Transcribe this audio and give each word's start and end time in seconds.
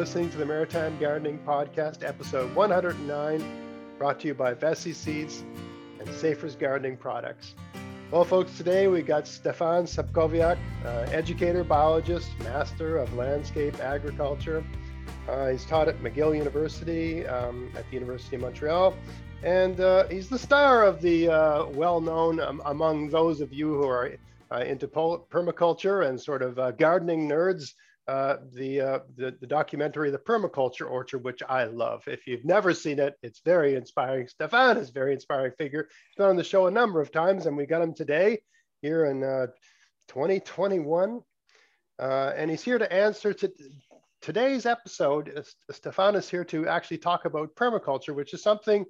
listening 0.00 0.30
to 0.30 0.38
the 0.38 0.46
Maritime 0.46 0.98
Gardening 0.98 1.38
Podcast, 1.46 2.08
episode 2.08 2.54
109, 2.54 3.44
brought 3.98 4.18
to 4.20 4.28
you 4.28 4.32
by 4.32 4.54
Veseys 4.54 4.94
Seeds 4.94 5.44
and 5.98 6.08
Safer's 6.14 6.56
Gardening 6.56 6.96
Products. 6.96 7.54
Well, 8.10 8.24
folks, 8.24 8.56
today 8.56 8.88
we 8.88 9.02
got 9.02 9.28
Stefan 9.28 9.84
Sobkowiak, 9.84 10.56
uh, 10.86 10.88
educator, 11.10 11.64
biologist, 11.64 12.30
master 12.38 12.96
of 12.96 13.12
landscape 13.12 13.78
agriculture. 13.80 14.64
Uh, 15.28 15.48
he's 15.48 15.66
taught 15.66 15.86
at 15.86 15.98
McGill 15.98 16.34
University 16.34 17.26
um, 17.26 17.70
at 17.76 17.86
the 17.90 17.92
University 17.92 18.36
of 18.36 18.40
Montreal, 18.40 18.94
and 19.42 19.80
uh, 19.80 20.08
he's 20.08 20.30
the 20.30 20.38
star 20.38 20.82
of 20.82 21.02
the 21.02 21.28
uh, 21.28 21.66
well-known 21.66 22.40
um, 22.40 22.62
among 22.64 23.10
those 23.10 23.42
of 23.42 23.52
you 23.52 23.74
who 23.74 23.86
are 23.86 24.12
uh, 24.50 24.60
into 24.60 24.88
permaculture 24.88 26.08
and 26.08 26.18
sort 26.18 26.40
of 26.40 26.58
uh, 26.58 26.70
gardening 26.70 27.28
nerds 27.28 27.74
uh, 28.10 28.38
the, 28.54 28.80
uh, 28.80 28.98
the, 29.16 29.36
the 29.40 29.46
documentary 29.46 30.10
The 30.10 30.18
Permaculture 30.18 30.90
Orchard, 30.90 31.22
which 31.22 31.44
I 31.48 31.62
love. 31.62 32.02
If 32.08 32.26
you've 32.26 32.44
never 32.44 32.74
seen 32.74 32.98
it, 32.98 33.14
it's 33.22 33.40
very 33.44 33.76
inspiring. 33.76 34.26
Stefan 34.26 34.78
is 34.78 34.88
a 34.88 34.92
very 34.92 35.12
inspiring 35.12 35.52
figure. 35.56 35.84
He's 35.88 36.16
been 36.16 36.26
on 36.26 36.34
the 36.36 36.42
show 36.42 36.66
a 36.66 36.72
number 36.72 37.00
of 37.00 37.12
times, 37.12 37.46
and 37.46 37.56
we 37.56 37.66
got 37.66 37.82
him 37.82 37.94
today 37.94 38.40
here 38.82 39.04
in 39.04 39.22
uh, 39.22 39.46
2021, 40.08 41.20
uh, 42.00 42.32
and 42.34 42.50
he's 42.50 42.64
here 42.64 42.78
to 42.78 42.92
answer 42.92 43.32
to 43.32 43.52
today's 44.20 44.66
episode. 44.66 45.44
Stefan 45.70 46.16
is 46.16 46.28
here 46.28 46.44
to 46.46 46.66
actually 46.66 46.98
talk 46.98 47.26
about 47.26 47.54
permaculture, 47.54 48.12
which 48.12 48.34
is 48.34 48.42
something. 48.42 48.84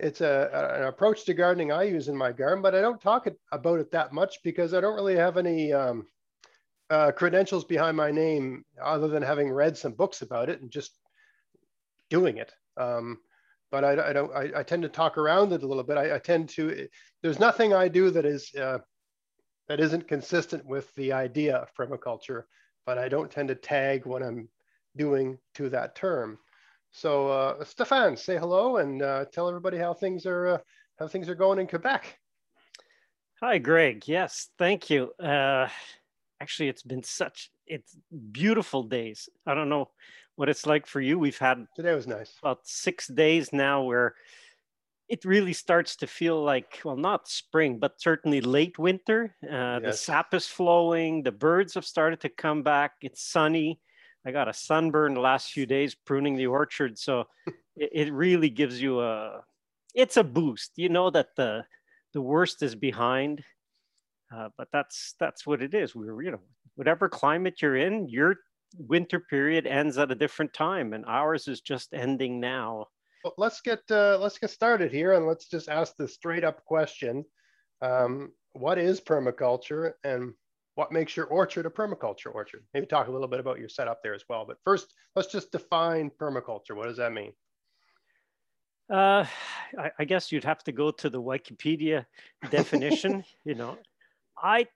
It's 0.00 0.22
a, 0.22 0.76
an 0.80 0.88
approach 0.88 1.24
to 1.26 1.34
gardening 1.34 1.70
I 1.70 1.84
use 1.84 2.08
in 2.08 2.16
my 2.16 2.32
garden, 2.32 2.62
but 2.62 2.74
I 2.74 2.80
don't 2.80 3.00
talk 3.00 3.28
about 3.52 3.78
it 3.78 3.92
that 3.92 4.12
much 4.12 4.38
because 4.42 4.74
I 4.74 4.80
don't 4.80 4.96
really 4.96 5.14
have 5.14 5.36
any 5.36 5.72
um, 5.72 6.08
uh, 6.90 7.12
credentials 7.12 7.64
behind 7.64 7.96
my 7.96 8.10
name 8.10 8.64
other 8.82 9.08
than 9.08 9.22
having 9.22 9.50
read 9.50 9.76
some 9.76 9.92
books 9.92 10.22
about 10.22 10.48
it 10.48 10.60
and 10.60 10.70
just 10.70 10.98
doing 12.10 12.38
it. 12.38 12.52
Um, 12.76 13.18
but 13.70 13.84
I, 13.84 14.10
I 14.10 14.12
don't. 14.12 14.32
I, 14.32 14.60
I, 14.60 14.62
tend 14.62 14.82
to 14.82 14.88
talk 14.88 15.18
around 15.18 15.52
it 15.52 15.62
a 15.62 15.66
little 15.66 15.82
bit. 15.82 15.96
I, 15.96 16.14
I 16.14 16.18
tend 16.18 16.48
to. 16.50 16.86
There's 17.22 17.40
nothing 17.40 17.74
I 17.74 17.88
do 17.88 18.10
that 18.10 18.24
is 18.24 18.54
uh, 18.54 18.78
that 19.68 19.80
isn't 19.80 20.06
consistent 20.06 20.64
with 20.64 20.94
the 20.94 21.12
idea 21.12 21.56
of 21.56 21.74
permaculture. 21.74 22.44
But 22.84 22.98
I 22.98 23.08
don't 23.08 23.30
tend 23.30 23.48
to 23.48 23.56
tag 23.56 24.06
what 24.06 24.22
I'm 24.22 24.48
doing 24.96 25.38
to 25.54 25.68
that 25.70 25.96
term. 25.96 26.38
So, 26.92 27.28
uh, 27.28 27.64
Stefan, 27.64 28.16
say 28.16 28.38
hello 28.38 28.76
and 28.76 29.02
uh, 29.02 29.24
tell 29.32 29.48
everybody 29.48 29.78
how 29.78 29.92
things 29.92 30.24
are 30.26 30.46
uh, 30.46 30.58
how 30.98 31.08
things 31.08 31.28
are 31.28 31.34
going 31.34 31.58
in 31.58 31.66
Quebec. 31.66 32.18
Hi, 33.42 33.58
Greg. 33.58 34.04
Yes, 34.06 34.48
thank 34.58 34.88
you. 34.88 35.12
Actually 36.40 36.68
it's 36.68 36.82
been 36.82 37.02
such 37.02 37.50
it's 37.66 37.96
beautiful 38.32 38.82
days. 38.82 39.28
I 39.46 39.54
don't 39.54 39.68
know 39.68 39.90
what 40.36 40.48
it's 40.48 40.66
like 40.66 40.86
for 40.86 41.00
you. 41.00 41.18
We've 41.18 41.38
had 41.38 41.66
today 41.74 41.94
was 41.94 42.06
nice. 42.06 42.34
about 42.42 42.60
six 42.64 43.06
days 43.08 43.52
now 43.52 43.82
where 43.82 44.14
it 45.08 45.24
really 45.24 45.52
starts 45.52 45.96
to 45.96 46.06
feel 46.06 46.42
like 46.42 46.80
well 46.84 46.96
not 46.96 47.28
spring 47.28 47.78
but 47.78 48.00
certainly 48.00 48.40
late 48.40 48.78
winter. 48.78 49.34
Uh, 49.42 49.80
yes. 49.80 49.82
the 49.82 49.92
sap 49.92 50.34
is 50.34 50.46
flowing. 50.46 51.22
The 51.22 51.32
birds 51.32 51.74
have 51.74 51.84
started 51.84 52.20
to 52.20 52.28
come 52.28 52.62
back. 52.62 52.92
It's 53.00 53.22
sunny. 53.22 53.80
I 54.26 54.32
got 54.32 54.48
a 54.48 54.52
sunburn 54.52 55.14
the 55.14 55.20
last 55.20 55.52
few 55.52 55.66
days 55.66 55.94
pruning 55.94 56.36
the 56.36 56.48
orchard. 56.48 56.98
So 56.98 57.24
it, 57.76 57.90
it 57.92 58.12
really 58.12 58.50
gives 58.50 58.80
you 58.80 59.00
a 59.00 59.42
it's 59.94 60.16
a 60.16 60.24
boost. 60.24 60.72
You 60.76 60.90
know 60.90 61.10
that 61.10 61.36
the 61.36 61.64
the 62.12 62.20
worst 62.20 62.62
is 62.62 62.74
behind 62.74 63.44
uh, 64.34 64.48
but 64.56 64.68
that's 64.72 65.14
that's 65.20 65.46
what 65.46 65.62
it 65.62 65.74
is. 65.74 65.94
We're 65.94 66.22
you 66.22 66.30
know 66.32 66.40
whatever 66.74 67.08
climate 67.08 67.62
you're 67.62 67.76
in, 67.76 68.08
your 68.08 68.36
winter 68.78 69.20
period 69.20 69.66
ends 69.66 69.98
at 69.98 70.10
a 70.10 70.14
different 70.14 70.52
time, 70.52 70.92
and 70.92 71.04
ours 71.06 71.48
is 71.48 71.60
just 71.60 71.94
ending 71.94 72.40
now. 72.40 72.86
Well, 73.24 73.34
let's 73.38 73.60
get 73.60 73.80
uh, 73.90 74.18
let's 74.20 74.38
get 74.38 74.50
started 74.50 74.92
here, 74.92 75.12
and 75.12 75.26
let's 75.26 75.48
just 75.48 75.68
ask 75.68 75.96
the 75.96 76.08
straight 76.08 76.44
up 76.44 76.64
question: 76.64 77.24
um, 77.82 78.32
What 78.52 78.78
is 78.78 79.00
permaculture, 79.00 79.92
and 80.04 80.34
what 80.74 80.92
makes 80.92 81.16
your 81.16 81.26
orchard 81.26 81.66
a 81.66 81.70
permaculture 81.70 82.34
orchard? 82.34 82.64
Maybe 82.74 82.86
talk 82.86 83.08
a 83.08 83.10
little 83.10 83.28
bit 83.28 83.40
about 83.40 83.58
your 83.58 83.68
setup 83.68 84.00
there 84.02 84.14
as 84.14 84.24
well. 84.28 84.44
But 84.46 84.58
first, 84.62 84.92
let's 85.14 85.32
just 85.32 85.50
define 85.50 86.10
permaculture. 86.20 86.74
What 86.74 86.86
does 86.86 86.98
that 86.98 87.12
mean? 87.12 87.32
Uh, 88.88 89.24
I, 89.76 89.90
I, 89.98 90.04
guess 90.04 90.30
you'd 90.30 90.44
have 90.44 90.62
to 90.62 90.70
go 90.70 90.92
to 90.92 91.10
the 91.10 91.20
Wikipedia 91.20 92.06
definition. 92.50 93.24
you 93.44 93.56
know, 93.56 93.76
I 94.42 94.66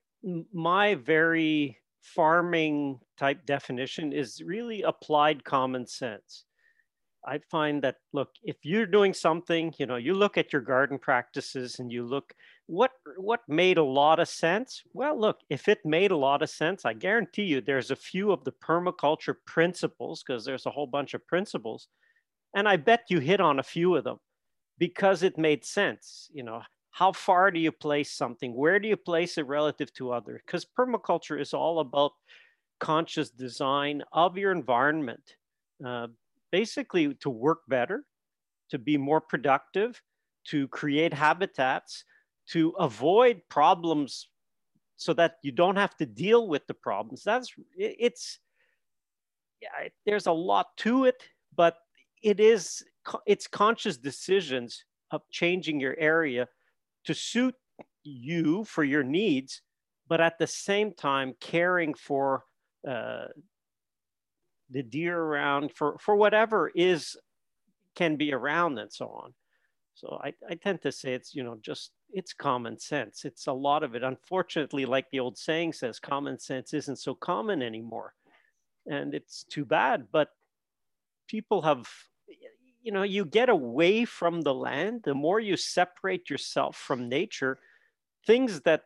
my 0.52 0.94
very 0.94 1.78
farming 2.02 3.00
type 3.18 3.44
definition 3.46 4.12
is 4.12 4.42
really 4.44 4.82
applied 4.82 5.44
common 5.44 5.86
sense. 5.86 6.44
I 7.26 7.38
find 7.50 7.82
that 7.82 7.96
look, 8.14 8.30
if 8.42 8.56
you're 8.62 8.86
doing 8.86 9.12
something, 9.12 9.74
you 9.78 9.84
know, 9.84 9.96
you 9.96 10.14
look 10.14 10.38
at 10.38 10.52
your 10.52 10.62
garden 10.62 10.98
practices 10.98 11.78
and 11.78 11.92
you 11.92 12.04
look 12.06 12.32
what 12.66 12.92
what 13.18 13.40
made 13.46 13.76
a 13.76 13.84
lot 13.84 14.20
of 14.20 14.28
sense. 14.28 14.82
Well, 14.94 15.20
look, 15.20 15.40
if 15.50 15.68
it 15.68 15.80
made 15.84 16.12
a 16.12 16.16
lot 16.16 16.42
of 16.42 16.48
sense, 16.48 16.84
I 16.86 16.94
guarantee 16.94 17.42
you 17.42 17.60
there's 17.60 17.90
a 17.90 17.96
few 17.96 18.32
of 18.32 18.44
the 18.44 18.52
permaculture 18.52 19.34
principles 19.46 20.22
because 20.22 20.44
there's 20.44 20.66
a 20.66 20.70
whole 20.70 20.86
bunch 20.86 21.12
of 21.12 21.26
principles, 21.26 21.88
and 22.54 22.66
I 22.66 22.76
bet 22.76 23.04
you 23.10 23.20
hit 23.20 23.40
on 23.40 23.58
a 23.58 23.64
few 23.64 23.96
of 23.96 24.04
them 24.04 24.18
because 24.78 25.22
it 25.22 25.36
made 25.36 25.64
sense. 25.64 26.30
You 26.32 26.44
know, 26.44 26.62
how 26.90 27.12
far 27.12 27.50
do 27.50 27.60
you 27.60 27.72
place 27.72 28.10
something? 28.12 28.54
Where 28.54 28.78
do 28.78 28.88
you 28.88 28.96
place 28.96 29.38
it 29.38 29.46
relative 29.46 29.92
to 29.94 30.12
others? 30.12 30.40
Because 30.44 30.66
permaculture 30.66 31.40
is 31.40 31.54
all 31.54 31.80
about 31.80 32.12
conscious 32.80 33.30
design 33.30 34.02
of 34.12 34.36
your 34.36 34.52
environment, 34.52 35.36
uh, 35.84 36.08
basically 36.50 37.14
to 37.14 37.30
work 37.30 37.60
better, 37.68 38.04
to 38.70 38.78
be 38.78 38.96
more 38.96 39.20
productive, 39.20 40.02
to 40.44 40.66
create 40.68 41.12
habitats, 41.12 42.04
to 42.48 42.70
avoid 42.78 43.42
problems 43.48 44.28
so 44.96 45.12
that 45.14 45.36
you 45.42 45.52
don't 45.52 45.76
have 45.76 45.96
to 45.96 46.06
deal 46.06 46.48
with 46.48 46.66
the 46.66 46.74
problems. 46.74 47.22
That's 47.24 47.52
it's 47.76 48.40
yeah, 49.62 49.88
there's 50.06 50.26
a 50.26 50.32
lot 50.32 50.76
to 50.78 51.04
it, 51.04 51.22
but 51.56 51.76
it 52.22 52.40
is 52.40 52.82
it's 53.26 53.46
conscious 53.46 53.96
decisions 53.96 54.84
of 55.10 55.22
changing 55.30 55.80
your 55.80 55.96
area 55.98 56.48
to 57.04 57.14
suit 57.14 57.54
you 58.02 58.64
for 58.64 58.84
your 58.84 59.02
needs, 59.02 59.62
but 60.08 60.20
at 60.20 60.38
the 60.38 60.46
same 60.46 60.92
time 60.92 61.34
caring 61.40 61.94
for 61.94 62.44
uh, 62.88 63.26
the 64.70 64.82
deer 64.82 65.18
around 65.18 65.72
for 65.74 65.98
for 65.98 66.14
whatever 66.16 66.70
is 66.74 67.16
can 67.94 68.16
be 68.16 68.32
around 68.32 68.78
and 68.78 68.92
so 68.92 69.08
on. 69.08 69.34
So 69.94 70.18
I, 70.22 70.32
I 70.48 70.54
tend 70.54 70.80
to 70.82 70.92
say 70.92 71.12
it's 71.12 71.34
you 71.34 71.42
know 71.42 71.58
just 71.60 71.90
it's 72.12 72.32
common 72.32 72.78
sense. 72.78 73.24
It's 73.24 73.46
a 73.46 73.52
lot 73.52 73.82
of 73.82 73.94
it. 73.94 74.02
Unfortunately, 74.02 74.84
like 74.84 75.06
the 75.10 75.20
old 75.20 75.38
saying 75.38 75.74
says, 75.74 76.00
common 76.00 76.38
sense 76.38 76.74
isn't 76.74 76.98
so 76.98 77.14
common 77.14 77.62
anymore, 77.62 78.14
and 78.86 79.14
it's 79.14 79.44
too 79.44 79.64
bad. 79.64 80.06
But 80.10 80.28
people 81.28 81.62
have 81.62 81.88
you 82.82 82.92
know 82.92 83.02
you 83.02 83.24
get 83.24 83.48
away 83.48 84.04
from 84.04 84.40
the 84.40 84.54
land 84.54 85.02
the 85.04 85.14
more 85.14 85.40
you 85.40 85.56
separate 85.56 86.30
yourself 86.30 86.76
from 86.76 87.08
nature 87.08 87.58
things 88.26 88.60
that 88.62 88.84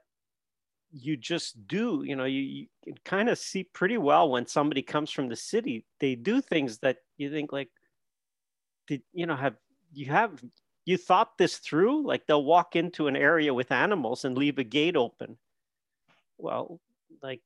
you 0.92 1.16
just 1.16 1.66
do 1.66 2.02
you 2.06 2.14
know 2.14 2.24
you, 2.24 2.66
you 2.84 2.94
kind 3.04 3.28
of 3.28 3.38
see 3.38 3.64
pretty 3.64 3.98
well 3.98 4.30
when 4.30 4.46
somebody 4.46 4.82
comes 4.82 5.10
from 5.10 5.28
the 5.28 5.36
city 5.36 5.84
they 6.00 6.14
do 6.14 6.40
things 6.40 6.78
that 6.78 6.98
you 7.16 7.30
think 7.30 7.52
like 7.52 7.68
did 8.86 9.02
you 9.12 9.26
know 9.26 9.36
have 9.36 9.56
you 9.92 10.06
have 10.06 10.42
you 10.84 10.96
thought 10.96 11.38
this 11.38 11.58
through? 11.58 12.06
Like 12.06 12.26
they'll 12.26 12.44
walk 12.44 12.76
into 12.76 13.06
an 13.06 13.16
area 13.16 13.54
with 13.54 13.72
animals 13.72 14.24
and 14.24 14.36
leave 14.36 14.58
a 14.58 14.64
gate 14.64 14.96
open. 14.96 15.38
Well 16.38 16.80
like 17.22 17.40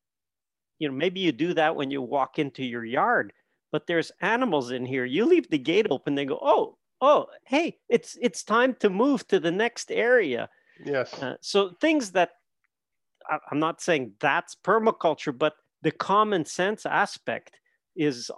you 0.78 0.88
know 0.88 0.94
maybe 0.94 1.20
you 1.20 1.32
do 1.32 1.55
that 1.55 1.76
when 1.76 1.90
you 1.90 2.00
walk 2.02 2.38
into 2.38 2.64
your 2.64 2.84
yard 2.84 3.32
but 3.73 3.87
there's 3.87 4.12
animals 4.20 4.70
in 4.70 4.85
here. 4.85 5.05
You 5.05 5.25
leave 5.25 5.50
the 5.50 5.59
gate 5.59 5.87
open, 5.91 6.15
they 6.15 6.25
go, 6.25 6.38
oh, 6.41 6.76
oh, 7.00 7.26
hey, 7.44 7.79
it's 7.88 8.17
it's 8.20 8.43
time 8.43 8.75
to 8.81 8.91
move 8.91 9.26
to 9.29 9.41
the 9.41 9.53
next 9.53 9.91
area. 9.91 10.49
Yes. 10.85 11.15
Uh, 11.15 11.37
so 11.41 11.70
things 11.81 12.12
that 12.12 12.31
I, 13.29 13.38
I'm 13.50 13.59
not 13.59 13.81
saying 13.81 14.12
that's 14.20 14.56
permaculture, 14.65 15.37
but 15.37 15.55
the 15.82 15.91
common 15.91 16.44
sense 16.44 16.87
aspect 16.87 17.59
is 17.97 18.31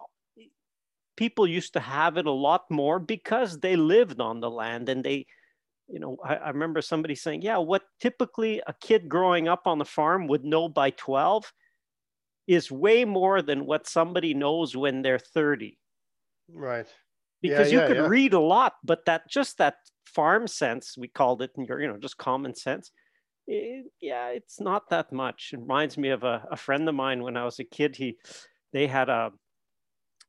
people 1.16 1.46
used 1.46 1.74
to 1.74 1.80
have 1.80 2.16
it 2.16 2.26
a 2.26 2.30
lot 2.30 2.70
more 2.70 2.98
because 2.98 3.58
they 3.60 3.76
lived 3.76 4.20
on 4.20 4.40
the 4.40 4.50
land 4.50 4.88
and 4.88 5.04
they 5.04 5.26
you 5.88 5.98
know 6.00 6.16
I, 6.24 6.36
I, 6.36 6.48
remember 6.48 6.80
somebody 6.80 7.14
saying 7.14 7.42
yeah 7.42 7.58
what 7.58 7.82
typically 8.00 8.62
a 8.66 8.74
kid 8.80 9.08
growing 9.08 9.48
up 9.48 9.66
on 9.66 9.78
the 9.78 9.84
farm 9.84 10.28
would 10.28 10.44
know 10.44 10.68
by 10.68 10.90
12 10.90 11.52
is 12.50 12.68
way 12.68 13.04
more 13.04 13.42
than 13.42 13.64
what 13.64 13.86
somebody 13.86 14.34
knows 14.34 14.76
when 14.76 15.02
they're 15.02 15.20
30. 15.20 15.78
Right. 16.52 16.88
Because 17.40 17.70
yeah, 17.70 17.82
you 17.82 17.86
could 17.86 17.96
yeah. 17.96 18.08
read 18.08 18.34
a 18.34 18.40
lot, 18.40 18.74
but 18.82 19.04
that 19.06 19.30
just 19.30 19.58
that 19.58 19.76
farm 20.04 20.48
sense, 20.48 20.96
we 20.98 21.06
called 21.06 21.42
it, 21.42 21.52
and 21.56 21.68
you 21.68 21.86
know, 21.86 21.96
just 21.96 22.18
common 22.18 22.56
sense. 22.56 22.90
It, 23.46 23.86
yeah, 24.00 24.30
it's 24.30 24.60
not 24.60 24.90
that 24.90 25.12
much. 25.12 25.50
It 25.52 25.60
reminds 25.60 25.96
me 25.96 26.08
of 26.08 26.24
a, 26.24 26.44
a 26.50 26.56
friend 26.56 26.88
of 26.88 26.94
mine 26.96 27.22
when 27.22 27.36
I 27.36 27.44
was 27.44 27.60
a 27.60 27.64
kid. 27.64 27.94
He, 27.94 28.18
they 28.72 28.88
had 28.88 29.08
a, 29.08 29.30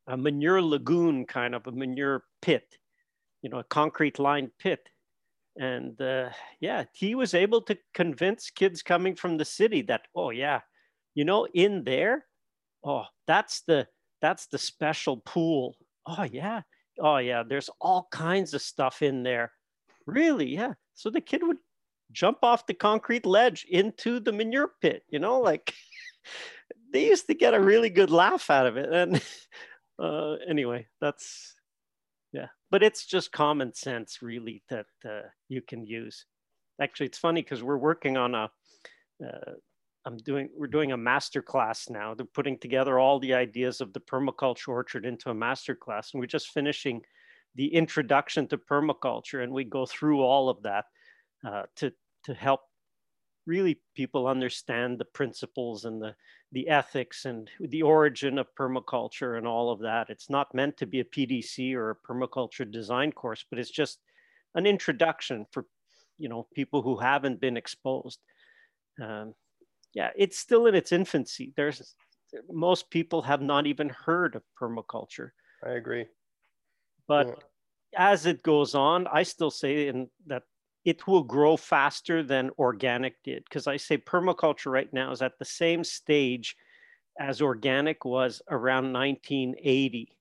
a 0.06 0.16
manure 0.16 0.62
lagoon 0.62 1.26
kind 1.26 1.56
of 1.56 1.66
a 1.66 1.72
manure 1.72 2.22
pit, 2.40 2.64
you 3.42 3.50
know, 3.50 3.58
a 3.58 3.64
concrete 3.64 4.20
lined 4.20 4.50
pit. 4.60 4.88
And 5.56 6.00
uh, 6.00 6.30
yeah, 6.60 6.84
he 6.92 7.16
was 7.16 7.34
able 7.34 7.62
to 7.62 7.76
convince 7.92 8.48
kids 8.50 8.80
coming 8.80 9.16
from 9.16 9.38
the 9.38 9.44
city 9.44 9.82
that, 9.82 10.02
oh 10.14 10.30
yeah, 10.30 10.60
you 11.14 11.24
know, 11.24 11.46
in 11.52 11.84
there, 11.84 12.26
oh, 12.84 13.04
that's 13.26 13.62
the 13.62 13.86
that's 14.20 14.46
the 14.46 14.58
special 14.58 15.18
pool. 15.18 15.76
Oh 16.06 16.24
yeah, 16.24 16.62
oh 17.00 17.18
yeah, 17.18 17.42
there's 17.46 17.70
all 17.80 18.08
kinds 18.10 18.54
of 18.54 18.62
stuff 18.62 19.02
in 19.02 19.22
there. 19.22 19.52
Really, 20.06 20.46
yeah. 20.46 20.74
So 20.94 21.10
the 21.10 21.20
kid 21.20 21.42
would 21.44 21.58
jump 22.12 22.38
off 22.42 22.66
the 22.66 22.74
concrete 22.74 23.26
ledge 23.26 23.66
into 23.68 24.20
the 24.20 24.32
manure 24.32 24.72
pit, 24.80 25.02
you 25.08 25.18
know, 25.18 25.40
like 25.40 25.74
they 26.92 27.06
used 27.06 27.26
to 27.26 27.34
get 27.34 27.54
a 27.54 27.60
really 27.60 27.90
good 27.90 28.10
laugh 28.10 28.50
out 28.50 28.66
of 28.66 28.76
it. 28.76 28.92
And 28.92 29.22
uh, 29.98 30.34
anyway, 30.48 30.86
that's 31.00 31.54
yeah, 32.32 32.48
but 32.70 32.82
it's 32.82 33.06
just 33.06 33.32
common 33.32 33.74
sense 33.74 34.22
really 34.22 34.62
that 34.70 34.86
uh, 35.04 35.28
you 35.48 35.62
can 35.62 35.84
use. 35.84 36.24
Actually, 36.80 37.06
it's 37.06 37.18
funny 37.18 37.42
because 37.42 37.62
we're 37.62 37.76
working 37.76 38.16
on 38.16 38.34
a. 38.34 38.50
Uh, 39.24 39.52
I'm 40.04 40.16
doing 40.16 40.48
we're 40.56 40.66
doing 40.66 40.92
a 40.92 40.96
master 40.96 41.42
class 41.42 41.88
now. 41.88 42.14
They're 42.14 42.26
putting 42.26 42.58
together 42.58 42.98
all 42.98 43.20
the 43.20 43.34
ideas 43.34 43.80
of 43.80 43.92
the 43.92 44.00
permaculture 44.00 44.68
orchard 44.68 45.06
into 45.06 45.30
a 45.30 45.34
master 45.34 45.74
class, 45.74 46.12
and 46.12 46.20
we're 46.20 46.26
just 46.26 46.48
finishing 46.48 47.02
the 47.54 47.72
introduction 47.72 48.48
to 48.48 48.58
permaculture, 48.58 49.42
and 49.42 49.52
we 49.52 49.64
go 49.64 49.86
through 49.86 50.22
all 50.22 50.48
of 50.48 50.62
that 50.62 50.86
uh, 51.46 51.62
to 51.76 51.92
to 52.24 52.34
help 52.34 52.62
really 53.46 53.80
people 53.94 54.26
understand 54.26 54.98
the 54.98 55.04
principles 55.04 55.84
and 55.84 56.00
the 56.00 56.14
the 56.52 56.68
ethics 56.68 57.24
and 57.24 57.50
the 57.60 57.82
origin 57.82 58.38
of 58.38 58.54
permaculture 58.58 59.38
and 59.38 59.46
all 59.46 59.70
of 59.70 59.80
that. 59.80 60.10
It's 60.10 60.28
not 60.28 60.54
meant 60.54 60.76
to 60.78 60.86
be 60.86 61.00
a 61.00 61.04
PDC 61.04 61.74
or 61.74 61.90
a 61.90 61.96
permaculture 61.96 62.70
design 62.70 63.12
course, 63.12 63.44
but 63.48 63.58
it's 63.58 63.70
just 63.70 64.00
an 64.54 64.66
introduction 64.66 65.46
for 65.52 65.66
you 66.18 66.28
know 66.28 66.48
people 66.54 66.82
who 66.82 66.96
haven't 66.96 67.40
been 67.40 67.56
exposed. 67.56 68.18
Um, 69.00 69.34
yeah, 69.94 70.10
it's 70.16 70.38
still 70.38 70.66
in 70.66 70.74
its 70.74 70.92
infancy. 70.92 71.52
There's 71.56 71.94
most 72.50 72.90
people 72.90 73.22
have 73.22 73.42
not 73.42 73.66
even 73.66 73.88
heard 73.88 74.36
of 74.36 74.42
permaculture. 74.60 75.30
I 75.64 75.72
agree. 75.72 76.06
But 77.06 77.26
yeah. 77.92 78.12
as 78.12 78.26
it 78.26 78.42
goes 78.42 78.74
on, 78.74 79.06
I 79.12 79.22
still 79.22 79.50
say 79.50 79.88
in 79.88 80.08
that 80.26 80.44
it 80.84 81.06
will 81.06 81.22
grow 81.22 81.56
faster 81.56 82.22
than 82.22 82.50
organic 82.58 83.22
did 83.22 83.44
because 83.44 83.66
I 83.66 83.76
say 83.76 83.98
permaculture 83.98 84.72
right 84.72 84.92
now 84.92 85.12
is 85.12 85.22
at 85.22 85.38
the 85.38 85.44
same 85.44 85.84
stage 85.84 86.56
as 87.20 87.42
organic 87.42 88.04
was 88.04 88.42
around 88.50 88.92
1980. 88.92 90.16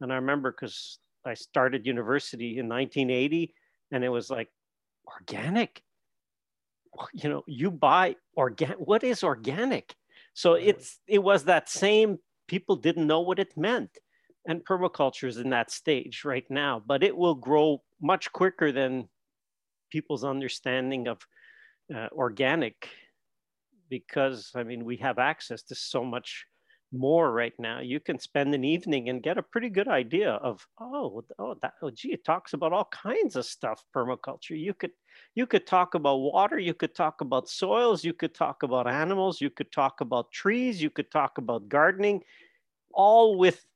And 0.00 0.12
I 0.12 0.16
remember 0.16 0.50
because 0.50 0.98
I 1.24 1.34
started 1.34 1.86
university 1.86 2.58
in 2.58 2.68
1980 2.68 3.52
and 3.90 4.04
it 4.04 4.08
was 4.08 4.30
like 4.30 4.48
organic. 5.06 5.82
You 7.12 7.28
know, 7.30 7.44
you 7.46 7.70
buy 7.70 8.16
organic. 8.36 8.78
What 8.78 9.04
is 9.04 9.22
organic? 9.22 9.94
So 10.34 10.54
it's 10.54 10.98
it 11.06 11.22
was 11.22 11.44
that 11.44 11.68
same 11.68 12.18
people 12.46 12.76
didn't 12.76 13.06
know 13.06 13.20
what 13.20 13.38
it 13.38 13.56
meant. 13.56 13.90
And 14.48 14.64
permaculture 14.64 15.26
is 15.26 15.38
in 15.38 15.50
that 15.50 15.70
stage 15.70 16.24
right 16.24 16.48
now, 16.48 16.80
but 16.86 17.02
it 17.02 17.16
will 17.16 17.34
grow 17.34 17.82
much 18.00 18.32
quicker 18.32 18.70
than 18.70 19.08
people's 19.90 20.24
understanding 20.24 21.08
of 21.08 21.26
uh, 21.94 22.08
organic 22.12 22.88
because 23.88 24.52
I 24.54 24.62
mean 24.62 24.84
we 24.84 24.96
have 24.98 25.18
access 25.18 25.62
to 25.64 25.74
so 25.74 26.04
much 26.04 26.46
more 26.92 27.32
right 27.32 27.52
now. 27.58 27.80
You 27.80 28.00
can 28.00 28.18
spend 28.18 28.54
an 28.54 28.64
evening 28.64 29.08
and 29.08 29.22
get 29.22 29.38
a 29.38 29.42
pretty 29.42 29.68
good 29.68 29.88
idea 29.88 30.32
of 30.32 30.66
oh 30.80 31.24
oh 31.38 31.56
that 31.62 31.74
oh 31.82 31.90
gee 31.90 32.12
it 32.12 32.24
talks 32.24 32.52
about 32.52 32.72
all 32.72 32.88
kinds 32.92 33.36
of 33.36 33.44
stuff 33.44 33.84
permaculture. 33.94 34.58
You 34.58 34.74
could 34.74 34.92
you 35.34 35.46
could 35.46 35.66
talk 35.66 35.94
about 35.94 36.16
water, 36.16 36.58
you 36.58 36.74
could 36.74 36.94
talk 36.94 37.20
about 37.20 37.48
soils, 37.48 38.04
you 38.04 38.12
could 38.12 38.34
talk 38.34 38.62
about 38.62 38.86
animals, 38.86 39.40
you 39.40 39.50
could 39.50 39.72
talk 39.72 40.00
about 40.00 40.30
trees, 40.32 40.80
you 40.80 40.90
could 40.90 41.10
talk 41.10 41.38
about 41.38 41.68
gardening, 41.68 42.22
all 42.92 43.36
with 43.36 43.66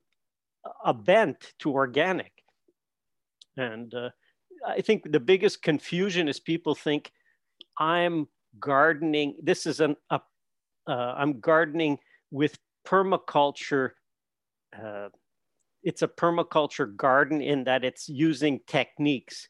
a 0.85 0.95
bent 0.95 1.55
to 1.59 1.73
organic. 1.73 2.33
And 3.57 3.93
uh, 3.95 4.11
I 4.67 4.81
think 4.81 5.11
the 5.11 5.21
biggest 5.21 5.63
confusion 5.63 6.29
is 6.29 6.39
people 6.39 6.75
think 6.75 7.11
I'm 7.79 8.29
gardening. 8.59 9.37
This 9.43 9.67
is 9.67 9.81
an 9.81 9.97
uh, 10.11 10.19
I'm 10.87 11.41
gardening 11.41 11.99
with 12.31 12.59
permaculture. 12.87 13.91
Uh, 14.77 15.09
it's 15.83 16.03
a 16.03 16.09
permaculture 16.09 16.95
garden 16.95 17.41
in 17.41 17.65
that 17.65 17.85
it's 17.85 18.09
using 18.09 18.61
techniques. 18.67 19.49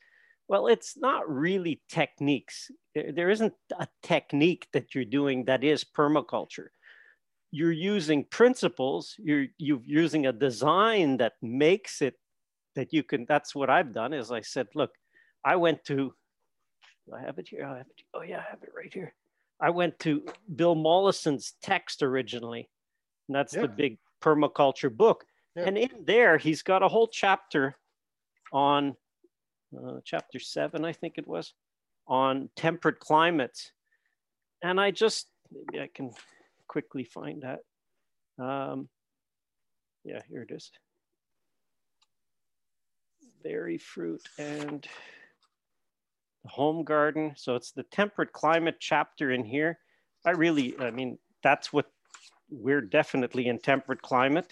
Well, 0.48 0.66
it's 0.66 0.96
not 0.96 1.28
really 1.28 1.82
techniques. 1.88 2.70
There, 2.94 3.30
isn't 3.30 3.52
a 3.78 3.86
technique 4.02 4.66
that 4.72 4.94
you're 4.94 5.04
doing 5.04 5.44
that 5.44 5.62
is 5.62 5.84
permaculture. 5.84 6.68
You're 7.52 7.72
using 7.72 8.24
principles. 8.24 9.14
You're 9.18 9.46
you're 9.58 9.82
using 9.84 10.26
a 10.26 10.32
design 10.32 11.16
that 11.18 11.32
makes 11.42 12.00
it 12.00 12.14
that 12.76 12.92
you 12.92 13.02
can. 13.02 13.26
That's 13.28 13.54
what 13.54 13.70
I've 13.70 13.92
done. 13.92 14.12
Is 14.12 14.30
I 14.30 14.40
said, 14.40 14.68
look, 14.74 14.90
I 15.44 15.56
went 15.56 15.84
to, 15.84 16.14
I 17.12 17.20
have 17.20 17.38
it 17.38 17.48
here? 17.48 17.64
I 17.64 17.78
have 17.78 17.86
it, 17.86 18.04
oh 18.14 18.22
yeah, 18.22 18.38
I 18.38 18.50
have 18.50 18.62
it 18.62 18.70
right 18.76 18.92
here. 18.92 19.14
I 19.60 19.70
went 19.70 19.98
to 20.00 20.24
Bill 20.54 20.74
Mollison's 20.74 21.54
text 21.62 22.02
originally. 22.02 22.70
And 23.30 23.36
that's 23.36 23.54
yeah. 23.54 23.62
the 23.62 23.68
big 23.68 23.98
permaculture 24.20 24.92
book. 24.92 25.24
Yeah. 25.54 25.62
And 25.66 25.78
in 25.78 26.04
there, 26.04 26.36
he's 26.36 26.62
got 26.62 26.82
a 26.82 26.88
whole 26.88 27.06
chapter 27.06 27.76
on 28.52 28.96
uh, 29.72 30.00
chapter 30.04 30.40
seven, 30.40 30.84
I 30.84 30.92
think 30.92 31.14
it 31.16 31.28
was, 31.28 31.54
on 32.08 32.50
temperate 32.56 32.98
climates. 32.98 33.70
And 34.64 34.80
I 34.80 34.90
just, 34.90 35.28
maybe 35.52 35.80
I 35.80 35.88
can 35.94 36.10
quickly 36.66 37.04
find 37.04 37.44
that. 37.44 37.60
Um, 38.44 38.88
yeah, 40.02 40.22
here 40.28 40.42
it 40.42 40.52
is. 40.52 40.72
Berry 43.44 43.78
fruit 43.78 44.22
and 44.40 44.84
the 46.42 46.50
home 46.50 46.82
garden. 46.82 47.34
So 47.36 47.54
it's 47.54 47.70
the 47.70 47.84
temperate 47.84 48.32
climate 48.32 48.78
chapter 48.80 49.30
in 49.30 49.44
here. 49.44 49.78
I 50.26 50.30
really, 50.30 50.74
I 50.80 50.90
mean, 50.90 51.16
that's 51.44 51.72
what 51.72 51.86
we're 52.50 52.80
definitely 52.80 53.48
in 53.48 53.58
temperate 53.58 54.02
climate. 54.02 54.50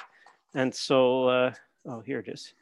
And 0.54 0.74
so, 0.74 1.28
uh, 1.28 1.52
oh, 1.86 2.00
here 2.00 2.20
it 2.20 2.28
is. 2.28 2.54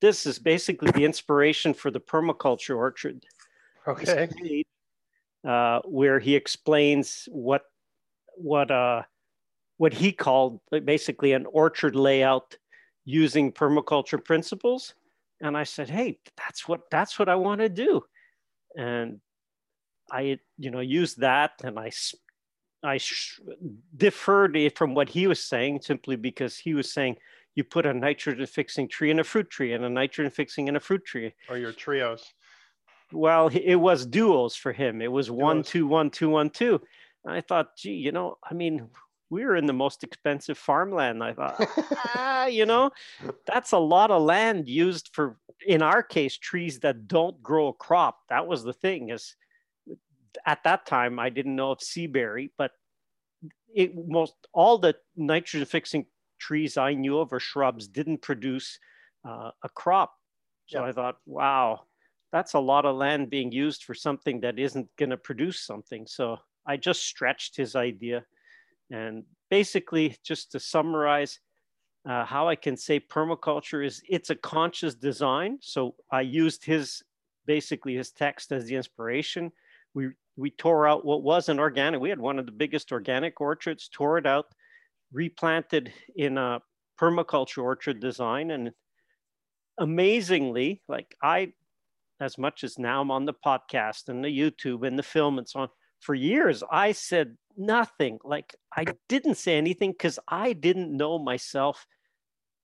This 0.00 0.26
is 0.26 0.38
basically 0.38 0.90
the 0.92 1.04
inspiration 1.04 1.74
for 1.74 1.90
the 1.90 2.00
permaculture 2.00 2.76
orchard. 2.76 3.24
Okay. 3.86 4.28
Page, 4.40 4.66
uh, 5.46 5.80
where 5.84 6.18
he 6.18 6.34
explains 6.34 7.28
what, 7.30 7.62
what, 8.36 8.70
uh, 8.70 9.02
what 9.76 9.92
he 9.92 10.12
called 10.12 10.60
basically 10.84 11.32
an 11.32 11.46
orchard 11.46 11.96
layout 11.96 12.56
using 13.04 13.52
permaculture 13.52 14.22
principles. 14.22 14.94
And 15.40 15.56
I 15.56 15.64
said, 15.64 15.90
hey, 15.90 16.18
that's 16.36 16.68
what, 16.68 16.82
that's 16.90 17.18
what 17.18 17.28
I 17.28 17.34
want 17.34 17.60
to 17.60 17.68
do 17.68 18.02
and 18.76 19.20
I, 20.10 20.38
you 20.58 20.70
know, 20.70 20.80
used 20.80 21.20
that 21.20 21.52
and 21.62 21.78
I, 21.78 21.90
I 22.84 23.00
deferred 23.96 24.56
it 24.56 24.76
from 24.76 24.94
what 24.94 25.08
he 25.08 25.26
was 25.26 25.40
saying 25.42 25.80
simply 25.82 26.16
because 26.16 26.58
he 26.58 26.74
was 26.74 26.92
saying 26.92 27.16
you 27.54 27.64
put 27.64 27.86
a 27.86 27.94
nitrogen 27.94 28.46
fixing 28.46 28.88
tree 28.88 29.10
in 29.10 29.20
a 29.20 29.24
fruit 29.24 29.48
tree 29.48 29.72
and 29.72 29.84
a 29.84 29.88
nitrogen 29.88 30.30
fixing 30.30 30.68
in 30.68 30.76
a 30.76 30.80
fruit 30.80 31.04
tree. 31.04 31.32
Or 31.48 31.56
your 31.56 31.72
trios. 31.72 32.34
Well, 33.12 33.48
it 33.48 33.76
was 33.76 34.06
duos 34.06 34.56
for 34.56 34.72
him. 34.72 35.00
It 35.00 35.10
was 35.10 35.26
duos. 35.26 35.38
one, 35.38 35.62
two, 35.62 35.86
one, 35.86 36.10
two, 36.10 36.28
one, 36.28 36.50
two. 36.50 36.80
And 37.24 37.32
I 37.32 37.40
thought, 37.40 37.76
gee, 37.76 37.94
you 37.94 38.12
know, 38.12 38.38
I 38.48 38.54
mean, 38.54 38.88
we 39.30 39.44
were 39.44 39.56
in 39.56 39.66
the 39.66 39.72
most 39.72 40.04
expensive 40.04 40.58
farmland. 40.58 41.22
I 41.22 41.32
thought, 41.32 41.56
ah, 42.14 42.46
you 42.46 42.66
know, 42.66 42.90
that's 43.46 43.72
a 43.72 43.78
lot 43.78 44.10
of 44.10 44.22
land 44.22 44.68
used 44.68 45.10
for, 45.12 45.38
in 45.66 45.80
our 45.80 46.02
case, 46.02 46.36
trees 46.36 46.80
that 46.80 47.08
don't 47.08 47.42
grow 47.42 47.68
a 47.68 47.72
crop. 47.72 48.18
That 48.28 48.46
was 48.46 48.62
the 48.62 48.72
thing 48.72 49.10
is 49.10 49.36
at 50.46 50.62
that 50.64 50.86
time, 50.86 51.18
I 51.18 51.30
didn't 51.30 51.56
know 51.56 51.72
of 51.72 51.78
seaberry, 51.78 52.50
but 52.58 52.72
it 53.74 53.92
most 54.08 54.34
all 54.52 54.78
the 54.78 54.94
nitrogen 55.16 55.66
fixing 55.66 56.06
trees 56.38 56.76
I 56.76 56.94
knew 56.94 57.18
of 57.18 57.32
or 57.32 57.40
shrubs 57.40 57.88
didn't 57.88 58.22
produce 58.22 58.78
uh, 59.26 59.50
a 59.62 59.68
crop. 59.68 60.14
So 60.66 60.82
I 60.82 60.92
thought, 60.92 61.16
wow, 61.26 61.82
that's 62.32 62.54
a 62.54 62.58
lot 62.58 62.86
of 62.86 62.96
land 62.96 63.28
being 63.28 63.52
used 63.52 63.84
for 63.84 63.94
something 63.94 64.40
that 64.40 64.58
isn't 64.58 64.88
going 64.96 65.10
to 65.10 65.16
produce 65.16 65.60
something. 65.60 66.06
So 66.06 66.38
I 66.66 66.78
just 66.78 67.02
stretched 67.02 67.56
his 67.56 67.76
idea 67.76 68.24
and 68.90 69.24
basically, 69.50 70.16
just 70.22 70.52
to 70.52 70.60
summarize, 70.60 71.40
uh, 72.08 72.24
how 72.24 72.48
I 72.48 72.56
can 72.56 72.76
say 72.76 73.00
permaculture 73.00 73.84
is 73.84 74.02
it's 74.08 74.30
a 74.30 74.34
conscious 74.34 74.94
design. 74.94 75.58
So 75.60 75.94
I 76.10 76.20
used 76.20 76.64
his 76.64 77.02
basically 77.46 77.94
his 77.94 78.10
text 78.10 78.52
as 78.52 78.66
the 78.66 78.76
inspiration. 78.76 79.52
We 79.94 80.10
we 80.36 80.50
tore 80.50 80.86
out 80.86 81.04
what 81.04 81.22
was 81.22 81.48
an 81.48 81.60
organic. 81.60 82.00
We 82.00 82.10
had 82.10 82.18
one 82.18 82.38
of 82.38 82.46
the 82.46 82.52
biggest 82.52 82.92
organic 82.92 83.40
orchards, 83.40 83.88
tore 83.92 84.18
it 84.18 84.26
out, 84.26 84.46
replanted 85.12 85.92
in 86.16 86.38
a 86.38 86.60
permaculture 87.00 87.62
orchard 87.62 88.00
design. 88.00 88.50
And 88.50 88.72
amazingly, 89.78 90.82
like 90.88 91.16
I, 91.22 91.52
as 92.20 92.38
much 92.38 92.64
as 92.64 92.78
now 92.78 93.00
I'm 93.00 93.10
on 93.10 93.24
the 93.24 93.34
podcast 93.34 94.08
and 94.08 94.24
the 94.24 94.28
YouTube 94.28 94.86
and 94.86 94.98
the 94.98 95.02
film 95.02 95.38
and 95.38 95.48
so 95.48 95.60
on, 95.60 95.68
for 96.00 96.14
years 96.14 96.62
I 96.70 96.92
said 96.92 97.36
nothing. 97.56 98.18
Like 98.24 98.54
I 98.76 98.86
didn't 99.08 99.36
say 99.36 99.56
anything 99.56 99.92
because 99.92 100.18
I 100.28 100.52
didn't 100.52 100.96
know 100.96 101.18
myself 101.18 101.86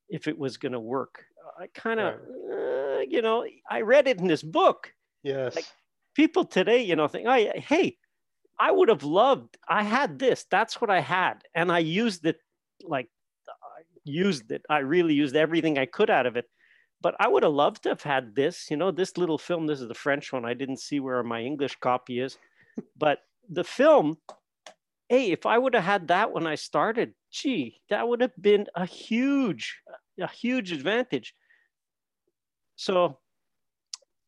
if 0.08 0.26
it 0.26 0.38
was 0.38 0.56
going 0.56 0.72
to 0.72 0.80
work. 0.80 1.24
I 1.58 1.68
kind 1.74 2.00
of, 2.00 2.14
right. 2.14 2.98
uh, 2.98 3.00
you 3.08 3.22
know, 3.22 3.46
I 3.70 3.82
read 3.82 4.08
it 4.08 4.18
in 4.18 4.26
this 4.26 4.42
book. 4.42 4.92
Yes. 5.22 5.54
Like, 5.54 5.66
people 6.20 6.44
today, 6.44 6.82
you 6.82 6.96
know, 6.96 7.08
think, 7.08 7.26
oh, 7.26 7.52
hey, 7.72 7.96
I 8.58 8.70
would 8.70 8.90
have 8.90 9.04
loved, 9.04 9.56
I 9.66 9.82
had 9.82 10.18
this, 10.18 10.44
that's 10.50 10.78
what 10.78 10.90
I 10.90 11.00
had. 11.00 11.36
And 11.54 11.72
I 11.72 11.78
used 11.78 12.26
it 12.26 12.36
like, 12.84 13.08
I 13.48 13.80
used 14.04 14.52
it. 14.52 14.62
I 14.68 14.80
really 14.80 15.14
used 15.14 15.34
everything 15.34 15.78
I 15.78 15.86
could 15.86 16.10
out 16.10 16.26
of 16.26 16.36
it. 16.36 16.44
But 17.00 17.14
I 17.18 17.26
would 17.26 17.42
have 17.42 17.54
loved 17.54 17.84
to 17.84 17.88
have 17.88 18.02
had 18.02 18.34
this, 18.34 18.70
you 18.70 18.76
know, 18.76 18.90
this 18.90 19.16
little 19.16 19.38
film. 19.38 19.66
This 19.66 19.80
is 19.80 19.88
the 19.88 19.94
French 19.94 20.30
one. 20.30 20.44
I 20.44 20.52
didn't 20.52 20.80
see 20.80 21.00
where 21.00 21.22
my 21.22 21.40
English 21.40 21.76
copy 21.80 22.20
is. 22.20 22.36
but 22.98 23.20
the 23.48 23.64
film, 23.64 24.18
hey, 25.08 25.30
if 25.30 25.46
I 25.46 25.56
would 25.56 25.74
have 25.74 25.84
had 25.84 26.08
that 26.08 26.32
when 26.32 26.46
I 26.46 26.56
started, 26.56 27.14
gee, 27.30 27.80
that 27.88 28.06
would 28.06 28.20
have 28.20 28.36
been 28.38 28.66
a 28.74 28.84
huge, 28.84 29.80
a 30.20 30.28
huge 30.28 30.70
advantage. 30.70 31.34
So 32.76 33.20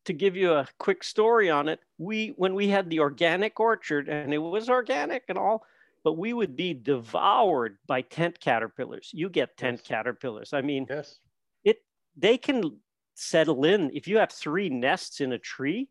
to 0.05 0.13
give 0.13 0.35
you 0.35 0.53
a 0.53 0.67
quick 0.79 1.03
story 1.03 1.49
on 1.49 1.69
it, 1.69 1.79
we 1.97 2.33
when 2.37 2.53
we 2.53 2.67
had 2.67 2.89
the 2.89 2.99
organic 2.99 3.59
orchard 3.59 4.09
and 4.09 4.33
it 4.33 4.37
was 4.37 4.69
organic 4.69 5.23
and 5.29 5.37
all, 5.37 5.65
but 6.03 6.17
we 6.17 6.33
would 6.33 6.55
be 6.55 6.73
devoured 6.73 7.77
by 7.87 8.01
tent 8.01 8.39
caterpillars. 8.39 9.09
You 9.13 9.29
get 9.29 9.57
tent 9.57 9.79
yes. 9.79 9.87
caterpillars. 9.87 10.53
I 10.53 10.61
mean, 10.61 10.85
yes. 10.89 11.19
it 11.63 11.77
they 12.17 12.37
can 12.37 12.79
settle 13.15 13.63
in 13.65 13.91
if 13.93 14.07
you 14.07 14.17
have 14.17 14.31
three 14.31 14.69
nests 14.69 15.21
in 15.21 15.31
a 15.31 15.39
tree. 15.39 15.89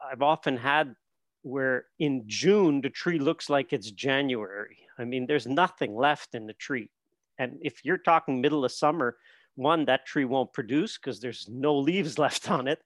I've 0.00 0.22
often 0.22 0.56
had 0.56 0.94
where 1.42 1.86
in 1.98 2.24
June 2.26 2.80
the 2.80 2.90
tree 2.90 3.18
looks 3.18 3.50
like 3.50 3.72
it's 3.72 3.90
January. 3.90 4.78
I 4.98 5.04
mean, 5.04 5.26
there's 5.26 5.46
nothing 5.46 5.94
left 5.94 6.34
in 6.34 6.46
the 6.46 6.52
tree. 6.54 6.90
And 7.38 7.58
if 7.60 7.84
you're 7.84 7.98
talking 7.98 8.40
middle 8.40 8.64
of 8.64 8.72
summer, 8.72 9.16
one, 9.54 9.84
that 9.86 10.06
tree 10.06 10.24
won't 10.24 10.52
produce 10.52 10.98
because 10.98 11.20
there's 11.20 11.48
no 11.50 11.76
leaves 11.76 12.18
left 12.24 12.50
on 12.50 12.68
it 12.68 12.80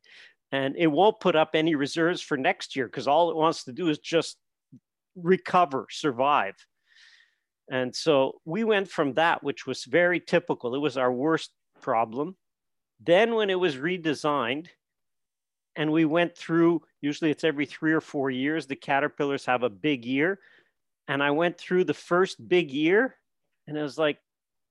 and 0.52 0.76
it 0.76 0.86
won't 0.86 1.18
put 1.18 1.34
up 1.34 1.50
any 1.54 1.74
reserves 1.74 2.20
for 2.20 2.36
next 2.36 2.76
year 2.76 2.86
because 2.86 3.08
all 3.08 3.30
it 3.30 3.36
wants 3.36 3.64
to 3.64 3.72
do 3.72 3.88
is 3.88 3.98
just 3.98 4.36
recover, 5.16 5.86
survive. 5.90 6.54
And 7.70 7.94
so 7.94 8.40
we 8.44 8.64
went 8.64 8.88
from 8.90 9.14
that, 9.14 9.42
which 9.42 9.66
was 9.66 9.84
very 9.84 10.20
typical. 10.20 10.74
It 10.74 10.78
was 10.78 10.98
our 10.98 11.12
worst 11.12 11.50
problem. 11.80 12.36
Then, 13.00 13.34
when 13.34 13.50
it 13.50 13.58
was 13.58 13.76
redesigned, 13.76 14.68
and 15.74 15.90
we 15.90 16.04
went 16.04 16.36
through, 16.36 16.82
usually 17.00 17.30
it's 17.30 17.44
every 17.44 17.66
three 17.66 17.92
or 17.92 18.00
four 18.00 18.30
years, 18.30 18.66
the 18.66 18.76
caterpillars 18.76 19.46
have 19.46 19.62
a 19.62 19.70
big 19.70 20.04
year. 20.04 20.38
And 21.08 21.22
I 21.22 21.30
went 21.30 21.58
through 21.58 21.84
the 21.84 21.94
first 21.94 22.46
big 22.46 22.70
year, 22.70 23.16
and 23.66 23.76
it 23.76 23.82
was 23.82 23.98
like, 23.98 24.18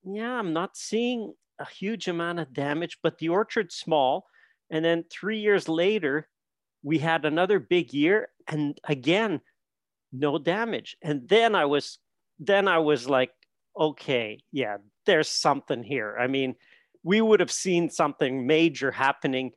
yeah, 0.03 0.31
I'm 0.31 0.53
not 0.53 0.77
seeing 0.77 1.33
a 1.59 1.65
huge 1.65 2.07
amount 2.07 2.39
of 2.39 2.53
damage, 2.53 2.99
but 3.03 3.17
the 3.17 3.29
orchard's 3.29 3.75
small. 3.75 4.27
And 4.71 4.83
then 4.83 5.03
three 5.11 5.39
years 5.39 5.69
later, 5.69 6.27
we 6.81 6.97
had 6.97 7.25
another 7.25 7.59
big 7.59 7.93
year, 7.93 8.29
and 8.47 8.79
again, 8.85 9.41
no 10.11 10.37
damage. 10.39 10.97
And 11.01 11.27
then 11.27 11.53
I 11.53 11.65
was, 11.65 11.99
then 12.39 12.67
I 12.67 12.79
was 12.79 13.07
like, 13.07 13.31
okay, 13.79 14.39
yeah, 14.51 14.77
there's 15.05 15.27
something 15.27 15.83
here. 15.83 16.17
I 16.19 16.27
mean, 16.27 16.55
we 17.03 17.21
would 17.21 17.39
have 17.39 17.51
seen 17.51 17.89
something 17.89 18.47
major 18.47 18.91
happening 18.91 19.51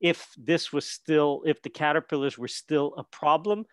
if 0.00 0.28
this 0.36 0.72
was 0.72 0.86
still, 0.86 1.42
if 1.46 1.62
the 1.62 1.70
caterpillars 1.70 2.36
were 2.36 2.48
still 2.48 2.94
a 2.98 3.04
problem. 3.04 3.64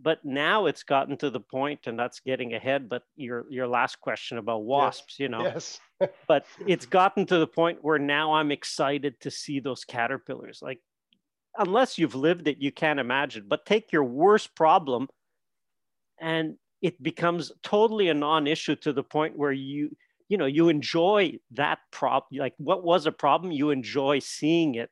But 0.00 0.24
now 0.24 0.66
it's 0.66 0.82
gotten 0.82 1.16
to 1.18 1.30
the 1.30 1.40
point, 1.40 1.86
and 1.86 1.98
that's 1.98 2.20
getting 2.20 2.54
ahead. 2.54 2.88
But 2.88 3.02
your 3.16 3.46
your 3.50 3.66
last 3.66 4.00
question 4.00 4.38
about 4.38 4.64
wasps, 4.64 5.14
yes. 5.14 5.20
you 5.20 5.28
know, 5.28 5.42
yes 5.42 5.80
but 6.26 6.46
it's 6.66 6.86
gotten 6.86 7.26
to 7.26 7.38
the 7.38 7.46
point 7.46 7.78
where 7.82 7.98
now 7.98 8.34
I'm 8.34 8.50
excited 8.50 9.20
to 9.20 9.30
see 9.30 9.60
those 9.60 9.84
caterpillars. 9.84 10.60
Like, 10.62 10.80
unless 11.56 11.98
you've 11.98 12.14
lived 12.14 12.48
it, 12.48 12.58
you 12.58 12.72
can't 12.72 13.00
imagine. 13.00 13.44
But 13.48 13.66
take 13.66 13.92
your 13.92 14.04
worst 14.04 14.54
problem 14.54 15.08
and 16.20 16.56
it 16.82 17.02
becomes 17.02 17.52
totally 17.62 18.08
a 18.08 18.14
non-issue 18.14 18.76
to 18.76 18.92
the 18.92 19.02
point 19.02 19.36
where 19.36 19.52
you 19.52 19.94
you 20.28 20.36
know 20.36 20.46
you 20.46 20.68
enjoy 20.68 21.32
that 21.52 21.78
problem 21.92 22.40
like 22.40 22.54
what 22.56 22.82
was 22.82 23.06
a 23.06 23.12
problem 23.12 23.52
you 23.52 23.70
enjoy 23.70 24.18
seeing 24.18 24.74
it 24.74 24.90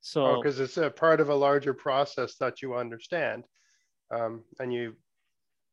so 0.00 0.36
because 0.36 0.60
oh, 0.60 0.64
it's 0.64 0.76
a 0.76 0.90
part 0.90 1.20
of 1.20 1.30
a 1.30 1.34
larger 1.34 1.74
process 1.74 2.36
that 2.36 2.62
you 2.62 2.74
understand 2.74 3.44
um, 4.12 4.42
and 4.60 4.72
you 4.72 4.94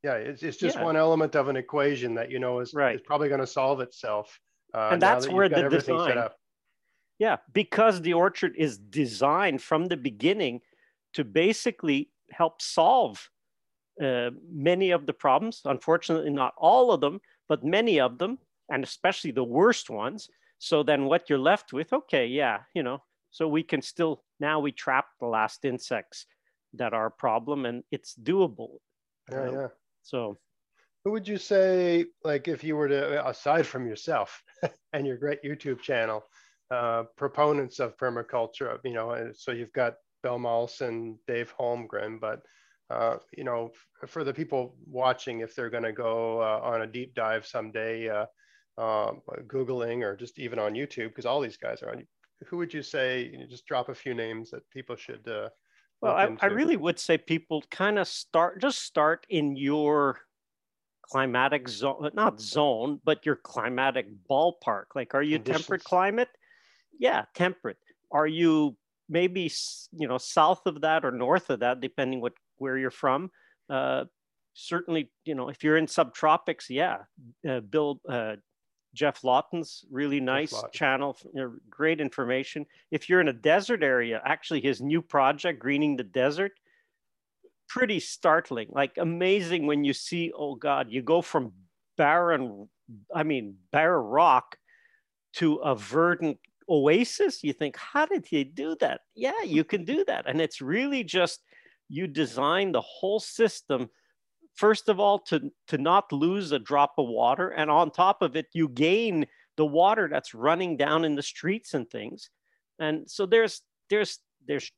yeah 0.03 0.13
it's, 0.13 0.43
it's 0.43 0.57
just 0.57 0.77
yeah. 0.77 0.83
one 0.83 0.95
element 0.95 1.35
of 1.35 1.47
an 1.49 1.55
equation 1.55 2.15
that 2.15 2.31
you 2.31 2.39
know 2.39 2.59
is, 2.59 2.73
right. 2.73 2.95
is 2.95 3.01
probably 3.01 3.27
going 3.27 3.41
to 3.41 3.47
solve 3.47 3.81
itself 3.81 4.39
uh, 4.73 4.89
and 4.91 5.01
that's 5.01 5.25
that 5.25 5.33
where 5.33 5.49
the 5.49 5.67
design, 5.67 6.29
yeah, 7.19 7.35
because 7.53 8.01
the 8.01 8.13
orchard 8.13 8.55
is 8.57 8.77
designed 8.77 9.61
from 9.61 9.85
the 9.85 9.97
beginning 9.97 10.61
to 11.13 11.25
basically 11.25 12.09
help 12.31 12.61
solve 12.61 13.29
uh, 14.01 14.29
many 14.49 14.91
of 14.91 15.05
the 15.05 15.13
problems. 15.13 15.61
Unfortunately, 15.65 16.29
not 16.29 16.53
all 16.57 16.91
of 16.91 17.01
them, 17.01 17.19
but 17.49 17.63
many 17.63 17.99
of 17.99 18.17
them, 18.17 18.39
and 18.71 18.83
especially 18.83 19.31
the 19.31 19.43
worst 19.43 19.89
ones. 19.89 20.29
So 20.59 20.81
then 20.81 21.05
what 21.05 21.29
you're 21.29 21.39
left 21.39 21.73
with, 21.73 21.91
okay, 21.91 22.25
yeah, 22.25 22.59
you 22.73 22.83
know, 22.83 23.03
so 23.31 23.47
we 23.47 23.63
can 23.63 23.81
still, 23.81 24.23
now 24.39 24.59
we 24.61 24.71
trap 24.71 25.07
the 25.19 25.27
last 25.27 25.65
insects 25.65 26.25
that 26.73 26.93
are 26.93 27.07
a 27.07 27.11
problem 27.11 27.65
and 27.65 27.83
it's 27.91 28.13
doable. 28.15 28.77
Yeah, 29.31 29.51
yeah. 29.51 29.67
So 30.03 30.37
who 31.03 31.11
would 31.11 31.27
you 31.27 31.37
say, 31.37 32.05
like, 32.23 32.47
if 32.47 32.63
you 32.63 32.75
were 32.75 32.89
to, 32.89 33.27
aside 33.27 33.65
from 33.65 33.87
yourself 33.87 34.43
and 34.93 35.07
your 35.07 35.17
great 35.17 35.43
YouTube 35.43 35.81
channel, 35.81 36.23
uh, 36.71 37.03
proponents 37.17 37.79
of 37.79 37.97
permaculture, 37.97 38.77
you 38.83 38.93
know, 38.93 39.31
so 39.33 39.51
you've 39.51 39.73
got 39.73 39.95
Bill 40.23 40.37
Mollison 40.37 40.87
and 40.87 41.15
Dave 41.27 41.53
Holmgren, 41.59 42.19
but, 42.19 42.41
uh, 42.89 43.17
you 43.35 43.43
know, 43.43 43.71
for 44.07 44.23
the 44.23 44.33
people 44.33 44.75
watching, 44.85 45.39
if 45.39 45.55
they're 45.55 45.69
going 45.69 45.83
to 45.83 45.93
go 45.93 46.41
uh, 46.41 46.59
on 46.63 46.81
a 46.81 46.87
deep 46.87 47.15
dive 47.15 47.45
someday, 47.45 48.09
uh, 48.09 48.25
um, 48.77 49.21
Googling 49.47 50.03
or 50.03 50.15
just 50.15 50.39
even 50.39 50.59
on 50.59 50.73
YouTube, 50.73 51.09
because 51.09 51.25
all 51.25 51.41
these 51.41 51.57
guys 51.57 51.81
are 51.81 51.91
on, 51.91 52.07
who 52.47 52.57
would 52.57 52.73
you 52.73 52.81
say, 52.81 53.29
you 53.31 53.37
know, 53.37 53.45
just 53.49 53.65
drop 53.65 53.89
a 53.89 53.95
few 53.95 54.13
names 54.13 54.51
that 54.51 54.69
people 54.69 54.95
should 54.95 55.27
uh, 55.27 55.49
well, 56.01 56.13
I, 56.15 56.35
I, 56.41 56.45
really 56.47 56.77
would 56.77 56.99
say 56.99 57.17
people 57.17 57.63
kind 57.69 57.99
of 57.99 58.07
start 58.07 58.61
just 58.61 58.83
start 58.83 59.25
in 59.29 59.55
your 59.55 60.19
climatic 61.03 61.67
zone, 61.67 62.09
not 62.13 62.39
zone, 62.39 63.01
but 63.03 63.25
your 63.25 63.35
climatic 63.35 64.07
ballpark. 64.29 64.85
Like, 64.95 65.13
are 65.13 65.23
you 65.23 65.37
Conditions. 65.37 65.65
temperate 65.65 65.83
climate? 65.83 66.29
Yeah, 66.99 67.25
temperate. 67.33 67.77
Are 68.11 68.27
you 68.27 68.77
maybe 69.09 69.51
you 69.91 70.07
know 70.07 70.17
south 70.17 70.61
of 70.65 70.81
that 70.81 71.03
or 71.03 71.11
north 71.11 71.49
of 71.49 71.59
that, 71.59 71.81
depending 71.81 72.21
what 72.21 72.33
where 72.57 72.77
you're 72.77 72.91
from? 72.91 73.31
Uh, 73.69 74.05
certainly, 74.53 75.11
you 75.25 75.35
know, 75.35 75.49
if 75.49 75.63
you're 75.63 75.77
in 75.77 75.85
subtropics, 75.85 76.65
yeah. 76.69 76.97
Uh, 77.47 77.59
Bill 77.59 77.99
uh, 78.07 78.35
Geoff 78.93 79.23
Lawton's 79.23 79.85
really 79.91 80.19
nice 80.19 80.53
channel, 80.71 81.17
you 81.33 81.41
know, 81.41 81.53
great 81.69 82.01
information. 82.01 82.65
If 82.91 83.07
you're 83.07 83.21
in 83.21 83.27
a 83.27 83.33
desert 83.33 83.83
area, 83.83 84.21
actually, 84.25 84.61
his 84.61 84.81
new 84.81 85.01
project, 85.01 85.59
Greening 85.59 85.95
the 85.95 86.03
Desert, 86.03 86.53
pretty 87.67 87.99
startling, 87.99 88.67
like 88.71 88.97
amazing 88.97 89.67
when 89.67 89.83
you 89.83 89.93
see, 89.93 90.31
oh 90.35 90.55
God, 90.55 90.87
you 90.89 91.01
go 91.01 91.21
from 91.21 91.53
barren, 91.97 92.67
I 93.13 93.23
mean, 93.23 93.55
bare 93.71 94.01
rock 94.01 94.57
to 95.33 95.55
a 95.57 95.75
verdant 95.75 96.39
oasis. 96.67 97.43
You 97.43 97.53
think, 97.53 97.77
how 97.77 98.07
did 98.07 98.25
he 98.25 98.43
do 98.43 98.75
that? 98.79 99.01
Yeah, 99.15 99.43
you 99.45 99.63
can 99.63 99.85
do 99.85 100.03
that. 100.05 100.27
And 100.27 100.41
it's 100.41 100.61
really 100.61 101.03
just 101.03 101.41
you 101.89 102.07
design 102.07 102.71
the 102.71 102.81
whole 102.81 103.19
system 103.19 103.89
first 104.55 104.89
of 104.89 104.99
all 104.99 105.19
to 105.19 105.51
to 105.67 105.77
not 105.77 106.11
lose 106.11 106.51
a 106.51 106.59
drop 106.59 106.93
of 106.97 107.07
water 107.07 107.49
and 107.49 107.69
on 107.69 107.91
top 107.91 108.21
of 108.21 108.35
it 108.35 108.47
you 108.53 108.67
gain 108.69 109.25
the 109.57 109.65
water 109.65 110.07
that's 110.11 110.33
running 110.33 110.77
down 110.77 111.03
in 111.03 111.15
the 111.15 111.23
streets 111.23 111.73
and 111.73 111.89
things 111.89 112.29
and 112.79 113.09
so 113.09 113.25
there's 113.25 113.61
there's 113.89 114.19
there's 114.47 114.71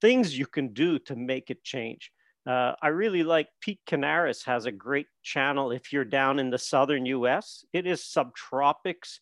things 0.00 0.38
you 0.38 0.46
can 0.46 0.72
do 0.72 0.98
to 0.98 1.16
make 1.16 1.50
it 1.50 1.62
change 1.64 2.12
uh, 2.46 2.74
I 2.80 2.88
really 2.88 3.24
like 3.24 3.48
Pete 3.60 3.80
Kanaris 3.88 4.44
has 4.44 4.66
a 4.66 4.72
great 4.72 5.08
channel 5.24 5.72
if 5.72 5.92
you're 5.92 6.04
down 6.04 6.38
in 6.38 6.48
the 6.48 6.58
southern 6.58 7.04
U.S. 7.06 7.64
It 7.72 7.88
is 7.88 8.02
subtropics, 8.02 9.18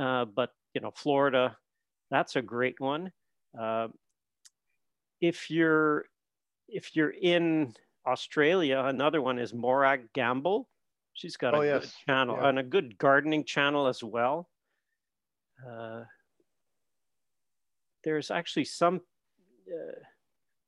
uh, 0.00 0.24
but 0.24 0.50
you 0.74 0.80
know 0.80 0.90
Florida, 0.96 1.56
that's 2.10 2.34
a 2.34 2.42
great 2.42 2.80
one. 2.80 3.12
Uh, 3.58 3.88
if 5.20 5.48
you're 5.48 6.06
if 6.68 6.96
you're 6.96 7.14
in 7.22 7.72
Australia, 8.06 8.82
another 8.86 9.20
one 9.20 9.38
is 9.38 9.52
Morag 9.52 10.12
Gamble. 10.14 10.68
She's 11.14 11.36
got 11.36 11.54
a 11.54 11.58
oh, 11.58 11.80
good 11.80 11.90
channel 12.06 12.36
yeah. 12.40 12.48
and 12.48 12.58
a 12.58 12.62
good 12.62 12.98
gardening 12.98 13.44
channel 13.44 13.86
as 13.86 14.04
well. 14.04 14.48
uh, 15.68 16.04
there's 18.04 18.30
actually 18.30 18.64
some. 18.64 19.00
Uh, 19.68 19.98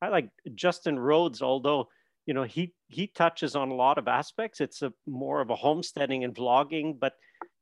I 0.02 0.09
like 0.09 0.28
Justin 0.54 0.99
Rhodes, 0.99 1.42
although 1.42 1.88
you 2.26 2.35
know 2.35 2.42
he 2.42 2.75
he 2.88 3.07
touches 3.07 3.54
on 3.54 3.71
a 3.71 3.75
lot 3.75 3.99
of 3.99 4.09
aspects. 4.09 4.61
It's 4.61 4.83
a 4.83 4.92
more 5.07 5.40
of 5.40 5.50
a 5.50 5.57
homesteading 5.57 6.25
and 6.25 6.35
vlogging, 6.35 6.99
but 6.99 7.12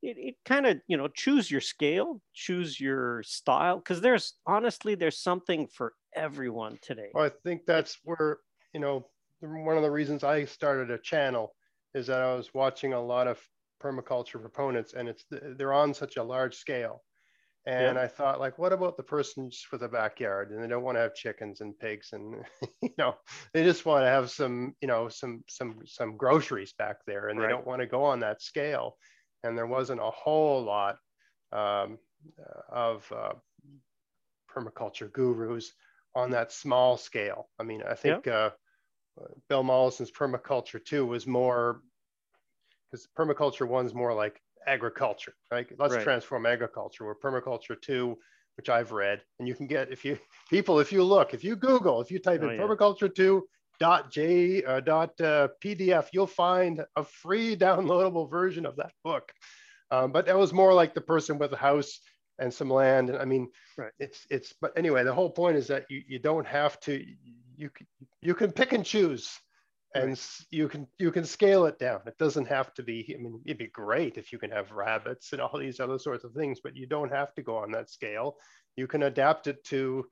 it, 0.02 0.16
it 0.18 0.34
kind 0.44 0.66
of 0.66 0.78
you 0.88 0.96
know 0.96 1.08
choose 1.08 1.50
your 1.50 1.60
scale, 1.60 2.22
choose 2.34 2.80
your 2.80 3.22
style, 3.24 3.76
because 3.76 4.00
there's 4.00 4.34
honestly 4.46 4.94
there's 4.94 5.18
something 5.18 5.66
for 5.66 5.92
everyone 6.14 6.78
today. 6.80 7.10
Well, 7.12 7.24
I 7.24 7.30
think 7.44 7.66
that's 7.66 7.98
where 8.04 8.38
you 8.72 8.80
know 8.80 9.06
one 9.46 9.76
of 9.76 9.82
the 9.82 9.90
reasons 9.90 10.24
I 10.24 10.44
started 10.44 10.90
a 10.90 10.98
channel 10.98 11.54
is 11.94 12.06
that 12.08 12.22
I 12.22 12.34
was 12.34 12.52
watching 12.54 12.92
a 12.92 13.02
lot 13.02 13.26
of 13.26 13.40
permaculture 13.82 14.40
proponents, 14.40 14.94
and 14.94 15.08
it's 15.08 15.24
they're 15.30 15.72
on 15.72 15.94
such 15.94 16.16
a 16.16 16.22
large 16.22 16.56
scale 16.56 17.02
and 17.66 17.96
yeah. 17.96 18.02
I 18.02 18.06
thought, 18.06 18.38
like, 18.38 18.58
what 18.58 18.72
about 18.72 18.96
the 18.96 19.02
person 19.02 19.50
just 19.50 19.72
with 19.72 19.82
a 19.82 19.88
backyard 19.88 20.52
and 20.52 20.62
they 20.62 20.68
don't 20.68 20.84
want 20.84 20.96
to 20.96 21.00
have 21.00 21.16
chickens 21.16 21.60
and 21.60 21.76
pigs 21.76 22.10
and 22.12 22.44
you 22.82 22.90
know, 22.96 23.16
they 23.52 23.64
just 23.64 23.84
want 23.84 24.04
to 24.04 24.08
have 24.08 24.30
some, 24.30 24.74
you 24.80 24.86
know, 24.86 25.08
some 25.08 25.42
some 25.48 25.80
some 25.84 26.16
groceries 26.16 26.74
back 26.78 26.98
there 27.06 27.28
and 27.28 27.40
right. 27.40 27.46
they 27.46 27.52
don't 27.52 27.66
want 27.66 27.80
to 27.80 27.86
go 27.86 28.04
on 28.04 28.20
that 28.20 28.40
scale. 28.40 28.96
And 29.42 29.58
there 29.58 29.66
wasn't 29.66 30.00
a 30.00 30.10
whole 30.10 30.62
lot 30.62 30.96
um, 31.52 31.98
of 32.68 33.10
uh, 33.12 33.32
permaculture 34.48 35.12
gurus 35.12 35.72
on 36.14 36.30
that 36.30 36.52
small 36.52 36.96
scale. 36.96 37.48
I 37.58 37.64
mean, 37.64 37.82
I 37.88 37.94
think 37.94 38.26
yeah. 38.26 38.32
uh, 38.32 38.50
Bill 39.48 39.62
Mollison's 39.62 40.10
permaculture 40.10 40.84
two 40.84 41.06
was 41.06 41.26
more 41.26 41.82
because 42.90 43.08
permaculture 43.18 43.66
one's 43.66 43.94
more 43.94 44.14
like 44.14 44.40
agriculture, 44.66 45.34
right? 45.50 45.66
Let's 45.78 45.94
right. 45.94 46.02
transform 46.02 46.46
agriculture. 46.46 47.04
We're 47.04 47.14
permaculture 47.14 47.80
two, 47.80 48.18
which 48.56 48.68
I've 48.68 48.92
read, 48.92 49.22
and 49.38 49.48
you 49.48 49.54
can 49.54 49.66
get 49.66 49.90
if 49.90 50.04
you 50.04 50.18
people 50.50 50.80
if 50.80 50.92
you 50.92 51.02
look 51.02 51.34
if 51.34 51.44
you 51.44 51.56
Google 51.56 52.00
if 52.00 52.10
you 52.10 52.18
type 52.18 52.40
oh, 52.42 52.48
in 52.48 52.56
yeah. 52.56 52.62
permaculture 52.62 53.14
two 53.14 53.46
dot 53.78 54.10
j 54.10 54.62
uh, 54.64 54.80
dot 54.80 55.20
uh, 55.20 55.48
pdf 55.62 56.06
you'll 56.12 56.26
find 56.26 56.82
a 56.96 57.04
free 57.04 57.56
downloadable 57.56 58.30
version 58.30 58.64
of 58.64 58.76
that 58.76 58.92
book 59.04 59.30
um, 59.90 60.12
but 60.12 60.26
that 60.26 60.38
was 60.38 60.52
more 60.52 60.72
like 60.72 60.94
the 60.94 61.00
person 61.00 61.38
with 61.38 61.52
a 61.52 61.56
house 61.56 62.00
and 62.38 62.52
some 62.52 62.70
land 62.70 63.08
and 63.08 63.18
i 63.18 63.24
mean 63.24 63.48
right. 63.78 63.92
it's 63.98 64.26
it's 64.30 64.52
but 64.60 64.72
anyway 64.76 65.02
the 65.04 65.12
whole 65.12 65.30
point 65.30 65.56
is 65.56 65.66
that 65.66 65.84
you, 65.88 66.02
you 66.06 66.18
don't 66.18 66.46
have 66.46 66.78
to 66.80 67.04
you 67.56 67.70
you 68.20 68.34
can 68.34 68.52
pick 68.52 68.72
and 68.72 68.84
choose 68.84 69.38
and 69.96 70.20
you 70.50 70.68
can 70.68 70.86
you 70.98 71.10
can 71.10 71.24
scale 71.24 71.66
it 71.66 71.78
down. 71.78 72.00
It 72.06 72.18
doesn't 72.18 72.48
have 72.48 72.72
to 72.74 72.82
be 72.82 73.14
i 73.18 73.22
mean 73.22 73.40
it'd 73.44 73.58
be 73.58 73.68
great 73.68 74.18
if 74.18 74.32
you 74.32 74.38
can 74.38 74.50
have 74.50 74.70
rabbits 74.72 75.32
and 75.32 75.40
all 75.40 75.58
these 75.58 75.80
other 75.80 75.98
sorts 75.98 76.24
of 76.24 76.32
things 76.32 76.60
but 76.62 76.76
you 76.76 76.86
don't 76.86 77.12
have 77.12 77.34
to 77.34 77.42
go 77.42 77.56
on 77.56 77.70
that 77.72 77.90
scale. 77.90 78.36
You 78.76 78.86
can 78.86 79.04
adapt 79.04 79.46
it 79.46 79.64
to 79.66 80.06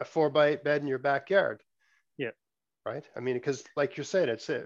a 0.00 0.04
four 0.04 0.30
by 0.30 0.48
eight 0.48 0.64
bed 0.64 0.82
in 0.82 0.86
your 0.86 0.98
backyard. 0.98 1.62
Yeah. 2.18 2.30
Right? 2.84 3.04
I 3.16 3.20
mean 3.20 3.34
because 3.36 3.64
like 3.76 3.96
you 3.96 4.04
said 4.04 4.28
it's 4.28 4.48
a 4.48 4.64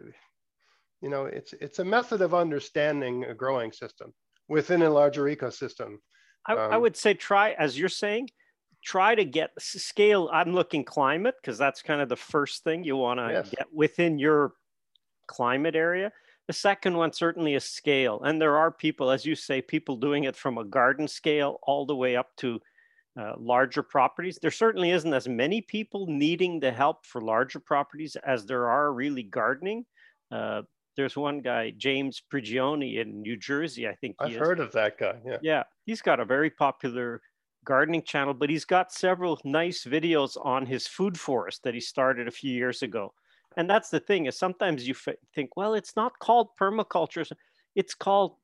you 1.01 1.09
know 1.09 1.27
it's 1.27 1.53
it's 1.55 1.79
a 1.79 1.85
method 1.85 2.23
of 2.23 2.35
understanding 2.35 3.25
a 3.25 3.35
growing 3.35 3.73
system 3.73 4.13
within 4.49 4.83
a 4.83 4.91
larger 4.91 5.25
ecosystem 5.25 5.97
I, 6.47 6.53
um, 6.55 6.73
I 6.73 6.77
would 6.77 6.97
say 6.97 7.15
try 7.15 7.53
as 7.53 7.79
you're 7.79 7.89
saying 7.89 8.29
try 8.83 9.15
to 9.15 9.25
get 9.25 9.51
scale. 9.59 10.29
I'm 10.33 10.53
looking 10.53 10.85
climate 10.85 11.37
because 11.41 11.57
that's 11.57 11.83
kind 11.83 12.01
of 12.01 12.09
the 12.09 12.17
first 12.17 12.65
thing 12.65 12.85
you 12.85 12.97
want 12.97 13.21
to 13.21 13.29
yes. 13.33 13.51
get 13.51 13.73
within 13.73 14.19
your 14.19 14.55
climate 15.27 15.77
area. 15.77 16.13
The 16.49 16.53
second 16.53 16.97
one 16.97 17.13
certainly 17.13 17.55
is 17.55 17.65
scale. 17.65 18.21
And 18.23 18.43
there 18.43 18.57
are 18.57 18.71
people, 18.71 19.11
as 19.11 19.25
you 19.25 19.37
say, 19.37 19.63
people 19.63 19.97
doing 19.97 20.25
it 20.25 20.37
from 20.37 20.59
a 20.59 20.65
garden 20.65 21.07
scale 21.07 21.61
all 21.63 21.87
the 21.87 21.95
way 21.95 22.17
up 22.17 22.35
to 22.39 22.61
uh, 23.19 23.35
larger 23.39 23.83
properties. 23.83 24.39
There 24.43 24.51
certainly 24.51 24.91
isn't 24.91 25.15
as 25.15 25.29
many 25.29 25.61
people 25.61 26.07
needing 26.09 26.59
the 26.59 26.73
help 26.73 27.07
for 27.07 27.21
larger 27.21 27.61
properties 27.61 28.17
as 28.17 28.45
there 28.45 28.69
are 28.69 28.93
really 28.93 29.23
gardening. 29.23 29.87
Uh, 30.31 30.63
there's 30.97 31.17
one 31.17 31.41
guy, 31.41 31.73
James 31.77 32.23
Prigioni 32.33 33.01
in 33.01 33.23
New 33.23 33.37
Jersey, 33.37 33.89
I 33.89 33.95
think. 33.95 34.17
I've 34.19 34.35
heard 34.35 34.61
of 34.61 34.73
that 34.73 34.99
guy. 34.99 35.15
Yeah. 35.27 35.39
Yeah. 35.43 35.63
He's 35.87 36.03
got 36.03 36.21
a 36.21 36.25
very 36.25 36.51
popular 36.51 37.21
gardening 37.65 38.03
channel, 38.03 38.35
but 38.35 38.51
he's 38.51 38.65
got 38.65 38.93
several 38.93 39.41
nice 39.45 39.85
videos 39.85 40.37
on 40.45 40.67
his 40.67 40.87
food 40.87 41.19
forest 41.19 41.63
that 41.65 41.75
he 41.75 41.81
started 41.81 42.29
a 42.29 42.33
few 42.33 42.53
years 42.53 42.83
ago. 42.83 43.13
And 43.57 43.69
that's 43.69 43.91
the 43.91 44.01
thing 44.01 44.27
is 44.27 44.39
sometimes 44.39 44.87
you 44.87 44.95
think, 45.35 45.57
well, 45.57 45.75
it's 45.75 45.95
not 45.97 46.19
called 46.19 46.49
permaculture, 46.61 47.31
it's 47.75 47.95
called 47.95 48.37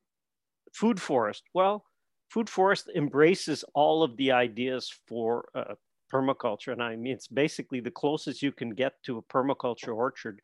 food 0.72 1.00
forest. 1.00 1.44
Well, 1.54 1.84
food 2.28 2.48
forest 2.48 2.90
embraces 2.94 3.64
all 3.74 4.02
of 4.02 4.16
the 4.16 4.32
ideas 4.32 4.92
for 5.06 5.48
uh, 5.54 5.74
permaculture. 6.12 6.72
And 6.72 6.82
I 6.82 6.96
mean, 6.96 7.12
it's 7.12 7.28
basically 7.28 7.80
the 7.80 7.90
closest 7.90 8.42
you 8.42 8.52
can 8.52 8.70
get 8.70 9.02
to 9.04 9.18
a 9.18 9.22
permaculture 9.22 9.94
orchard. 9.94 10.40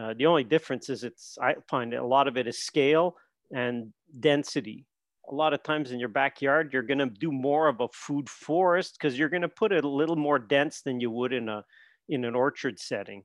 Uh, 0.00 0.14
the 0.16 0.26
only 0.26 0.44
difference 0.44 0.88
is 0.88 1.04
it's, 1.04 1.36
I 1.42 1.56
find 1.68 1.92
a 1.92 2.06
lot 2.06 2.28
of 2.28 2.36
it 2.36 2.46
is 2.46 2.58
scale 2.58 3.16
and 3.50 3.92
density 4.20 4.86
a 5.30 5.34
lot 5.34 5.52
of 5.52 5.62
times 5.62 5.92
in 5.92 5.98
your 5.98 6.08
backyard, 6.08 6.72
you're 6.72 6.82
going 6.82 6.98
to 6.98 7.06
do 7.06 7.30
more 7.30 7.68
of 7.68 7.80
a 7.80 7.88
food 7.92 8.28
forest 8.28 8.96
because 8.98 9.18
you're 9.18 9.28
going 9.28 9.42
to 9.42 9.48
put 9.48 9.72
it 9.72 9.84
a 9.84 9.88
little 9.88 10.16
more 10.16 10.38
dense 10.38 10.82
than 10.82 11.00
you 11.00 11.10
would 11.10 11.32
in 11.32 11.48
a 11.48 11.64
in 12.08 12.24
an 12.24 12.34
orchard 12.34 12.78
setting. 12.78 13.22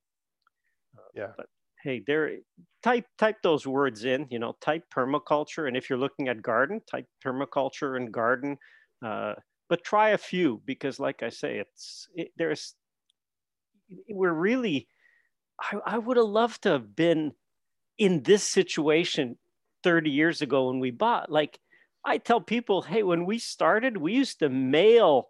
Uh, 0.98 1.02
yeah. 1.16 1.32
But 1.38 1.48
hey, 1.84 2.04
there 2.06 2.38
type 2.82 3.06
type 3.18 3.38
those 3.42 3.66
words 3.66 4.06
in. 4.06 4.28
You 4.30 4.40
know, 4.40 4.56
type 4.62 4.84
permaculture, 4.96 5.68
and 5.68 5.78
if 5.78 5.90
you're 5.90 6.00
looking 6.00 6.28
at 6.28 6.42
garden, 6.42 6.82
type 6.90 7.08
permaculture 7.26 7.96
and 7.98 8.12
garden. 8.12 8.58
Uh, 9.04 9.34
but 9.70 9.84
try 9.84 10.10
a 10.10 10.18
few 10.18 10.62
because, 10.66 11.00
like 11.00 11.24
I 11.24 11.30
say, 11.30 11.58
it's 11.58 12.08
it, 12.16 12.30
there's 12.38 12.76
we're 14.10 14.34
really. 14.34 14.88
I, 15.60 15.78
I 15.86 15.98
would 15.98 16.18
have 16.18 16.26
loved 16.26 16.63
to 16.63 16.72
have 16.72 16.96
been 16.96 17.34
in 17.98 18.24
this 18.24 18.44
situation 18.44 19.38
30 19.84 20.10
years 20.10 20.42
ago 20.42 20.68
when 20.68 20.80
we 20.80 20.92
bought 20.92 21.32
like 21.32 21.60
I 22.06 22.18
tell 22.18 22.42
people, 22.42 22.82
hey, 22.82 23.04
when 23.04 23.26
we 23.26 23.39
started, 23.39 23.96
we 23.98 24.13
used 24.13 24.39
to 24.39 24.50
mail, 24.50 25.30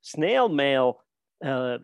snail 0.00 0.48
mail 0.48 1.02
uh, 1.44 1.78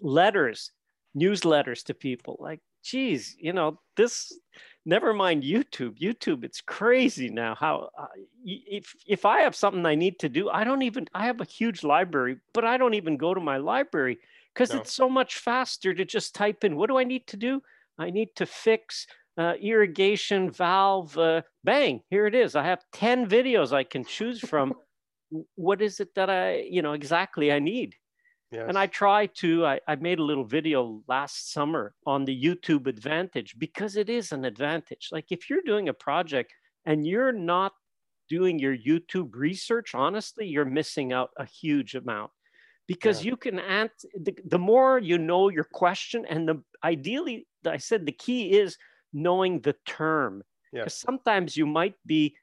letters, 0.00 0.72
newsletters 1.16 1.84
to 1.84 1.94
people. 1.94 2.36
Like, 2.40 2.60
geez, 2.82 3.36
you 3.38 3.52
know, 3.52 3.78
this, 3.96 4.36
never 4.84 5.14
mind 5.14 5.44
YouTube. 5.44 5.98
YouTube, 6.00 6.42
it's 6.42 6.60
crazy 6.60 7.28
now 7.28 7.54
how, 7.54 7.90
uh, 7.96 8.06
if, 8.44 8.92
if 9.06 9.24
I 9.24 9.42
have 9.42 9.54
something 9.54 9.86
I 9.86 9.94
need 9.94 10.18
to 10.20 10.28
do, 10.28 10.50
I 10.50 10.64
don't 10.64 10.82
even, 10.82 11.06
I 11.14 11.26
have 11.26 11.40
a 11.40 11.46
huge 11.46 11.84
library, 11.84 12.38
but 12.52 12.64
I 12.64 12.76
don't 12.76 12.94
even 12.94 13.16
go 13.16 13.34
to 13.34 13.40
my 13.40 13.58
library 13.58 14.18
because 14.54 14.72
no. 14.72 14.80
it's 14.80 14.92
so 14.92 15.08
much 15.08 15.36
faster 15.36 15.92
to 15.92 16.04
just 16.04 16.34
type 16.34 16.64
in, 16.64 16.76
what 16.76 16.88
do 16.88 16.96
I 16.96 17.04
need 17.04 17.26
to 17.28 17.36
do? 17.36 17.62
I 17.98 18.10
need 18.10 18.34
to 18.36 18.46
fix 18.46 19.06
uh, 19.36 19.54
irrigation 19.60 20.50
valve, 20.50 21.16
uh, 21.18 21.42
bang, 21.64 22.00
here 22.10 22.26
it 22.26 22.34
is. 22.34 22.54
I 22.54 22.64
have 22.64 22.84
10 22.92 23.28
videos 23.28 23.72
I 23.72 23.84
can 23.84 24.04
choose 24.04 24.40
from. 24.40 24.74
what 25.56 25.82
is 25.82 25.98
it 25.98 26.14
that 26.14 26.30
I, 26.30 26.66
you 26.70 26.82
know, 26.82 26.92
exactly 26.92 27.50
I 27.50 27.58
need? 27.58 27.96
Yes. 28.52 28.66
And 28.68 28.78
I 28.78 28.86
try 28.86 29.26
to, 29.26 29.66
I, 29.66 29.80
I 29.88 29.96
made 29.96 30.20
a 30.20 30.24
little 30.24 30.44
video 30.44 31.02
last 31.08 31.52
summer 31.52 31.92
on 32.06 32.24
the 32.24 32.44
YouTube 32.44 32.86
advantage 32.86 33.56
because 33.58 33.96
it 33.96 34.08
is 34.08 34.30
an 34.30 34.44
advantage. 34.44 35.08
Like 35.10 35.26
if 35.30 35.50
you're 35.50 35.62
doing 35.66 35.88
a 35.88 35.94
project 35.94 36.52
and 36.86 37.04
you're 37.04 37.32
not 37.32 37.72
doing 38.28 38.60
your 38.60 38.76
YouTube 38.76 39.30
research, 39.34 39.94
honestly, 39.94 40.46
you're 40.46 40.64
missing 40.64 41.12
out 41.12 41.30
a 41.36 41.44
huge 41.44 41.96
amount 41.96 42.30
because 42.86 43.24
yeah. 43.24 43.30
you 43.30 43.36
can 43.36 43.58
answer 43.58 44.08
the, 44.14 44.36
the 44.44 44.58
more 44.58 44.98
you 44.98 45.18
know 45.18 45.48
your 45.48 45.64
question 45.64 46.24
and 46.28 46.48
the 46.48 46.62
ideally 46.82 47.46
i 47.66 47.76
said 47.76 48.04
the 48.04 48.12
key 48.12 48.52
is 48.52 48.76
knowing 49.14 49.60
the 49.60 49.76
term. 49.86 50.42
Because 50.72 50.94
sometimes 50.94 51.56
you 51.56 51.66
might 51.66 51.94
be, 52.04 52.34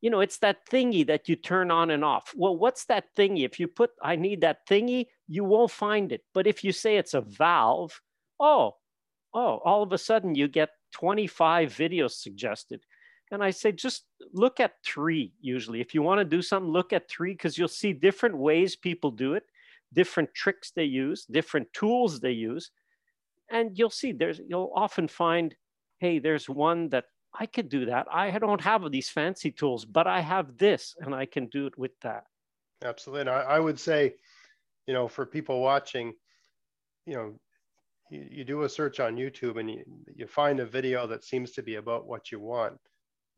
you 0.00 0.10
know, 0.10 0.20
it's 0.20 0.38
that 0.38 0.64
thingy 0.70 1.04
that 1.08 1.28
you 1.28 1.34
turn 1.34 1.72
on 1.72 1.90
and 1.90 2.04
off. 2.04 2.32
Well, 2.36 2.56
what's 2.56 2.84
that 2.86 3.06
thingy? 3.18 3.44
If 3.44 3.58
you 3.58 3.66
put, 3.66 3.90
I 4.00 4.14
need 4.14 4.42
that 4.42 4.66
thingy, 4.68 5.08
you 5.26 5.42
won't 5.42 5.72
find 5.72 6.12
it. 6.12 6.22
But 6.32 6.46
if 6.46 6.62
you 6.62 6.70
say 6.70 6.96
it's 6.96 7.14
a 7.14 7.20
valve, 7.20 8.00
oh, 8.38 8.76
oh, 9.34 9.60
all 9.64 9.82
of 9.82 9.92
a 9.92 9.98
sudden 9.98 10.36
you 10.36 10.46
get 10.46 10.70
25 10.92 11.74
videos 11.74 12.12
suggested. 12.12 12.80
And 13.32 13.42
I 13.42 13.50
say, 13.50 13.72
just 13.72 14.04
look 14.32 14.60
at 14.60 14.74
three 14.84 15.32
usually. 15.40 15.80
If 15.80 15.94
you 15.94 16.02
want 16.02 16.20
to 16.20 16.24
do 16.24 16.42
something, 16.42 16.70
look 16.70 16.92
at 16.92 17.08
three 17.08 17.32
because 17.32 17.58
you'll 17.58 17.68
see 17.68 17.92
different 17.92 18.36
ways 18.36 18.76
people 18.76 19.10
do 19.10 19.34
it, 19.34 19.44
different 19.92 20.34
tricks 20.34 20.72
they 20.74 20.84
use, 20.84 21.24
different 21.30 21.72
tools 21.72 22.20
they 22.20 22.32
use. 22.32 22.70
And 23.50 23.76
you'll 23.76 23.90
see 23.90 24.12
there's, 24.12 24.40
you'll 24.46 24.72
often 24.74 25.08
find 25.08 25.54
hey, 26.00 26.18
there's 26.18 26.48
one 26.48 26.88
that 26.88 27.04
I 27.38 27.46
could 27.46 27.68
do 27.68 27.86
that. 27.86 28.06
I 28.10 28.36
don't 28.38 28.60
have 28.60 28.90
these 28.90 29.08
fancy 29.08 29.52
tools, 29.52 29.84
but 29.84 30.06
I 30.06 30.20
have 30.20 30.56
this 30.56 30.96
and 30.98 31.14
I 31.14 31.26
can 31.26 31.46
do 31.46 31.66
it 31.66 31.78
with 31.78 31.92
that. 32.00 32.24
Absolutely. 32.82 33.20
And 33.20 33.30
I, 33.30 33.42
I 33.42 33.60
would 33.60 33.78
say, 33.78 34.14
you 34.86 34.94
know, 34.94 35.06
for 35.06 35.26
people 35.26 35.60
watching, 35.60 36.14
you 37.06 37.14
know, 37.14 37.34
you, 38.10 38.26
you 38.30 38.44
do 38.44 38.62
a 38.62 38.68
search 38.68 38.98
on 38.98 39.16
YouTube 39.16 39.60
and 39.60 39.70
you, 39.70 39.84
you 40.16 40.26
find 40.26 40.58
a 40.58 40.66
video 40.66 41.06
that 41.06 41.24
seems 41.24 41.52
to 41.52 41.62
be 41.62 41.76
about 41.76 42.06
what 42.06 42.32
you 42.32 42.40
want. 42.40 42.78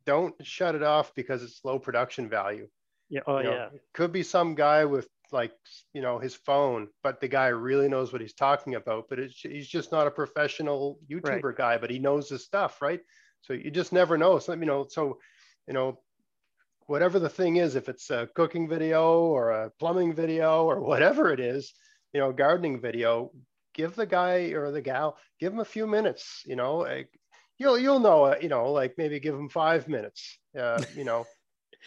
Don't 0.07 0.35
shut 0.43 0.75
it 0.75 0.83
off 0.83 1.13
because 1.15 1.43
it's 1.43 1.61
low 1.65 1.79
production 1.79 2.29
value. 2.29 2.69
Yeah. 3.11 3.21
Oh 3.27 3.39
You 3.39 3.45
know, 3.45 3.53
yeah. 3.53 3.67
it 3.67 3.83
could 3.93 4.13
be 4.13 4.23
some 4.23 4.55
guy 4.55 4.85
with 4.85 5.09
like 5.33 5.53
you 5.93 6.03
know 6.03 6.19
his 6.19 6.35
phone, 6.35 6.89
but 7.03 7.21
the 7.21 7.29
guy 7.29 7.49
really 7.49 7.89
knows 7.89 8.13
what 8.13 8.21
he's 8.21 8.35
talking 8.35 8.75
about. 8.75 9.07
But 9.09 9.19
it's, 9.19 9.41
he's 9.41 9.69
just 9.69 9.93
not 9.93 10.07
a 10.07 10.11
professional 10.11 10.99
YouTuber 11.11 11.57
guy, 11.57 11.79
but 11.79 11.91
he 11.91 11.99
knows 11.99 12.29
his 12.29 12.45
stuff, 12.45 12.83
right? 12.83 13.01
So 13.43 13.53
you 13.53 13.71
just 13.71 13.93
never 13.93 14.19
know. 14.19 14.39
So 14.39 14.53
you 14.53 14.67
know, 14.67 14.87
so 14.89 15.19
you 15.67 15.75
know, 15.75 15.99
whatever 16.87 17.19
the 17.19 17.29
thing 17.29 17.57
is, 17.57 17.75
if 17.77 17.89
it's 17.89 18.11
a 18.11 18.29
cooking 18.35 18.69
video 18.69 19.21
or 19.21 19.51
a 19.51 19.71
plumbing 19.79 20.15
video 20.15 20.65
or 20.65 20.81
whatever 20.81 21.33
it 21.33 21.41
is, 21.41 21.73
you 22.13 22.21
know, 22.21 22.33
gardening 22.33 22.81
video, 22.81 23.31
give 23.75 23.95
the 23.95 24.07
guy 24.07 24.53
or 24.53 24.71
the 24.71 24.83
gal, 24.83 25.17
give 25.41 25.53
him 25.53 25.61
a 25.61 25.65
few 25.65 25.87
minutes. 25.87 26.43
You 26.45 26.57
know, 26.57 26.79
like, 26.79 27.09
you'll 27.59 27.79
you'll 27.79 28.01
know, 28.01 28.25
uh, 28.25 28.37
you 28.41 28.49
know, 28.49 28.73
like 28.73 28.95
maybe 28.99 29.21
give 29.21 29.35
him 29.35 29.49
five 29.49 29.89
minutes. 29.89 30.39
Uh, 30.59 30.83
you 30.97 31.05
know. 31.05 31.25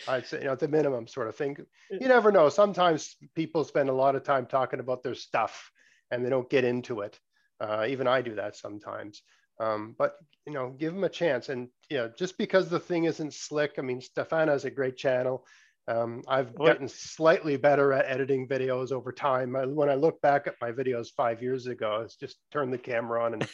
I'd 0.07 0.25
say, 0.27 0.39
you 0.39 0.45
know, 0.45 0.51
at 0.53 0.59
the 0.59 0.67
minimum 0.67 1.07
sort 1.07 1.27
of 1.27 1.35
thing. 1.35 1.57
You 1.99 2.07
never 2.07 2.31
know. 2.31 2.49
Sometimes 2.49 3.15
people 3.35 3.63
spend 3.63 3.89
a 3.89 3.93
lot 3.93 4.15
of 4.15 4.23
time 4.23 4.45
talking 4.45 4.79
about 4.79 5.03
their 5.03 5.15
stuff 5.15 5.71
and 6.11 6.23
they 6.23 6.29
don't 6.29 6.49
get 6.49 6.63
into 6.63 7.01
it. 7.01 7.19
Uh, 7.59 7.85
even 7.87 8.07
I 8.07 8.21
do 8.21 8.35
that 8.35 8.55
sometimes. 8.55 9.23
Um, 9.59 9.95
but 9.97 10.15
you 10.45 10.53
know, 10.53 10.71
give 10.71 10.93
them 10.93 11.03
a 11.03 11.09
chance. 11.09 11.49
And 11.49 11.69
you 11.89 11.97
know, 11.97 12.11
just 12.17 12.37
because 12.37 12.69
the 12.69 12.79
thing 12.79 13.05
isn't 13.05 13.33
slick, 13.33 13.75
I 13.77 13.81
mean, 13.81 14.01
Stefan 14.01 14.49
has 14.49 14.65
a 14.65 14.71
great 14.71 14.97
channel. 14.97 15.45
Um, 15.87 16.23
I've 16.27 16.53
Oh, 16.59 16.63
gotten 16.63 16.87
slightly 16.87 17.57
better 17.57 17.93
at 17.93 18.09
editing 18.09 18.47
videos 18.47 18.91
over 18.91 19.11
time. 19.11 19.55
I, 19.55 19.65
when 19.65 19.89
I 19.89 19.95
look 19.95 20.19
back 20.21 20.47
at 20.47 20.55
my 20.59 20.71
videos 20.71 21.07
five 21.15 21.41
years 21.41 21.67
ago, 21.67 22.01
it's 22.03 22.15
just 22.15 22.37
turn 22.51 22.71
the 22.71 22.77
camera 22.77 23.23
on 23.23 23.33
and 23.33 23.47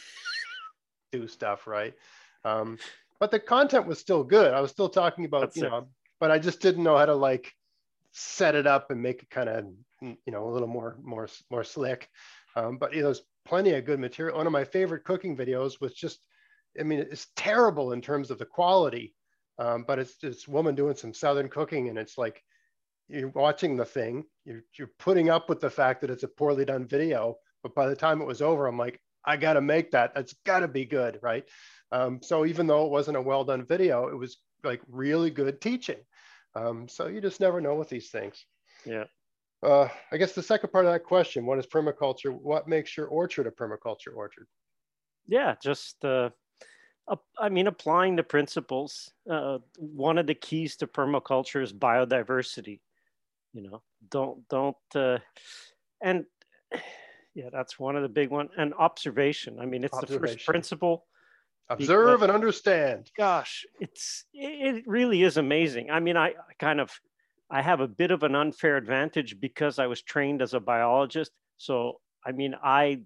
do 1.12 1.28
stuff, 1.28 1.66
right? 1.66 1.94
Um, 2.44 2.78
but 3.20 3.30
the 3.30 3.38
content 3.38 3.86
was 3.86 3.98
still 3.98 4.24
good. 4.24 4.52
I 4.52 4.60
was 4.60 4.70
still 4.70 4.88
talking 4.88 5.24
about, 5.24 5.42
That's 5.42 5.56
you 5.56 5.62
it. 5.62 5.70
know, 5.70 5.88
but 6.22 6.30
I 6.30 6.38
just 6.38 6.60
didn't 6.60 6.84
know 6.84 6.96
how 6.96 7.06
to 7.06 7.16
like 7.16 7.52
set 8.12 8.54
it 8.54 8.64
up 8.64 8.92
and 8.92 9.02
make 9.02 9.24
it 9.24 9.30
kind 9.30 9.48
of, 9.48 9.64
you 10.00 10.16
know, 10.32 10.48
a 10.48 10.52
little 10.52 10.68
more, 10.68 10.96
more, 11.02 11.28
more 11.50 11.64
slick. 11.64 12.08
Um, 12.54 12.78
but 12.78 12.92
you 12.92 13.00
know, 13.00 13.08
there's 13.08 13.22
plenty 13.44 13.74
of 13.74 13.84
good 13.84 13.98
material. 13.98 14.36
One 14.36 14.46
of 14.46 14.52
my 14.52 14.62
favorite 14.62 15.02
cooking 15.02 15.36
videos 15.36 15.80
was 15.80 15.94
just, 15.94 16.20
I 16.78 16.84
mean, 16.84 17.00
it's 17.00 17.26
terrible 17.34 17.90
in 17.90 18.00
terms 18.00 18.30
of 18.30 18.38
the 18.38 18.44
quality, 18.44 19.16
um, 19.58 19.82
but 19.84 19.98
it's 19.98 20.16
this 20.18 20.46
woman 20.46 20.76
doing 20.76 20.94
some 20.94 21.12
Southern 21.12 21.48
cooking, 21.48 21.88
and 21.88 21.98
it's 21.98 22.16
like 22.16 22.40
you're 23.08 23.30
watching 23.30 23.76
the 23.76 23.84
thing, 23.84 24.22
you're, 24.44 24.62
you're 24.78 24.92
putting 25.00 25.28
up 25.28 25.48
with 25.48 25.58
the 25.58 25.70
fact 25.70 26.02
that 26.02 26.10
it's 26.10 26.22
a 26.22 26.28
poorly 26.28 26.64
done 26.64 26.86
video, 26.86 27.34
but 27.64 27.74
by 27.74 27.88
the 27.88 27.96
time 27.96 28.20
it 28.20 28.28
was 28.28 28.40
over, 28.40 28.68
I'm 28.68 28.78
like, 28.78 29.00
I 29.24 29.36
got 29.36 29.54
to 29.54 29.60
make 29.60 29.90
that. 29.90 30.14
That's 30.14 30.36
got 30.46 30.60
to 30.60 30.68
be 30.68 30.84
good, 30.84 31.18
right? 31.20 31.42
Um, 31.90 32.20
so 32.22 32.46
even 32.46 32.68
though 32.68 32.84
it 32.86 32.92
wasn't 32.92 33.16
a 33.16 33.22
well 33.22 33.42
done 33.42 33.66
video, 33.66 34.06
it 34.06 34.16
was 34.16 34.36
like 34.64 34.80
really 34.88 35.30
good 35.30 35.60
teaching. 35.60 35.98
Um, 36.54 36.88
so 36.88 37.06
you 37.06 37.20
just 37.20 37.40
never 37.40 37.60
know 37.60 37.74
with 37.74 37.88
these 37.88 38.10
things. 38.10 38.44
Yeah. 38.84 39.04
Uh, 39.62 39.88
I 40.10 40.16
guess 40.16 40.32
the 40.32 40.42
second 40.42 40.70
part 40.70 40.86
of 40.86 40.92
that 40.92 41.04
question, 41.04 41.46
what 41.46 41.58
is 41.58 41.66
permaculture? 41.66 42.32
What 42.32 42.68
makes 42.68 42.96
your 42.96 43.06
orchard 43.06 43.46
a 43.46 43.50
permaculture 43.50 44.14
orchard? 44.14 44.46
Yeah. 45.26 45.54
Just. 45.62 46.04
Uh, 46.04 46.30
I 47.38 47.48
mean, 47.48 47.66
applying 47.66 48.16
the 48.16 48.22
principles. 48.22 49.10
Uh, 49.28 49.58
one 49.76 50.18
of 50.18 50.26
the 50.26 50.34
keys 50.34 50.76
to 50.76 50.86
permaculture 50.86 51.62
is 51.62 51.72
biodiversity. 51.72 52.80
You 53.52 53.62
know, 53.62 53.82
don't 54.10 54.48
don't. 54.48 54.76
Uh, 54.94 55.18
and 56.00 56.24
yeah, 57.34 57.50
that's 57.52 57.78
one 57.78 57.96
of 57.96 58.02
the 58.02 58.08
big 58.08 58.30
one. 58.30 58.48
And 58.56 58.72
observation. 58.74 59.58
I 59.60 59.66
mean, 59.66 59.84
it's 59.84 59.98
the 59.98 60.06
first 60.06 60.46
principle. 60.46 61.06
Observe 61.72 62.22
and 62.22 62.32
understand. 62.32 63.10
gosh 63.16 63.64
it's 63.80 64.24
it 64.32 64.84
really 64.86 65.22
is 65.22 65.36
amazing. 65.36 65.90
I 65.90 66.00
mean 66.00 66.16
i 66.16 66.28
I 66.28 66.54
kind 66.58 66.80
of 66.80 66.90
i 67.50 67.60
have 67.62 67.80
a 67.80 67.88
bit 67.88 68.10
of 68.10 68.22
an 68.22 68.34
unfair 68.34 68.76
advantage 68.76 69.40
because 69.40 69.78
i 69.78 69.86
was 69.86 70.02
trained 70.02 70.42
as 70.42 70.54
a 70.54 70.60
biologist. 70.60 71.32
So 71.56 72.00
i 72.26 72.32
mean 72.32 72.54
i 72.62 73.00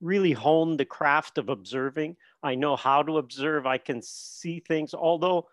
really 0.00 0.32
honed 0.32 0.78
the 0.80 0.84
craft 0.84 1.38
of 1.38 1.48
observing. 1.48 2.16
I 2.42 2.56
know 2.56 2.74
how 2.74 3.04
to 3.04 3.18
observe. 3.18 3.66
I 3.66 3.78
can 3.78 4.02
see 4.02 4.58
things. 4.60 4.94
Although 4.94 5.46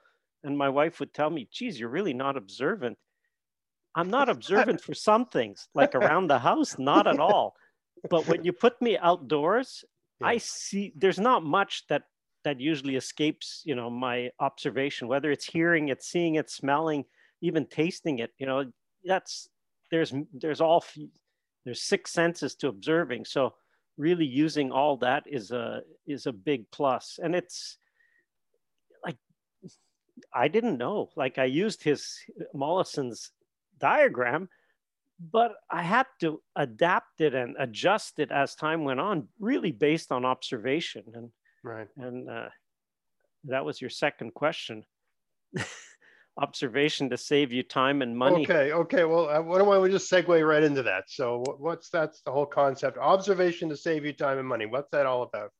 and 0.43 0.57
my 0.57 0.69
wife 0.69 0.99
would 0.99 1.13
tell 1.13 1.29
me 1.29 1.47
geez 1.51 1.79
you're 1.79 1.89
really 1.89 2.13
not 2.13 2.37
observant. 2.37 2.97
I'm 3.95 4.09
not 4.09 4.29
observant 4.35 4.81
for 4.81 4.93
some 4.93 5.25
things 5.25 5.67
like 5.73 5.95
around 5.95 6.27
the 6.27 6.39
house 6.39 6.77
not 6.79 7.07
at 7.07 7.19
all. 7.19 7.55
But 8.09 8.27
when 8.27 8.43
you 8.45 8.53
put 8.53 8.81
me 8.81 8.97
outdoors 8.97 9.83
i 10.21 10.37
see 10.37 10.93
there's 10.95 11.19
not 11.19 11.43
much 11.43 11.87
that 11.87 12.03
that 12.43 12.59
usually 12.59 12.95
escapes 12.95 13.61
you 13.65 13.75
know 13.75 13.89
my 13.89 14.29
observation 14.39 15.07
whether 15.07 15.31
it's 15.31 15.45
hearing 15.45 15.89
it 15.89 16.03
seeing 16.03 16.35
it 16.35 16.49
smelling 16.49 17.03
even 17.41 17.65
tasting 17.65 18.19
it 18.19 18.31
you 18.37 18.45
know 18.45 18.65
that's 19.05 19.49
there's 19.91 20.13
there's 20.33 20.61
all 20.61 20.83
there's 21.65 21.81
six 21.81 22.11
senses 22.11 22.55
to 22.55 22.67
observing. 22.67 23.25
So 23.25 23.53
really 23.97 24.25
using 24.25 24.71
all 24.71 24.97
that 24.97 25.23
is 25.27 25.51
a 25.51 25.81
is 26.07 26.25
a 26.25 26.31
big 26.31 26.69
plus. 26.71 27.19
And 27.21 27.35
it's 27.35 27.77
like 29.03 29.17
i 30.33 30.47
didn't 30.47 30.77
know. 30.77 31.09
Like 31.15 31.37
i 31.37 31.45
used 31.45 31.83
his 31.83 32.17
mollison's 32.53 33.31
diagram 33.79 34.49
but 35.31 35.53
i 35.69 35.81
had 35.81 36.05
to 36.19 36.41
adapt 36.55 37.21
it 37.21 37.33
and 37.33 37.55
adjust 37.59 38.19
it 38.19 38.31
as 38.31 38.55
time 38.55 38.83
went 38.83 38.99
on 38.99 39.27
really 39.39 39.71
based 39.71 40.11
on 40.11 40.25
observation. 40.25 41.03
And 41.13 41.29
Right. 41.63 41.87
and 41.97 42.29
uh, 42.29 42.49
that 43.45 43.65
was 43.65 43.81
your 43.81 43.89
second 43.89 44.33
question. 44.33 44.83
Observation 46.37 47.09
to 47.09 47.17
save 47.17 47.51
you 47.51 47.63
time 47.63 48.01
and 48.01 48.17
money. 48.17 48.43
Okay. 48.43 48.71
Okay. 48.71 49.03
Well, 49.03 49.29
uh, 49.29 49.41
why 49.41 49.57
don't 49.57 49.81
we 49.81 49.89
just 49.89 50.09
segue 50.09 50.47
right 50.47 50.63
into 50.63 50.83
that? 50.83 51.03
So, 51.07 51.43
what's 51.57 51.89
that's 51.89 52.21
the 52.21 52.31
whole 52.31 52.45
concept? 52.45 52.97
Observation 52.97 53.67
to 53.69 53.75
save 53.75 54.05
you 54.05 54.13
time 54.13 54.37
and 54.37 54.47
money. 54.47 54.65
What's 54.65 54.89
that 54.91 55.05
all 55.05 55.23
about? 55.23 55.51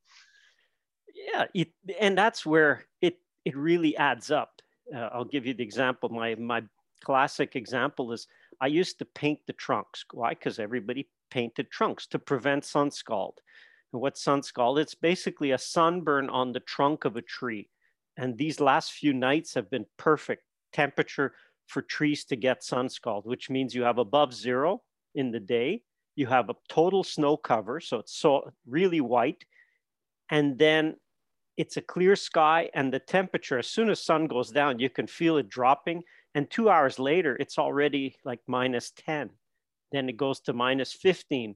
Yeah, 1.13 1.45
it, 1.53 1.69
and 1.99 2.17
that's 2.17 2.45
where 2.45 2.85
it 3.01 3.17
it 3.43 3.57
really 3.57 3.97
adds 3.97 4.31
up. 4.31 4.61
Uh, 4.95 5.09
I'll 5.11 5.25
give 5.25 5.45
you 5.45 5.53
the 5.53 5.63
example. 5.63 6.07
My 6.09 6.35
my 6.35 6.63
classic 7.03 7.57
example 7.57 8.13
is 8.13 8.27
I 8.61 8.67
used 8.67 8.99
to 8.99 9.05
paint 9.05 9.39
the 9.47 9.53
trunks. 9.53 10.05
Why? 10.13 10.29
Because 10.29 10.59
everybody 10.59 11.09
painted 11.29 11.71
trunks 11.71 12.07
to 12.07 12.19
prevent 12.19 12.63
sun 12.63 12.91
scald. 12.91 13.39
And 13.93 14.01
what's 14.01 14.23
sun 14.23 14.43
scald? 14.43 14.79
It's 14.79 14.95
basically 14.95 15.51
a 15.51 15.57
sunburn 15.57 16.29
on 16.29 16.51
the 16.51 16.59
trunk 16.59 17.05
of 17.05 17.15
a 17.15 17.21
tree. 17.21 17.69
And 18.17 18.37
these 18.37 18.59
last 18.59 18.91
few 18.91 19.13
nights 19.13 19.53
have 19.53 19.69
been 19.69 19.85
perfect 19.97 20.43
temperature 20.73 21.33
for 21.67 21.81
trees 21.81 22.25
to 22.25 22.35
get 22.35 22.63
sun 22.63 22.89
scald, 22.89 23.25
which 23.25 23.49
means 23.49 23.73
you 23.73 23.83
have 23.83 23.97
above 23.97 24.33
zero 24.33 24.81
in 25.15 25.31
the 25.31 25.39
day. 25.39 25.83
You 26.15 26.27
have 26.27 26.49
a 26.49 26.55
total 26.67 27.03
snow 27.03 27.37
cover, 27.37 27.79
so 27.79 27.97
it's 27.97 28.17
so 28.17 28.51
really 28.65 29.01
white, 29.01 29.45
and 30.29 30.57
then 30.57 30.95
it's 31.59 31.75
a 31.75 31.81
clear 31.81 32.15
sky 32.15 32.69
and 32.73 32.93
the 32.93 32.99
temperature 32.99 33.59
as 33.59 33.67
soon 33.67 33.89
as 33.89 34.01
sun 34.01 34.27
goes 34.27 34.49
down 34.49 34.79
you 34.79 34.89
can 34.89 35.05
feel 35.05 35.35
it 35.35 35.49
dropping 35.49 36.01
and 36.33 36.49
two 36.49 36.69
hours 36.69 36.97
later 36.97 37.35
it's 37.37 37.57
already 37.57 38.15
like 38.23 38.39
minus 38.47 38.91
10 38.91 39.29
then 39.91 40.07
it 40.07 40.15
goes 40.15 40.39
to 40.39 40.53
minus 40.53 40.93
15 40.93 41.55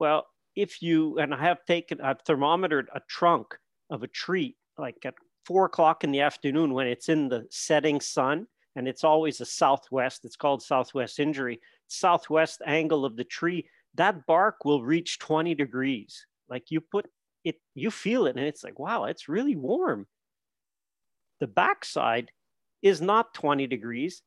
well 0.00 0.26
if 0.56 0.82
you 0.82 1.18
and 1.18 1.32
i 1.34 1.40
have 1.40 1.64
taken 1.66 2.00
i've 2.00 2.24
thermometered 2.24 2.86
a 2.94 3.00
trunk 3.08 3.56
of 3.90 4.02
a 4.02 4.08
tree 4.08 4.56
like 4.78 4.96
at 5.04 5.14
four 5.44 5.66
o'clock 5.66 6.02
in 6.02 6.10
the 6.10 6.20
afternoon 6.20 6.74
when 6.74 6.88
it's 6.88 7.08
in 7.08 7.28
the 7.28 7.46
setting 7.50 8.00
sun 8.00 8.46
and 8.74 8.88
it's 8.88 9.04
always 9.04 9.40
a 9.40 9.46
southwest 9.46 10.24
it's 10.24 10.36
called 10.36 10.62
southwest 10.62 11.18
injury. 11.18 11.60
Southwest 11.88 12.62
angle 12.66 13.04
of 13.04 13.16
the 13.16 13.24
tree 13.24 13.68
that 13.94 14.26
bark 14.26 14.64
will 14.64 14.82
reach 14.82 15.18
20 15.18 15.54
degrees. 15.54 16.26
Like 16.48 16.70
you 16.70 16.80
put 16.80 17.06
it 17.44 17.56
you 17.74 17.90
feel 17.90 18.26
it 18.26 18.36
and 18.36 18.44
it's 18.44 18.64
like 18.64 18.78
wow 18.78 19.04
it's 19.04 19.28
really 19.28 19.56
warm. 19.56 20.06
The 21.38 21.46
backside 21.46 22.32
is 22.82 23.00
not 23.00 23.34
20 23.34 23.66
degrees 23.66 24.22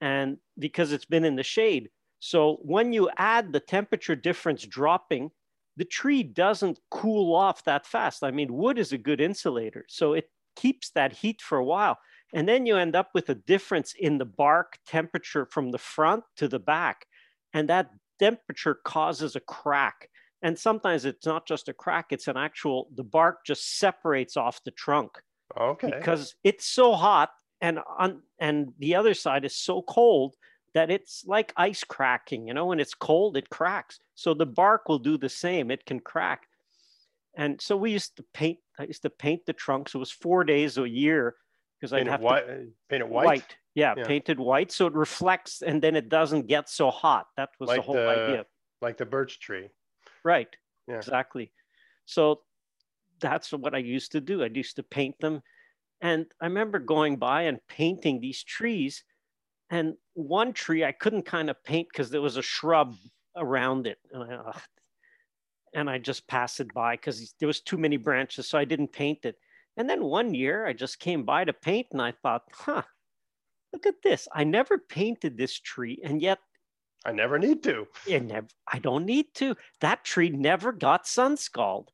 and 0.00 0.36
because 0.58 0.92
it's 0.92 1.04
been 1.04 1.24
in 1.24 1.36
the 1.36 1.42
shade. 1.42 1.88
So 2.20 2.58
when 2.62 2.92
you 2.92 3.10
add 3.16 3.52
the 3.52 3.60
temperature 3.60 4.14
difference 4.14 4.64
dropping 4.64 5.30
the 5.76 5.84
tree 5.84 6.22
doesn't 6.22 6.78
cool 6.90 7.34
off 7.34 7.64
that 7.64 7.86
fast. 7.86 8.22
I 8.22 8.30
mean 8.30 8.52
wood 8.52 8.78
is 8.78 8.92
a 8.92 8.98
good 8.98 9.20
insulator 9.20 9.84
so 9.88 10.14
it 10.14 10.28
keeps 10.56 10.90
that 10.90 11.12
heat 11.12 11.40
for 11.40 11.58
a 11.58 11.64
while. 11.64 11.98
And 12.34 12.48
then 12.48 12.66
you 12.66 12.76
end 12.76 12.96
up 12.96 13.10
with 13.14 13.28
a 13.28 13.34
difference 13.34 13.94
in 13.98 14.18
the 14.18 14.24
bark 14.24 14.78
temperature 14.86 15.46
from 15.46 15.70
the 15.70 15.78
front 15.78 16.24
to 16.36 16.48
the 16.48 16.58
back 16.58 17.06
and 17.52 17.68
that 17.68 17.90
temperature 18.18 18.78
causes 18.84 19.36
a 19.36 19.40
crack. 19.40 20.08
And 20.42 20.58
sometimes 20.58 21.04
it's 21.04 21.26
not 21.26 21.46
just 21.46 21.68
a 21.68 21.72
crack 21.72 22.06
it's 22.10 22.28
an 22.28 22.36
actual 22.36 22.88
the 22.94 23.04
bark 23.04 23.44
just 23.46 23.78
separates 23.78 24.36
off 24.36 24.62
the 24.64 24.70
trunk. 24.70 25.10
Okay. 25.58 25.90
because 25.90 26.34
it's 26.42 26.66
so 26.66 26.94
hot 26.94 27.30
and 27.60 27.78
on 27.98 28.22
and 28.38 28.72
the 28.78 28.94
other 28.94 29.14
side 29.14 29.44
is 29.44 29.54
so 29.54 29.82
cold 29.82 30.34
that 30.74 30.90
it's 30.90 31.24
like 31.26 31.52
ice 31.56 31.84
cracking 31.84 32.48
you 32.48 32.54
know 32.54 32.66
when 32.66 32.80
it's 32.80 32.94
cold 32.94 33.36
it 33.36 33.50
cracks 33.50 33.98
so 34.14 34.34
the 34.34 34.46
bark 34.46 34.88
will 34.88 34.98
do 34.98 35.16
the 35.18 35.28
same 35.28 35.70
it 35.70 35.84
can 35.84 36.00
crack 36.00 36.48
and 37.36 37.60
so 37.60 37.76
we 37.76 37.90
used 37.90 38.16
to 38.16 38.24
paint 38.34 38.58
i 38.78 38.84
used 38.84 39.02
to 39.02 39.10
paint 39.10 39.44
the 39.46 39.52
trunks 39.52 39.94
it 39.94 39.98
was 39.98 40.10
four 40.10 40.44
days 40.44 40.78
a 40.78 40.88
year 40.88 41.34
because 41.80 41.92
I'd 41.92 42.06
have 42.06 42.20
white, 42.20 42.46
to 42.46 42.68
paint 42.88 43.02
it 43.02 43.08
white. 43.08 43.24
white. 43.26 43.56
Yeah, 43.74 43.94
Yeah. 43.96 44.04
painted 44.04 44.38
white 44.38 44.70
so 44.70 44.86
it 44.86 44.92
reflects 44.92 45.62
and 45.62 45.82
then 45.82 45.96
it 45.96 46.08
doesn't 46.08 46.46
get 46.46 46.68
so 46.68 46.92
hot. 46.92 47.26
That 47.36 47.50
was 47.58 47.70
the 47.70 47.80
whole 47.82 47.96
the- 47.96 48.08
idea. 48.08 48.46
like 48.80 48.98
the 48.98 49.04
birch 49.04 49.40
tree. 49.40 49.68
Right. 50.22 50.54
Yeah. 50.86 50.98
Exactly. 50.98 51.50
So 52.06 52.42
that's 53.18 53.52
what 53.52 53.74
I 53.74 53.78
used 53.78 54.12
to 54.12 54.20
do. 54.20 54.44
I 54.44 54.46
used 54.46 54.76
to 54.76 54.84
paint 54.84 55.18
them. 55.18 55.42
And 56.00 56.26
I 56.40 56.46
remember 56.46 56.78
going 56.78 57.16
by 57.16 57.42
and 57.42 57.58
painting 57.66 58.20
these 58.20 58.44
trees. 58.44 59.02
And 59.72 59.94
one 60.12 60.52
tree 60.52 60.84
I 60.84 60.92
couldn't 60.92 61.22
kind 61.22 61.48
of 61.48 61.64
paint 61.64 61.88
because 61.90 62.10
there 62.10 62.20
was 62.20 62.36
a 62.36 62.42
shrub 62.42 62.94
around 63.38 63.86
it. 63.86 63.96
And 64.12 64.22
I, 64.22 64.34
ugh. 64.34 64.60
and 65.74 65.88
I 65.88 65.96
just 65.96 66.28
passed 66.28 66.60
it 66.60 66.72
by 66.74 66.94
because 66.96 67.34
there 67.40 67.46
was 67.46 67.62
too 67.62 67.78
many 67.78 67.96
branches. 67.96 68.46
So 68.46 68.58
I 68.58 68.66
didn't 68.66 68.92
paint 68.92 69.24
it. 69.24 69.36
And 69.78 69.88
then 69.88 70.04
one 70.04 70.34
year 70.34 70.66
I 70.66 70.74
just 70.74 71.00
came 71.00 71.24
by 71.24 71.46
to 71.46 71.54
paint 71.54 71.86
and 71.90 72.02
I 72.02 72.12
thought, 72.12 72.42
huh, 72.52 72.82
look 73.72 73.86
at 73.86 74.02
this. 74.04 74.28
I 74.34 74.44
never 74.44 74.76
painted 74.76 75.38
this 75.38 75.58
tree. 75.58 75.98
And 76.04 76.20
yet 76.20 76.38
I 77.06 77.12
never 77.12 77.38
need 77.38 77.62
to. 77.62 77.88
it 78.06 78.24
never, 78.24 78.48
I 78.70 78.78
don't 78.78 79.06
need 79.06 79.32
to. 79.36 79.56
That 79.80 80.04
tree 80.04 80.28
never 80.28 80.72
got 80.72 81.06
sun 81.06 81.38
scald. 81.38 81.90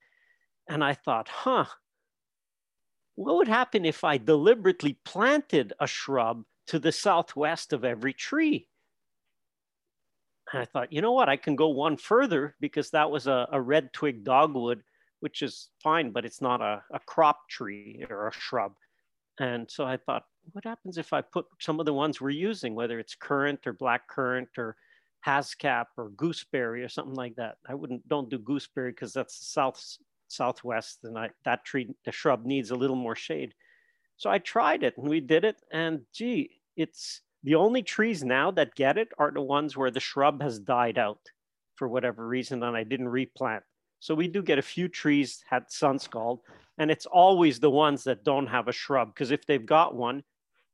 And 0.69 0.83
I 0.83 0.95
thought, 0.95 1.29
huh, 1.29 1.67
what 3.14 3.37
would 3.37 3.49
happen 3.49 3.85
if 3.85 4.03
I 4.03 4.19
deliberately 4.19 4.99
planted 5.05 5.75
a 5.79 5.87
shrub 5.87 6.43
to 6.69 6.79
the 6.79 6.93
southwest 6.93 7.73
of 7.73 7.85
every 7.85 8.13
tree? 8.13 8.69
And 10.53 10.63
I 10.63 10.65
thought, 10.65 10.93
you 10.93 11.03
know 11.03 11.13
what, 11.13 11.29
I 11.29 11.37
can 11.37 11.57
go 11.57 11.69
one 11.69 11.97
further 11.97 12.57
because 12.61 12.91
that 12.91 13.11
was 13.11 13.27
a, 13.27 13.47
a 13.53 13.61
red 13.61 13.93
twig 13.93 14.25
dogwood, 14.25 14.83
which 15.21 15.43
is 15.43 15.69
fine, 15.83 16.11
but 16.11 16.25
it's 16.25 16.41
not 16.41 16.63
a, 16.63 16.83
a 16.93 17.01
crop 17.01 17.49
tree 17.49 18.05
or 18.09 18.29
a 18.29 18.33
shrub. 18.33 18.73
And 19.39 19.71
so 19.71 19.85
I 19.85 19.99
thought, 19.99 20.25
what 20.53 20.65
happens 20.65 20.97
if 20.97 21.13
I 21.13 21.21
put 21.21 21.47
some 21.61 21.81
of 21.81 21.87
the 21.87 21.93
ones 21.93 22.21
we're 22.21 22.31
using, 22.31 22.75
whether 22.75 22.99
it's 22.99 23.15
currant 23.15 23.67
or 23.67 23.75
black 23.75 24.09
currant 24.09 24.49
or 24.57 24.77
haskap 25.27 25.87
or 25.97 26.11
gooseberry 26.11 26.83
or 26.83 26.89
something 26.89 27.15
like 27.15 27.37
that. 27.37 27.57
I 27.69 27.75
wouldn't 27.75 28.09
don't 28.09 28.31
do 28.31 28.39
gooseberry 28.39 28.91
because 28.91 29.13
that's 29.13 29.39
the 29.39 29.45
south 29.45 29.99
southwest, 30.29 31.01
and 31.05 31.19
I 31.19 31.31
that 31.45 31.65
tree 31.65 31.95
the 32.05 32.13
shrub 32.13 32.45
needs 32.45 32.71
a 32.71 32.77
little 32.77 32.97
more 32.97 33.17
shade. 33.17 33.55
So 34.17 34.31
I 34.31 34.39
tried 34.39 34.83
it 34.83 34.97
and 34.97 35.09
we 35.09 35.21
did 35.21 35.45
it, 35.45 35.57
and 35.73 36.03
gee, 36.13 36.58
it's 36.79 37.21
the 37.43 37.57
only 37.57 37.83
trees 37.83 38.25
now 38.25 38.51
that 38.53 38.75
get 38.75 38.97
it 38.97 39.09
are 39.19 39.31
the 39.31 39.43
ones 39.43 39.77
where 39.77 39.91
the 39.91 40.01
shrub 40.01 40.41
has 40.43 40.59
died 40.59 40.97
out 40.97 41.21
for 41.75 41.88
whatever 41.88 42.27
reason, 42.27 42.62
and 42.62 42.77
I 42.77 42.85
didn't 42.85 43.09
replant. 43.09 43.64
So 44.01 44.14
we 44.14 44.29
do 44.29 44.43
get 44.43 44.59
a 44.59 44.62
few 44.62 44.88
trees 44.88 45.45
had 45.51 45.71
sun 45.71 45.99
scald, 45.99 46.41
and 46.79 46.91
it's 46.91 47.07
always 47.07 47.59
the 47.59 47.71
ones 47.71 48.05
that 48.05 48.25
don't 48.25 48.47
have 48.47 48.69
a 48.69 48.73
shrub 48.73 49.12
because 49.12 49.33
if 49.33 49.45
they've 49.45 49.67
got 49.67 49.95
one, 49.95 50.23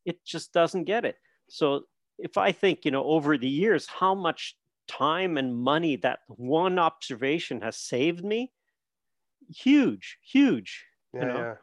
it 0.05 0.25
just 0.25 0.53
doesn't 0.53 0.85
get 0.85 1.05
it. 1.05 1.17
So 1.49 1.85
if 2.19 2.37
I 2.37 2.53
think, 2.53 2.85
you 2.85 2.91
know, 2.91 3.05
over 3.05 3.39
the 3.39 3.49
years, 3.49 3.87
how 3.87 4.15
much 4.15 4.57
time 4.87 5.39
and 5.39 5.57
money 5.57 5.97
that 5.97 6.21
one 6.29 6.79
observation 6.79 7.63
has 7.63 7.77
saved 7.77 8.23
me, 8.23 8.53
huge, 9.49 10.19
huge. 10.23 10.85
Yeah, 11.15 11.21
You 11.21 11.27
know? 11.27 11.39
yeah. 11.39 11.55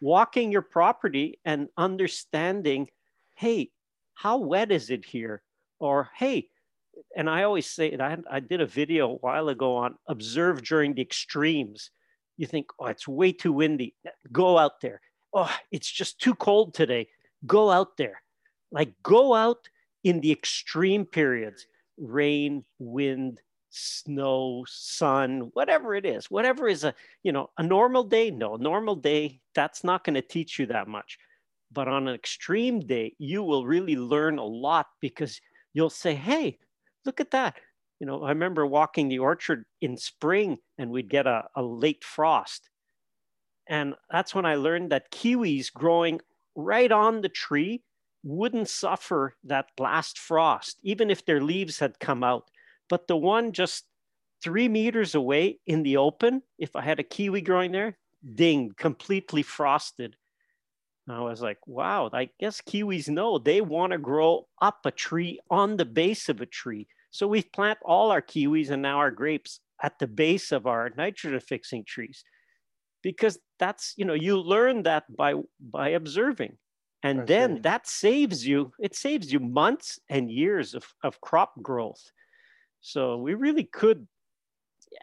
Walking 0.00 0.52
your 0.52 0.62
property 0.62 1.40
and 1.44 1.68
understanding, 1.76 2.88
hey, 3.34 3.70
how 4.16 4.38
wet 4.38 4.72
is 4.72 4.90
it 4.90 5.04
here? 5.04 5.42
Or 5.78 6.10
hey, 6.16 6.48
and 7.14 7.28
I 7.30 7.44
always 7.44 7.66
say, 7.66 7.96
I, 7.98 8.16
I 8.30 8.40
did 8.40 8.60
a 8.60 8.66
video 8.66 9.10
a 9.10 9.16
while 9.16 9.48
ago 9.48 9.76
on 9.76 9.96
observe 10.08 10.64
during 10.64 10.94
the 10.94 11.02
extremes. 11.02 11.90
You 12.36 12.46
think, 12.46 12.66
oh, 12.80 12.86
it's 12.86 13.06
way 13.06 13.32
too 13.32 13.52
windy. 13.52 13.94
Go 14.32 14.58
out 14.58 14.80
there. 14.80 15.00
Oh, 15.32 15.54
it's 15.70 15.90
just 15.90 16.18
too 16.18 16.34
cold 16.34 16.74
today. 16.74 17.08
Go 17.46 17.70
out 17.70 17.96
there. 17.96 18.22
Like 18.72 18.94
go 19.02 19.34
out 19.34 19.68
in 20.02 20.20
the 20.20 20.32
extreme 20.32 21.04
periods 21.04 21.66
rain, 21.98 22.64
wind, 22.78 23.40
snow, 23.70 24.64
sun, 24.68 25.50
whatever 25.52 25.94
it 25.94 26.04
is, 26.04 26.30
whatever 26.30 26.68
is 26.68 26.84
a, 26.84 26.94
you 27.22 27.32
know, 27.32 27.50
a 27.58 27.62
normal 27.62 28.04
day. 28.04 28.30
No, 28.30 28.56
normal 28.56 28.96
day, 28.96 29.40
that's 29.54 29.84
not 29.84 30.04
going 30.04 30.14
to 30.14 30.22
teach 30.22 30.58
you 30.58 30.66
that 30.66 30.88
much. 30.88 31.18
But 31.72 31.88
on 31.88 32.08
an 32.08 32.14
extreme 32.14 32.80
day, 32.80 33.14
you 33.18 33.42
will 33.42 33.66
really 33.66 33.96
learn 33.96 34.38
a 34.38 34.44
lot 34.44 34.86
because 35.00 35.40
you'll 35.74 35.90
say, 35.90 36.14
hey, 36.14 36.58
look 37.04 37.20
at 37.20 37.32
that. 37.32 37.56
You 38.00 38.06
know, 38.06 38.22
I 38.22 38.28
remember 38.28 38.66
walking 38.66 39.08
the 39.08 39.18
orchard 39.18 39.64
in 39.80 39.96
spring 39.96 40.58
and 40.78 40.90
we'd 40.90 41.08
get 41.08 41.26
a, 41.26 41.44
a 41.54 41.62
late 41.62 42.04
frost. 42.04 42.68
And 43.68 43.94
that's 44.10 44.34
when 44.34 44.46
I 44.46 44.54
learned 44.56 44.92
that 44.92 45.10
kiwis 45.10 45.72
growing 45.72 46.20
right 46.54 46.92
on 46.92 47.20
the 47.20 47.28
tree 47.28 47.82
wouldn't 48.22 48.68
suffer 48.68 49.34
that 49.44 49.66
last 49.78 50.18
frost, 50.18 50.78
even 50.82 51.10
if 51.10 51.24
their 51.24 51.40
leaves 51.40 51.78
had 51.78 51.98
come 52.00 52.22
out. 52.22 52.50
But 52.88 53.08
the 53.08 53.16
one 53.16 53.52
just 53.52 53.84
three 54.42 54.68
meters 54.68 55.14
away 55.14 55.58
in 55.66 55.82
the 55.82 55.96
open, 55.96 56.42
if 56.58 56.76
I 56.76 56.82
had 56.82 57.00
a 57.00 57.04
kiwi 57.04 57.40
growing 57.40 57.72
there, 57.72 57.98
ding, 58.34 58.72
completely 58.76 59.42
frosted. 59.42 60.16
I 61.08 61.20
was 61.20 61.40
like, 61.40 61.58
wow, 61.66 62.10
I 62.12 62.30
guess 62.40 62.60
kiwis 62.60 63.08
know 63.08 63.38
they 63.38 63.60
want 63.60 63.92
to 63.92 63.98
grow 63.98 64.48
up 64.60 64.80
a 64.84 64.90
tree 64.90 65.40
on 65.50 65.76
the 65.76 65.84
base 65.84 66.28
of 66.28 66.40
a 66.40 66.46
tree. 66.46 66.88
So 67.10 67.28
we 67.28 67.42
plant 67.42 67.78
all 67.84 68.10
our 68.10 68.22
kiwis 68.22 68.70
and 68.70 68.82
now 68.82 68.98
our 68.98 69.12
grapes 69.12 69.60
at 69.82 69.98
the 69.98 70.08
base 70.08 70.52
of 70.52 70.66
our 70.66 70.90
nitrogen 70.96 71.38
fixing 71.40 71.84
trees 71.84 72.24
because 73.02 73.38
that's, 73.58 73.94
you 73.96 74.04
know, 74.04 74.14
you 74.14 74.40
learn 74.40 74.82
that 74.82 75.04
by 75.16 75.34
by 75.60 75.90
observing. 75.90 76.56
And 77.02 77.24
then 77.26 77.62
that 77.62 77.86
saves 77.86 78.44
you, 78.44 78.72
it 78.80 78.96
saves 78.96 79.32
you 79.32 79.38
months 79.38 80.00
and 80.10 80.28
years 80.28 80.74
of, 80.74 80.84
of 81.04 81.20
crop 81.20 81.52
growth. 81.62 82.02
So 82.80 83.18
we 83.18 83.34
really 83.34 83.62
could, 83.62 84.08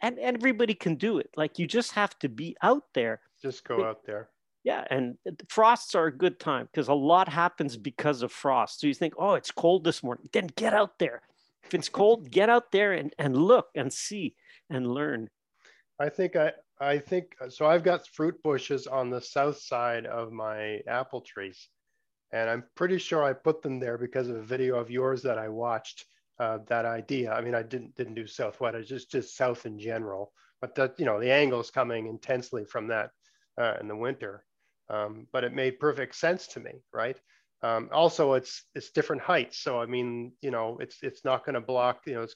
and 0.02 0.20
everybody 0.20 0.74
can 0.74 0.96
do 0.96 1.20
it. 1.20 1.30
Like 1.38 1.60
you 1.60 1.66
just 1.66 1.94
have 1.94 2.20
to 2.20 2.28
be 2.28 2.58
out 2.62 2.84
there. 2.94 3.22
Just 3.42 3.64
go 3.64 3.86
out 3.86 4.06
there. 4.06 4.30
Yeah. 4.64 4.86
And 4.90 5.18
frosts 5.50 5.94
are 5.94 6.08
a 6.08 6.18
good 6.18 6.40
time 6.40 6.70
because 6.72 6.88
a 6.88 6.94
lot 6.94 7.28
happens 7.28 7.76
because 7.76 8.22
of 8.22 8.32
frost. 8.32 8.80
So 8.80 8.88
you 8.88 8.94
think, 8.94 9.14
oh, 9.18 9.34
it's 9.34 9.52
cold 9.52 9.84
this 9.84 10.04
morning. 10.04 10.30
Then 10.32 10.48
get 10.56 10.74
out 10.74 11.00
there. 11.00 11.22
If 11.66 11.74
it's 11.74 11.90
cold, 11.90 12.30
get 12.30 12.50
out 12.50 12.72
there 12.72 12.94
and, 12.94 13.14
and 13.18 13.36
look 13.36 13.68
and 13.76 13.92
see 13.92 14.36
and 14.70 14.88
learn. 14.88 15.30
I 16.00 16.10
think 16.10 16.36
I 16.36 16.54
I 16.80 16.98
think 16.98 17.36
so. 17.50 17.66
I've 17.66 17.84
got 17.84 18.08
fruit 18.08 18.42
bushes 18.44 18.88
on 18.88 19.10
the 19.10 19.22
south 19.22 19.58
side 19.58 20.06
of 20.06 20.32
my 20.32 20.82
apple 20.88 21.22
trees, 21.22 21.70
and 22.32 22.50
I'm 22.50 22.64
pretty 22.76 22.98
sure 22.98 23.24
I 23.24 23.34
put 23.34 23.62
them 23.62 23.80
there 23.80 23.98
because 23.98 24.28
of 24.28 24.36
a 24.36 24.44
video 24.44 24.78
of 24.78 24.92
yours 24.92 25.22
that 25.24 25.38
I 25.38 25.50
watched. 25.50 26.06
Uh, 26.40 26.58
that 26.68 26.84
idea. 26.84 27.32
I 27.32 27.42
mean, 27.42 27.54
I 27.54 27.62
didn't 27.62 27.96
didn't 27.96 28.16
do 28.16 28.26
southwest. 28.26 28.76
It's 28.76 28.90
just 28.90 29.12
just 29.12 29.38
south 29.38 29.66
in 29.66 29.80
general. 29.80 30.34
But 30.62 30.76
that 30.76 31.00
you 31.00 31.06
know 31.06 31.20
the 31.20 31.32
angles 31.32 31.70
coming 31.70 32.08
intensely 32.08 32.66
from 32.66 32.88
that 32.88 33.12
uh, 33.58 33.76
in 33.80 33.88
the 33.88 33.96
winter. 33.96 34.44
Um, 34.90 35.28
but 35.32 35.44
it 35.44 35.54
made 35.54 35.80
perfect 35.80 36.16
sense 36.16 36.48
to 36.48 36.60
me, 36.60 36.84
right? 36.94 37.18
Um, 37.64 37.90
also, 37.94 38.34
it's 38.34 38.66
it's 38.76 38.92
different 38.92 39.22
heights, 39.22 39.60
so 39.60 39.80
I 39.80 39.86
mean, 39.86 40.34
you 40.42 40.52
know, 40.52 40.78
it's 40.82 40.98
it's 41.02 41.24
not 41.24 41.46
going 41.46 41.54
to 41.56 41.62
block. 41.62 42.02
You 42.06 42.16
know, 42.16 42.28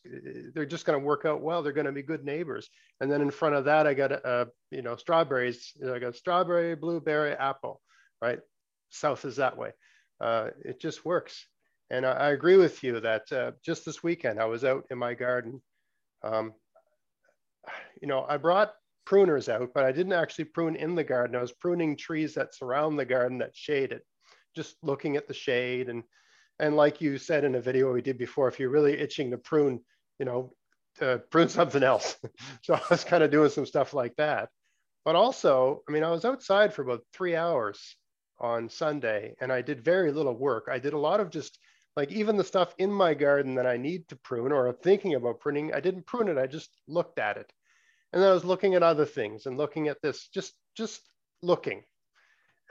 they're 0.53 0.65
just 0.65 0.86
going 0.86 0.97
to 0.97 1.05
work 1.05 1.25
out 1.25 1.41
well. 1.41 1.62
They're 1.62 1.73
going 1.73 1.86
to 1.86 1.91
be 1.91 2.01
good 2.01 2.23
neighbors. 2.23 2.69
And 3.01 3.12
then 3.12 3.21
in 3.21 3.29
front 3.29 3.55
of 3.55 3.65
that, 3.65 3.86
I 3.86 3.93
got 3.93 4.25
uh, 4.25 4.45
you 4.71 4.81
know 4.81 4.95
strawberries. 4.95 5.73
You 5.75 5.88
know, 5.88 5.95
I 5.95 5.99
got 5.99 6.15
strawberry, 6.15 6.75
blueberry, 6.75 7.33
apple, 7.33 7.81
right? 8.21 8.39
South 8.89 9.25
is 9.25 9.36
that 9.36 9.57
way. 9.57 9.71
Uh, 10.21 10.51
it 10.63 10.79
just 10.79 11.03
works. 11.03 11.45
And 11.89 12.05
I, 12.05 12.12
I 12.12 12.29
agree 12.29 12.55
with 12.55 12.81
you 12.81 13.01
that 13.01 13.29
uh, 13.31 13.51
just 13.65 13.86
this 13.86 14.01
weekend 14.01 14.39
I 14.39 14.45
was 14.45 14.63
out 14.63 14.86
in 14.89 14.97
my 14.97 15.13
garden. 15.13 15.62
Um, 16.23 16.53
you 18.01 18.07
know, 18.07 18.25
I 18.27 18.38
brought 18.38 18.73
pruners 19.07 19.47
out, 19.49 19.69
but 19.73 19.85
I 19.85 19.91
didn't 19.91 20.13
actually 20.13 20.45
prune 20.45 20.75
in 20.75 20.95
the 20.95 21.03
garden. 21.03 21.35
I 21.35 21.41
was 21.41 21.53
pruning 21.53 21.95
trees 21.95 22.33
that 22.33 22.53
surround 22.53 22.99
the 22.99 23.05
garden 23.05 23.37
that 23.37 23.55
shade 23.55 23.91
it, 23.91 24.03
just 24.55 24.75
looking 24.83 25.15
at 25.15 25.27
the 25.27 25.33
shade 25.33 25.89
and 25.89 26.03
and 26.59 26.75
like 26.75 27.01
you 27.01 27.19
said 27.19 27.43
in 27.43 27.53
a 27.53 27.61
video 27.61 27.93
we 27.93 28.01
did 28.01 28.17
before, 28.17 28.47
if 28.47 28.59
you're 28.59 28.71
really 28.71 28.97
itching 28.97 29.29
to 29.29 29.37
prune, 29.37 29.79
you 30.17 30.25
know, 30.25 30.53
uh, 31.01 31.17
prune 31.29 31.49
something 31.59 31.83
else. 31.83 32.17
so 32.63 32.73
I 32.73 32.81
was 32.89 33.03
kind 33.03 33.23
of 33.23 33.31
doing 33.31 33.51
some 33.51 33.65
stuff 33.65 33.93
like 33.93 34.15
that. 34.15 34.49
But 35.05 35.15
also, 35.15 35.83
I 35.87 35.91
mean, 35.91 36.03
I 36.03 36.11
was 36.11 36.25
outside 36.25 36.73
for 36.73 36.81
about 36.81 37.03
three 37.13 37.35
hours 37.35 37.95
on 38.39 38.69
Sunday 38.69 39.35
and 39.39 39.51
I 39.51 39.61
did 39.61 39.85
very 39.85 40.11
little 40.11 40.35
work. 40.35 40.67
I 40.69 40.79
did 40.79 40.93
a 40.93 40.97
lot 40.97 41.19
of 41.19 41.29
just 41.29 41.59
like 41.95 42.11
even 42.11 42.37
the 42.37 42.43
stuff 42.43 42.73
in 42.77 42.91
my 42.91 43.13
garden 43.13 43.55
that 43.55 43.67
I 43.67 43.77
need 43.77 44.07
to 44.09 44.15
prune 44.15 44.51
or 44.51 44.71
thinking 44.73 45.15
about 45.15 45.39
pruning, 45.39 45.73
I 45.73 45.79
didn't 45.79 46.07
prune 46.07 46.27
it. 46.27 46.37
I 46.37 46.47
just 46.47 46.69
looked 46.87 47.19
at 47.19 47.37
it. 47.37 47.51
And 48.17 48.23
then 48.23 48.32
I 48.32 48.34
was 48.34 48.45
looking 48.45 48.73
at 48.73 48.82
other 48.82 49.06
things 49.06 49.45
and 49.45 49.60
looking 49.60 49.89
at 49.89 50.01
this, 50.01 50.27
just 50.30 50.56
just 50.75 51.01
looking 51.43 51.84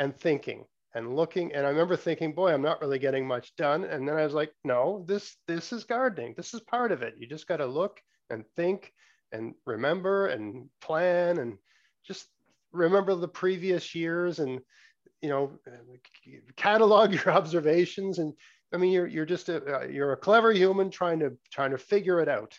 and 0.01 0.13
thinking 0.13 0.65
and 0.93 1.15
looking. 1.15 1.55
And 1.55 1.65
I 1.65 1.69
remember 1.69 1.95
thinking, 1.95 2.33
boy, 2.33 2.53
I'm 2.53 2.63
not 2.63 2.81
really 2.81 2.99
getting 2.99 3.29
much 3.29 3.55
done. 3.55 3.85
And 3.85 4.09
then 4.09 4.17
I 4.17 4.25
was 4.25 4.35
like, 4.35 4.53
no, 4.65 5.05
this 5.07 5.37
this 5.47 5.73
is 5.73 5.85
gardening. 5.85 6.35
This 6.37 6.53
is 6.53 6.63
part 6.63 6.91
of 6.91 7.03
it. 7.03 7.15
You 7.17 7.29
just 7.29 7.47
got 7.47 7.59
to 7.59 7.67
look 7.67 8.01
and 8.29 8.45
think 8.57 8.93
and 9.31 9.55
remember 9.67 10.27
and 10.27 10.69
plan 10.81 11.39
and 11.39 11.59
just 12.05 12.27
remember 12.73 13.15
the 13.15 13.29
previous 13.29 13.95
years 13.95 14.41
and 14.41 14.61
you 15.23 15.29
know, 15.29 15.53
catalog 16.57 17.13
your 17.25 17.31
observations. 17.31 18.19
And 18.19 18.33
I 18.75 18.79
mean, 18.79 18.91
you're, 18.91 19.07
you're 19.07 19.25
just 19.27 19.49
a, 19.49 19.83
uh, 19.83 19.85
you're 19.85 20.13
a 20.13 20.17
clever 20.17 20.53
human 20.53 20.91
trying 20.91 21.21
to, 21.21 21.35
trying 21.53 21.71
to 21.71 21.79
figure 21.79 22.21
it 22.21 22.29
out. 22.29 22.59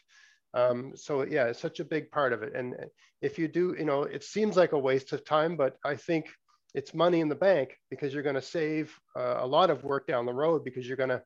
Um, 0.53 0.93
so 0.95 1.23
yeah, 1.23 1.45
it's 1.45 1.59
such 1.59 1.79
a 1.79 1.85
big 1.85 2.09
part 2.11 2.33
of 2.33 2.43
it. 2.43 2.55
And 2.55 2.75
if 3.21 3.37
you 3.37 3.47
do, 3.47 3.75
you 3.77 3.85
know, 3.85 4.03
it 4.03 4.23
seems 4.23 4.57
like 4.57 4.71
a 4.71 4.79
waste 4.79 5.13
of 5.13 5.25
time, 5.25 5.55
but 5.57 5.77
I 5.83 5.95
think 5.95 6.27
it's 6.73 6.93
money 6.93 7.21
in 7.21 7.29
the 7.29 7.35
bank 7.35 7.77
because 7.89 8.13
you're 8.13 8.23
going 8.23 8.35
to 8.35 8.41
save 8.41 8.95
uh, 9.15 9.37
a 9.39 9.47
lot 9.47 9.69
of 9.69 9.83
work 9.83 10.07
down 10.07 10.25
the 10.25 10.33
road 10.33 10.63
because 10.63 10.87
you're 10.87 10.97
going 10.97 11.09
to, 11.09 11.21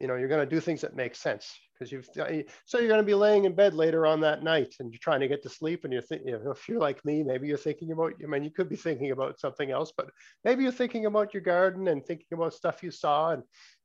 you 0.00 0.08
know, 0.08 0.16
you're 0.16 0.28
going 0.28 0.46
to 0.46 0.54
do 0.54 0.60
things 0.60 0.80
that 0.80 0.96
make 0.96 1.14
sense 1.14 1.52
because 1.72 1.92
you've, 1.92 2.08
uh, 2.18 2.42
so 2.64 2.78
you're 2.78 2.88
going 2.88 3.00
to 3.00 3.06
be 3.06 3.14
laying 3.14 3.44
in 3.44 3.54
bed 3.54 3.74
later 3.74 4.06
on 4.06 4.20
that 4.20 4.42
night 4.42 4.74
and 4.80 4.92
you're 4.92 4.98
trying 5.02 5.20
to 5.20 5.28
get 5.28 5.42
to 5.42 5.48
sleep 5.48 5.84
and 5.84 5.92
you're 5.92 6.02
thinking, 6.02 6.28
you 6.28 6.38
know, 6.38 6.50
if 6.50 6.68
you're 6.68 6.80
like 6.80 7.04
me, 7.04 7.22
maybe 7.22 7.46
you're 7.46 7.56
thinking 7.56 7.92
about, 7.92 8.14
I 8.22 8.26
mean, 8.26 8.44
you 8.44 8.50
could 8.50 8.68
be 8.68 8.76
thinking 8.76 9.10
about 9.10 9.38
something 9.38 9.70
else, 9.70 9.92
but 9.96 10.10
maybe 10.44 10.62
you're 10.62 10.72
thinking 10.72 11.06
about 11.06 11.34
your 11.34 11.42
garden 11.42 11.88
and 11.88 12.04
thinking 12.04 12.26
about 12.32 12.54
stuff 12.54 12.82
you 12.82 12.90
saw 12.90 13.32
and, 13.32 13.42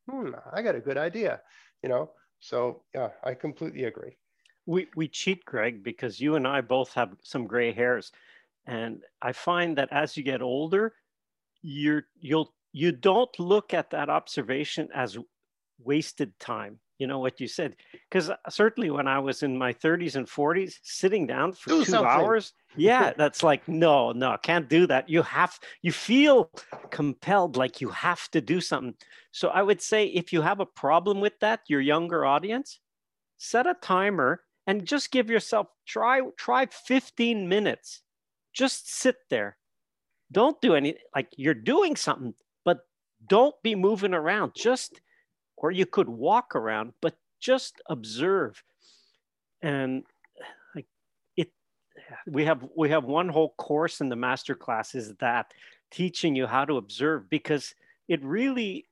hmm, 0.10 0.32
I 0.54 0.62
got 0.62 0.76
a 0.76 0.82
good 0.82 0.98
idea, 0.98 1.42
you 1.84 1.90
know? 1.90 2.12
So 2.40 2.84
yeah, 2.96 3.10
I 3.24 3.34
completely 3.34 3.84
agree 3.84 4.18
we, 4.70 4.88
we 4.96 5.08
cheat, 5.08 5.44
Greg, 5.46 5.84
because 5.84 6.22
you 6.22 6.36
and 6.36 6.48
I 6.48 6.62
both 6.62 6.94
have 6.94 7.16
some 7.24 7.48
gray 7.48 7.72
hairs. 7.72 8.12
And 8.68 9.02
I 9.20 9.32
find 9.32 9.76
that 9.80 9.90
as 9.92 10.16
you 10.16 10.22
get 10.22 10.44
older, 10.44 10.94
you're 11.64 12.04
you'll 12.20 12.54
you 12.72 12.92
don't 12.92 13.38
look 13.40 13.74
at 13.74 13.90
that 13.90 14.10
observation 14.10 14.88
as 14.94 15.18
wasted 15.84 16.40
time. 16.40 16.78
You 17.00 17.08
know 17.08 17.18
what 17.18 17.42
you 17.42 17.48
said? 17.48 17.78
Because 18.10 18.30
uh, 18.30 18.36
certainly 18.50 18.92
when 18.92 19.08
I 19.08 19.18
was 19.18 19.42
in 19.42 19.58
my 19.58 19.74
30s 19.74 20.16
and 20.16 20.28
40s, 20.28 20.76
sitting 20.84 21.26
down 21.26 21.54
for 21.54 21.70
do 21.72 21.80
two 21.80 21.92
something. 21.92 22.12
hours, 22.12 22.54
yeah, 22.76 23.14
that's 23.18 23.42
like 23.42 23.68
no, 23.68 24.12
no, 24.12 24.38
can't 24.44 24.70
do 24.70 24.86
that. 24.86 25.10
You 25.10 25.24
have 25.24 25.60
you 25.82 25.92
feel 25.92 26.52
compelled, 26.92 27.58
like 27.58 27.82
you 27.82 27.90
have 27.90 28.30
to 28.32 28.40
do 28.40 28.62
something. 28.62 28.94
So 29.32 29.48
I 29.48 29.64
would 29.64 29.82
say 29.82 30.06
if 30.06 30.32
you 30.32 30.44
have 30.44 30.60
a 30.60 30.66
problem 30.68 31.22
with 31.22 31.40
that, 31.40 31.62
your 31.68 31.82
younger 31.82 32.24
audience, 32.24 32.80
set 33.40 33.66
a 33.66 33.74
timer 33.82 34.42
and 34.70 34.86
just 34.86 35.10
give 35.10 35.32
yourself 35.32 35.66
try 35.88 36.22
try 36.38 36.68
15 36.68 37.50
minutes. 37.50 38.02
Just 38.54 38.94
sit 38.94 39.16
there. 39.32 39.58
Don't 40.32 40.62
do 40.62 40.76
any 40.76 40.96
like 41.16 41.30
you're 41.36 41.56
doing 41.56 41.96
something 41.96 42.36
but 42.64 42.82
don't 43.28 43.56
be 43.64 43.74
moving 43.74 44.14
around. 44.14 44.54
Just 44.56 45.02
or 45.58 45.72
you 45.72 45.88
could 45.88 46.08
walk 46.08 46.56
around 46.56 46.94
but 47.02 47.18
just 47.40 47.82
observe. 47.90 48.62
And 49.64 50.04
like 50.76 50.86
it 51.36 51.50
we 52.28 52.46
have 52.46 52.64
we 52.78 52.92
have 52.92 53.06
one 53.06 53.28
whole 53.28 53.56
course 53.58 54.02
in 54.02 54.10
the 54.10 54.16
master 54.16 54.54
class 54.54 54.94
is 54.94 55.16
that 55.16 55.52
teaching 55.90 56.36
you 56.36 56.46
how 56.46 56.64
to 56.66 56.78
observe 56.78 57.28
because 57.28 57.74
it 58.08 58.24
really 58.24 58.86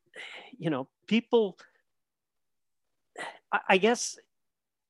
you 0.58 0.72
know 0.72 0.88
people 1.06 1.56
I 3.70 3.78
guess 3.78 4.18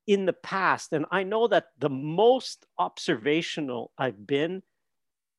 in 0.08 0.26
the 0.26 0.34
past, 0.34 0.94
and 0.94 1.06
I 1.12 1.24
know 1.24 1.48
that 1.48 1.68
the 1.78 1.90
most 1.90 2.66
observational 2.80 3.92
I've 3.98 4.26
been 4.26 4.64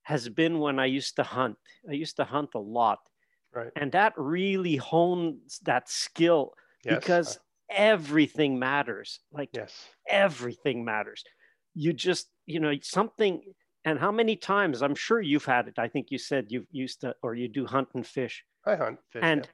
has 0.03 0.29
been 0.29 0.59
when 0.59 0.79
I 0.79 0.87
used 0.87 1.17
to 1.17 1.23
hunt. 1.23 1.57
I 1.89 1.93
used 1.93 2.17
to 2.17 2.25
hunt 2.25 2.51
a 2.55 2.61
lot. 2.61 2.99
Right. 3.55 3.73
And 3.77 3.93
that 3.93 4.13
really 4.17 4.77
hones 4.77 5.59
that 5.65 5.89
skill 5.89 6.53
yes. 6.85 6.95
because 6.99 7.39
everything 7.71 8.59
matters. 8.59 9.21
Like 9.33 9.51
yes. 9.53 9.75
everything 10.09 10.85
matters. 10.85 11.25
You 11.75 11.93
just, 11.93 12.29
you 12.47 12.61
know, 12.61 12.75
something 12.83 13.43
and 13.85 13.99
how 13.99 14.11
many 14.11 14.37
times 14.37 14.83
i'm 14.83 14.95
sure 14.95 15.21
you've 15.21 15.45
had 15.45 15.69
it 15.69 15.79
i 15.79 15.89
think 15.89 16.11
you 16.11 16.19
said 16.19 16.47
you've 16.49 16.67
used 16.71 17.01
to 17.01 17.15
or 17.23 17.35
you 17.35 17.49
do 17.49 17.65
hunt 17.65 17.89
and 17.95 18.07
fish 18.07 18.45
i 18.67 18.75
hunt 18.75 18.99
fish, 19.11 19.23
and 19.25 19.45
yeah. 19.45 19.51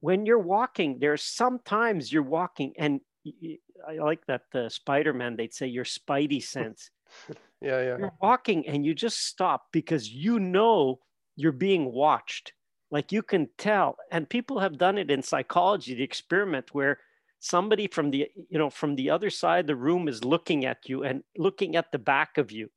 when 0.00 0.26
you're 0.26 0.38
walking 0.38 0.98
there's 0.98 1.22
sometimes 1.22 2.12
you're 2.12 2.22
walking 2.22 2.72
and 2.78 3.00
I 3.26 3.94
like 3.94 4.26
that 4.26 4.42
the 4.52 4.68
Spider-Man, 4.68 5.36
they'd 5.36 5.54
say 5.54 5.66
your 5.66 5.84
spidey 5.84 6.42
sense. 6.42 6.90
yeah, 7.60 7.82
yeah. 7.82 7.98
You're 7.98 8.12
walking 8.20 8.66
and 8.66 8.84
you 8.84 8.94
just 8.94 9.26
stop 9.26 9.66
because 9.72 10.08
you 10.08 10.38
know 10.38 11.00
you're 11.36 11.52
being 11.52 11.92
watched. 11.92 12.52
Like 12.90 13.12
you 13.12 13.22
can 13.22 13.48
tell. 13.58 13.96
And 14.10 14.28
people 14.28 14.60
have 14.60 14.78
done 14.78 14.98
it 14.98 15.10
in 15.10 15.22
psychology, 15.22 15.94
the 15.94 16.02
experiment 16.02 16.74
where 16.74 16.98
somebody 17.40 17.88
from 17.88 18.10
the, 18.10 18.28
you 18.48 18.58
know, 18.58 18.70
from 18.70 18.96
the 18.96 19.10
other 19.10 19.30
side 19.30 19.60
of 19.60 19.66
the 19.66 19.76
room 19.76 20.08
is 20.08 20.24
looking 20.24 20.64
at 20.64 20.88
you 20.88 21.02
and 21.04 21.22
looking 21.36 21.76
at 21.76 21.92
the 21.92 21.98
back 21.98 22.38
of 22.38 22.52
you. 22.52 22.70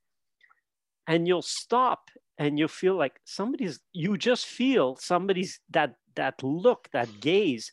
And 1.07 1.27
you'll 1.27 1.41
stop 1.41 2.10
and 2.38 2.60
you'll 2.60 2.67
feel 2.67 2.95
like 2.95 3.19
somebody's 3.23 3.79
you 3.93 4.17
just 4.17 4.45
feel 4.45 4.95
somebody's 4.97 5.60
that 5.69 5.95
that 6.15 6.41
look, 6.43 6.89
that 6.91 7.21
gaze 7.21 7.71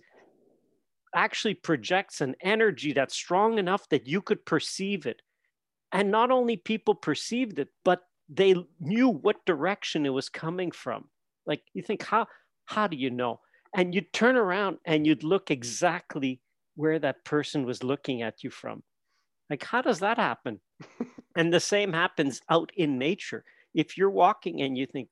actually 1.15 1.55
projects 1.55 2.21
an 2.21 2.35
energy 2.43 2.93
that's 2.93 3.15
strong 3.15 3.59
enough 3.59 3.89
that 3.89 4.07
you 4.07 4.21
could 4.21 4.45
perceive 4.45 5.07
it. 5.07 5.23
And 5.93 6.11
not 6.11 6.31
only 6.31 6.57
people 6.57 6.95
perceived 6.95 7.59
it, 7.59 7.69
but 7.85 8.03
they 8.29 8.55
knew 8.81 9.09
what 9.09 9.45
direction 9.47 10.07
it 10.07 10.11
was 10.11 10.29
coming 10.29 10.71
from. 10.71 11.09
Like 11.47 11.63
you 11.73 11.83
think, 11.83 12.03
how 12.03 12.27
how 12.67 12.87
do 12.87 12.97
you 12.97 13.11
know? 13.11 13.41
And 13.75 13.95
you'd 13.95 14.13
turn 14.13 14.37
around 14.37 14.79
and 14.87 15.07
you'd 15.07 15.25
look 15.25 15.51
exactly 15.51 16.41
where 16.77 16.99
that 16.99 17.25
person 17.25 17.65
was 17.65 17.83
looking 17.83 18.23
at 18.23 18.43
you 18.43 18.51
from. 18.51 18.83
Like, 19.51 19.65
how 19.65 19.83
does 19.83 20.01
that 20.01 20.17
happen? 20.17 20.61
and 21.37 21.53
the 21.53 21.61
same 21.61 21.93
happens 21.93 22.41
out 22.49 22.71
in 22.77 22.99
nature. 22.99 23.45
If 23.75 23.99
you're 23.99 24.11
walking 24.11 24.63
and 24.63 24.77
you 24.77 24.87
think, 24.87 25.09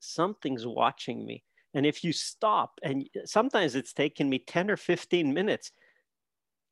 something's 0.00 0.66
watching 0.66 1.24
me, 1.24 1.44
and 1.74 1.84
if 1.84 2.04
you 2.04 2.12
stop, 2.12 2.78
and 2.82 3.08
sometimes 3.24 3.74
it's 3.74 3.92
taken 3.92 4.28
me 4.28 4.38
10 4.38 4.70
or 4.70 4.76
15 4.76 5.34
minutes, 5.34 5.72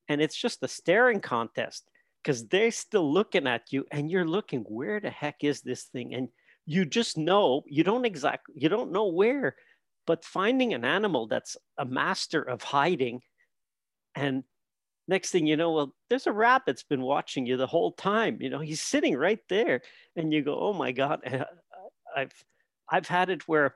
and 0.08 0.20
it's 0.20 0.36
just 0.36 0.62
a 0.62 0.68
staring 0.68 1.20
contest 1.20 1.88
because 2.22 2.46
they're 2.48 2.70
still 2.70 3.12
looking 3.12 3.46
at 3.46 3.72
you 3.72 3.84
and 3.90 4.10
you're 4.10 4.26
looking, 4.26 4.60
where 4.60 5.00
the 5.00 5.10
heck 5.10 5.42
is 5.42 5.60
this 5.60 5.84
thing? 5.84 6.14
And 6.14 6.28
you 6.66 6.84
just 6.84 7.18
know, 7.18 7.62
you 7.66 7.82
don't 7.82 8.04
exactly, 8.04 8.54
you 8.56 8.68
don't 8.68 8.92
know 8.92 9.08
where, 9.08 9.56
but 10.06 10.24
finding 10.24 10.74
an 10.74 10.84
animal 10.84 11.26
that's 11.26 11.56
a 11.78 11.84
master 11.84 12.42
of 12.42 12.62
hiding 12.62 13.20
and 14.14 14.44
next 15.08 15.30
thing 15.30 15.46
you 15.46 15.56
know 15.56 15.72
well 15.72 15.94
there's 16.08 16.26
a 16.26 16.32
rat 16.32 16.62
that's 16.66 16.82
been 16.82 17.02
watching 17.02 17.46
you 17.46 17.56
the 17.56 17.66
whole 17.66 17.92
time 17.92 18.38
you 18.40 18.50
know 18.50 18.60
he's 18.60 18.80
sitting 18.80 19.16
right 19.16 19.40
there 19.48 19.80
and 20.16 20.32
you 20.32 20.42
go 20.42 20.58
oh 20.58 20.72
my 20.72 20.92
god 20.92 21.20
i've 22.16 22.32
i've 22.90 23.08
had 23.08 23.30
it 23.30 23.46
where 23.48 23.74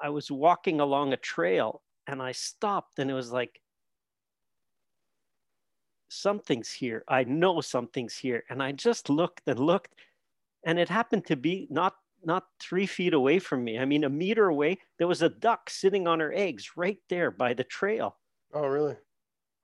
I 0.00 0.10
was 0.10 0.30
walking 0.30 0.80
along 0.80 1.12
a 1.12 1.16
trail 1.16 1.82
and 2.06 2.22
I 2.22 2.32
stopped 2.32 2.98
and 2.98 3.10
it 3.10 3.14
was 3.14 3.32
like, 3.32 3.60
something's 6.08 6.70
here. 6.70 7.04
I 7.08 7.24
know 7.24 7.60
something's 7.60 8.16
here. 8.16 8.44
And 8.48 8.62
I 8.62 8.72
just 8.72 9.10
looked 9.10 9.42
and 9.46 9.58
looked 9.58 9.94
and 10.64 10.78
it 10.78 10.88
happened 10.88 11.26
to 11.26 11.36
be 11.36 11.66
not 11.70 11.94
not 12.26 12.44
three 12.58 12.86
feet 12.86 13.12
away 13.12 13.38
from 13.38 13.62
me. 13.62 13.78
I 13.78 13.84
mean, 13.84 14.02
a 14.04 14.08
meter 14.08 14.48
away, 14.48 14.78
there 14.98 15.06
was 15.06 15.20
a 15.20 15.28
duck 15.28 15.68
sitting 15.68 16.08
on 16.08 16.20
her 16.20 16.32
eggs 16.32 16.70
right 16.74 16.96
there 17.10 17.30
by 17.30 17.52
the 17.52 17.64
trail. 17.64 18.16
Oh, 18.54 18.66
really? 18.66 18.96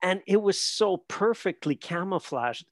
And 0.03 0.21
it 0.27 0.39
was 0.39 0.59
so 0.59 0.97
perfectly 0.97 1.75
camouflaged. 1.75 2.67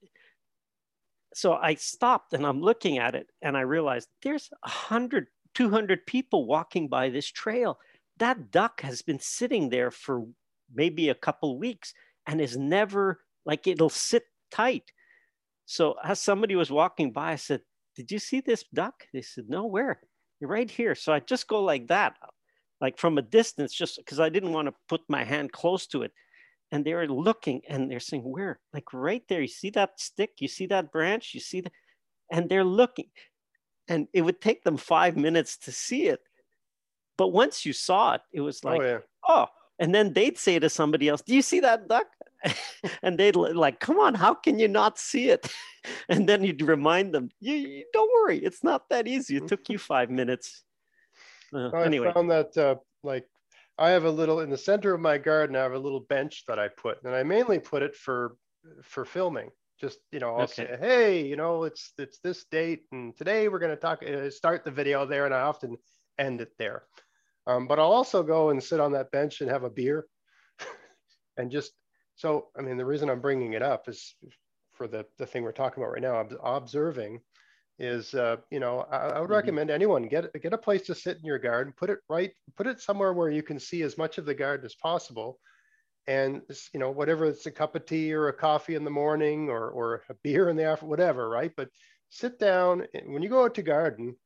So 1.34 1.54
I 1.54 1.74
stopped 1.74 2.32
and 2.34 2.46
I'm 2.46 2.60
looking 2.60 2.98
at 2.98 3.16
it 3.16 3.28
and 3.42 3.56
I 3.56 3.62
realized 3.62 4.08
there's 4.22 4.50
a 4.64 4.68
hundred 4.68 5.26
200 5.54 6.06
people 6.06 6.46
walking 6.46 6.88
by 6.88 7.08
this 7.08 7.26
trail. 7.26 7.78
That 8.18 8.50
duck 8.50 8.80
has 8.82 9.02
been 9.02 9.18
sitting 9.20 9.68
there 9.68 9.90
for 9.90 10.26
maybe 10.74 11.08
a 11.08 11.14
couple 11.14 11.58
weeks 11.58 11.94
and 12.26 12.40
is 12.40 12.56
never 12.56 13.20
like 13.44 13.66
it'll 13.66 13.90
sit 13.90 14.24
tight. 14.50 14.92
So 15.66 15.94
as 16.04 16.20
somebody 16.20 16.56
was 16.56 16.70
walking 16.70 17.12
by, 17.12 17.32
I 17.32 17.36
said, 17.36 17.62
Did 17.96 18.10
you 18.10 18.18
see 18.18 18.40
this 18.40 18.64
duck? 18.74 19.06
They 19.12 19.22
said, 19.22 19.44
No, 19.48 19.66
where? 19.66 20.00
You're 20.40 20.50
right 20.50 20.70
here. 20.70 20.94
So 20.94 21.12
I 21.12 21.20
just 21.20 21.48
go 21.48 21.62
like 21.62 21.88
that, 21.88 22.14
like 22.80 22.98
from 22.98 23.18
a 23.18 23.22
distance, 23.22 23.74
just 23.74 23.98
because 23.98 24.20
I 24.20 24.28
didn't 24.28 24.52
want 24.52 24.68
to 24.68 24.74
put 24.88 25.02
my 25.08 25.24
hand 25.24 25.52
close 25.52 25.86
to 25.88 26.02
it. 26.02 26.12
And 26.72 26.84
they 26.84 26.94
were 26.94 27.08
looking 27.08 27.62
and 27.68 27.90
they're 27.90 28.00
saying, 28.00 28.22
Where? 28.22 28.60
Like 28.72 28.92
right 28.92 29.22
there. 29.28 29.40
You 29.40 29.48
see 29.48 29.70
that 29.70 30.00
stick? 30.00 30.30
You 30.38 30.48
see 30.48 30.66
that 30.66 30.92
branch? 30.92 31.34
You 31.34 31.40
see 31.40 31.62
that? 31.62 31.72
And 32.32 32.48
they're 32.48 32.64
looking 32.64 33.06
and 33.90 34.06
it 34.12 34.22
would 34.22 34.40
take 34.40 34.62
them 34.62 34.76
five 34.76 35.16
minutes 35.16 35.58
to 35.58 35.72
see 35.72 36.06
it. 36.06 36.20
But 37.18 37.28
once 37.28 37.66
you 37.66 37.74
saw 37.74 38.14
it, 38.14 38.22
it 38.32 38.40
was 38.40 38.64
like, 38.64 38.80
oh, 38.80 38.84
yeah. 38.84 38.98
oh. 39.28 39.46
and 39.78 39.94
then 39.94 40.14
they'd 40.14 40.38
say 40.38 40.58
to 40.58 40.70
somebody 40.70 41.08
else, 41.08 41.20
Do 41.20 41.34
you 41.34 41.42
see 41.42 41.60
that 41.60 41.88
duck? 41.88 42.06
and 43.02 43.18
they'd 43.18 43.36
like, 43.36 43.80
Come 43.80 43.98
on, 43.98 44.14
how 44.14 44.32
can 44.32 44.58
you 44.58 44.68
not 44.68 44.98
see 44.98 45.28
it? 45.28 45.46
and 46.08 46.26
then 46.26 46.44
you'd 46.44 46.62
remind 46.62 47.12
them, 47.12 47.28
you, 47.40 47.54
you, 47.54 47.84
Don't 47.92 48.10
worry, 48.14 48.38
it's 48.38 48.64
not 48.64 48.88
that 48.88 49.08
easy. 49.08 49.36
It 49.36 49.48
took 49.48 49.68
you 49.68 49.76
five 49.76 50.08
minutes. 50.08 50.62
Uh, 51.52 51.70
I 51.70 51.84
anyway. 51.84 52.12
found 52.14 52.30
that 52.30 52.56
uh, 52.56 52.76
like 53.02 53.26
I 53.76 53.90
have 53.90 54.04
a 54.04 54.10
little 54.10 54.40
in 54.40 54.50
the 54.50 54.56
center 54.56 54.94
of 54.94 55.00
my 55.00 55.18
garden, 55.18 55.56
I 55.56 55.62
have 55.62 55.72
a 55.72 55.78
little 55.78 56.00
bench 56.00 56.44
that 56.46 56.60
I 56.60 56.68
put, 56.68 57.02
and 57.02 57.12
I 57.12 57.24
mainly 57.24 57.58
put 57.58 57.82
it 57.82 57.96
for 57.96 58.36
for 58.82 59.04
filming 59.04 59.50
just 59.80 59.98
you 60.12 60.18
know 60.18 60.34
i'll 60.36 60.42
okay. 60.42 60.66
say 60.66 60.76
hey 60.80 61.26
you 61.26 61.36
know 61.36 61.64
it's 61.64 61.92
it's 61.98 62.18
this 62.22 62.44
date 62.50 62.82
and 62.92 63.16
today 63.16 63.48
we're 63.48 63.58
going 63.58 63.74
to 63.74 63.76
talk 63.76 64.02
uh, 64.02 64.30
start 64.30 64.64
the 64.64 64.70
video 64.70 65.06
there 65.06 65.24
and 65.24 65.34
i 65.34 65.40
often 65.40 65.76
end 66.20 66.40
it 66.40 66.52
there 66.58 66.84
Um, 67.46 67.66
but 67.66 67.78
I'll 67.78 67.92
also 67.92 68.22
go 68.22 68.50
and 68.50 68.62
sit 68.62 68.80
on 68.80 68.92
that 68.92 69.10
bench 69.10 69.40
and 69.40 69.50
have 69.50 69.64
a 69.64 69.70
beer 69.70 70.06
and 71.36 71.50
just 71.50 71.72
so 72.14 72.48
I 72.56 72.60
mean 72.62 72.76
the 72.76 72.84
reason 72.84 73.08
I'm 73.08 73.22
bringing 73.22 73.54
it 73.54 73.62
up 73.62 73.88
is 73.88 74.14
for 74.74 74.86
the 74.86 75.06
the 75.18 75.26
thing 75.26 75.42
we're 75.42 75.52
talking 75.52 75.82
about 75.82 75.92
right 75.92 76.02
now. 76.02 76.20
Observing 76.44 77.20
is 77.78 78.14
uh, 78.14 78.36
you 78.50 78.60
know 78.60 78.80
I, 78.90 78.96
I 78.96 79.20
would 79.20 79.24
mm-hmm. 79.24 79.32
recommend 79.32 79.70
anyone 79.70 80.06
get 80.06 80.30
get 80.42 80.52
a 80.52 80.58
place 80.58 80.82
to 80.82 80.94
sit 80.94 81.16
in 81.16 81.24
your 81.24 81.38
garden, 81.38 81.72
put 81.74 81.90
it 81.90 82.00
right, 82.08 82.32
put 82.56 82.66
it 82.66 82.80
somewhere 82.80 83.14
where 83.14 83.30
you 83.30 83.42
can 83.42 83.58
see 83.58 83.82
as 83.82 83.96
much 83.96 84.18
of 84.18 84.26
the 84.26 84.34
garden 84.34 84.66
as 84.66 84.74
possible, 84.74 85.40
and 86.10 86.42
you 86.74 86.80
know 86.80 86.90
whatever 86.90 87.26
it's 87.26 87.46
a 87.46 87.50
cup 87.50 87.76
of 87.76 87.86
tea 87.86 88.12
or 88.12 88.28
a 88.28 88.32
coffee 88.32 88.74
in 88.74 88.84
the 88.84 88.90
morning 88.90 89.48
or 89.48 89.70
or 89.70 90.02
a 90.08 90.14
beer 90.24 90.48
in 90.48 90.56
the 90.56 90.64
afternoon, 90.64 90.90
whatever, 90.90 91.28
right? 91.28 91.52
But 91.56 91.68
sit 92.08 92.38
down 92.40 92.84
when 93.06 93.22
you 93.22 93.28
go 93.28 93.44
out 93.44 93.54
to 93.54 93.62
garden 93.62 94.16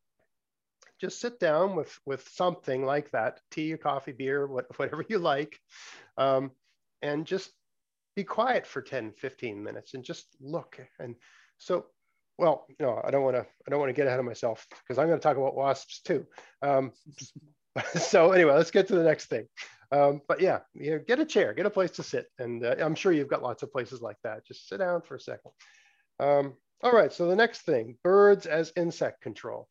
just 1.00 1.20
sit 1.20 1.38
down 1.38 1.76
with 1.76 1.98
with 2.06 2.26
something 2.28 2.84
like 2.84 3.10
that 3.10 3.40
tea 3.50 3.76
coffee 3.76 4.12
beer 4.12 4.46
what, 4.46 4.66
whatever 4.78 5.04
you 5.08 5.18
like 5.18 5.58
um, 6.16 6.50
and 7.02 7.26
just 7.26 7.50
be 8.16 8.24
quiet 8.24 8.66
for 8.66 8.80
10 8.80 9.12
15 9.12 9.62
minutes 9.62 9.92
and 9.92 10.04
just 10.04 10.26
look 10.40 10.80
and 10.98 11.14
so 11.58 11.84
well 12.38 12.66
no 12.80 13.02
i 13.04 13.10
don't 13.10 13.24
want 13.24 13.36
to 13.36 13.42
i 13.42 13.70
don't 13.70 13.80
want 13.80 13.90
to 13.90 13.94
get 13.94 14.06
ahead 14.06 14.18
of 14.18 14.24
myself 14.24 14.66
because 14.70 14.98
i'm 14.98 15.08
going 15.08 15.18
to 15.18 15.22
talk 15.22 15.36
about 15.36 15.56
wasps 15.56 16.00
too 16.00 16.24
um, 16.62 16.92
so 17.94 18.32
anyway 18.32 18.54
let's 18.54 18.70
get 18.70 18.88
to 18.88 18.94
the 18.94 19.02
next 19.02 19.26
thing. 19.26 19.46
Um, 19.92 20.22
but 20.28 20.40
yeah 20.40 20.60
you 20.74 20.92
know, 20.92 21.00
get 21.06 21.20
a 21.20 21.24
chair 21.24 21.52
get 21.54 21.66
a 21.66 21.70
place 21.70 21.90
to 21.92 22.02
sit. 22.02 22.26
And 22.38 22.64
uh, 22.64 22.76
i'm 22.80 22.94
sure 22.94 23.12
you've 23.12 23.28
got 23.28 23.42
lots 23.42 23.62
of 23.62 23.72
places 23.72 24.00
like 24.00 24.16
that. 24.24 24.46
Just 24.46 24.68
sit 24.68 24.78
down 24.78 25.02
for 25.02 25.16
a 25.16 25.20
second. 25.20 25.50
Um, 26.20 26.54
all 26.82 26.92
right 26.92 27.12
so 27.12 27.28
the 27.28 27.36
next 27.36 27.62
thing 27.62 27.96
birds 28.02 28.46
as 28.46 28.72
insect 28.76 29.20
control. 29.20 29.68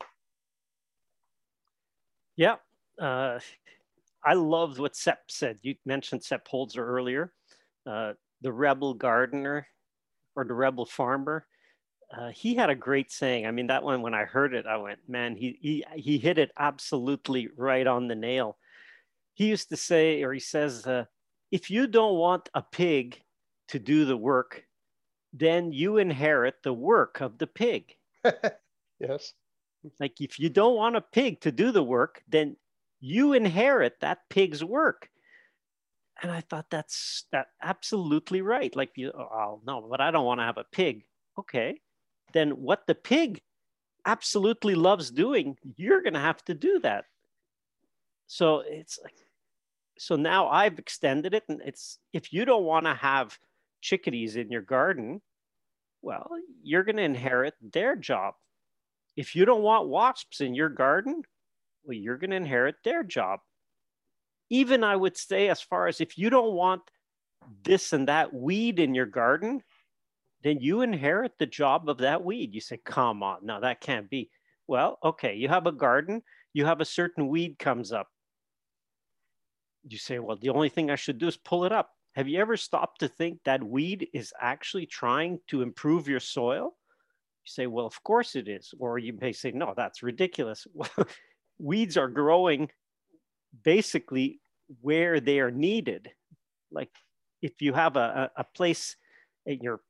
Yeah 2.35 2.55
uh, 3.01 3.39
i 4.23 4.33
loved 4.33 4.79
what 4.79 4.95
Sepp 4.95 5.19
said. 5.29 5.59
You 5.61 5.75
mentioned 5.85 6.23
Sepp 6.23 6.47
Holzer 6.47 6.77
earlier. 6.77 7.33
Uh, 7.85 8.13
the 8.41 8.51
rebel 8.51 8.93
gardener 8.93 9.67
or 10.35 10.45
the 10.45 10.53
rebel 10.53 10.85
farmer. 10.85 11.45
Uh, 12.15 12.29
he 12.29 12.55
had 12.55 12.69
a 12.69 12.75
great 12.75 13.11
saying. 13.11 13.47
I 13.47 13.51
mean, 13.51 13.67
that 13.67 13.83
one, 13.83 14.01
when 14.01 14.13
I 14.13 14.25
heard 14.25 14.53
it, 14.53 14.65
I 14.67 14.77
went, 14.77 14.99
man, 15.07 15.35
he, 15.35 15.57
he, 15.59 15.85
he 15.95 16.17
hit 16.19 16.37
it 16.37 16.51
absolutely 16.57 17.49
right 17.57 17.87
on 17.87 18.07
the 18.07 18.15
nail. 18.15 18.57
He 19.33 19.47
used 19.47 19.69
to 19.69 19.77
say, 19.77 20.21
or 20.21 20.31
he 20.31 20.39
says, 20.39 20.85
uh, 20.85 21.05
if 21.51 21.71
you 21.71 21.87
don't 21.87 22.15
want 22.15 22.49
a 22.53 22.61
pig 22.61 23.19
to 23.69 23.79
do 23.79 24.05
the 24.05 24.17
work, 24.17 24.63
then 25.33 25.71
you 25.71 25.97
inherit 25.97 26.55
the 26.63 26.73
work 26.73 27.19
of 27.19 27.39
the 27.39 27.47
pig. 27.47 27.95
yes. 28.99 29.33
Like 29.99 30.21
if 30.21 30.39
you 30.39 30.49
don't 30.49 30.75
want 30.75 30.95
a 30.95 31.01
pig 31.01 31.41
to 31.41 31.51
do 31.51 31.71
the 31.71 31.83
work, 31.83 32.21
then 32.29 32.57
you 32.99 33.33
inherit 33.33 33.99
that 34.01 34.19
pig's 34.29 34.63
work 34.63 35.09
and 36.21 36.31
I 36.31 36.41
thought 36.41 36.67
that's 36.69 37.25
that 37.31 37.47
absolutely 37.61 38.41
right. 38.41 38.73
Like 38.75 38.91
you, 38.95 39.11
oh 39.13 39.61
no, 39.65 39.85
but 39.89 40.01
I 40.01 40.11
don't 40.11 40.25
want 40.25 40.39
to 40.39 40.45
have 40.45 40.57
a 40.57 40.65
pig. 40.71 41.05
Okay, 41.37 41.81
then 42.33 42.51
what 42.51 42.87
the 42.87 42.95
pig 42.95 43.41
absolutely 44.05 44.75
loves 44.75 45.11
doing, 45.11 45.57
you're 45.77 46.01
going 46.01 46.13
to 46.13 46.19
have 46.19 46.43
to 46.45 46.53
do 46.53 46.79
that. 46.79 47.05
So 48.27 48.63
it's 48.65 48.99
like, 49.01 49.15
so 49.97 50.15
now 50.15 50.49
I've 50.49 50.79
extended 50.79 51.33
it, 51.33 51.43
and 51.47 51.61
it's 51.63 51.99
if 52.11 52.33
you 52.33 52.45
don't 52.45 52.63
want 52.63 52.85
to 52.85 52.95
have 52.95 53.37
chickadees 53.81 54.35
in 54.35 54.51
your 54.51 54.61
garden, 54.61 55.21
well, 56.01 56.31
you're 56.63 56.83
going 56.83 56.97
to 56.97 57.03
inherit 57.03 57.53
their 57.61 57.95
job. 57.95 58.33
If 59.15 59.35
you 59.35 59.45
don't 59.45 59.61
want 59.61 59.87
wasps 59.87 60.41
in 60.41 60.55
your 60.55 60.69
garden, 60.69 61.21
well, 61.83 61.95
you're 61.95 62.17
going 62.17 62.31
to 62.31 62.35
inherit 62.35 62.75
their 62.83 63.03
job 63.03 63.39
even 64.53 64.83
I 64.83 64.95
would 64.95 65.17
say, 65.17 65.49
as 65.49 65.61
far 65.61 65.87
as 65.87 65.99
if 65.99 66.15
you 66.15 66.29
don't 66.29 66.53
want 66.53 66.83
this 67.63 67.91
and 67.91 68.07
that 68.07 68.33
weed 68.33 68.77
in 68.77 68.93
your 68.93 69.07
garden, 69.07 69.63
then 70.43 70.59
you 70.59 70.81
inherit 70.81 71.33
the 71.39 71.45
job 71.45 71.89
of 71.89 71.99
that 71.99 72.23
weed. 72.23 72.53
You 72.53 72.61
say, 72.61 72.77
come 72.83 73.23
on, 73.23 73.39
no, 73.43 73.61
that 73.61 73.81
can't 73.81 74.09
be. 74.09 74.29
Well, 74.67 74.97
okay, 75.03 75.35
you 75.35 75.47
have 75.49 75.67
a 75.67 75.71
garden, 75.71 76.21
you 76.53 76.65
have 76.65 76.81
a 76.81 76.85
certain 76.85 77.27
weed 77.27 77.59
comes 77.59 77.91
up. 77.91 78.07
You 79.87 79.97
say, 79.97 80.19
well, 80.19 80.37
the 80.37 80.49
only 80.49 80.69
thing 80.69 80.89
I 80.89 80.95
should 80.95 81.17
do 81.17 81.27
is 81.27 81.37
pull 81.37 81.65
it 81.65 81.71
up. 81.71 81.89
Have 82.15 82.27
you 82.27 82.39
ever 82.39 82.55
stopped 82.57 82.99
to 82.99 83.07
think 83.07 83.39
that 83.43 83.63
weed 83.63 84.07
is 84.13 84.31
actually 84.39 84.85
trying 84.85 85.39
to 85.47 85.61
improve 85.61 86.07
your 86.07 86.19
soil? 86.19 86.75
You 87.43 87.49
say, 87.49 87.67
well, 87.67 87.85
of 87.85 88.01
course 88.03 88.35
it 88.35 88.47
is. 88.47 88.73
Or 88.79 88.99
you 88.99 89.17
may 89.19 89.33
say, 89.33 89.51
no, 89.51 89.73
that's 89.75 90.03
ridiculous. 90.03 90.67
Weeds 91.59 91.97
are 91.97 92.07
growing 92.07 92.69
basically 93.63 94.39
where 94.81 95.19
they 95.19 95.39
are 95.39 95.51
needed. 95.51 96.11
Like 96.71 96.91
if 97.41 97.61
you 97.61 97.73
have 97.73 97.95
a, 97.97 98.31
a 98.37 98.43
place 98.43 98.95
in 99.45 99.59
your, 99.61 99.81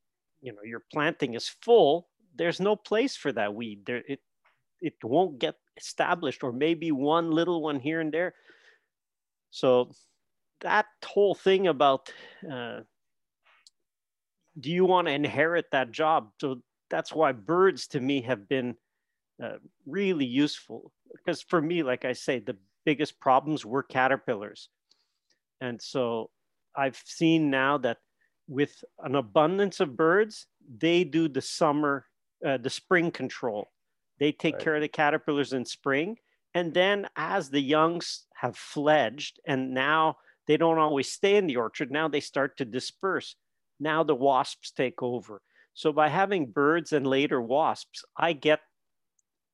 you 0.44 0.52
know, 0.52 0.62
your 0.62 0.84
planting 0.92 1.34
is 1.34 1.48
full, 1.48 2.08
there's 2.36 2.60
no 2.60 2.76
place 2.76 3.16
for 3.16 3.32
that 3.32 3.54
weed. 3.54 3.86
There, 3.86 4.02
it, 4.06 4.20
it 4.80 4.94
won't 5.02 5.38
get 5.38 5.54
established 5.78 6.44
or 6.44 6.52
maybe 6.52 6.92
one 6.92 7.30
little 7.30 7.62
one 7.62 7.80
here 7.80 8.00
and 8.00 8.12
there. 8.12 8.34
So 9.50 9.90
that 10.60 10.86
whole 11.02 11.34
thing 11.34 11.66
about 11.68 12.12
uh, 12.50 12.80
do 14.60 14.70
you 14.70 14.84
want 14.84 15.08
to 15.08 15.14
inherit 15.14 15.66
that 15.72 15.90
job? 15.90 16.30
So 16.40 16.60
that's 16.90 17.12
why 17.12 17.32
birds 17.32 17.86
to 17.88 18.00
me 18.00 18.20
have 18.22 18.46
been 18.46 18.76
uh, 19.42 19.56
really 19.86 20.26
useful 20.26 20.92
because 21.12 21.40
for 21.40 21.62
me, 21.62 21.82
like 21.82 22.04
I 22.04 22.12
say, 22.12 22.38
the 22.38 22.56
biggest 22.84 23.18
problems 23.18 23.64
were 23.64 23.82
caterpillars. 23.82 24.68
And 25.60 25.80
so 25.80 26.30
I've 26.76 27.00
seen 27.04 27.50
now 27.50 27.78
that 27.78 27.98
with 28.48 28.84
an 29.02 29.14
abundance 29.14 29.80
of 29.80 29.96
birds, 29.96 30.46
they 30.78 31.04
do 31.04 31.28
the 31.28 31.40
summer, 31.40 32.06
uh, 32.46 32.58
the 32.58 32.70
spring 32.70 33.10
control. 33.10 33.68
They 34.18 34.32
take 34.32 34.54
right. 34.54 34.64
care 34.64 34.74
of 34.76 34.82
the 34.82 34.88
caterpillars 34.88 35.52
in 35.52 35.64
spring. 35.64 36.16
And 36.54 36.72
then 36.72 37.08
as 37.16 37.50
the 37.50 37.60
youngs 37.60 38.26
have 38.36 38.56
fledged 38.56 39.40
and 39.46 39.74
now 39.74 40.18
they 40.46 40.56
don't 40.56 40.78
always 40.78 41.10
stay 41.10 41.36
in 41.36 41.46
the 41.46 41.56
orchard, 41.56 41.90
now 41.90 42.08
they 42.08 42.20
start 42.20 42.56
to 42.58 42.64
disperse. 42.64 43.34
Now 43.80 44.04
the 44.04 44.14
wasps 44.14 44.70
take 44.70 45.02
over. 45.02 45.42
So 45.74 45.92
by 45.92 46.08
having 46.08 46.52
birds 46.52 46.92
and 46.92 47.06
later 47.06 47.40
wasps, 47.40 48.04
I 48.16 48.34
get 48.34 48.60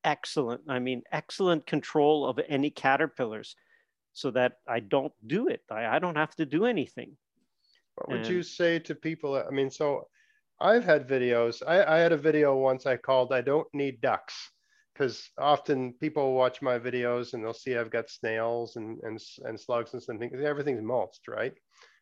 excellent, 0.03 0.61
I 0.67 0.79
mean, 0.79 1.01
excellent 1.11 1.65
control 1.65 2.27
of 2.27 2.39
any 2.47 2.69
caterpillars 2.69 3.55
so 4.13 4.29
that 4.31 4.57
I 4.67 4.81
don't 4.81 5.13
do 5.25 5.47
it. 5.47 5.61
I, 5.71 5.85
I 5.85 5.99
don't 5.99 6.17
have 6.17 6.35
to 6.35 6.45
do 6.45 6.65
anything. 6.65 7.17
What 7.95 8.09
would 8.09 8.27
you 8.27 8.43
say 8.43 8.79
to 8.79 8.95
people? 8.95 9.35
I 9.35 9.51
mean, 9.51 9.69
so 9.69 10.07
I've 10.59 10.83
had 10.83 11.07
videos. 11.07 11.61
I, 11.65 11.83
I 11.83 11.99
had 11.99 12.11
a 12.11 12.17
video 12.17 12.55
once 12.55 12.85
I 12.85 12.97
called 12.97 13.33
I 13.33 13.41
Don't 13.41 13.67
Need 13.73 14.01
Ducks 14.01 14.51
because 14.93 15.29
often 15.37 15.93
people 15.93 16.33
watch 16.33 16.61
my 16.61 16.77
videos 16.77 17.33
and 17.33 17.43
they'll 17.43 17.53
see 17.53 17.75
I've 17.75 17.91
got 17.91 18.09
snails 18.09 18.75
and, 18.75 18.99
and, 19.03 19.19
and 19.43 19.59
slugs 19.59 19.93
and 19.93 20.03
something. 20.03 20.31
Everything's 20.43 20.83
mulched, 20.83 21.27
right? 21.27 21.53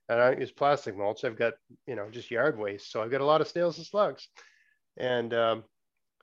And 0.10 0.20
I 0.20 0.36
use 0.36 0.52
plastic 0.52 0.98
mulch. 0.98 1.24
I've 1.24 1.38
got, 1.38 1.54
you 1.88 1.96
know, 1.96 2.10
just 2.10 2.32
yard 2.32 2.58
waste. 2.58 2.92
So 2.92 3.02
I've 3.02 3.12
got 3.12 3.22
a 3.22 3.26
lot 3.26 3.42
of 3.42 3.48
snails 3.48 3.78
and 3.78 3.86
slugs. 3.86 4.28
And 4.98 5.34
um, 5.34 5.64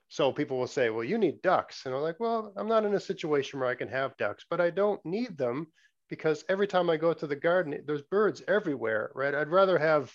so 0.09 0.31
people 0.31 0.57
will 0.57 0.67
say, 0.67 0.89
well, 0.89 1.03
you 1.03 1.17
need 1.17 1.41
ducks. 1.41 1.85
And 1.85 1.95
I'm 1.95 2.01
like, 2.01 2.19
well, 2.19 2.53
I'm 2.57 2.67
not 2.67 2.85
in 2.85 2.93
a 2.93 2.99
situation 2.99 3.59
where 3.59 3.69
I 3.69 3.75
can 3.75 3.87
have 3.87 4.17
ducks, 4.17 4.45
but 4.49 4.61
I 4.61 4.69
don't 4.69 5.03
need 5.05 5.37
them 5.37 5.67
because 6.09 6.43
every 6.49 6.67
time 6.67 6.89
I 6.89 6.97
go 6.97 7.13
to 7.13 7.27
the 7.27 7.35
garden, 7.35 7.79
there's 7.85 8.01
birds 8.03 8.41
everywhere, 8.47 9.11
right? 9.15 9.35
I'd 9.35 9.49
rather 9.49 9.77
have, 9.77 10.11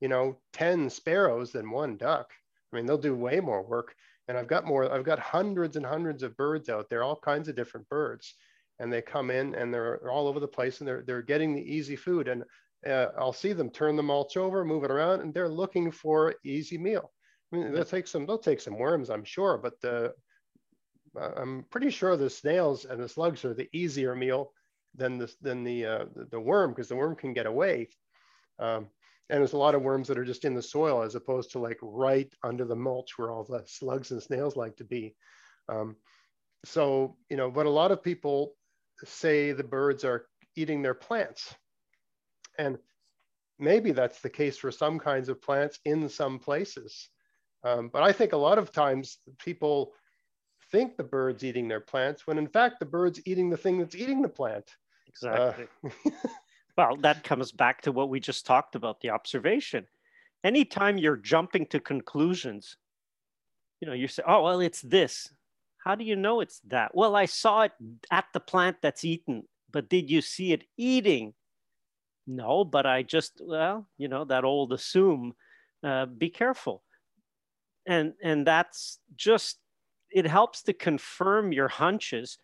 you 0.00 0.08
know, 0.08 0.38
10 0.52 0.90
sparrows 0.90 1.52
than 1.52 1.70
one 1.70 1.96
duck. 1.96 2.30
I 2.72 2.76
mean, 2.76 2.86
they'll 2.86 2.98
do 2.98 3.14
way 3.14 3.40
more 3.40 3.62
work. 3.62 3.94
And 4.28 4.38
I've 4.38 4.48
got 4.48 4.64
more, 4.64 4.90
I've 4.90 5.04
got 5.04 5.18
hundreds 5.18 5.76
and 5.76 5.84
hundreds 5.84 6.22
of 6.22 6.36
birds 6.36 6.68
out 6.68 6.88
there, 6.88 7.02
all 7.02 7.16
kinds 7.16 7.48
of 7.48 7.56
different 7.56 7.88
birds. 7.88 8.34
And 8.78 8.92
they 8.92 9.02
come 9.02 9.30
in 9.30 9.54
and 9.54 9.72
they're 9.72 10.10
all 10.10 10.26
over 10.26 10.40
the 10.40 10.48
place 10.48 10.80
and 10.80 10.88
they're, 10.88 11.04
they're 11.06 11.22
getting 11.22 11.54
the 11.54 11.62
easy 11.62 11.96
food. 11.96 12.28
And 12.28 12.44
uh, 12.86 13.08
I'll 13.18 13.32
see 13.32 13.52
them 13.52 13.70
turn 13.70 13.96
the 13.96 14.02
mulch 14.02 14.36
over, 14.36 14.64
move 14.64 14.84
it 14.84 14.90
around, 14.90 15.20
and 15.20 15.32
they're 15.32 15.48
looking 15.48 15.90
for 15.90 16.34
easy 16.44 16.78
meal. 16.78 17.12
I 17.52 17.56
mean, 17.56 17.72
they'll 17.72 17.84
take 17.84 18.06
some, 18.06 18.26
they'll 18.26 18.38
take 18.38 18.60
some 18.60 18.78
worms, 18.78 19.10
I'm 19.10 19.24
sure, 19.24 19.58
but 19.58 19.80
the, 19.80 20.12
I'm 21.16 21.64
pretty 21.70 21.90
sure 21.90 22.16
the 22.16 22.28
snails 22.28 22.84
and 22.84 23.00
the 23.00 23.08
slugs 23.08 23.44
are 23.44 23.54
the 23.54 23.68
easier 23.72 24.14
meal 24.14 24.52
than 24.94 25.18
the 25.18 25.32
than 25.40 25.64
the 25.64 25.86
uh, 25.86 26.04
the 26.30 26.40
worm 26.40 26.70
because 26.70 26.88
the 26.88 26.96
worm 26.96 27.16
can 27.16 27.32
get 27.32 27.46
away. 27.46 27.88
Um, 28.58 28.88
and 29.30 29.40
there's 29.40 29.54
a 29.54 29.58
lot 29.58 29.74
of 29.74 29.82
worms 29.82 30.08
that 30.08 30.18
are 30.18 30.24
just 30.24 30.44
in 30.44 30.54
the 30.54 30.62
soil 30.62 31.02
as 31.02 31.14
opposed 31.14 31.50
to 31.52 31.58
like 31.58 31.78
right 31.80 32.32
under 32.42 32.64
the 32.64 32.76
mulch 32.76 33.16
where 33.16 33.30
all 33.30 33.44
the 33.44 33.62
slugs 33.66 34.10
and 34.10 34.22
snails 34.22 34.54
like 34.54 34.76
to 34.76 34.84
be. 34.84 35.14
Um, 35.68 35.96
so 36.64 37.16
you 37.30 37.36
know, 37.36 37.50
but 37.50 37.66
a 37.66 37.70
lot 37.70 37.90
of 37.90 38.02
people 38.02 38.54
say 39.04 39.52
the 39.52 39.64
birds 39.64 40.04
are 40.04 40.26
eating 40.56 40.82
their 40.82 40.94
plants, 40.94 41.54
and 42.58 42.78
maybe 43.58 43.92
that's 43.92 44.20
the 44.20 44.30
case 44.30 44.56
for 44.56 44.70
some 44.70 44.98
kinds 44.98 45.28
of 45.28 45.42
plants 45.42 45.78
in 45.84 46.08
some 46.08 46.38
places. 46.38 47.08
Um, 47.64 47.88
but 47.92 48.02
I 48.02 48.12
think 48.12 48.32
a 48.32 48.38
lot 48.38 48.58
of 48.58 48.72
times 48.72 49.18
people 49.38 49.94
think 50.70 50.96
the 50.96 51.04
bird's 51.04 51.44
eating 51.44 51.68
their 51.68 51.80
plants 51.80 52.26
when 52.26 52.38
in 52.38 52.48
fact 52.48 52.80
the 52.80 52.86
bird's 52.86 53.20
eating 53.26 53.48
the 53.48 53.56
thing 53.56 53.78
that's 53.78 53.94
eating 53.94 54.22
the 54.22 54.28
plant. 54.28 54.70
Exactly. 55.14 55.66
Uh, 55.84 56.10
well, 56.76 56.96
that 56.96 57.24
comes 57.24 57.52
back 57.52 57.82
to 57.82 57.92
what 57.92 58.08
we 58.08 58.20
just 58.20 58.46
talked 58.46 58.74
about 58.74 59.00
the 59.00 59.10
observation. 59.10 59.86
Anytime 60.42 60.98
you're 60.98 61.16
jumping 61.16 61.66
to 61.66 61.80
conclusions, 61.80 62.76
you 63.80 63.88
know, 63.88 63.94
you 63.94 64.08
say, 64.08 64.22
oh, 64.26 64.42
well, 64.42 64.60
it's 64.60 64.82
this. 64.82 65.32
How 65.84 65.94
do 65.94 66.04
you 66.04 66.16
know 66.16 66.40
it's 66.40 66.60
that? 66.68 66.94
Well, 66.94 67.14
I 67.14 67.26
saw 67.26 67.62
it 67.62 67.72
at 68.10 68.26
the 68.32 68.40
plant 68.40 68.78
that's 68.80 69.04
eaten, 69.04 69.44
but 69.70 69.88
did 69.88 70.10
you 70.10 70.20
see 70.20 70.52
it 70.52 70.64
eating? 70.76 71.34
No, 72.26 72.64
but 72.64 72.86
I 72.86 73.02
just, 73.02 73.40
well, 73.42 73.86
you 73.98 74.08
know, 74.08 74.24
that 74.24 74.44
old 74.44 74.72
assume, 74.72 75.34
uh, 75.82 76.06
be 76.06 76.30
careful. 76.30 76.82
And, 77.86 78.14
and 78.22 78.46
that's 78.46 78.98
just, 79.14 79.58
it 80.10 80.26
helps 80.26 80.62
to 80.62 80.72
confirm 80.72 81.52
your 81.52 81.68
hunches 81.68 82.38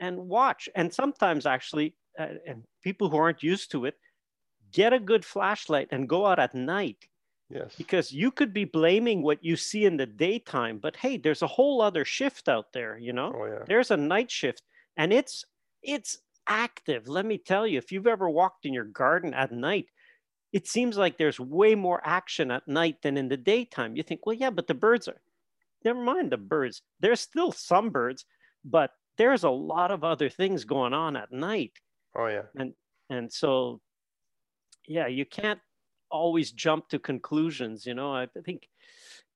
and 0.00 0.18
watch. 0.18 0.68
And 0.74 0.92
sometimes 0.92 1.46
actually, 1.46 1.94
uh, 2.18 2.34
and 2.46 2.64
people 2.82 3.08
who 3.08 3.16
aren't 3.16 3.42
used 3.42 3.70
to 3.72 3.84
it, 3.84 3.94
get 4.72 4.92
a 4.92 4.98
good 4.98 5.24
flashlight 5.24 5.88
and 5.90 6.08
go 6.08 6.26
out 6.26 6.38
at 6.38 6.54
night. 6.54 7.08
Yes. 7.50 7.74
Because 7.76 8.12
you 8.12 8.30
could 8.30 8.52
be 8.52 8.64
blaming 8.64 9.22
what 9.22 9.42
you 9.42 9.56
see 9.56 9.86
in 9.86 9.96
the 9.96 10.06
daytime, 10.06 10.78
but 10.78 10.96
hey, 10.96 11.16
there's 11.16 11.42
a 11.42 11.46
whole 11.46 11.80
other 11.80 12.04
shift 12.04 12.48
out 12.48 12.72
there, 12.74 12.98
you 12.98 13.14
know? 13.14 13.32
Oh, 13.34 13.46
yeah. 13.46 13.64
There's 13.66 13.90
a 13.90 13.96
night 13.96 14.30
shift 14.30 14.62
and 14.96 15.12
it's 15.12 15.44
it's 15.82 16.18
active. 16.46 17.08
Let 17.08 17.24
me 17.24 17.38
tell 17.38 17.66
you, 17.66 17.78
if 17.78 17.92
you've 17.92 18.06
ever 18.06 18.28
walked 18.28 18.66
in 18.66 18.74
your 18.74 18.84
garden 18.84 19.32
at 19.32 19.52
night, 19.52 19.86
it 20.52 20.66
seems 20.66 20.98
like 20.98 21.16
there's 21.16 21.40
way 21.40 21.74
more 21.74 22.02
action 22.04 22.50
at 22.50 22.66
night 22.68 22.96
than 23.02 23.16
in 23.16 23.28
the 23.28 23.36
daytime. 23.36 23.96
You 23.96 24.02
think, 24.02 24.26
well, 24.26 24.36
yeah, 24.36 24.50
but 24.50 24.66
the 24.66 24.74
birds 24.74 25.08
are 25.08 25.20
never 25.84 26.00
mind 26.00 26.32
the 26.32 26.36
birds. 26.36 26.82
There's 27.00 27.20
still 27.20 27.52
some 27.52 27.90
birds, 27.90 28.24
but 28.64 28.90
there's 29.18 29.44
a 29.44 29.50
lot 29.50 29.90
of 29.90 30.04
other 30.04 30.28
things 30.30 30.64
going 30.64 30.94
on 30.94 31.16
at 31.16 31.32
night. 31.32 31.72
Oh 32.16 32.26
yeah. 32.26 32.42
And 32.56 32.72
and 33.10 33.32
so 33.32 33.80
yeah, 34.86 35.06
you 35.06 35.26
can't 35.26 35.60
always 36.10 36.52
jump 36.52 36.88
to 36.88 36.98
conclusions, 36.98 37.84
you 37.84 37.94
know. 37.94 38.14
I 38.14 38.28
think 38.44 38.66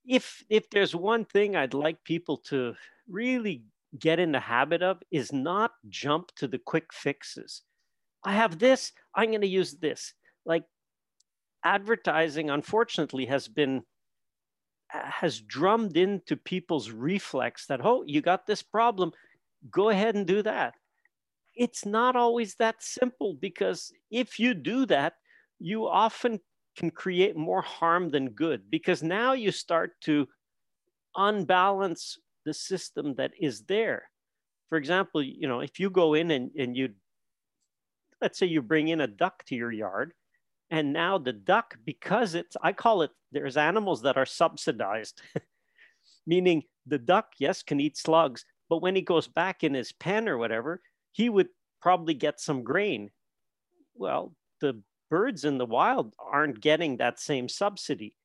if 0.06 0.42
if 0.48 0.70
there's 0.70 0.94
one 0.94 1.24
thing 1.24 1.56
I'd 1.56 1.74
like 1.74 2.02
people 2.04 2.38
to 2.48 2.74
really 3.08 3.64
get 3.98 4.18
in 4.18 4.32
the 4.32 4.40
habit 4.40 4.82
of 4.82 5.02
is 5.10 5.32
not 5.32 5.72
jump 5.88 6.32
to 6.36 6.48
the 6.48 6.58
quick 6.58 6.92
fixes. 6.92 7.62
I 8.24 8.32
have 8.32 8.58
this, 8.58 8.92
I'm 9.14 9.30
going 9.30 9.42
to 9.42 9.46
use 9.46 9.74
this. 9.74 10.14
Like 10.46 10.64
advertising 11.64 12.50
unfortunately 12.50 13.26
has 13.26 13.48
been 13.48 13.82
has 14.88 15.40
drummed 15.40 15.96
into 15.96 16.36
people's 16.36 16.90
reflex 16.90 17.66
that 17.66 17.80
oh, 17.82 18.04
you 18.06 18.20
got 18.20 18.46
this 18.46 18.62
problem, 18.62 19.12
go 19.70 19.88
ahead 19.88 20.14
and 20.14 20.26
do 20.26 20.42
that. 20.42 20.74
It's 21.54 21.84
not 21.84 22.16
always 22.16 22.54
that 22.56 22.76
simple 22.82 23.34
because 23.34 23.92
if 24.10 24.38
you 24.38 24.54
do 24.54 24.86
that, 24.86 25.14
you 25.58 25.86
often 25.86 26.40
can 26.76 26.90
create 26.90 27.36
more 27.36 27.62
harm 27.62 28.10
than 28.10 28.30
good 28.30 28.70
because 28.70 29.02
now 29.02 29.34
you 29.34 29.52
start 29.52 29.92
to 30.02 30.26
unbalance 31.16 32.18
the 32.44 32.54
system 32.54 33.14
that 33.16 33.32
is 33.38 33.62
there. 33.62 34.04
For 34.68 34.78
example, 34.78 35.22
you 35.22 35.46
know, 35.46 35.60
if 35.60 35.78
you 35.78 35.90
go 35.90 36.14
in 36.14 36.30
and, 36.30 36.50
and 36.58 36.76
you, 36.76 36.90
let's 38.20 38.38
say 38.38 38.46
you 38.46 38.62
bring 38.62 38.88
in 38.88 39.02
a 39.02 39.06
duck 39.06 39.44
to 39.46 39.54
your 39.54 39.70
yard, 39.70 40.12
and 40.70 40.94
now 40.94 41.18
the 41.18 41.34
duck, 41.34 41.76
because 41.84 42.34
it's, 42.34 42.56
I 42.62 42.72
call 42.72 43.02
it, 43.02 43.10
there's 43.30 43.58
animals 43.58 44.02
that 44.02 44.16
are 44.16 44.24
subsidized, 44.24 45.20
meaning 46.26 46.62
the 46.86 46.98
duck, 46.98 47.26
yes, 47.38 47.62
can 47.62 47.78
eat 47.78 47.98
slugs, 47.98 48.46
but 48.72 48.80
when 48.80 48.96
he 48.96 49.02
goes 49.02 49.28
back 49.28 49.64
in 49.64 49.74
his 49.74 49.92
pen 49.92 50.26
or 50.26 50.38
whatever, 50.38 50.80
he 51.10 51.28
would 51.28 51.48
probably 51.82 52.14
get 52.14 52.40
some 52.40 52.62
grain. 52.62 53.10
Well, 53.94 54.34
the 54.62 54.80
birds 55.10 55.44
in 55.44 55.58
the 55.58 55.66
wild 55.66 56.14
aren't 56.18 56.62
getting 56.62 56.96
that 56.96 57.20
same 57.20 57.50
subsidy. 57.50 58.16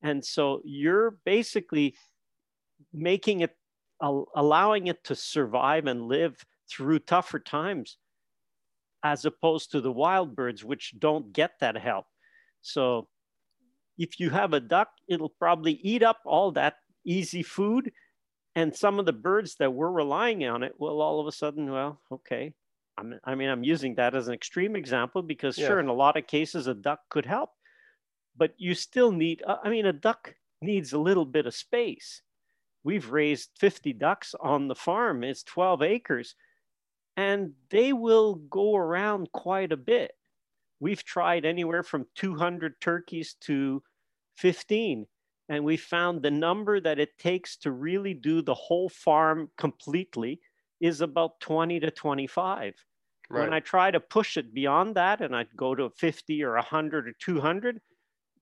And 0.00 0.24
so 0.24 0.62
you're 0.64 1.18
basically 1.26 1.96
making 2.94 3.40
it, 3.40 3.54
allowing 4.00 4.86
it 4.86 5.04
to 5.04 5.14
survive 5.14 5.86
and 5.86 6.08
live 6.08 6.42
through 6.66 7.00
tougher 7.00 7.38
times, 7.38 7.98
as 9.02 9.26
opposed 9.26 9.70
to 9.72 9.82
the 9.82 9.92
wild 9.92 10.34
birds, 10.34 10.64
which 10.64 10.94
don't 10.98 11.30
get 11.30 11.60
that 11.60 11.76
help. 11.76 12.06
So 12.62 13.06
if 13.98 14.18
you 14.18 14.30
have 14.30 14.54
a 14.54 14.60
duck, 14.60 14.88
it'll 15.08 15.34
probably 15.38 15.72
eat 15.72 16.02
up 16.02 16.20
all 16.24 16.52
that 16.52 16.76
easy 17.04 17.42
food 17.42 17.92
and 18.54 18.74
some 18.74 18.98
of 18.98 19.06
the 19.06 19.12
birds 19.12 19.56
that 19.56 19.72
were 19.72 19.90
relying 19.90 20.44
on 20.44 20.62
it 20.62 20.74
will 20.78 21.00
all 21.00 21.20
of 21.20 21.26
a 21.26 21.32
sudden 21.32 21.70
well 21.70 22.00
okay. 22.10 22.52
I'm, 22.96 23.18
i 23.24 23.34
mean 23.34 23.48
i'm 23.48 23.64
using 23.64 23.96
that 23.96 24.14
as 24.14 24.28
an 24.28 24.34
extreme 24.34 24.76
example 24.76 25.22
because 25.22 25.58
yeah. 25.58 25.66
sure 25.66 25.80
in 25.80 25.88
a 25.88 25.92
lot 25.92 26.16
of 26.16 26.26
cases 26.26 26.68
a 26.68 26.74
duck 26.74 27.00
could 27.08 27.26
help 27.26 27.50
but 28.36 28.54
you 28.56 28.74
still 28.74 29.10
need 29.10 29.42
uh, 29.46 29.56
i 29.64 29.68
mean 29.68 29.86
a 29.86 29.92
duck 29.92 30.34
needs 30.64 30.92
a 30.92 30.98
little 30.98 31.24
bit 31.24 31.46
of 31.46 31.54
space. 31.54 32.22
We've 32.82 33.10
raised 33.10 33.50
50 33.58 33.92
ducks 33.94 34.34
on 34.40 34.68
the 34.68 34.74
farm 34.74 35.22
it's 35.22 35.42
12 35.44 35.82
acres 35.82 36.34
and 37.16 37.52
they 37.70 37.92
will 37.92 38.34
go 38.34 38.76
around 38.76 39.30
quite 39.32 39.70
a 39.70 39.76
bit. 39.76 40.12
We've 40.80 41.04
tried 41.04 41.44
anywhere 41.44 41.82
from 41.82 42.06
200 42.16 42.80
turkeys 42.80 43.36
to 43.42 43.82
15 44.36 45.06
and 45.48 45.64
we 45.64 45.76
found 45.76 46.22
the 46.22 46.30
number 46.30 46.80
that 46.80 46.98
it 46.98 47.18
takes 47.18 47.56
to 47.58 47.70
really 47.70 48.14
do 48.14 48.40
the 48.40 48.54
whole 48.54 48.88
farm 48.88 49.50
completely 49.58 50.40
is 50.80 51.00
about 51.00 51.40
20 51.40 51.80
to 51.80 51.90
25. 51.90 52.74
Right. 53.30 53.40
When 53.40 53.54
I 53.54 53.60
try 53.60 53.90
to 53.90 54.00
push 54.00 54.36
it 54.36 54.54
beyond 54.54 54.96
that 54.96 55.20
and 55.20 55.34
I'd 55.34 55.54
go 55.56 55.74
to 55.74 55.90
50 55.90 56.42
or 56.42 56.54
100 56.54 57.08
or 57.08 57.12
200, 57.18 57.80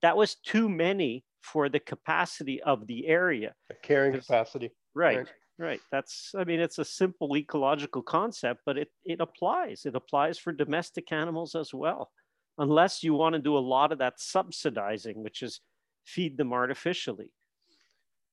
that 0.03 0.17
was 0.17 0.37
too 0.37 0.69
many 0.69 1.25
for 1.41 1.69
the 1.69 1.81
capacity 1.81 2.63
of 2.63 2.87
the 2.87 3.07
area. 3.07 3.55
The 3.69 3.77
carrying 3.83 4.15
capacity. 4.15 4.71
Right, 4.95 5.19
right, 5.19 5.29
right. 5.59 5.81
That's, 5.91 6.33
I 6.37 6.45
mean, 6.45 6.61
it's 6.61 6.79
a 6.79 6.85
simple 6.85 7.37
ecological 7.37 8.03
concept, 8.03 8.63
but 8.67 8.79
it, 8.79 8.89
it 9.05 9.21
applies. 9.21 9.83
It 9.85 9.95
applies 9.95 10.39
for 10.39 10.53
domestic 10.53 11.13
animals 11.13 11.55
as 11.55 11.73
well, 11.73 12.11
unless 12.59 13.03
you 13.03 13.15
want 13.15 13.35
to 13.35 13.41
do 13.41 13.57
a 13.57 13.61
lot 13.61 13.93
of 13.93 13.99
that 13.99 14.21
subsidizing, 14.21 15.23
which 15.23 15.43
is 15.43 15.61
feed 16.05 16.37
them 16.37 16.53
artificially. 16.53 17.31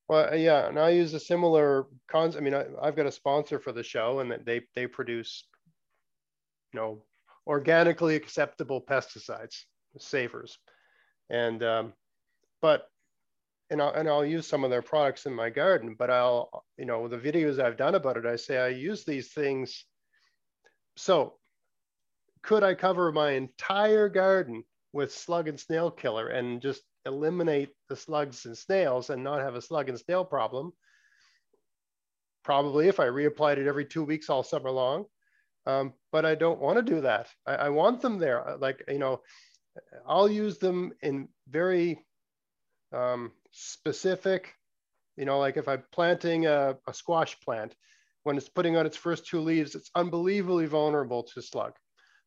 Well, 0.08 0.34
uh, 0.34 0.36
yeah, 0.36 0.68
and 0.68 0.80
I 0.80 0.90
use 0.90 1.14
a 1.14 1.20
similar 1.20 1.86
cons. 2.10 2.36
I 2.36 2.40
mean, 2.40 2.56
I, 2.56 2.66
have 2.84 2.96
got 2.96 3.06
a 3.06 3.12
sponsor 3.12 3.60
for 3.60 3.72
the 3.72 3.84
show, 3.84 4.20
and 4.20 4.34
they 4.44 4.62
they 4.76 4.88
produce, 4.88 5.46
you 6.74 6.80
know, 6.80 7.04
organically 7.46 8.16
acceptable 8.16 8.82
pesticides, 8.82 9.66
Safer's, 10.00 10.58
and 11.30 11.64
um, 11.64 11.94
but 12.60 12.88
and 13.70 13.82
I'll, 13.82 13.94
and 13.94 14.10
I'll 14.10 14.26
use 14.26 14.48
some 14.48 14.64
of 14.64 14.72
their 14.72 14.82
products 14.82 15.28
in 15.28 15.34
my 15.34 15.52
garden. 15.52 15.96
But 15.98 16.10
I'll, 16.10 16.66
you 16.78 16.86
know, 16.86 17.08
the 17.08 17.18
videos 17.18 17.60
I've 17.60 17.78
done 17.78 17.94
about 17.94 18.18
it, 18.18 18.26
I 18.26 18.36
say 18.36 18.58
I 18.58 18.70
use 18.70 19.06
these 19.06 19.32
things. 19.32 19.86
So, 20.98 21.36
could 22.42 22.64
I 22.64 22.74
cover 22.74 23.12
my 23.12 23.32
entire 23.32 24.10
garden 24.10 24.64
with 24.92 25.14
slug 25.14 25.48
and 25.48 25.60
snail 25.60 25.92
killer 25.92 26.30
and 26.30 26.62
just 26.62 26.82
eliminate 27.06 27.70
the 27.88 27.96
slugs 27.96 28.46
and 28.46 28.58
snails 28.58 29.10
and 29.10 29.24
not 29.24 29.42
have 29.42 29.56
a 29.56 29.62
slug 29.62 29.90
and 29.90 30.00
snail 30.00 30.26
problem. 30.26 30.72
Probably 32.44 32.88
if 32.88 33.00
I 33.00 33.08
reapplied 33.08 33.58
it 33.58 33.68
every 33.68 33.86
two 33.86 34.04
weeks 34.04 34.30
all 34.30 34.44
summer 34.44 34.72
long. 34.72 35.06
Um, 35.66 35.94
but 36.12 36.26
I 36.26 36.36
don't 36.36 36.60
want 36.60 36.78
to 36.78 36.94
do 36.94 37.02
that. 37.02 37.28
I, 37.46 37.56
I, 37.56 37.70
want 37.70 38.02
them 38.02 38.18
there. 38.18 38.48
Uh, 38.48 38.58
like, 38.58 38.84
you 38.88 38.98
know, 38.98 39.22
I'll 40.08 40.30
use 40.30 40.58
them 40.58 40.94
in 41.04 41.28
very 41.50 42.00
um, 42.94 43.34
specific, 43.52 44.54
you 45.16 45.26
know, 45.26 45.38
like 45.38 45.58
if 45.58 45.68
I'm 45.68 45.84
planting 45.92 46.48
a, 46.48 46.78
a 46.88 46.94
squash 46.94 47.40
plant, 47.42 47.76
when 48.24 48.38
it's 48.38 48.50
putting 48.50 48.78
on 48.78 48.86
its 48.86 48.98
first 48.98 49.28
two 49.28 49.42
leaves, 49.42 49.76
it's 49.76 49.92
unbelievably 49.96 50.66
vulnerable 50.66 51.24
to 51.24 51.42
slug. 51.42 51.74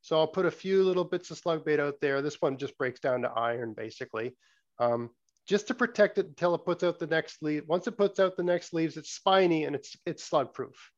So 0.02 0.18
I'll 0.18 0.26
put 0.26 0.46
a 0.46 0.50
few 0.50 0.84
little 0.84 1.04
bits 1.04 1.30
of 1.30 1.38
slug 1.38 1.64
bait 1.64 1.80
out 1.80 1.94
there. 2.00 2.22
This 2.22 2.40
one 2.40 2.58
just 2.58 2.76
breaks 2.78 3.00
down 3.00 3.22
to 3.22 3.30
iron 3.30 3.74
basically 3.76 4.36
um, 4.82 5.10
just 5.46 5.68
to 5.68 5.74
protect 5.74 6.18
it 6.18 6.26
until 6.26 6.54
it 6.54 6.64
puts 6.64 6.82
out 6.84 6.98
the 6.98 7.06
next 7.06 7.42
leaf. 7.42 7.64
Once 7.66 7.86
it 7.86 7.96
puts 7.96 8.20
out 8.20 8.36
the 8.36 8.42
next 8.42 8.72
leaves, 8.72 8.96
it's 8.96 9.10
spiny 9.10 9.64
and 9.64 9.74
it's, 9.74 9.96
it's 10.06 10.24
slug 10.24 10.52
proof. 10.54 10.90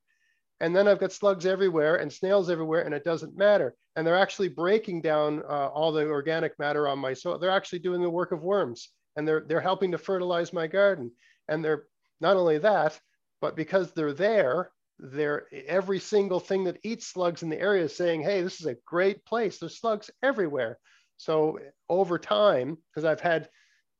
And 0.60 0.74
then 0.74 0.86
I've 0.86 1.00
got 1.00 1.12
slugs 1.12 1.46
everywhere 1.46 1.96
and 1.96 2.12
snails 2.12 2.48
everywhere 2.48 2.82
and 2.82 2.94
it 2.94 3.04
doesn't 3.04 3.36
matter. 3.36 3.74
And 3.96 4.06
they're 4.06 4.18
actually 4.18 4.48
breaking 4.48 5.02
down 5.02 5.42
uh, 5.48 5.68
all 5.68 5.92
the 5.92 6.06
organic 6.06 6.58
matter 6.58 6.88
on 6.88 6.98
my 6.98 7.12
soil. 7.12 7.38
They're 7.38 7.50
actually 7.50 7.80
doing 7.80 8.02
the 8.02 8.10
work 8.10 8.32
of 8.32 8.42
worms 8.42 8.90
and 9.16 9.26
they're, 9.26 9.44
they're 9.46 9.60
helping 9.60 9.92
to 9.92 9.98
fertilize 9.98 10.52
my 10.52 10.66
garden. 10.66 11.10
And 11.48 11.64
they're 11.64 11.84
not 12.20 12.36
only 12.36 12.58
that, 12.58 12.98
but 13.40 13.56
because 13.56 13.92
they're 13.92 14.12
there, 14.12 14.70
they're 14.98 15.46
every 15.66 15.98
single 15.98 16.38
thing 16.38 16.64
that 16.64 16.78
eats 16.84 17.08
slugs 17.08 17.42
in 17.42 17.48
the 17.48 17.60
area 17.60 17.84
is 17.84 17.96
saying, 17.96 18.22
hey, 18.22 18.42
this 18.42 18.60
is 18.60 18.66
a 18.66 18.76
great 18.86 19.24
place. 19.24 19.58
There's 19.58 19.78
slugs 19.78 20.10
everywhere. 20.22 20.78
So 21.16 21.58
over 21.88 22.18
time, 22.18 22.78
because 22.90 23.04
I've 23.04 23.20
had 23.20 23.48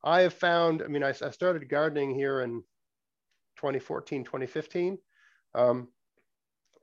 I 0.05 0.21
have 0.21 0.35
found, 0.35 0.83
I 0.83 0.87
mean, 0.87 1.03
I, 1.03 1.09
I 1.09 1.31
started 1.31 1.67
gardening 1.67 2.13
here 2.13 2.41
in 2.41 2.61
2014, 3.57 4.23
2015. 4.23 4.97
Um, 5.55 5.87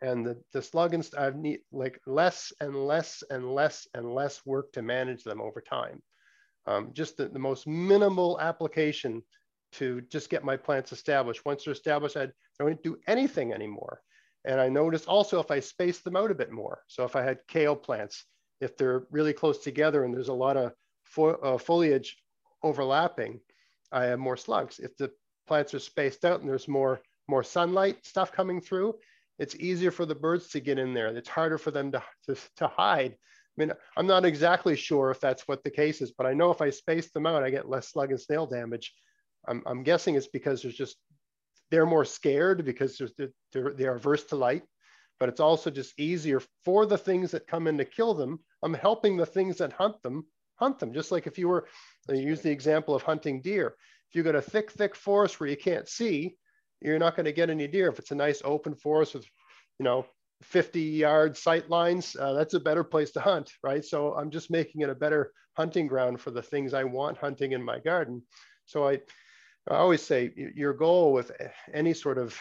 and 0.00 0.26
the, 0.26 0.42
the 0.52 0.60
slug 0.60 1.00
I've 1.16 1.36
need 1.36 1.60
like 1.70 2.00
less 2.06 2.52
and 2.60 2.74
less 2.74 3.22
and 3.30 3.54
less 3.54 3.86
and 3.94 4.12
less 4.12 4.44
work 4.44 4.72
to 4.72 4.82
manage 4.82 5.22
them 5.22 5.40
over 5.40 5.60
time. 5.60 6.02
Um, 6.66 6.90
just 6.92 7.16
the, 7.16 7.28
the 7.28 7.38
most 7.38 7.66
minimal 7.68 8.40
application 8.40 9.22
to 9.72 10.00
just 10.10 10.28
get 10.28 10.44
my 10.44 10.56
plants 10.56 10.92
established. 10.92 11.44
Once 11.44 11.64
they're 11.64 11.72
established, 11.72 12.16
I 12.16 12.28
don't 12.58 12.82
do 12.82 12.98
anything 13.06 13.52
anymore. 13.52 14.00
And 14.44 14.60
I 14.60 14.68
noticed 14.68 15.06
also 15.06 15.38
if 15.38 15.52
I 15.52 15.60
space 15.60 16.00
them 16.00 16.16
out 16.16 16.32
a 16.32 16.34
bit 16.34 16.50
more. 16.50 16.82
So 16.88 17.04
if 17.04 17.14
I 17.14 17.22
had 17.22 17.38
kale 17.46 17.76
plants, 17.76 18.24
if 18.60 18.76
they're 18.76 19.04
really 19.10 19.32
close 19.32 19.58
together 19.58 20.04
and 20.04 20.12
there's 20.12 20.28
a 20.28 20.34
lot 20.34 20.56
of 20.56 20.72
fo 21.04 21.30
uh, 21.30 21.58
foliage 21.58 22.16
overlapping, 22.62 23.40
I 23.90 24.04
have 24.04 24.18
more 24.18 24.36
slugs. 24.36 24.78
If 24.78 24.96
the 24.96 25.10
plants 25.46 25.74
are 25.74 25.78
spaced 25.78 26.24
out 26.24 26.40
and 26.40 26.48
there's 26.48 26.68
more, 26.68 27.00
more 27.28 27.42
sunlight 27.42 28.04
stuff 28.04 28.32
coming 28.32 28.60
through, 28.60 28.94
it's 29.38 29.56
easier 29.56 29.90
for 29.90 30.06
the 30.06 30.14
birds 30.14 30.48
to 30.50 30.60
get 30.60 30.78
in 30.78 30.94
there. 30.94 31.08
It's 31.08 31.28
harder 31.28 31.58
for 31.58 31.70
them 31.70 31.92
to, 31.92 32.02
to, 32.26 32.36
to 32.56 32.68
hide. 32.68 33.12
I 33.12 33.54
mean, 33.56 33.72
I'm 33.96 34.06
not 34.06 34.24
exactly 34.24 34.76
sure 34.76 35.10
if 35.10 35.20
that's 35.20 35.46
what 35.46 35.62
the 35.62 35.70
case 35.70 36.00
is, 36.00 36.12
but 36.12 36.26
I 36.26 36.32
know 36.32 36.50
if 36.50 36.62
I 36.62 36.70
space 36.70 37.10
them 37.10 37.26
out, 37.26 37.42
I 37.42 37.50
get 37.50 37.68
less 37.68 37.90
slug 37.90 38.10
and 38.10 38.20
snail 38.20 38.46
damage. 38.46 38.94
I'm, 39.46 39.62
I'm 39.66 39.82
guessing 39.82 40.14
it's 40.14 40.28
because 40.28 40.62
there's 40.62 40.76
just, 40.76 40.96
they're 41.70 41.86
more 41.86 42.04
scared 42.04 42.64
because 42.64 43.00
they're, 43.52 43.72
they're 43.74 43.96
averse 43.96 44.24
to 44.24 44.36
light, 44.36 44.62
but 45.18 45.28
it's 45.28 45.40
also 45.40 45.70
just 45.70 45.98
easier 45.98 46.40
for 46.64 46.86
the 46.86 46.98
things 46.98 47.30
that 47.32 47.46
come 47.46 47.66
in 47.66 47.78
to 47.78 47.84
kill 47.84 48.14
them. 48.14 48.40
I'm 48.62 48.74
helping 48.74 49.16
the 49.16 49.26
things 49.26 49.58
that 49.58 49.72
hunt 49.72 50.02
them, 50.02 50.26
hunt 50.57 50.78
them. 50.78 50.92
Just 50.92 51.12
like 51.12 51.26
if 51.26 51.38
you 51.38 51.48
were, 51.48 51.66
I 52.09 52.14
use 52.14 52.40
the 52.40 52.50
example 52.50 52.94
of 52.94 53.03
hunting 53.03 53.40
deer. 53.40 53.74
If 54.11 54.16
you've 54.16 54.24
got 54.24 54.34
a 54.34 54.42
thick, 54.42 54.70
thick 54.70 54.94
forest 54.94 55.40
where 55.40 55.48
you 55.48 55.57
can't 55.57 55.88
see, 55.88 56.36
you're 56.80 56.98
not 56.98 57.16
going 57.16 57.26
to 57.26 57.32
get 57.32 57.50
any 57.50 57.66
deer. 57.66 57.88
If 57.88 57.98
it's 57.98 58.11
a 58.11 58.16
nice 58.16 58.42
open 58.44 58.74
forest 58.74 59.14
with, 59.14 59.24
you 59.78 59.84
know, 59.84 60.07
50 60.42 60.80
yard 60.80 61.36
sight 61.36 61.70
lines, 61.70 62.16
uh, 62.18 62.32
that's 62.32 62.55
a 62.55 62.61
better 62.61 62.84
place 62.84 63.12
to 63.12 63.20
hunt, 63.20 63.50
right? 63.62 63.84
So 63.84 64.14
I'm 64.14 64.30
just 64.30 64.50
making 64.50 64.80
it 64.82 64.90
a 64.90 64.94
better 64.94 65.32
hunting 65.57 65.86
ground 65.86 66.20
for 66.20 66.30
the 66.30 66.42
things 66.42 66.74
I 66.74 66.84
want 66.84 67.18
hunting 67.18 67.53
in 67.53 67.62
my 67.62 67.78
garden. 67.78 68.22
So 68.66 68.88
I, 68.88 69.00
I 69.68 69.76
always 69.76 70.03
say 70.03 70.32
your 70.36 70.72
goal 70.72 71.12
with 71.12 71.30
any 71.72 71.94
sort 71.94 72.18
of 72.18 72.36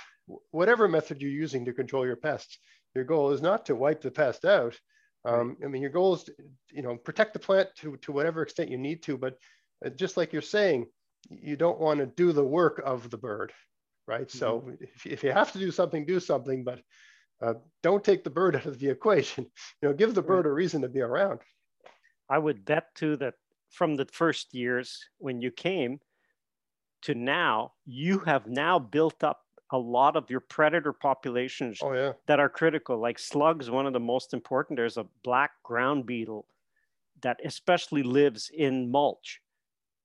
whatever 0.52 0.88
method 0.88 1.22
you're 1.22 1.30
using 1.30 1.66
to 1.66 1.74
control 1.74 2.06
your 2.06 2.16
pests, 2.16 2.58
your 2.96 3.04
goal 3.04 3.32
is 3.32 3.42
not 3.42 3.66
to 3.66 3.76
wipe 3.76 4.02
the 4.02 4.12
pest 4.12 4.46
out. 4.46 4.78
Um, 5.24 5.58
I 5.64 5.68
mean, 5.68 5.82
your 5.82 5.92
goal 5.92 6.16
is 6.16 6.24
to, 6.24 6.34
you 6.72 6.82
know, 6.82 6.96
protect 6.96 7.34
the 7.34 7.40
plant 7.40 7.70
to, 7.78 7.98
to 7.98 8.12
whatever 8.12 8.42
extent 8.42 8.72
you 8.72 8.78
need 8.78 9.04
to, 9.04 9.18
but 9.18 9.38
uh, 9.86 9.90
just 9.90 10.18
like 10.18 10.34
you're 10.34 10.42
saying, 10.42 10.88
you 11.30 11.56
don't 11.56 11.80
want 11.80 12.00
to 12.00 12.08
do 12.08 12.32
the 12.32 12.44
work 12.44 12.82
of 12.84 13.10
the 13.10 13.18
bird, 13.18 13.52
right? 14.08 14.28
Mm-hmm. 14.28 14.38
So 14.38 14.72
if, 14.80 15.06
if 15.06 15.24
you 15.24 15.32
have 15.32 15.52
to 15.52 15.60
do 15.60 15.72
something, 15.72 16.06
do 16.06 16.20
something, 16.20 16.64
but 16.64 16.82
uh, 17.42 17.54
don't 17.84 18.04
take 18.04 18.24
the 18.24 18.30
bird 18.30 18.56
out 18.58 18.66
of 18.66 18.80
the 18.80 18.90
equation. 18.90 19.46
You 19.82 19.90
know, 19.90 19.94
give 19.94 20.16
the 20.16 20.22
bird 20.22 20.46
a 20.46 20.52
reason 20.52 20.82
to 20.82 20.90
be 20.90 21.02
around. 21.02 21.40
I 22.30 22.38
would 22.38 22.66
bet 22.66 22.96
too 22.96 23.18
that 23.18 23.36
from 23.70 23.96
the 23.96 24.08
first 24.12 24.54
years 24.54 25.00
when 25.18 25.42
you 25.42 25.52
came 25.52 26.00
to 27.04 27.16
now, 27.16 27.74
you 27.86 28.20
have 28.20 28.48
now 28.48 28.80
built 28.80 29.24
up 29.24 29.42
a 29.72 29.78
lot 29.78 30.16
of 30.16 30.30
your 30.30 30.42
predator 30.42 30.94
populations 30.94 31.80
oh, 31.82 31.94
yeah. 31.94 32.14
that 32.28 32.40
are 32.40 32.50
critical. 32.50 33.00
Like 33.00 33.20
slugs, 33.20 33.70
one 33.70 33.88
of 33.88 33.94
the 33.94 34.00
most 34.00 34.34
important. 34.34 34.78
There's 34.78 34.98
a 34.98 35.06
black 35.24 35.52
ground 35.64 36.06
beetle 36.06 36.46
that 37.22 37.40
especially 37.46 38.04
lives 38.04 38.52
in 38.54 38.92
mulch. 38.92 39.42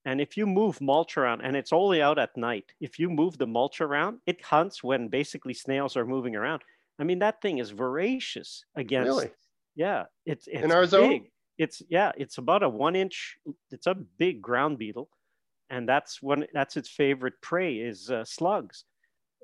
And 0.05 0.21
if 0.21 0.37
you 0.37 0.47
move 0.47 0.81
mulch 0.81 1.17
around, 1.17 1.41
and 1.41 1.57
it's 1.57 1.73
only 1.73 2.01
out 2.01 2.19
at 2.19 2.37
night, 2.37 2.73
if 2.81 2.99
you 2.99 3.11
move 3.11 3.39
the 3.39 3.47
mulch 3.47 3.81
around, 3.81 4.21
it 4.25 4.45
hunts 4.45 4.85
when 4.85 5.09
basically 5.09 5.53
snails 5.53 5.97
are 5.97 6.07
moving 6.07 6.37
around. 6.37 6.63
I 6.99 7.05
mean, 7.05 7.19
that 7.19 7.43
thing 7.43 7.59
is 7.59 7.71
voracious 7.71 8.65
against. 8.77 9.09
Really? 9.09 9.31
Yeah, 9.75 10.05
it's, 10.25 10.47
it's 10.47 10.63
in 10.63 10.71
our 10.71 10.83
big. 10.83 10.91
zone. 10.91 11.27
It's 11.59 11.83
yeah, 11.89 12.13
it's 12.17 12.39
about 12.39 12.63
a 12.63 12.69
one 12.69 12.95
inch. 12.95 13.37
It's 13.71 13.87
a 13.87 13.95
big 13.95 14.41
ground 14.41 14.79
beetle, 14.79 15.09
and 15.71 15.89
that's 15.89 16.23
one. 16.23 16.47
That's 16.53 16.77
its 16.77 16.89
favorite 16.89 17.41
prey 17.41 17.77
is 17.77 18.11
uh, 18.11 18.25
slugs, 18.25 18.85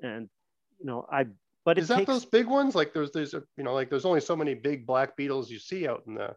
and 0.03 0.29
you 0.79 0.85
know 0.85 1.05
I. 1.11 1.25
But 1.65 1.77
is 1.77 1.87
that 1.87 1.99
takes, 1.99 2.07
those 2.07 2.25
big 2.25 2.45
ones? 2.45 2.75
Like 2.75 2.93
there's 2.93 3.11
there's 3.11 3.33
a, 3.33 3.43
you 3.57 3.63
know 3.63 3.73
like 3.73 3.89
there's 3.89 4.05
only 4.05 4.21
so 4.21 4.35
many 4.35 4.53
big 4.53 4.85
black 4.85 5.15
beetles 5.17 5.49
you 5.49 5.59
see 5.59 5.87
out 5.87 6.03
in 6.07 6.13
the 6.13 6.35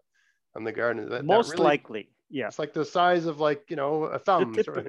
on 0.55 0.65
the 0.65 0.73
garden. 0.73 1.09
That, 1.11 1.25
most 1.25 1.49
that 1.49 1.55
really, 1.55 1.65
likely, 1.65 2.09
yeah. 2.31 2.47
It's 2.47 2.59
like 2.59 2.73
the 2.73 2.85
size 2.85 3.27
of 3.27 3.41
like 3.41 3.65
you 3.69 3.77
know 3.77 4.05
a 4.05 4.19
thumb, 4.19 4.55
sort 4.63 4.79
of, 4.79 4.87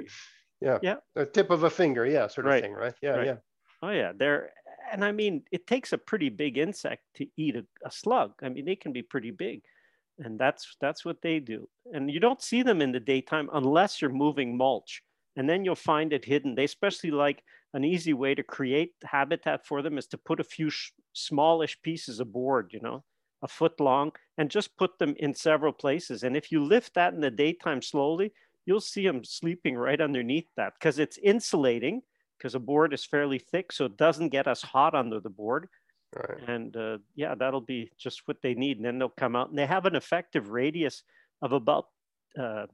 yeah, 0.62 0.78
yeah, 0.82 0.96
the 1.16 1.26
tip 1.26 1.50
of 1.50 1.64
a 1.64 1.70
finger, 1.70 2.06
yeah, 2.06 2.28
sort 2.28 2.46
of 2.46 2.52
right. 2.52 2.64
thing, 2.64 2.74
right? 2.74 2.94
Yeah, 3.02 3.10
right. 3.12 3.26
yeah. 3.26 3.36
Oh 3.82 3.90
yeah, 3.90 4.12
they're 4.16 4.52
and 4.92 5.04
I 5.04 5.12
mean, 5.12 5.44
it 5.52 5.68
takes 5.68 5.94
a 5.94 5.98
pretty 5.98 6.30
big 6.30 6.58
insect 6.58 7.04
to 7.16 7.28
eat 7.38 7.56
a, 7.56 7.66
a, 7.86 7.92
slug. 7.92 8.34
I 8.42 8.50
mean, 8.50 8.66
they 8.66 8.76
can 8.76 8.94
be 8.94 9.02
pretty 9.02 9.32
big, 9.32 9.64
and 10.20 10.40
that's 10.40 10.76
that's 10.80 11.04
what 11.06 11.22
they 11.22 11.40
do. 11.40 11.68
And 11.94 12.10
you 12.10 12.20
don't 12.20 12.42
see 12.42 12.64
them 12.64 12.82
in 12.82 12.92
the 12.92 13.00
daytime 13.00 13.50
unless 13.54 14.02
you're 14.02 14.12
moving 14.12 14.58
mulch, 14.58 15.04
and 15.36 15.50
then 15.50 15.66
you'll 15.66 15.76
find 15.76 16.14
it 16.14 16.26
hidden. 16.26 16.56
They 16.56 16.64
especially 16.64 17.12
like 17.12 17.44
an 17.74 17.84
easy 17.84 18.14
way 18.14 18.34
to 18.36 18.44
create 18.44 18.94
habitat 19.04 19.66
for 19.66 19.82
them 19.82 19.98
is 19.98 20.08
to 20.08 20.18
put 20.18 20.40
a 20.40 20.44
few 20.44 20.70
smallish 21.14 21.82
pieces 21.82 22.20
of 22.20 22.32
board, 22.32 22.72
you 22.74 22.80
know, 22.82 23.04
a 23.44 23.48
foot 23.48 23.80
long, 23.80 24.12
and 24.38 24.50
just 24.50 24.78
put 24.78 24.98
them 25.00 25.16
in 25.18 25.34
several 25.34 25.74
places. 25.74 26.24
And 26.24 26.36
if 26.36 26.52
you 26.52 26.64
lift 26.64 26.94
that 26.96 27.14
in 27.14 27.20
the 27.20 27.32
daytime 27.32 27.82
slowly, 27.82 28.34
you'll 28.66 28.82
see 28.82 29.06
them 29.06 29.24
sleeping 29.24 29.76
right 29.76 30.02
underneath 30.02 30.48
that 30.58 30.74
because 30.80 31.00
it's 31.00 31.18
insulating 31.18 32.02
because 32.38 32.56
a 32.56 32.60
board 32.60 32.94
is 32.94 33.04
fairly 33.06 33.40
thick, 33.40 33.72
so 33.72 33.86
it 33.86 33.98
doesn't 33.98 34.30
get 34.30 34.48
us 34.48 34.62
hot 34.62 34.94
under 34.94 35.20
the 35.20 35.30
board. 35.30 35.68
Right. 36.16 36.48
And 36.48 36.76
uh, 36.76 36.98
yeah, 37.16 37.36
that'll 37.36 37.62
be 37.62 37.92
just 37.98 38.22
what 38.26 38.42
they 38.42 38.54
need. 38.54 38.78
And 38.78 38.86
then 38.86 39.00
they'll 39.00 39.10
come 39.10 39.36
out 39.36 39.50
and 39.50 39.58
they 39.58 39.66
have 39.66 39.86
an 39.86 39.96
effective 39.96 40.50
radius 40.50 41.04
of 41.42 41.52
about, 41.52 41.86
uh, 42.40 42.66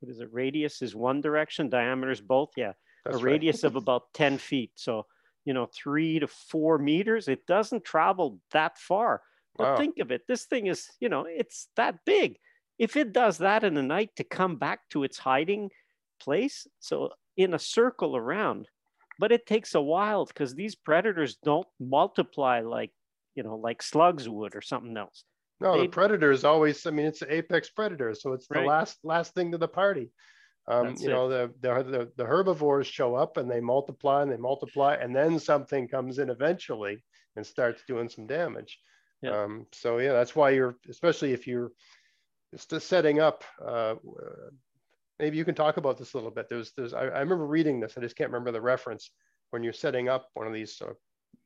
what 0.00 0.10
is 0.10 0.20
it? 0.20 0.28
Radius 0.32 0.82
is 0.82 0.94
one 0.94 1.20
direction, 1.20 1.68
diameter 1.68 2.12
is 2.12 2.20
both. 2.20 2.50
Yeah. 2.56 2.72
That's 3.06 3.22
a 3.22 3.24
right. 3.24 3.32
radius 3.32 3.64
of 3.64 3.76
about 3.76 4.12
10 4.14 4.38
feet. 4.38 4.72
So, 4.74 5.06
you 5.44 5.54
know, 5.54 5.66
three 5.66 6.18
to 6.18 6.26
four 6.26 6.78
meters. 6.78 7.28
It 7.28 7.46
doesn't 7.46 7.84
travel 7.84 8.40
that 8.52 8.78
far. 8.78 9.22
But 9.56 9.64
wow. 9.64 9.76
think 9.76 9.98
of 9.98 10.10
it. 10.10 10.22
This 10.28 10.44
thing 10.44 10.66
is, 10.66 10.88
you 11.00 11.08
know, 11.08 11.24
it's 11.26 11.68
that 11.76 11.96
big. 12.04 12.38
If 12.78 12.96
it 12.96 13.12
does 13.12 13.38
that 13.38 13.64
in 13.64 13.74
the 13.74 13.82
night 13.82 14.10
to 14.16 14.24
come 14.24 14.56
back 14.56 14.80
to 14.90 15.04
its 15.04 15.18
hiding 15.18 15.70
place, 16.20 16.66
so 16.80 17.10
in 17.36 17.54
a 17.54 17.58
circle 17.58 18.16
around. 18.16 18.68
But 19.18 19.32
it 19.32 19.46
takes 19.46 19.74
a 19.74 19.80
while 19.80 20.26
because 20.26 20.54
these 20.54 20.74
predators 20.74 21.36
don't 21.42 21.66
multiply 21.80 22.60
like, 22.60 22.90
you 23.34 23.42
know, 23.42 23.56
like 23.56 23.82
slugs 23.82 24.28
would 24.28 24.54
or 24.54 24.60
something 24.60 24.94
else. 24.96 25.24
No, 25.58 25.76
they, 25.76 25.82
the 25.82 25.88
predator 25.88 26.30
is 26.30 26.44
always, 26.44 26.86
I 26.86 26.90
mean, 26.90 27.06
it's 27.06 27.20
the 27.20 27.32
apex 27.32 27.70
predator. 27.70 28.14
So 28.14 28.34
it's 28.34 28.46
the 28.46 28.60
last 28.60 28.98
last 29.04 29.34
thing 29.34 29.52
to 29.52 29.58
the 29.58 29.68
party. 29.68 30.10
Um, 30.68 30.96
you 30.98 31.08
it. 31.08 31.12
know, 31.12 31.28
the, 31.28 31.52
the, 31.60 32.10
the, 32.16 32.24
herbivores 32.24 32.88
show 32.88 33.14
up 33.14 33.36
and 33.36 33.48
they 33.48 33.60
multiply 33.60 34.22
and 34.22 34.32
they 34.32 34.36
multiply, 34.36 34.94
and 34.94 35.14
then 35.14 35.38
something 35.38 35.86
comes 35.86 36.18
in 36.18 36.28
eventually 36.28 37.04
and 37.36 37.46
starts 37.46 37.82
doing 37.86 38.08
some 38.08 38.26
damage. 38.26 38.80
Yeah. 39.22 39.42
Um, 39.42 39.66
so 39.72 39.98
yeah, 39.98 40.12
that's 40.12 40.34
why 40.34 40.50
you're, 40.50 40.76
especially 40.90 41.32
if 41.32 41.46
you're 41.46 41.70
just 42.52 42.88
setting 42.88 43.20
up 43.20 43.44
uh, 43.64 43.94
maybe 45.18 45.36
you 45.36 45.44
can 45.44 45.54
talk 45.54 45.76
about 45.76 45.98
this 45.98 46.12
a 46.12 46.16
little 46.16 46.30
bit. 46.30 46.48
There's, 46.48 46.72
there's, 46.72 46.94
I, 46.94 47.02
I 47.02 47.20
remember 47.20 47.46
reading 47.46 47.80
this. 47.80 47.94
I 47.96 48.00
just 48.00 48.16
can't 48.16 48.30
remember 48.30 48.52
the 48.52 48.60
reference. 48.60 49.10
When 49.50 49.62
you're 49.62 49.72
setting 49.72 50.08
up 50.08 50.28
one 50.34 50.46
of 50.46 50.52
these 50.52 50.82
uh, 50.82 50.92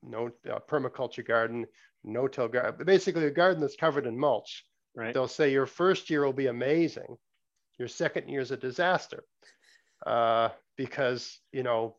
no 0.03 0.31
uh, 0.51 0.59
permaculture 0.69 1.27
garden, 1.27 1.67
no-till 2.03 2.49
garden, 2.49 2.85
basically 2.87 3.27
a 3.27 3.31
garden 3.31 3.61
that's 3.61 3.77
covered 3.77 4.07
in 4.07 4.19
mulch. 4.19 4.65
Right. 4.97 5.13
They'll 5.13 5.29
say 5.29 5.53
your 5.53 5.67
first 5.67 6.11
year 6.11 6.25
will 6.25 6.33
be 6.33 6.47
amazing. 6.47 7.17
Your 7.81 7.89
second 7.89 8.29
year 8.29 8.43
is 8.43 8.53
a 8.53 8.57
disaster 8.57 9.25
uh, 10.07 10.51
because 10.77 11.41
you 11.51 11.63
know 11.63 11.97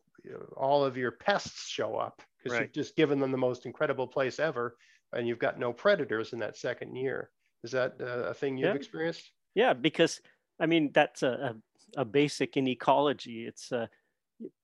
all 0.56 0.84
of 0.84 0.96
your 0.96 1.10
pests 1.10 1.68
show 1.68 1.96
up 1.96 2.22
because 2.38 2.56
right. 2.56 2.62
you've 2.62 2.72
just 2.72 2.96
given 2.96 3.18
them 3.18 3.32
the 3.32 3.36
most 3.36 3.66
incredible 3.66 4.06
place 4.06 4.38
ever, 4.38 4.76
and 5.12 5.26
you've 5.26 5.40
got 5.40 5.58
no 5.58 5.72
predators 5.72 6.32
in 6.32 6.38
that 6.38 6.56
second 6.56 6.94
year. 6.94 7.30
Is 7.64 7.72
that 7.72 7.96
uh, 8.00 8.30
a 8.30 8.34
thing 8.34 8.56
you've 8.56 8.68
yeah. 8.68 8.74
experienced? 8.74 9.32
Yeah, 9.56 9.72
because 9.72 10.20
I 10.60 10.66
mean, 10.66 10.90
that's 10.94 11.24
a, 11.24 11.56
a, 11.96 12.02
a 12.02 12.04
basic 12.04 12.56
in 12.56 12.68
ecology. 12.68 13.44
It's 13.44 13.72
a, 13.72 13.90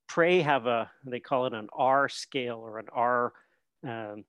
prey 0.08 0.40
have 0.40 0.66
a, 0.66 0.90
they 1.04 1.20
call 1.20 1.46
it 1.46 1.52
an 1.52 1.68
R 1.72 2.08
scale 2.08 2.58
or 2.58 2.78
an 2.78 2.86
R, 2.92 3.32
um, 3.86 4.24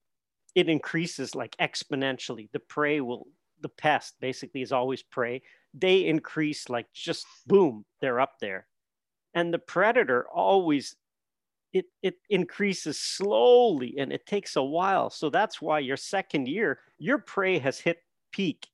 it 0.55 0.69
increases 0.69 1.35
like 1.35 1.55
exponentially. 1.57 2.49
The 2.51 2.59
prey 2.59 3.01
will, 3.01 3.27
the 3.61 3.69
pest 3.69 4.15
basically 4.19 4.61
is 4.61 4.71
always 4.71 5.03
prey. 5.03 5.41
They 5.73 6.05
increase 6.05 6.69
like 6.69 6.87
just 6.93 7.25
boom, 7.45 7.85
they're 8.01 8.19
up 8.19 8.33
there. 8.41 8.67
And 9.33 9.53
the 9.53 9.59
predator 9.59 10.27
always, 10.33 10.95
it, 11.71 11.85
it 12.01 12.15
increases 12.29 12.99
slowly 12.99 13.95
and 13.99 14.11
it 14.11 14.25
takes 14.25 14.55
a 14.55 14.63
while. 14.63 15.09
So 15.09 15.29
that's 15.29 15.61
why 15.61 15.79
your 15.79 15.97
second 15.97 16.47
year, 16.47 16.79
your 16.97 17.19
prey 17.19 17.59
has 17.59 17.79
hit 17.79 17.97
peak 18.31 18.67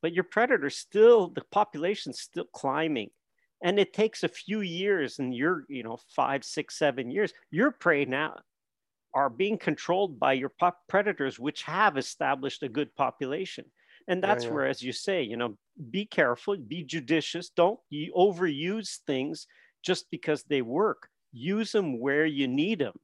but 0.00 0.12
your 0.12 0.24
predator 0.24 0.70
still 0.70 1.28
the 1.28 1.42
population's 1.52 2.20
still 2.20 2.46
climbing 2.52 3.08
and 3.62 3.78
it 3.78 3.92
takes 3.92 4.24
a 4.24 4.28
few 4.28 4.62
years 4.62 5.20
and 5.20 5.32
you're 5.32 5.64
you 5.68 5.84
know 5.84 5.96
five 6.16 6.42
six 6.42 6.76
seven 6.76 7.08
years 7.08 7.32
your 7.52 7.70
prey 7.70 8.04
now 8.04 8.34
are 9.14 9.30
being 9.30 9.58
controlled 9.58 10.18
by 10.20 10.34
your 10.34 10.52
predators, 10.88 11.38
which 11.38 11.62
have 11.62 11.96
established 11.96 12.62
a 12.62 12.68
good 12.68 12.94
population. 12.94 13.64
And 14.08 14.22
that's 14.22 14.44
yeah, 14.44 14.50
yeah. 14.50 14.54
where, 14.54 14.66
as 14.66 14.82
you 14.82 14.92
say, 14.92 15.22
you 15.22 15.36
know, 15.36 15.56
be 15.90 16.06
careful, 16.06 16.56
be 16.56 16.82
judicious. 16.82 17.50
Don't 17.50 17.78
overuse 18.16 18.96
things 19.06 19.46
just 19.84 20.10
because 20.10 20.42
they 20.44 20.62
work. 20.62 21.08
Use 21.32 21.72
them 21.72 22.00
where 22.00 22.26
you 22.26 22.48
need 22.48 22.80
them. 22.80 22.94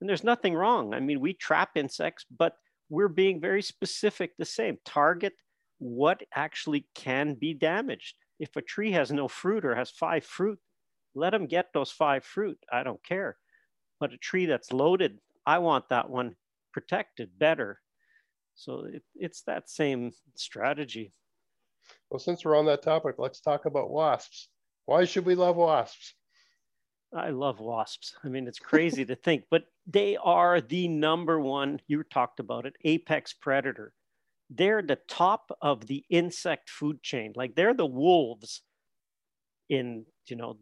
And 0.00 0.08
there's 0.08 0.24
nothing 0.24 0.54
wrong. 0.54 0.94
I 0.94 1.00
mean, 1.00 1.20
we 1.20 1.34
trap 1.34 1.76
insects, 1.76 2.24
but 2.36 2.56
we're 2.88 3.08
being 3.08 3.40
very 3.40 3.62
specific 3.62 4.32
the 4.36 4.44
same. 4.44 4.78
Target 4.84 5.34
what 5.78 6.22
actually 6.34 6.86
can 6.94 7.34
be 7.34 7.52
damaged. 7.54 8.16
If 8.40 8.56
a 8.56 8.62
tree 8.62 8.92
has 8.92 9.12
no 9.12 9.28
fruit 9.28 9.64
or 9.64 9.74
has 9.74 9.90
five 9.90 10.24
fruit, 10.24 10.58
let 11.14 11.30
them 11.30 11.46
get 11.46 11.72
those 11.72 11.90
five 11.90 12.24
fruit. 12.24 12.58
I 12.72 12.82
don't 12.82 13.02
care. 13.04 13.36
But 14.00 14.12
a 14.12 14.18
tree 14.18 14.46
that's 14.46 14.72
loaded, 14.72 15.18
I 15.46 15.58
want 15.58 15.88
that 15.90 16.10
one 16.10 16.36
protected 16.72 17.38
better. 17.38 17.80
So 18.54 18.86
it, 18.92 19.02
it's 19.14 19.42
that 19.42 19.68
same 19.68 20.12
strategy. 20.34 21.12
Well, 22.10 22.18
since 22.18 22.44
we're 22.44 22.56
on 22.56 22.66
that 22.66 22.82
topic, 22.82 23.16
let's 23.18 23.40
talk 23.40 23.66
about 23.66 23.90
wasps. 23.90 24.48
Why 24.86 25.04
should 25.04 25.26
we 25.26 25.34
love 25.34 25.56
wasps? 25.56 26.14
I 27.14 27.30
love 27.30 27.60
wasps. 27.60 28.14
I 28.24 28.28
mean, 28.28 28.48
it's 28.48 28.58
crazy 28.58 29.04
to 29.04 29.14
think, 29.14 29.44
but 29.50 29.64
they 29.86 30.16
are 30.16 30.60
the 30.60 30.88
number 30.88 31.40
one, 31.40 31.80
you 31.86 32.02
talked 32.02 32.40
about 32.40 32.66
it, 32.66 32.74
apex 32.84 33.32
predator. 33.32 33.92
They're 34.50 34.82
the 34.82 34.98
top 35.08 35.50
of 35.62 35.86
the 35.86 36.04
insect 36.10 36.68
food 36.68 37.02
chain. 37.02 37.32
Like 37.36 37.54
they're 37.54 37.74
the 37.74 37.86
wolves 37.86 38.62
in, 39.68 40.06
you 40.26 40.36
know, 40.36 40.58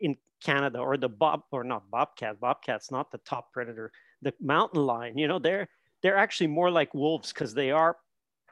in 0.00 0.16
Canada 0.42 0.78
or 0.78 0.96
the 0.96 1.08
bob 1.08 1.42
or 1.50 1.64
not 1.64 1.90
bobcat. 1.90 2.40
Bobcat's 2.40 2.90
not 2.90 3.10
the 3.10 3.18
top 3.18 3.52
predator. 3.52 3.90
The 4.22 4.32
mountain 4.40 4.84
lion, 4.84 5.18
you 5.18 5.28
know, 5.28 5.38
they're 5.38 5.68
they're 6.02 6.16
actually 6.16 6.48
more 6.48 6.70
like 6.70 6.94
wolves 6.94 7.32
because 7.32 7.54
they 7.54 7.70
are 7.70 7.96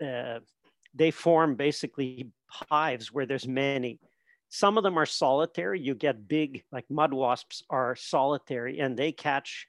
uh, 0.05 0.41
they 0.95 1.11
form 1.11 1.57
basically 1.57 2.31
hives 2.49 3.13
where 3.13 3.27
there's 3.27 3.49
many. 3.49 4.01
Some 4.49 4.79
of 4.79 4.85
them 4.85 4.99
are 4.99 5.07
solitary. 5.07 5.81
You 5.81 5.95
get 5.95 6.29
big, 6.29 6.63
like 6.71 6.85
mud 6.89 7.13
wasps 7.13 7.63
are 7.71 7.97
solitary 7.97 8.79
and 8.79 8.97
they 8.97 9.11
catch 9.11 9.67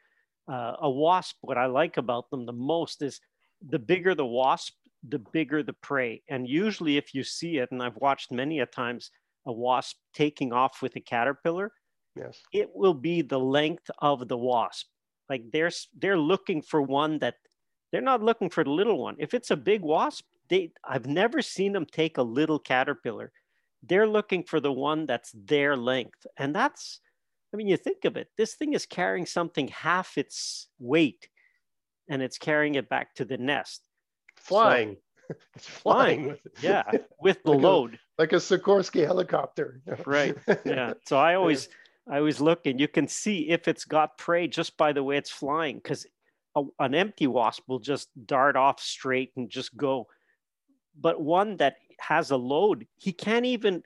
uh, 0.48 0.74
a 0.80 0.90
wasp. 0.90 1.38
What 1.42 1.58
I 1.58 1.66
like 1.66 1.98
about 1.98 2.30
them 2.30 2.46
the 2.46 2.54
most 2.54 3.02
is 3.02 3.20
the 3.68 3.80
bigger 3.80 4.14
the 4.14 4.26
wasp, 4.26 4.76
the 5.08 5.20
bigger 5.20 5.64
the 5.64 5.74
prey. 5.74 6.22
And 6.30 6.48
usually, 6.48 6.98
if 6.98 7.16
you 7.16 7.24
see 7.24 7.58
it, 7.58 7.72
and 7.72 7.82
I've 7.82 7.98
watched 7.98 8.32
many 8.32 8.60
a 8.60 8.66
times 8.68 9.10
a 9.48 9.52
wasp 9.52 9.98
taking 10.14 10.54
off 10.54 10.82
with 10.82 10.96
a 10.96 11.00
caterpillar, 11.00 11.72
yes, 12.16 12.40
it 12.54 12.70
will 12.74 12.94
be 12.94 13.22
the 13.24 13.40
length 13.40 13.90
of 14.00 14.28
the 14.28 14.38
wasp. 14.38 14.88
Like 15.30 15.44
they're 15.52 15.72
they're 15.98 16.20
looking 16.20 16.62
for 16.62 16.82
one 16.82 17.18
that 17.20 17.36
they're 17.96 18.02
not 18.02 18.22
looking 18.22 18.50
for 18.50 18.62
the 18.62 18.72
little 18.72 18.98
one. 18.98 19.16
If 19.20 19.34
it's 19.34 19.52
a 19.52 19.56
big 19.56 19.82
wasp, 19.82 20.26
they 20.50 20.74
I've 20.84 21.08
never 21.08 21.42
seen 21.42 21.72
them 21.72 21.86
take 21.86 22.18
a 22.18 22.24
little 22.24 22.60
caterpillar. 22.60 23.32
They're 23.84 24.06
looking 24.06 24.44
for 24.44 24.60
the 24.60 24.74
one 24.74 25.06
that's 25.06 25.32
their 25.32 25.78
length. 25.78 26.28
And 26.36 26.54
that's 26.54 27.00
I 27.54 27.56
mean, 27.56 27.68
you 27.70 27.78
think 27.78 28.04
of 28.04 28.18
it, 28.18 28.28
this 28.38 28.56
thing 28.56 28.74
is 28.74 28.86
carrying 28.86 29.26
something 29.26 29.70
half 29.70 30.18
its 30.18 30.68
weight 30.78 31.30
and 32.10 32.22
it's 32.22 32.38
carrying 32.38 32.76
it 32.76 32.90
back 32.90 33.16
to 33.16 33.24
the 33.24 33.38
nest. 33.38 33.82
Flying. 34.36 34.98
So, 35.30 35.36
it's 35.56 35.66
flying. 35.66 36.36
yeah, 36.62 36.84
with 37.22 37.42
the 37.44 37.52
like 37.52 37.62
load. 37.62 37.94
A, 37.94 38.22
like 38.24 38.34
a 38.34 38.42
Sikorsky 38.44 39.06
helicopter. 39.06 39.80
right. 40.06 40.36
Yeah. 40.66 40.96
So 41.06 41.16
I 41.16 41.36
always 41.36 41.70
I 42.12 42.18
always 42.18 42.42
look 42.42 42.66
and 42.66 42.78
you 42.78 42.90
can 42.90 43.08
see 43.08 43.48
if 43.52 43.70
it's 43.70 43.86
got 43.86 44.18
prey 44.18 44.50
just 44.50 44.76
by 44.76 44.92
the 44.92 45.02
way 45.02 45.16
it's 45.16 45.32
flying 45.32 45.78
because 45.78 46.06
an 46.80 46.96
empty 46.96 47.28
wasp 47.28 47.64
will 47.68 47.80
just 47.80 48.10
dart 48.26 48.56
off 48.56 48.80
straight 48.80 49.32
and 49.36 49.50
just 49.50 49.76
go. 49.76 50.08
But 51.00 51.22
one 51.22 51.58
that 51.58 51.76
has 52.00 52.32
a 52.32 52.38
load, 52.38 52.88
he 52.96 53.12
can't 53.12 53.46
even 53.46 53.84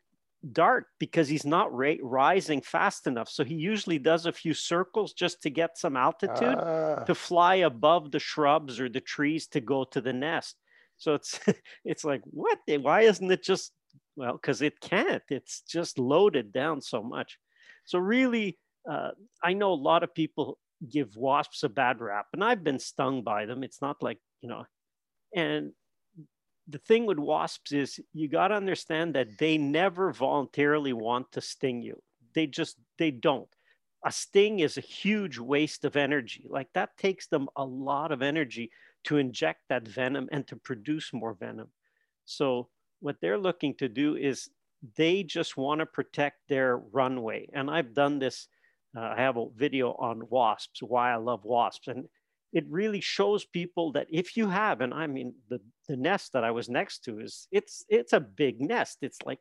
dart 0.53 0.87
because 0.99 1.27
he's 1.27 1.45
not 1.45 1.69
rising 1.73 2.61
fast 2.61 3.07
enough. 3.07 3.29
So 3.29 3.43
he 3.43 3.55
usually 3.55 3.99
does 3.99 4.25
a 4.25 4.31
few 4.31 4.53
circles 4.53 5.13
just 5.13 5.41
to 5.43 5.49
get 5.49 5.77
some 5.77 5.97
altitude 5.97 6.57
ah. 6.57 7.03
to 7.03 7.15
fly 7.15 7.55
above 7.55 8.11
the 8.11 8.19
shrubs 8.19 8.79
or 8.79 8.89
the 8.89 9.01
trees 9.01 9.47
to 9.47 9.61
go 9.61 9.83
to 9.85 10.01
the 10.01 10.13
nest. 10.13 10.55
So 10.97 11.15
it's 11.15 11.39
it's 11.85 12.05
like 12.05 12.21
what? 12.25 12.59
Why 12.67 13.01
isn't 13.01 13.31
it 13.31 13.43
just 13.43 13.71
well? 14.15 14.33
Because 14.33 14.61
it 14.61 14.79
can't. 14.79 15.23
It's 15.29 15.61
just 15.61 15.99
loaded 15.99 16.51
down 16.51 16.81
so 16.81 17.01
much. 17.03 17.37
So 17.85 17.99
really, 17.99 18.57
uh, 18.89 19.11
I 19.43 19.53
know 19.53 19.73
a 19.73 19.85
lot 19.89 20.03
of 20.03 20.13
people 20.13 20.57
give 20.87 21.15
wasps 21.15 21.63
a 21.63 21.69
bad 21.69 21.99
rap 21.99 22.27
and 22.33 22.43
i've 22.43 22.63
been 22.63 22.79
stung 22.79 23.21
by 23.21 23.45
them. 23.45 23.63
It's 23.63 23.81
not 23.81 24.01
like 24.01 24.19
you 24.41 24.49
know 24.49 24.65
and 25.35 25.71
the 26.67 26.77
thing 26.77 27.05
with 27.05 27.17
wasps 27.17 27.71
is 27.71 27.99
you 28.13 28.27
got 28.27 28.49
to 28.49 28.55
understand 28.55 29.15
that 29.15 29.37
they 29.39 29.57
never 29.57 30.13
voluntarily 30.13 30.93
want 30.93 31.31
to 31.31 31.41
sting 31.41 31.81
you. 31.81 31.99
They 32.35 32.45
just 32.45 32.77
they 32.99 33.09
don't. 33.09 33.47
A 34.05 34.11
sting 34.11 34.59
is 34.59 34.77
a 34.77 34.81
huge 34.81 35.39
waste 35.39 35.83
of 35.83 35.95
energy. 35.95 36.45
Like 36.47 36.67
that 36.73 36.95
takes 36.97 37.27
them 37.27 37.49
a 37.55 37.65
lot 37.65 38.11
of 38.11 38.21
energy 38.21 38.71
to 39.05 39.17
inject 39.17 39.61
that 39.69 39.87
venom 39.87 40.29
and 40.31 40.45
to 40.47 40.55
produce 40.55 41.11
more 41.11 41.33
venom. 41.33 41.69
So 42.25 42.69
what 42.99 43.17
they're 43.19 43.37
looking 43.37 43.73
to 43.75 43.89
do 43.89 44.15
is 44.15 44.49
they 44.95 45.23
just 45.23 45.57
want 45.57 45.79
to 45.79 45.85
protect 45.85 46.37
their 46.47 46.77
runway 46.77 47.49
and 47.53 47.69
i've 47.69 47.93
done 47.93 48.19
this 48.19 48.47
uh, 48.97 49.13
I 49.17 49.21
have 49.21 49.37
a 49.37 49.47
video 49.55 49.91
on 49.93 50.23
wasps, 50.29 50.81
why 50.81 51.11
I 51.11 51.17
love 51.17 51.41
wasps. 51.43 51.87
And 51.87 52.05
it 52.53 52.65
really 52.67 53.01
shows 53.01 53.45
people 53.45 53.91
that 53.91 54.07
if 54.09 54.35
you 54.35 54.47
have, 54.49 54.81
and 54.81 54.93
I 54.93 55.07
mean, 55.07 55.33
the, 55.49 55.59
the 55.87 55.97
nest 55.97 56.33
that 56.33 56.43
I 56.43 56.51
was 56.51 56.69
next 56.69 57.03
to 57.05 57.19
is, 57.19 57.47
it's, 57.51 57.85
it's 57.89 58.13
a 58.13 58.19
big 58.19 58.59
nest. 58.59 58.97
It's 59.01 59.19
like 59.25 59.39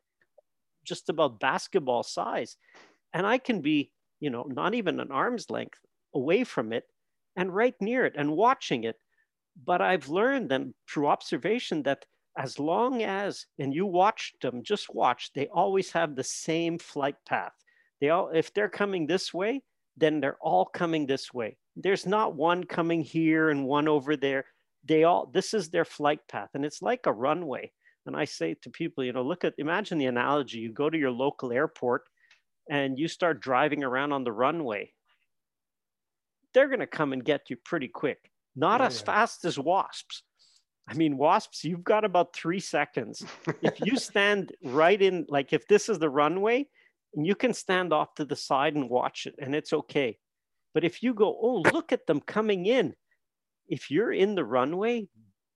just 0.85 1.09
about 1.09 1.39
basketball 1.39 2.03
size. 2.03 2.55
And 3.13 3.25
I 3.25 3.39
can 3.39 3.61
be, 3.61 3.91
you 4.19 4.29
know, 4.29 4.43
not 4.47 4.75
even 4.75 4.99
an 4.99 5.11
arm's 5.11 5.49
length 5.49 5.79
away 6.13 6.43
from 6.43 6.71
it 6.71 6.83
and 7.35 7.53
right 7.53 7.75
near 7.81 8.05
it 8.05 8.13
and 8.15 8.31
watching 8.31 8.83
it. 8.83 8.97
But 9.65 9.81
I've 9.81 10.09
learned 10.09 10.51
and 10.51 10.73
through 10.87 11.07
observation 11.07 11.83
that 11.83 12.05
as 12.37 12.59
long 12.59 13.01
as, 13.01 13.45
and 13.57 13.73
you 13.73 13.85
watch 13.85 14.33
them, 14.41 14.61
just 14.63 14.93
watch, 14.93 15.31
they 15.33 15.47
always 15.47 15.91
have 15.91 16.15
the 16.15 16.23
same 16.23 16.77
flight 16.77 17.15
path. 17.27 17.51
They 18.01 18.09
all, 18.09 18.29
if 18.29 18.53
they're 18.53 18.69
coming 18.69 19.07
this 19.07 19.33
way, 19.33 19.61
then 19.97 20.19
they're 20.19 20.37
all 20.41 20.65
coming 20.65 21.05
this 21.05 21.33
way. 21.33 21.57
There's 21.75 22.05
not 22.05 22.35
one 22.35 22.63
coming 22.63 23.01
here 23.01 23.49
and 23.49 23.65
one 23.65 23.87
over 23.87 24.15
there. 24.15 24.45
They 24.85 25.03
all, 25.03 25.29
this 25.33 25.53
is 25.53 25.69
their 25.69 25.85
flight 25.85 26.21
path. 26.29 26.49
And 26.53 26.65
it's 26.65 26.81
like 26.81 27.05
a 27.05 27.11
runway. 27.11 27.71
And 28.05 28.15
I 28.15 28.25
say 28.25 28.55
to 28.61 28.69
people, 28.69 29.03
you 29.03 29.13
know, 29.13 29.21
look 29.21 29.43
at, 29.43 29.53
imagine 29.57 29.97
the 29.97 30.05
analogy. 30.05 30.59
You 30.59 30.71
go 30.71 30.89
to 30.89 30.97
your 30.97 31.11
local 31.11 31.51
airport 31.51 32.03
and 32.69 32.97
you 32.97 33.07
start 33.07 33.41
driving 33.41 33.83
around 33.83 34.13
on 34.13 34.23
the 34.23 34.31
runway. 34.31 34.93
They're 36.53 36.67
going 36.67 36.79
to 36.79 36.87
come 36.87 37.13
and 37.13 37.23
get 37.23 37.49
you 37.49 37.57
pretty 37.63 37.87
quick. 37.87 38.31
Not 38.55 38.81
as 38.81 38.99
fast 38.99 39.45
as 39.45 39.59
wasps. 39.59 40.23
I 40.87 40.95
mean, 40.95 41.17
wasps, 41.17 41.63
you've 41.63 41.83
got 41.83 42.03
about 42.03 42.35
three 42.35 42.59
seconds. 42.59 43.23
if 43.61 43.79
you 43.79 43.95
stand 43.97 44.51
right 44.63 44.99
in, 44.99 45.25
like 45.29 45.53
if 45.53 45.67
this 45.67 45.87
is 45.87 45.99
the 45.99 46.09
runway, 46.09 46.67
and 47.15 47.25
you 47.25 47.35
can 47.35 47.53
stand 47.53 47.93
off 47.93 48.13
to 48.15 48.25
the 48.25 48.35
side 48.35 48.75
and 48.75 48.89
watch 48.89 49.25
it 49.25 49.35
and 49.39 49.55
it's 49.55 49.73
okay. 49.73 50.17
But 50.73 50.83
if 50.83 51.01
you 51.01 51.13
go, 51.13 51.37
oh, 51.41 51.63
look 51.73 51.91
at 51.91 52.05
them 52.05 52.21
coming 52.21 52.65
in, 52.65 52.93
if 53.67 53.89
you're 53.89 54.11
in 54.11 54.35
the 54.35 54.45
runway, 54.45 55.07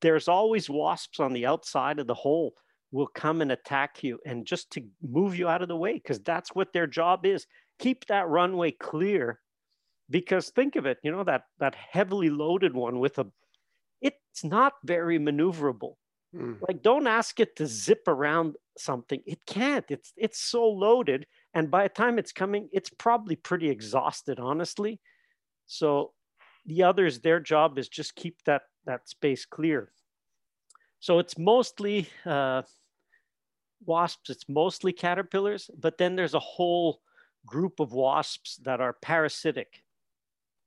there's 0.02 0.28
always 0.28 0.70
wasps 0.70 1.20
on 1.20 1.34
the 1.34 1.46
outside 1.46 2.00
of 2.00 2.08
the 2.08 2.14
hole 2.14 2.54
will 2.92 3.08
come 3.08 3.42
and 3.42 3.52
attack 3.52 4.04
you 4.04 4.20
and 4.26 4.46
just 4.46 4.70
to 4.72 4.84
move 5.02 5.36
you 5.36 5.50
out 5.50 5.64
of 5.64 5.68
the 5.68 5.76
way 5.76 5.94
because 5.94 6.20
that's 6.20 6.54
what 6.54 6.72
their 6.72 6.88
job 6.88 7.26
is. 7.26 7.48
Keep 7.80 8.06
that 8.06 8.28
runway 8.28 8.72
clear 8.72 9.40
because 10.10 10.50
think 10.50 10.76
of 10.76 10.86
it, 10.86 11.00
you 11.04 11.12
know, 11.12 11.24
that 11.24 11.42
that 11.60 11.74
heavily 11.76 12.30
loaded 12.30 12.74
one 12.74 13.00
with 13.00 13.18
a 13.18 13.26
it's 14.00 14.44
not 14.44 14.74
very 14.84 15.18
maneuverable. 15.18 15.94
Mm. 16.36 16.58
Like 16.68 16.84
don't 16.84 17.08
ask 17.08 17.40
it 17.40 17.56
to 17.56 17.66
zip 17.66 18.08
around 18.08 18.56
something. 18.78 19.22
It 19.26 19.40
can't. 19.48 19.86
It's 19.90 20.14
it's 20.16 20.40
so 20.40 20.70
loaded 20.70 21.26
and 21.54 21.70
by 21.70 21.84
the 21.84 21.94
time 21.94 22.18
it's 22.18 22.32
coming, 22.32 22.70
it's 22.74 22.90
probably 22.90 23.36
pretty 23.36 23.70
exhausted, 23.70 24.40
honestly. 24.40 25.00
So 25.68 26.14
the 26.66 26.84
others, 26.84 27.20
their 27.20 27.40
job 27.40 27.78
is 27.78 27.90
just 27.90 28.16
keep 28.16 28.42
that, 28.46 28.64
that 28.86 29.08
space 29.08 29.46
clear. 29.46 29.92
So 31.00 31.20
it's 31.20 31.38
mostly 31.38 32.08
uh, 32.26 32.64
wasps, 33.86 34.30
it's 34.30 34.50
mostly 34.50 34.94
caterpillars, 34.94 35.70
but 35.78 35.98
then 35.98 36.16
there's 36.16 36.34
a 36.34 36.40
whole 36.40 37.02
group 37.46 37.80
of 37.80 37.94
wasps 37.94 38.58
that 38.64 38.82
are 38.82 38.94
parasitic. 38.94 39.84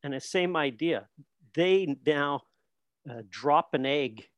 And 0.03 0.13
the 0.13 0.21
same 0.21 0.57
idea. 0.57 1.09
They 1.55 1.97
now 2.07 2.43
uh, 3.11 3.23
drop 3.31 3.73
an 3.73 3.87
egg 3.87 4.29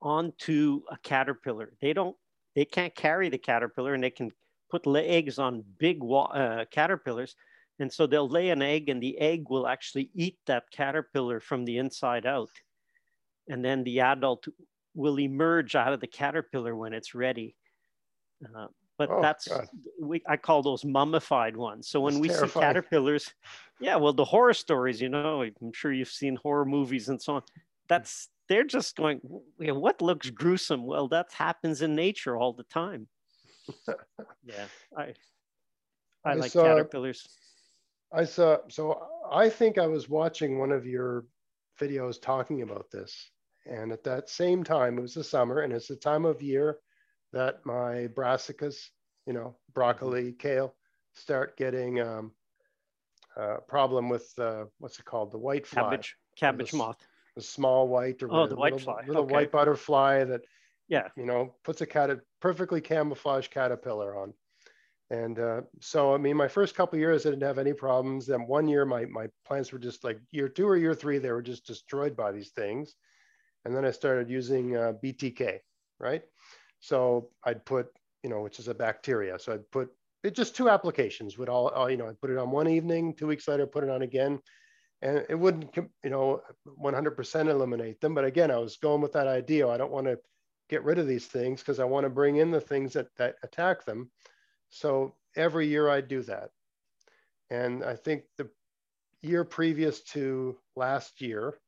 onto 0.00 0.82
a 0.90 0.98
caterpillar. 0.98 1.72
They 1.80 1.92
don't, 1.92 2.16
they 2.54 2.66
can't 2.66 2.94
carry 2.94 3.30
the 3.30 3.38
caterpillar 3.38 3.94
and 3.94 4.04
they 4.04 4.10
can 4.10 4.30
put 4.70 4.86
eggs 4.96 5.38
on 5.38 5.64
big 5.78 6.00
uh, 6.02 6.64
caterpillars, 6.70 7.34
And 7.78 7.92
so 7.92 8.06
they'll 8.06 8.28
lay 8.28 8.50
an 8.50 8.62
egg 8.62 8.88
and 8.88 9.02
the 9.02 9.18
egg 9.18 9.46
will 9.48 9.66
actually 9.66 10.10
eat 10.14 10.38
that 10.46 10.70
caterpillar 10.70 11.40
from 11.40 11.64
the 11.64 11.78
inside 11.78 12.26
out. 12.26 12.50
And 13.48 13.64
then 13.64 13.84
the 13.84 14.00
adult 14.00 14.46
will 14.94 15.18
emerge 15.18 15.76
out 15.76 15.92
of 15.92 16.00
the 16.00 16.06
caterpillar 16.06 16.74
when 16.74 16.92
it's 16.92 17.14
ready. 17.14 17.54
Uh, 18.44 18.66
but 18.98 19.10
oh, 19.10 19.22
that's 19.22 19.48
we 20.00 20.20
I 20.28 20.36
call 20.36 20.60
those 20.62 20.84
mummified 20.84 21.56
ones. 21.56 21.88
So 21.88 22.00
when 22.00 22.14
that's 22.14 22.20
we 22.20 22.28
terrifying. 22.28 22.50
see 22.50 22.60
caterpillars, 22.60 23.32
yeah, 23.80 23.94
well, 23.94 24.12
the 24.12 24.24
horror 24.24 24.54
stories, 24.54 25.00
you 25.00 25.08
know, 25.08 25.42
I'm 25.42 25.72
sure 25.72 25.92
you've 25.92 26.08
seen 26.08 26.34
horror 26.34 26.64
movies 26.64 27.08
and 27.08 27.22
so 27.22 27.34
on. 27.34 27.42
That's 27.88 28.28
they're 28.48 28.64
just 28.64 28.96
going, 28.96 29.20
what 29.58 30.02
looks 30.02 30.30
gruesome? 30.30 30.84
Well, 30.84 31.06
that 31.08 31.26
happens 31.32 31.80
in 31.80 31.94
nature 31.94 32.36
all 32.36 32.52
the 32.52 32.64
time. 32.64 33.06
Yeah, 34.44 34.66
I 34.96 35.14
I, 36.24 36.32
I 36.32 36.34
like 36.34 36.50
saw, 36.50 36.64
caterpillars. 36.64 37.26
I 38.12 38.24
saw. 38.24 38.58
So 38.68 39.06
I 39.30 39.48
think 39.48 39.78
I 39.78 39.86
was 39.86 40.08
watching 40.08 40.58
one 40.58 40.72
of 40.72 40.86
your 40.86 41.26
videos 41.80 42.20
talking 42.20 42.62
about 42.62 42.90
this, 42.90 43.30
and 43.66 43.92
at 43.92 44.04
that 44.04 44.28
same 44.28 44.64
time, 44.64 44.98
it 44.98 45.02
was 45.02 45.14
the 45.14 45.24
summer, 45.24 45.60
and 45.60 45.72
it's 45.72 45.88
the 45.88 45.96
time 45.96 46.24
of 46.24 46.42
year 46.42 46.78
that 47.32 47.64
my 47.64 48.08
brassicas, 48.14 48.88
you 49.26 49.32
know, 49.32 49.56
broccoli, 49.74 50.32
kale, 50.32 50.74
start 51.14 51.56
getting 51.56 52.00
um, 52.00 52.32
uh, 53.36 53.58
problem 53.68 54.08
with 54.08 54.32
uh, 54.38 54.64
what's 54.78 54.98
it 54.98 55.04
called, 55.04 55.30
the 55.32 55.38
white 55.38 55.66
fly, 55.66 55.82
cabbage, 55.82 56.16
cabbage 56.36 56.70
the, 56.70 56.76
moth, 56.76 57.06
the 57.36 57.42
small 57.42 57.88
white 57.88 58.22
or 58.22 58.32
oh, 58.32 58.46
the 58.46 58.56
white 58.56 58.72
little, 58.72 58.94
fly, 58.94 59.04
little 59.06 59.24
okay. 59.24 59.34
white 59.34 59.52
butterfly 59.52 60.24
that, 60.24 60.40
yeah, 60.88 61.08
you 61.16 61.26
know, 61.26 61.54
puts 61.64 61.80
a 61.80 61.86
cat 61.86 62.10
perfectly 62.40 62.80
camouflaged 62.80 63.50
caterpillar 63.50 64.16
on. 64.16 64.34
And 65.10 65.38
uh, 65.38 65.62
so, 65.80 66.14
I 66.14 66.18
mean, 66.18 66.36
my 66.36 66.48
first 66.48 66.74
couple 66.74 66.98
years, 66.98 67.24
I 67.24 67.30
didn't 67.30 67.44
have 67.44 67.58
any 67.58 67.72
problems. 67.72 68.26
Then 68.26 68.46
one 68.46 68.68
year, 68.68 68.84
my 68.84 69.06
my 69.06 69.28
plants 69.46 69.72
were 69.72 69.78
just 69.78 70.04
like 70.04 70.20
year 70.32 70.48
two 70.48 70.68
or 70.68 70.76
year 70.76 70.94
three, 70.94 71.18
they 71.18 71.32
were 71.32 71.42
just 71.42 71.66
destroyed 71.66 72.14
by 72.14 72.32
these 72.32 72.50
things. 72.50 72.94
And 73.64 73.74
then 73.74 73.84
I 73.84 73.90
started 73.90 74.30
using 74.30 74.76
uh, 74.76 74.92
BTK, 75.02 75.58
right? 75.98 76.22
So 76.80 77.30
I'd 77.44 77.64
put, 77.64 77.88
you 78.22 78.30
know, 78.30 78.42
which 78.42 78.58
is 78.58 78.68
a 78.68 78.74
bacteria. 78.74 79.38
So 79.38 79.52
I'd 79.52 79.70
put 79.70 79.90
it 80.24 80.34
just 80.34 80.56
two 80.56 80.68
applications 80.68 81.38
would 81.38 81.48
all, 81.48 81.68
all, 81.68 81.90
you 81.90 81.96
know, 81.96 82.08
I'd 82.08 82.20
put 82.20 82.30
it 82.30 82.38
on 82.38 82.50
one 82.50 82.68
evening, 82.68 83.14
two 83.14 83.26
weeks 83.26 83.48
later, 83.48 83.66
put 83.66 83.84
it 83.84 83.90
on 83.90 84.02
again. 84.02 84.40
And 85.00 85.24
it 85.28 85.36
wouldn't, 85.36 85.76
you 85.76 86.10
know, 86.10 86.42
100% 86.66 87.48
eliminate 87.48 88.00
them. 88.00 88.14
But 88.14 88.24
again, 88.24 88.50
I 88.50 88.58
was 88.58 88.76
going 88.78 89.00
with 89.00 89.12
that 89.12 89.28
idea. 89.28 89.68
I 89.68 89.76
don't 89.76 89.92
want 89.92 90.06
to 90.06 90.18
get 90.68 90.84
rid 90.84 90.98
of 90.98 91.06
these 91.06 91.26
things 91.26 91.60
because 91.60 91.80
I 91.80 91.84
want 91.84 92.04
to 92.04 92.10
bring 92.10 92.36
in 92.36 92.50
the 92.50 92.60
things 92.60 92.92
that, 92.92 93.08
that 93.16 93.36
attack 93.42 93.84
them. 93.84 94.10
So 94.70 95.14
every 95.36 95.66
year 95.66 95.88
I 95.88 96.00
do 96.00 96.22
that. 96.22 96.50
And 97.50 97.82
I 97.82 97.96
think 97.96 98.24
the 98.36 98.50
year 99.22 99.44
previous 99.44 100.02
to 100.02 100.58
last 100.76 101.20
year, 101.20 101.58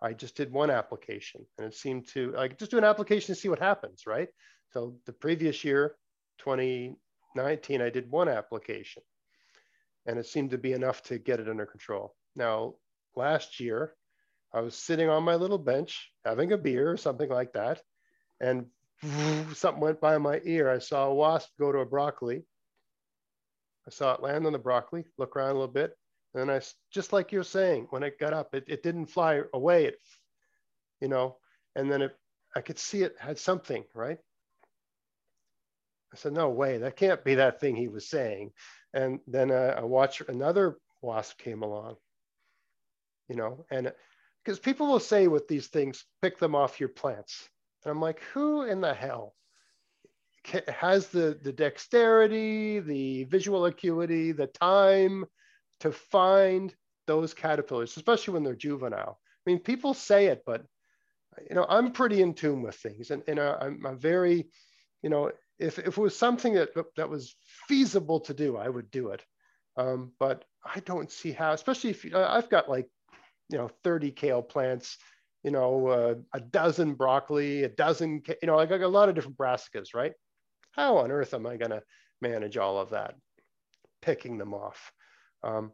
I 0.00 0.12
just 0.12 0.36
did 0.36 0.52
one 0.52 0.70
application 0.70 1.44
and 1.58 1.66
it 1.66 1.74
seemed 1.74 2.06
to 2.08 2.30
like 2.32 2.58
just 2.58 2.70
do 2.70 2.78
an 2.78 2.84
application 2.84 3.34
to 3.34 3.40
see 3.40 3.48
what 3.48 3.58
happens, 3.58 4.04
right? 4.06 4.28
So 4.72 4.94
the 5.06 5.12
previous 5.12 5.64
year, 5.64 5.96
2019, 6.38 7.82
I 7.82 7.90
did 7.90 8.10
one 8.10 8.28
application 8.28 9.02
and 10.06 10.18
it 10.18 10.26
seemed 10.26 10.50
to 10.50 10.58
be 10.58 10.72
enough 10.72 11.02
to 11.04 11.18
get 11.18 11.40
it 11.40 11.48
under 11.48 11.66
control. 11.66 12.14
Now, 12.36 12.74
last 13.16 13.58
year, 13.58 13.94
I 14.54 14.60
was 14.60 14.76
sitting 14.76 15.08
on 15.08 15.24
my 15.24 15.34
little 15.34 15.58
bench 15.58 16.10
having 16.24 16.52
a 16.52 16.58
beer 16.58 16.90
or 16.90 16.96
something 16.96 17.28
like 17.28 17.52
that, 17.52 17.82
and 18.40 18.66
something 19.54 19.80
went 19.80 20.00
by 20.00 20.18
my 20.18 20.40
ear. 20.44 20.70
I 20.70 20.78
saw 20.78 21.06
a 21.06 21.14
wasp 21.14 21.50
go 21.58 21.72
to 21.72 21.78
a 21.78 21.86
broccoli. 21.86 22.44
I 23.86 23.90
saw 23.90 24.14
it 24.14 24.22
land 24.22 24.46
on 24.46 24.52
the 24.52 24.58
broccoli, 24.58 25.04
look 25.16 25.34
around 25.34 25.50
a 25.50 25.54
little 25.54 25.66
bit, 25.68 25.96
and 26.34 26.50
I, 26.50 26.60
just 26.92 27.12
like 27.14 27.32
you're 27.32 27.42
saying, 27.42 27.86
when 27.88 28.02
it 28.02 28.18
got 28.20 28.34
up, 28.34 28.54
it, 28.54 28.64
it 28.68 28.82
didn't 28.82 29.06
fly 29.06 29.40
away. 29.54 29.86
It, 29.86 29.98
you 31.00 31.08
know, 31.08 31.38
and 31.74 31.90
then 31.90 32.02
it, 32.02 32.16
I 32.54 32.60
could 32.60 32.78
see 32.78 33.02
it 33.02 33.16
had 33.18 33.38
something, 33.38 33.84
right? 33.94 34.18
I 36.12 36.16
said, 36.16 36.32
no 36.32 36.50
way, 36.50 36.78
that 36.78 36.96
can't 36.96 37.24
be 37.24 37.36
that 37.36 37.60
thing 37.60 37.76
he 37.76 37.88
was 37.88 38.08
saying. 38.08 38.52
And 38.92 39.20
then 39.26 39.50
uh, 39.50 39.74
I 39.78 39.84
watched 39.84 40.22
another 40.28 40.78
wasp 41.00 41.38
came 41.38 41.62
along, 41.62 41.96
you 43.28 43.36
know, 43.36 43.64
and 43.70 43.92
because 44.44 44.58
people 44.58 44.86
will 44.86 45.00
say 45.00 45.28
with 45.28 45.48
these 45.48 45.68
things, 45.68 46.04
pick 46.20 46.38
them 46.38 46.54
off 46.54 46.80
your 46.80 46.88
plants. 46.88 47.48
And 47.88 47.96
I'm 47.96 48.02
like, 48.02 48.20
who 48.34 48.64
in 48.64 48.82
the 48.82 48.92
hell 48.92 49.34
has 50.68 51.08
the, 51.08 51.38
the 51.42 51.54
dexterity, 51.54 52.80
the 52.80 53.24
visual 53.24 53.64
acuity, 53.64 54.32
the 54.32 54.46
time, 54.46 55.24
to 55.80 55.90
find 55.90 56.74
those 57.06 57.32
caterpillars, 57.32 57.96
especially 57.96 58.34
when 58.34 58.44
they're 58.44 58.54
juvenile. 58.54 59.18
I 59.18 59.50
mean, 59.50 59.60
people 59.60 59.94
say 59.94 60.26
it, 60.26 60.42
but 60.44 60.66
you 61.48 61.56
know, 61.56 61.64
I'm 61.66 61.92
pretty 61.92 62.20
in 62.20 62.34
tune 62.34 62.60
with 62.60 62.74
things, 62.74 63.10
and, 63.10 63.22
and 63.26 63.40
I'm, 63.40 63.86
I'm 63.86 63.98
very, 63.98 64.50
you 65.00 65.08
know, 65.08 65.32
if, 65.58 65.78
if 65.78 65.86
it 65.86 65.98
was 65.98 66.14
something 66.14 66.52
that 66.54 66.68
that 66.96 67.08
was 67.08 67.36
feasible 67.68 68.20
to 68.20 68.34
do, 68.34 68.58
I 68.58 68.68
would 68.68 68.90
do 68.90 69.12
it. 69.12 69.24
Um, 69.78 70.12
but 70.20 70.44
I 70.62 70.80
don't 70.80 71.10
see 71.10 71.32
how, 71.32 71.52
especially 71.54 71.90
if 71.90 72.04
uh, 72.12 72.28
I've 72.28 72.50
got 72.50 72.68
like, 72.68 72.90
you 73.48 73.56
know, 73.56 73.70
30 73.82 74.10
kale 74.10 74.42
plants, 74.42 74.98
you 75.42 75.50
know, 75.50 75.86
uh, 75.86 76.14
a 76.34 76.40
dozen 76.40 76.94
broccoli, 76.94 77.64
a 77.64 77.68
dozen, 77.68 78.22
you 78.42 78.46
know, 78.46 78.64
got 78.66 78.80
a 78.80 78.88
lot 78.88 79.08
of 79.08 79.14
different 79.14 79.38
brassicas, 79.38 79.94
right? 79.94 80.12
How 80.72 80.98
on 80.98 81.10
earth 81.10 81.34
am 81.34 81.46
I 81.46 81.56
going 81.56 81.70
to 81.70 81.82
manage 82.20 82.56
all 82.56 82.78
of 82.78 82.90
that? 82.90 83.14
Picking 84.02 84.38
them 84.38 84.54
off. 84.54 84.92
Um, 85.42 85.72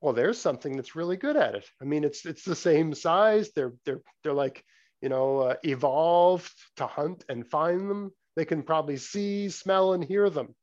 well, 0.00 0.14
there's 0.14 0.38
something 0.38 0.76
that's 0.76 0.96
really 0.96 1.16
good 1.16 1.36
at 1.36 1.54
it. 1.54 1.68
I 1.80 1.84
mean, 1.84 2.04
it's 2.04 2.24
it's 2.24 2.44
the 2.44 2.56
same 2.56 2.94
size. 2.94 3.50
They're 3.54 3.74
they're 3.84 4.00
they're 4.22 4.32
like 4.32 4.64
you 5.02 5.08
know 5.08 5.40
uh, 5.40 5.56
evolved 5.62 6.52
to 6.76 6.86
hunt 6.86 7.24
and 7.28 7.46
find 7.46 7.88
them. 7.88 8.10
They 8.36 8.44
can 8.44 8.62
probably 8.62 8.96
see, 8.96 9.50
smell, 9.50 9.92
and 9.92 10.02
hear 10.02 10.30
them. 10.30 10.54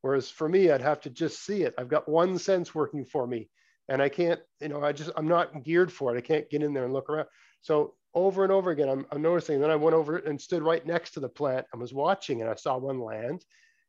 Whereas 0.00 0.30
for 0.30 0.48
me, 0.48 0.70
I'd 0.70 0.80
have 0.80 1.00
to 1.02 1.10
just 1.10 1.44
see 1.44 1.62
it. 1.62 1.74
I've 1.76 1.88
got 1.88 2.08
one 2.08 2.38
sense 2.38 2.74
working 2.74 3.04
for 3.04 3.26
me, 3.26 3.50
and 3.88 4.00
I 4.00 4.08
can't. 4.08 4.40
You 4.60 4.68
know, 4.68 4.82
I 4.82 4.92
just 4.92 5.10
I'm 5.16 5.28
not 5.28 5.64
geared 5.64 5.92
for 5.92 6.14
it. 6.14 6.18
I 6.18 6.22
can't 6.22 6.48
get 6.48 6.62
in 6.62 6.72
there 6.72 6.84
and 6.84 6.92
look 6.92 7.10
around. 7.10 7.28
So 7.60 7.94
over 8.14 8.42
and 8.42 8.52
over 8.52 8.70
again, 8.70 8.88
I'm, 8.88 9.06
I'm 9.10 9.22
noticing. 9.22 9.60
Then 9.60 9.70
I 9.70 9.76
went 9.76 9.94
over 9.94 10.16
and 10.16 10.40
stood 10.40 10.62
right 10.62 10.84
next 10.84 11.12
to 11.12 11.20
the 11.20 11.28
plant 11.28 11.66
and 11.72 11.80
was 11.80 11.94
watching, 11.94 12.40
and 12.40 12.50
I 12.50 12.54
saw 12.54 12.76
one 12.78 13.00
land, 13.00 13.44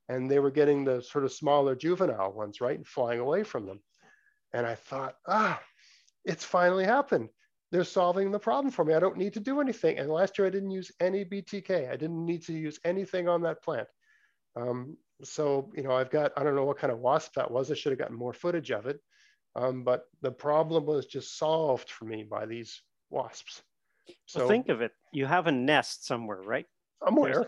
and 0.10 0.30
they 0.30 0.40
were 0.40 0.52
getting 0.52 0.84
the 0.84 1.02
sort 1.02 1.26
of 1.26 1.32
smaller 1.32 1.76
juvenile 1.76 2.34
ones, 2.34 2.62
right, 2.62 2.78
and 2.78 2.88
flying 2.88 3.20
away 3.20 3.44
from 3.44 3.66
them. 3.66 3.80
And 4.54 4.66
I 4.66 4.76
thought, 4.76 5.16
ah, 5.28 5.62
it's 6.26 6.44
finally 6.44 6.86
happened. 6.86 7.30
They're 7.72 7.84
solving 7.84 8.32
the 8.32 8.40
problem 8.40 8.72
for 8.72 8.84
me. 8.84 8.96
I 8.96 9.00
don't 9.00 9.18
need 9.18 9.34
to 9.34 9.40
do 9.40 9.62
anything. 9.62 10.00
And 10.00 10.10
last 10.10 10.38
year 10.38 10.48
I 10.48 10.52
didn't 10.52 10.72
use 10.72 10.92
any 11.00 11.24
BTK. 11.24 11.90
I 11.90 11.96
didn't 11.96 12.26
need 12.26 12.44
to 12.46 12.54
use 12.54 12.80
anything 12.84 13.30
on 13.30 13.44
that 13.44 13.64
plant. 13.64 13.88
Um, 14.56 14.98
so, 15.24 15.72
you 15.76 15.84
know, 15.84 15.92
I've 15.92 16.10
got, 16.10 16.32
I 16.36 16.44
don't 16.44 16.56
know 16.56 16.66
what 16.66 16.80
kind 16.80 16.92
of 16.92 17.00
wasp 17.00 17.36
that 17.36 17.52
was. 17.52 17.70
I 17.70 17.76
should 17.76 17.92
have 17.92 18.00
gotten 18.00 18.16
more 18.16 18.34
footage 18.34 18.72
of 18.72 18.88
it. 18.88 19.00
Um, 19.56 19.84
but 19.84 20.06
the 20.22 20.32
problem 20.32 20.86
was 20.86 21.06
just 21.06 21.38
solved 21.38 21.90
for 21.90 22.06
me 22.06 22.24
by 22.24 22.46
these 22.46 22.82
wasps. 23.10 23.64
So 24.26 24.40
well, 24.42 24.48
think 24.48 24.70
of 24.70 24.82
it. 24.82 24.92
You 25.12 25.26
have 25.26 25.48
a 25.48 25.52
nest 25.52 26.06
somewhere, 26.06 26.42
right? 26.42 26.66
Somewhere. 27.04 27.48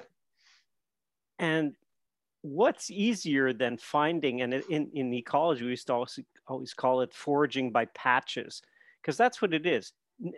And 1.39 1.73
what's 2.41 2.89
easier 2.89 3.53
than 3.53 3.77
finding 3.77 4.41
and 4.41 4.53
in, 4.53 4.89
in 4.93 5.13
ecology 5.13 5.63
we 5.63 5.69
used 5.69 5.87
to 5.87 5.93
always, 5.93 6.19
always 6.47 6.73
call 6.73 7.01
it 7.01 7.13
foraging 7.13 7.71
by 7.71 7.85
patches 7.93 8.61
because 9.01 9.15
that's 9.15 9.41
what 9.41 9.53
it 9.53 9.65
is 9.65 9.93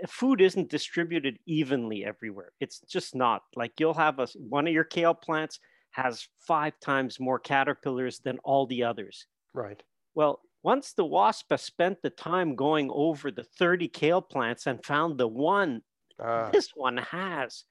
food 0.07 0.41
isn't 0.41 0.69
distributed 0.69 1.38
evenly 1.45 2.03
everywhere 2.03 2.51
it's 2.59 2.82
just 2.82 3.15
not 3.15 3.43
like 3.55 3.71
you'll 3.80 3.93
have 3.93 4.19
a 4.19 4.28
one 4.49 4.67
of 4.67 4.74
your 4.74 4.84
kale 4.84 5.13
plants 5.13 5.59
has 5.91 6.28
five 6.39 6.74
times 6.82 7.19
more 7.19 7.39
caterpillars 7.39 8.19
than 8.19 8.38
all 8.43 8.65
the 8.67 8.84
others 8.84 9.28
right 9.53 9.82
well 10.13 10.41
once 10.64 10.93
the 10.93 11.05
wasp 11.05 11.47
has 11.51 11.61
spent 11.61 12.01
the 12.01 12.09
time 12.09 12.55
going 12.55 12.89
over 12.91 13.30
the 13.30 13.43
30 13.43 13.88
kale 13.89 14.22
plants 14.22 14.66
and 14.66 14.84
found 14.84 15.20
the 15.20 15.28
one 15.28 15.82
uh. 16.20 16.49
this 16.51 16.72
one 16.76 16.97
has 16.97 17.66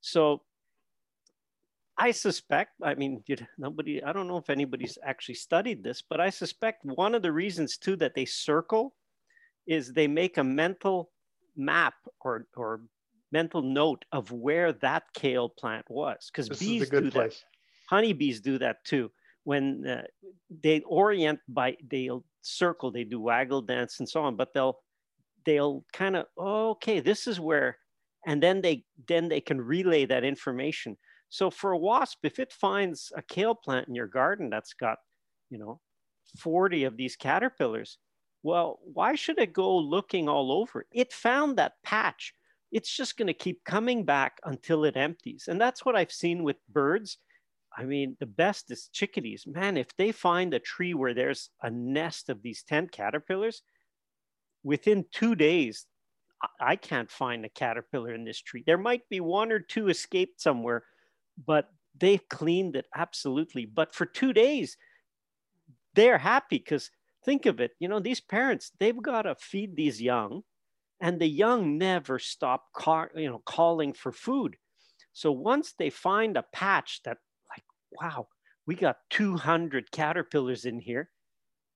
so 0.00 0.42
I 1.96 2.10
suspect, 2.10 2.72
I 2.82 2.94
mean, 2.94 3.22
nobody, 3.56 4.02
I 4.02 4.12
don't 4.12 4.26
know 4.26 4.36
if 4.36 4.50
anybody's 4.50 4.98
actually 5.04 5.36
studied 5.36 5.84
this, 5.84 6.02
but 6.02 6.20
I 6.20 6.30
suspect 6.30 6.84
one 6.84 7.14
of 7.14 7.22
the 7.22 7.32
reasons 7.32 7.78
too 7.78 7.96
that 7.96 8.14
they 8.14 8.24
circle 8.24 8.94
is 9.66 9.92
they 9.92 10.08
make 10.08 10.36
a 10.36 10.44
mental 10.44 11.10
map 11.56 11.94
or, 12.20 12.46
or 12.56 12.80
mental 13.30 13.62
note 13.62 14.04
of 14.10 14.32
where 14.32 14.72
that 14.72 15.04
kale 15.14 15.48
plant 15.48 15.84
was. 15.88 16.30
Because 16.32 16.48
bees 16.58 16.90
do 16.90 17.10
place. 17.10 17.40
that. 17.40 17.94
Honeybees 17.94 18.40
do 18.40 18.58
that 18.58 18.84
too. 18.84 19.10
When 19.44 19.86
uh, 19.86 20.02
they 20.62 20.80
orient 20.80 21.40
by, 21.48 21.76
they'll 21.88 22.24
circle, 22.42 22.90
they 22.90 23.04
do 23.04 23.20
waggle 23.20 23.62
dance 23.62 24.00
and 24.00 24.08
so 24.08 24.22
on, 24.22 24.36
but 24.36 24.52
they'll, 24.54 24.78
they'll 25.44 25.84
kind 25.92 26.16
of, 26.16 26.26
oh, 26.36 26.70
okay, 26.70 27.00
this 27.00 27.26
is 27.26 27.38
where, 27.38 27.78
and 28.26 28.42
then 28.42 28.62
they, 28.62 28.84
then 29.06 29.28
they 29.28 29.40
can 29.40 29.60
relay 29.60 30.06
that 30.06 30.24
information. 30.24 30.96
So 31.28 31.50
for 31.50 31.72
a 31.72 31.78
wasp, 31.78 32.18
if 32.22 32.38
it 32.38 32.52
finds 32.52 33.12
a 33.16 33.22
kale 33.22 33.54
plant 33.54 33.88
in 33.88 33.94
your 33.94 34.06
garden 34.06 34.50
that's 34.50 34.72
got, 34.72 34.98
you 35.50 35.58
know, 35.58 35.80
40 36.38 36.84
of 36.84 36.96
these 36.96 37.16
caterpillars. 37.16 37.98
Well, 38.42 38.78
why 38.82 39.14
should 39.14 39.38
it 39.38 39.52
go 39.52 39.76
looking 39.76 40.28
all 40.28 40.52
over 40.52 40.82
it? 40.82 40.86
It 40.92 41.12
found 41.12 41.56
that 41.56 41.82
patch. 41.82 42.34
It's 42.70 42.94
just 42.94 43.16
going 43.16 43.28
to 43.28 43.34
keep 43.34 43.64
coming 43.64 44.04
back 44.04 44.38
until 44.44 44.84
it 44.84 44.96
empties. 44.96 45.46
And 45.48 45.60
that's 45.60 45.84
what 45.84 45.96
I've 45.96 46.12
seen 46.12 46.42
with 46.42 46.56
birds. 46.68 47.18
I 47.76 47.84
mean, 47.84 48.16
the 48.20 48.26
best 48.26 48.70
is 48.70 48.88
chickadees. 48.92 49.46
Man, 49.46 49.76
if 49.76 49.88
they 49.96 50.12
find 50.12 50.54
a 50.54 50.60
tree 50.60 50.94
where 50.94 51.14
there's 51.14 51.50
a 51.62 51.70
nest 51.70 52.28
of 52.28 52.42
these 52.42 52.62
tent 52.62 52.92
caterpillars, 52.92 53.62
within 54.62 55.04
two 55.10 55.34
days, 55.34 55.86
I 56.60 56.76
can't 56.76 57.10
find 57.10 57.44
a 57.44 57.48
caterpillar 57.48 58.14
in 58.14 58.24
this 58.24 58.40
tree. 58.40 58.62
There 58.66 58.78
might 58.78 59.08
be 59.08 59.20
one 59.20 59.50
or 59.50 59.58
two 59.58 59.88
escaped 59.88 60.40
somewhere, 60.40 60.84
but 61.46 61.68
they've 61.98 62.26
cleaned 62.28 62.76
it 62.76 62.86
absolutely. 62.94 63.66
But 63.66 63.94
for 63.94 64.06
two 64.06 64.32
days, 64.32 64.76
they're 65.94 66.18
happy 66.18 66.58
because 66.58 66.90
think 67.24 67.46
of 67.46 67.60
it, 67.60 67.72
you 67.78 67.88
know, 67.88 68.00
these 68.00 68.20
parents, 68.20 68.72
they've 68.78 69.00
got 69.00 69.22
to 69.22 69.34
feed 69.36 69.76
these 69.76 70.02
young, 70.02 70.42
and 71.00 71.20
the 71.20 71.26
young 71.26 71.78
never 71.78 72.18
stop 72.18 72.72
car, 72.74 73.10
you 73.16 73.28
know, 73.28 73.42
calling 73.44 73.92
for 73.92 74.12
food. 74.12 74.56
So 75.12 75.32
once 75.32 75.74
they 75.78 75.90
find 75.90 76.36
a 76.36 76.44
patch 76.52 77.00
that, 77.04 77.18
wow, 78.00 78.28
we 78.66 78.74
got 78.74 78.98
200 79.10 79.90
caterpillars 79.90 80.64
in 80.64 80.78
here, 80.78 81.10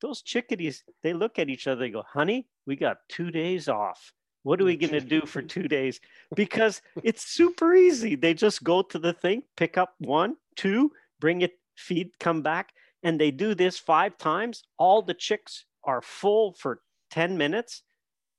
those 0.00 0.22
chickadees, 0.22 0.84
they 1.02 1.12
look 1.12 1.38
at 1.38 1.48
each 1.48 1.66
other, 1.66 1.80
they 1.80 1.90
go, 1.90 2.04
honey, 2.06 2.46
we 2.66 2.76
got 2.76 2.98
two 3.08 3.30
days 3.30 3.68
off. 3.68 4.12
What 4.42 4.60
are 4.60 4.64
we 4.64 4.76
going 4.76 4.92
to 4.92 5.00
do 5.00 5.22
for 5.22 5.42
two 5.42 5.68
days? 5.68 6.00
Because 6.34 6.80
it's 7.02 7.26
super 7.26 7.74
easy. 7.74 8.14
They 8.14 8.34
just 8.34 8.62
go 8.62 8.82
to 8.82 8.98
the 8.98 9.12
thing, 9.12 9.42
pick 9.56 9.76
up 9.76 9.94
one, 9.98 10.36
two, 10.56 10.92
bring 11.20 11.42
it, 11.42 11.58
feed, 11.76 12.12
come 12.18 12.42
back. 12.42 12.72
And 13.02 13.20
they 13.20 13.30
do 13.30 13.54
this 13.54 13.78
five 13.78 14.16
times. 14.16 14.62
All 14.78 15.02
the 15.02 15.14
chicks 15.14 15.64
are 15.84 16.00
full 16.02 16.52
for 16.52 16.80
10 17.10 17.36
minutes. 17.36 17.82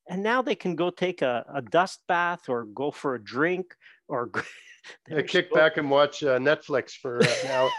And 0.07 0.23
now 0.23 0.41
they 0.41 0.55
can 0.55 0.75
go 0.75 0.89
take 0.89 1.21
a, 1.21 1.45
a 1.53 1.61
dust 1.61 1.99
bath 2.07 2.49
or 2.49 2.65
go 2.65 2.91
for 2.91 3.15
a 3.15 3.23
drink 3.23 3.75
or 4.07 4.31
yeah, 5.09 5.21
kick 5.21 5.51
back 5.53 5.77
and 5.77 5.89
watch 5.89 6.23
uh, 6.23 6.37
Netflix 6.37 6.91
for 6.91 7.21
uh, 7.21 7.27
now. 7.45 7.69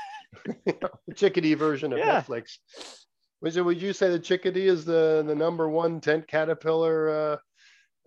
the 0.66 1.14
chickadee 1.14 1.54
version 1.54 1.92
of 1.92 1.98
yeah. 1.98 2.20
Netflix. 2.20 2.58
Was 3.40 3.56
it, 3.56 3.64
would 3.64 3.80
you 3.80 3.92
say 3.92 4.10
the 4.10 4.18
chickadee 4.18 4.66
is 4.66 4.84
the, 4.84 5.24
the 5.26 5.34
number 5.34 5.68
one 5.68 6.00
tent 6.00 6.28
caterpillar 6.28 7.08
uh, 7.08 7.36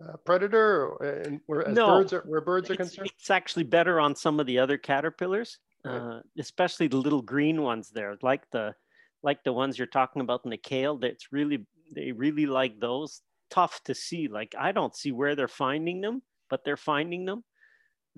uh, 0.04 0.16
predator 0.24 0.94
and 1.02 1.40
where 1.46 1.66
no, 1.68 1.88
birds 1.88 2.12
are, 2.12 2.22
where 2.26 2.40
birds 2.40 2.70
are 2.70 2.76
concerned? 2.76 3.10
It's 3.18 3.30
actually 3.30 3.64
better 3.64 4.00
on 4.00 4.14
some 4.14 4.40
of 4.40 4.46
the 4.46 4.58
other 4.58 4.78
caterpillars, 4.78 5.58
right. 5.84 5.96
uh, 5.96 6.20
especially 6.38 6.88
the 6.88 6.96
little 6.96 7.22
green 7.22 7.62
ones 7.62 7.90
there, 7.90 8.16
like 8.22 8.42
the 8.52 8.74
like 9.22 9.42
the 9.42 9.52
ones 9.52 9.78
you're 9.78 9.86
talking 9.86 10.22
about 10.22 10.42
in 10.44 10.50
the 10.50 10.56
kale. 10.56 10.98
That's 10.98 11.32
really 11.32 11.66
they 11.94 12.12
really 12.12 12.46
like 12.46 12.78
those. 12.78 13.22
Tough 13.50 13.80
to 13.84 13.94
see. 13.94 14.28
Like 14.28 14.54
I 14.58 14.72
don't 14.72 14.96
see 14.96 15.12
where 15.12 15.34
they're 15.34 15.48
finding 15.48 16.00
them, 16.00 16.22
but 16.50 16.64
they're 16.64 16.76
finding 16.76 17.24
them. 17.24 17.44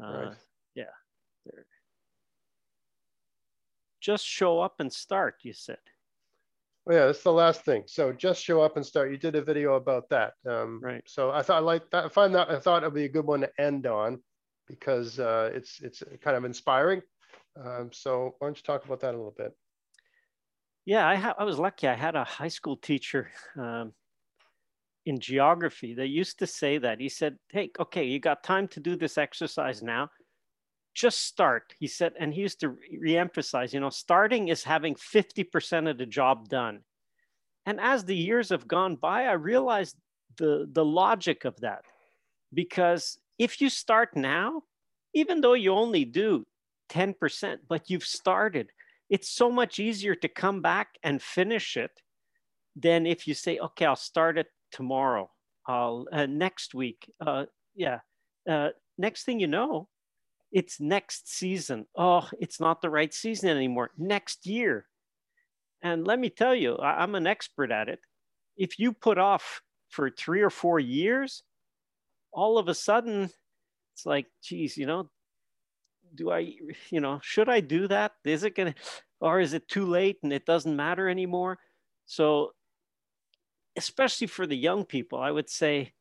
Uh, 0.02 0.06
right. 0.06 0.36
Yeah. 0.74 0.84
They're... 1.44 1.66
Just 4.06 4.24
show 4.24 4.60
up 4.60 4.76
and 4.78 4.92
start. 4.92 5.34
You 5.42 5.52
said. 5.52 5.78
Well, 6.84 6.96
yeah, 6.96 7.06
that's 7.06 7.24
the 7.24 7.32
last 7.32 7.64
thing. 7.64 7.82
So 7.86 8.12
just 8.12 8.40
show 8.40 8.62
up 8.62 8.76
and 8.76 8.86
start. 8.86 9.10
You 9.10 9.16
did 9.16 9.34
a 9.34 9.42
video 9.42 9.74
about 9.74 10.08
that. 10.10 10.34
Um, 10.48 10.78
right. 10.80 11.02
So 11.06 11.32
I 11.32 11.42
thought 11.42 11.56
I 11.56 11.64
like 11.64 11.90
that. 11.90 12.04
I 12.04 12.08
find 12.08 12.32
that 12.36 12.48
I 12.48 12.60
thought 12.60 12.84
it'd 12.84 12.94
be 12.94 13.06
a 13.06 13.08
good 13.08 13.26
one 13.26 13.40
to 13.40 13.50
end 13.58 13.84
on 13.88 14.22
because 14.68 15.18
uh, 15.18 15.50
it's 15.52 15.80
it's 15.82 16.04
kind 16.22 16.36
of 16.36 16.44
inspiring. 16.44 17.02
Um, 17.60 17.90
so 17.92 18.36
why 18.38 18.46
don't 18.46 18.56
you 18.56 18.62
talk 18.62 18.84
about 18.84 19.00
that 19.00 19.14
a 19.14 19.18
little 19.18 19.34
bit? 19.36 19.52
Yeah, 20.84 21.08
I, 21.08 21.16
ha- 21.16 21.34
I 21.36 21.42
was 21.42 21.58
lucky. 21.58 21.88
I 21.88 21.94
had 21.94 22.14
a 22.14 22.22
high 22.22 22.46
school 22.46 22.76
teacher 22.76 23.32
um, 23.58 23.92
in 25.04 25.18
geography 25.18 25.94
that 25.94 26.06
used 26.06 26.38
to 26.38 26.46
say 26.46 26.78
that. 26.78 27.00
He 27.00 27.08
said, 27.08 27.38
"Hey, 27.50 27.72
okay, 27.80 28.04
you 28.04 28.20
got 28.20 28.44
time 28.44 28.68
to 28.68 28.78
do 28.78 28.94
this 28.94 29.18
exercise 29.18 29.82
now 29.82 30.10
just 30.96 31.26
start 31.26 31.74
he 31.78 31.86
said 31.86 32.12
and 32.18 32.32
he 32.32 32.40
used 32.40 32.58
to 32.60 32.74
re-emphasize 32.98 33.74
you 33.74 33.80
know 33.80 33.90
starting 33.90 34.48
is 34.48 34.64
having 34.64 34.94
50% 34.94 35.90
of 35.90 35.98
the 35.98 36.06
job 36.06 36.48
done. 36.48 36.80
And 37.66 37.80
as 37.80 38.04
the 38.04 38.16
years 38.16 38.48
have 38.48 38.66
gone 38.66 38.96
by 38.96 39.24
i 39.26 39.32
realized 39.32 39.96
the 40.38 40.68
the 40.72 40.84
logic 40.84 41.44
of 41.44 41.60
that. 41.60 41.82
Because 42.52 43.18
if 43.38 43.60
you 43.60 43.68
start 43.68 44.16
now 44.16 44.62
even 45.12 45.40
though 45.40 45.54
you 45.54 45.72
only 45.72 46.04
do 46.04 46.44
10% 46.90 47.58
but 47.68 47.90
you've 47.90 48.06
started 48.06 48.70
it's 49.10 49.28
so 49.28 49.50
much 49.50 49.78
easier 49.78 50.14
to 50.14 50.28
come 50.28 50.62
back 50.62 50.88
and 51.02 51.22
finish 51.22 51.76
it 51.76 51.94
than 52.74 53.06
if 53.06 53.26
you 53.28 53.34
say 53.34 53.58
okay 53.58 53.84
i'll 53.84 53.96
start 53.96 54.38
it 54.38 54.48
tomorrow. 54.72 55.30
I'll 55.66 56.06
uh, 56.12 56.26
next 56.26 56.74
week. 56.74 57.10
Uh, 57.20 57.46
yeah. 57.74 58.00
Uh, 58.48 58.70
next 58.98 59.24
thing 59.24 59.40
you 59.40 59.48
know 59.48 59.88
it's 60.52 60.80
next 60.80 61.32
season. 61.32 61.86
Oh, 61.96 62.28
it's 62.38 62.60
not 62.60 62.80
the 62.80 62.90
right 62.90 63.12
season 63.12 63.50
anymore. 63.50 63.90
Next 63.98 64.46
year. 64.46 64.86
And 65.82 66.06
let 66.06 66.18
me 66.18 66.30
tell 66.30 66.54
you, 66.54 66.78
I'm 66.78 67.14
an 67.14 67.26
expert 67.26 67.70
at 67.70 67.88
it. 67.88 68.00
If 68.56 68.78
you 68.78 68.92
put 68.92 69.18
off 69.18 69.62
for 69.90 70.10
three 70.10 70.40
or 70.40 70.50
four 70.50 70.80
years, 70.80 71.42
all 72.32 72.58
of 72.58 72.68
a 72.68 72.74
sudden, 72.74 73.30
it's 73.94 74.06
like, 74.06 74.26
geez, 74.42 74.76
you 74.76 74.86
know, 74.86 75.10
do 76.14 76.30
I, 76.30 76.54
you 76.90 77.00
know, 77.00 77.20
should 77.22 77.48
I 77.48 77.60
do 77.60 77.88
that? 77.88 78.12
Is 78.24 78.42
it 78.42 78.54
going 78.54 78.72
to, 78.72 78.78
or 79.20 79.40
is 79.40 79.52
it 79.52 79.68
too 79.68 79.86
late 79.86 80.18
and 80.22 80.32
it 80.32 80.46
doesn't 80.46 80.74
matter 80.74 81.08
anymore? 81.08 81.58
So, 82.06 82.52
especially 83.76 84.26
for 84.26 84.46
the 84.46 84.56
young 84.56 84.84
people, 84.84 85.18
I 85.18 85.30
would 85.30 85.50
say, 85.50 85.92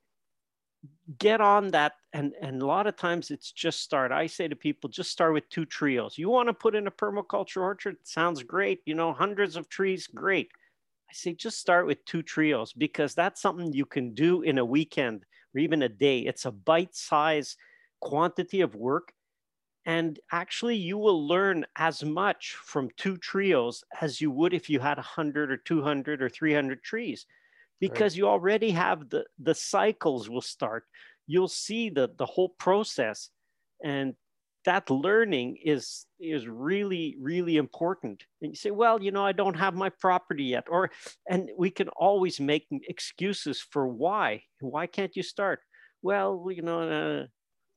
get 1.19 1.41
on 1.41 1.69
that 1.69 1.93
and 2.13 2.33
and 2.41 2.61
a 2.61 2.65
lot 2.65 2.87
of 2.87 2.95
times 2.95 3.31
it's 3.31 3.51
just 3.51 3.81
start. 3.81 4.11
I 4.11 4.27
say 4.27 4.47
to 4.47 4.55
people 4.55 4.89
just 4.89 5.11
start 5.11 5.33
with 5.33 5.49
two 5.49 5.65
trios. 5.65 6.17
You 6.17 6.29
want 6.29 6.47
to 6.49 6.53
put 6.53 6.75
in 6.75 6.87
a 6.87 6.91
permaculture 6.91 7.61
orchard? 7.61 7.97
Sounds 8.03 8.43
great. 8.43 8.81
You 8.85 8.95
know 8.95 9.13
hundreds 9.13 9.55
of 9.55 9.69
trees? 9.69 10.07
Great. 10.07 10.49
I 11.09 11.13
say 11.13 11.33
just 11.33 11.59
start 11.59 11.85
with 11.85 12.03
two 12.05 12.23
trios 12.23 12.73
because 12.73 13.13
that's 13.13 13.41
something 13.41 13.71
you 13.73 13.85
can 13.85 14.13
do 14.13 14.41
in 14.41 14.57
a 14.57 14.65
weekend 14.65 15.25
or 15.55 15.59
even 15.59 15.83
a 15.83 15.89
day. 15.89 16.19
It's 16.19 16.45
a 16.45 16.51
bite 16.51 16.95
size 16.95 17.57
quantity 17.99 18.61
of 18.61 18.75
work 18.75 19.13
and 19.85 20.19
actually 20.31 20.75
you 20.75 20.97
will 20.97 21.27
learn 21.27 21.65
as 21.75 22.03
much 22.03 22.55
from 22.55 22.89
two 22.97 23.17
trios 23.17 23.83
as 24.01 24.19
you 24.19 24.31
would 24.31 24.53
if 24.53 24.69
you 24.69 24.79
had 24.79 24.97
100 24.97 25.51
or 25.51 25.57
200 25.57 26.21
or 26.21 26.29
300 26.29 26.83
trees 26.83 27.25
because 27.87 28.13
right. 28.13 28.17
you 28.17 28.27
already 28.27 28.71
have 28.71 29.09
the 29.09 29.21
the 29.47 29.55
cycles 29.55 30.29
will 30.29 30.47
start. 30.55 30.83
You'll 31.27 31.55
see 31.67 31.89
the 31.89 32.09
the 32.21 32.25
whole 32.25 32.51
process 32.65 33.29
and 33.83 34.15
that 34.65 34.89
learning 34.89 35.57
is 35.63 36.07
is 36.19 36.47
really 36.47 37.15
really 37.19 37.57
important. 37.57 38.23
And 38.41 38.51
you 38.51 38.55
say 38.55 38.71
well 38.71 38.97
you 39.05 39.11
know 39.11 39.25
i 39.31 39.33
don't 39.41 39.59
have 39.65 39.75
my 39.75 39.91
property 40.05 40.47
yet 40.55 40.65
or 40.75 40.89
and 41.29 41.41
we 41.57 41.69
can 41.69 41.89
always 41.89 42.39
make 42.39 42.65
excuses 42.93 43.57
for 43.71 43.87
why. 43.87 44.43
Why 44.59 44.87
can't 44.87 45.15
you 45.15 45.23
start? 45.23 45.59
Well 46.01 46.29
you 46.57 46.63
know 46.67 46.81
uh, 46.97 47.23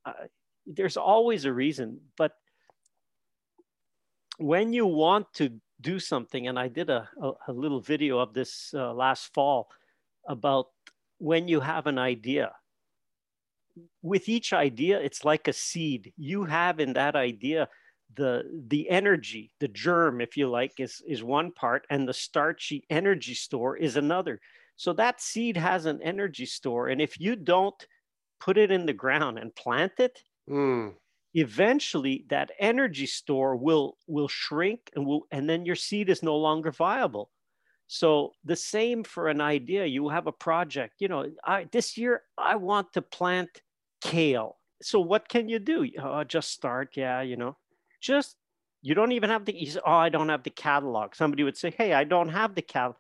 uh, 0.09 0.27
there's 0.67 0.97
always 0.97 1.45
a 1.45 1.53
reason 1.53 2.01
but 2.17 2.33
when 4.39 4.73
you 4.73 4.87
want 4.87 5.27
to 5.35 5.47
do 5.81 5.99
something 5.99 6.47
and 6.49 6.59
i 6.59 6.69
did 6.69 6.91
a, 6.91 7.09
a, 7.23 7.31
a 7.49 7.53
little 7.53 7.81
video 7.81 8.19
of 8.19 8.35
this 8.35 8.71
uh, 8.75 8.93
last 8.93 9.33
fall 9.35 9.69
about 10.29 10.67
when 11.19 11.49
you 11.49 11.61
have 11.61 11.87
an 11.87 11.99
idea. 11.99 12.53
With 14.03 14.29
each 14.29 14.53
idea, 14.53 15.01
it's 15.01 15.25
like 15.25 15.49
a 15.49 15.53
seed. 15.53 16.13
You 16.17 16.45
have 16.45 16.81
in 16.81 16.93
that 16.95 17.17
idea 17.17 17.69
the 18.15 18.45
the 18.69 18.89
energy, 18.89 19.53
the 19.61 19.69
germ, 19.69 20.21
if 20.21 20.37
you 20.37 20.49
like, 20.49 20.79
is 20.79 21.03
is 21.07 21.23
one 21.23 21.53
part, 21.53 21.87
and 21.91 22.09
the 22.09 22.15
starchy 22.15 22.85
energy 22.91 23.35
store 23.35 23.77
is 23.77 23.97
another. 23.97 24.41
So 24.77 24.93
that 24.95 25.21
seed 25.21 25.57
has 25.57 25.87
an 25.87 26.01
energy 26.03 26.47
store, 26.47 26.89
and 26.89 27.01
if 27.01 27.21
you 27.21 27.37
don't 27.37 27.87
put 28.41 28.57
it 28.57 28.71
in 28.71 28.87
the 28.87 28.93
ground 28.93 29.39
and 29.39 29.55
plant 29.55 29.93
it, 29.99 30.23
mm. 30.49 30.95
eventually 31.35 32.25
that 32.31 32.53
energy 32.59 33.07
store 33.07 33.57
will 33.57 33.99
will 34.07 34.29
shrink 34.29 34.91
and 34.95 35.07
will 35.07 35.27
and 35.31 35.49
then 35.49 35.67
your 35.67 35.77
seed 35.77 36.09
is 36.09 36.23
no 36.23 36.37
longer 36.37 36.73
viable. 36.73 37.31
So 37.89 38.35
the 38.45 38.55
same 38.55 39.03
for 39.03 39.29
an 39.29 39.41
idea. 39.41 39.87
You 39.87 40.11
have 40.11 40.27
a 40.27 40.33
project. 40.33 40.97
You 40.99 41.09
know, 41.09 41.27
I, 41.43 41.67
this 41.73 41.97
year 41.97 42.23
I 42.37 42.55
want 42.57 42.93
to 42.93 43.03
plant 43.03 43.49
kale. 44.03 44.59
So 44.83 45.01
what 45.01 45.29
can 45.29 45.49
you 45.49 45.59
do? 45.59 45.89
Oh, 46.01 46.23
just 46.23 46.53
start. 46.53 46.91
Yeah, 46.97 47.23
you 47.23 47.37
know, 47.37 47.57
just 48.01 48.37
you 48.83 48.95
don't 48.95 49.13
even 49.13 49.31
have 49.31 49.47
the. 49.47 49.81
Oh, 49.85 49.91
I 49.91 50.11
don't 50.11 50.29
have 50.29 50.43
the 50.43 50.51
catalog. 50.51 51.15
Somebody 51.17 51.43
would 51.43 51.57
say, 51.57 51.71
Hey, 51.71 51.95
I 51.95 52.05
don't 52.05 52.29
have 52.29 52.55
the 52.55 52.63
catalog. 52.63 52.97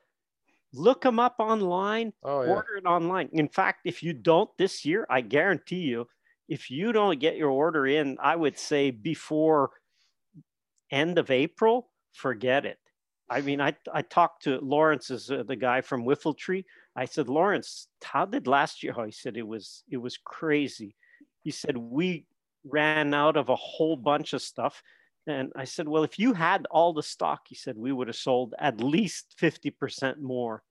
Look 0.72 1.02
them 1.02 1.20
up 1.20 1.36
online. 1.38 2.14
Oh, 2.22 2.42
yeah. 2.42 2.48
Order 2.48 2.76
it 2.76 2.86
online. 2.86 3.28
In 3.32 3.48
fact, 3.48 3.80
if 3.84 4.02
you 4.02 4.14
don't 4.14 4.50
this 4.56 4.84
year, 4.84 5.06
I 5.08 5.20
guarantee 5.20 5.80
you, 5.80 6.08
if 6.48 6.70
you 6.70 6.92
don't 6.92 7.20
get 7.20 7.36
your 7.36 7.50
order 7.50 7.86
in, 7.86 8.16
I 8.20 8.36
would 8.36 8.58
say 8.58 8.90
before 8.90 9.70
end 10.90 11.18
of 11.18 11.30
April, 11.30 11.90
forget 12.12 12.64
it 12.64 12.78
I 13.30 13.40
mean, 13.42 13.60
I, 13.60 13.74
I 13.92 14.02
talked 14.02 14.44
to 14.44 14.58
Lawrence, 14.60 15.10
is 15.10 15.30
uh, 15.30 15.42
the 15.46 15.56
guy 15.56 15.80
from 15.80 16.04
Whiffletree. 16.04 16.64
I 16.96 17.04
said, 17.04 17.28
Lawrence, 17.28 17.88
how 18.02 18.24
did 18.24 18.46
last 18.46 18.82
year? 18.82 18.94
Oh, 18.96 19.04
he 19.04 19.12
said 19.12 19.36
it 19.36 19.46
was 19.46 19.84
it 19.90 19.98
was 19.98 20.18
crazy. 20.24 20.94
He 21.42 21.50
said 21.50 21.76
we 21.76 22.26
ran 22.64 23.14
out 23.14 23.36
of 23.36 23.48
a 23.48 23.56
whole 23.56 23.96
bunch 23.96 24.32
of 24.32 24.42
stuff. 24.42 24.82
And 25.26 25.52
I 25.54 25.64
said, 25.64 25.88
well, 25.88 26.04
if 26.04 26.18
you 26.18 26.32
had 26.32 26.66
all 26.70 26.92
the 26.92 27.02
stock, 27.02 27.42
he 27.48 27.54
said, 27.54 27.76
we 27.76 27.92
would 27.92 28.08
have 28.08 28.16
sold 28.16 28.54
at 28.58 28.80
least 28.80 29.34
50% 29.40 30.20
more. 30.20 30.62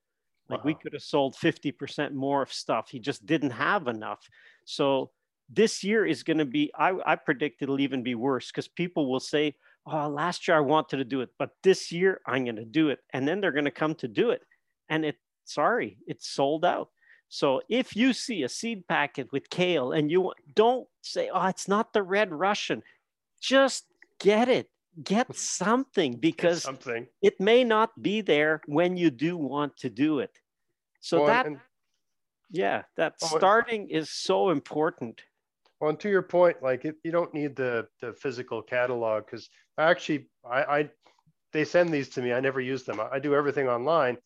Like 0.50 0.60
wow. 0.60 0.66
we 0.66 0.74
could 0.74 0.94
have 0.94 1.04
sold 1.04 1.36
50% 1.36 2.14
more 2.14 2.42
of 2.42 2.52
stuff. 2.52 2.90
He 2.90 3.00
just 3.00 3.26
didn't 3.26 3.52
have 3.52 3.88
enough. 3.88 4.28
So 4.66 5.12
this 5.50 5.84
year 5.84 6.06
is 6.06 6.24
going 6.24 6.40
to 6.40 6.46
be, 6.46 6.72
I, 6.78 6.94
I 7.06 7.16
predict 7.16 7.62
it'll 7.62 7.80
even 7.80 8.02
be 8.02 8.16
worse 8.16 8.48
because 8.52 8.68
people 8.68 9.10
will 9.10 9.20
say, 9.20 9.56
oh, 9.88 10.10
last 10.10 10.48
year 10.48 10.58
I 10.58 10.62
wanted 10.62 10.98
to 10.98 11.06
do 11.06 11.22
it, 11.22 11.30
but 11.40 11.52
this 11.64 11.92
year 11.92 12.22
I'm 12.26 12.44
going 12.46 12.58
to 12.58 12.66
do 12.66 12.90
it. 12.90 13.00
And 13.14 13.28
then 13.28 13.42
they're 13.42 13.52
going 13.52 13.66
to 13.66 13.72
come 13.72 13.96
to 13.96 14.08
do 14.08 14.32
it. 14.32 14.42
And 14.90 15.06
it, 15.06 15.16
sorry, 15.46 15.98
it's 16.08 16.30
sold 16.30 16.66
out. 16.66 16.90
So 17.30 17.62
if 17.70 17.96
you 17.96 18.14
see 18.14 18.44
a 18.44 18.50
seed 18.50 18.88
packet 18.88 19.32
with 19.32 19.50
kale 19.50 19.92
and 19.92 20.10
you 20.10 20.34
don't 20.56 20.88
say, 21.02 21.30
oh, 21.34 21.48
it's 21.48 21.68
not 21.68 21.94
the 21.94 22.04
red 22.04 22.32
Russian, 22.32 22.84
just 23.42 23.86
get 24.20 24.48
it. 24.50 24.70
Get 25.04 25.36
something 25.36 26.16
because 26.16 26.60
get 26.60 26.64
something. 26.64 27.08
it 27.22 27.40
may 27.40 27.64
not 27.64 28.02
be 28.02 28.22
there 28.22 28.62
when 28.66 28.98
you 28.98 29.12
do 29.12 29.38
want 29.38 29.78
to 29.78 29.90
do 29.90 30.20
it. 30.20 30.32
So 31.02 31.20
well, 31.20 31.28
that, 31.28 31.46
and, 31.46 31.60
yeah, 32.50 32.84
that 32.96 33.16
oh, 33.22 33.38
starting 33.38 33.90
is 33.90 34.10
so 34.10 34.50
important. 34.50 35.22
Well, 35.80 35.92
and 35.92 36.00
to 36.00 36.10
your 36.10 36.24
point, 36.24 36.64
like 36.64 36.86
it, 36.86 36.96
you 37.04 37.12
don't 37.12 37.34
need 37.34 37.56
the 37.56 37.88
the 38.02 38.14
physical 38.14 38.62
catalog 38.62 39.26
because 39.26 39.50
actually, 39.78 40.30
I, 40.50 40.64
I 40.64 40.90
they 41.54 41.66
send 41.66 41.90
these 41.92 42.10
to 42.10 42.22
me. 42.22 42.34
I 42.34 42.40
never 42.40 42.62
use 42.62 42.84
them. 42.84 43.00
I, 43.00 43.10
I 43.14 43.20
do 43.20 43.36
everything 43.36 43.68
online 43.68 44.18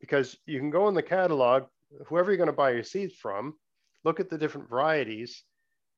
because 0.00 0.36
you 0.46 0.58
can 0.58 0.70
go 0.70 0.88
in 0.88 0.94
the 0.94 1.02
catalog, 1.02 1.64
whoever 2.06 2.30
you're 2.30 2.38
going 2.38 2.48
to 2.48 2.52
buy 2.52 2.70
your 2.72 2.82
seeds 2.82 3.14
from, 3.14 3.54
look 4.04 4.20
at 4.20 4.30
the 4.30 4.38
different 4.38 4.68
varieties, 4.68 5.44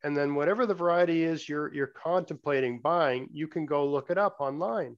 and 0.04 0.16
then 0.16 0.34
whatever 0.34 0.66
the 0.66 0.74
variety 0.74 1.24
is 1.24 1.48
you're 1.48 1.72
you're 1.74 1.86
contemplating 2.02 2.80
buying, 2.80 3.28
you 3.32 3.48
can 3.48 3.66
go 3.66 3.86
look 3.86 4.10
it 4.10 4.18
up 4.18 4.36
online 4.40 4.96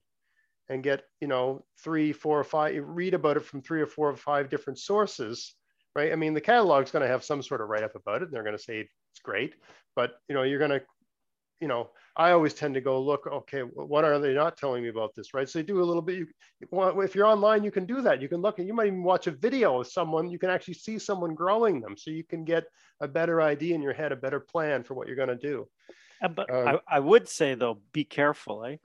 and 0.69 0.83
get 0.83 1.05
you 1.21 1.29
know 1.29 1.65
three, 1.83 2.13
four, 2.13 2.41
or 2.41 2.45
five. 2.45 2.75
Read 2.85 3.15
about 3.15 3.37
it 3.37 3.45
from 3.45 3.63
three 3.63 3.81
or 3.81 3.87
four 3.87 4.11
or 4.11 4.17
five 4.17 4.51
different 4.51 4.79
sources, 4.79 5.55
right? 5.95 6.13
I 6.13 6.17
mean, 6.17 6.35
the 6.35 6.41
catalog's 6.41 6.91
going 6.91 7.03
to 7.03 7.09
have 7.09 7.25
some 7.25 7.43
sort 7.43 7.61
of 7.61 7.69
write 7.69 7.85
up 7.85 7.95
about 7.95 8.23
it, 8.23 8.27
and 8.27 8.33
they're 8.33 8.45
going 8.45 8.57
to 8.57 8.63
say 8.63 8.89
it's 9.11 9.21
great, 9.21 9.55
but 9.97 10.21
you 10.29 10.35
know 10.35 10.43
you're 10.43 10.59
going 10.59 10.71
to 10.71 10.83
you 11.61 11.69
know, 11.69 11.91
I 12.17 12.33
always 12.33 12.55
tend 12.55 12.75
to 12.75 12.81
go 12.81 13.01
look, 13.01 13.27
okay, 13.27 13.61
what 13.61 14.05
are 14.05 14.19
they 14.19 14.33
not 14.35 14.57
telling 14.57 14.83
me 14.83 14.89
about 14.89 15.15
this, 15.15 15.35
right? 15.35 15.49
So 15.49 15.59
you 15.59 15.65
do 15.65 15.83
a 15.83 15.85
little 15.85 16.03
bit, 16.03 16.17
you, 16.17 16.27
if 16.71 17.15
you're 17.15 17.27
online, 17.27 17.63
you 17.63 17.71
can 17.71 17.85
do 17.85 18.01
that. 18.01 18.21
You 18.21 18.29
can 18.29 18.41
look 18.41 18.59
and 18.59 18.67
you 18.67 18.75
might 18.75 18.87
even 18.87 19.03
watch 19.03 19.27
a 19.27 19.31
video 19.31 19.81
of 19.81 19.87
someone, 19.87 20.31
you 20.31 20.39
can 20.39 20.51
actually 20.51 20.75
see 20.75 20.99
someone 20.99 21.35
growing 21.35 21.81
them. 21.81 21.97
So 21.97 22.11
you 22.11 22.25
can 22.25 22.45
get 22.45 22.65
a 23.01 23.07
better 23.07 23.43
idea 23.43 23.75
in 23.75 23.83
your 23.83 23.93
head, 23.93 24.11
a 24.11 24.17
better 24.17 24.41
plan 24.41 24.83
for 24.83 24.95
what 24.95 25.07
you're 25.07 25.17
going 25.17 25.29
to 25.29 25.37
do. 25.37 25.69
Uh, 26.23 26.29
but 26.29 26.53
um, 26.53 26.81
I, 26.89 26.97
I 26.97 27.01
would 27.01 27.29
say 27.29 27.55
though, 27.55 27.79
be 27.93 28.05
careful, 28.05 28.65
eh? 28.65 28.77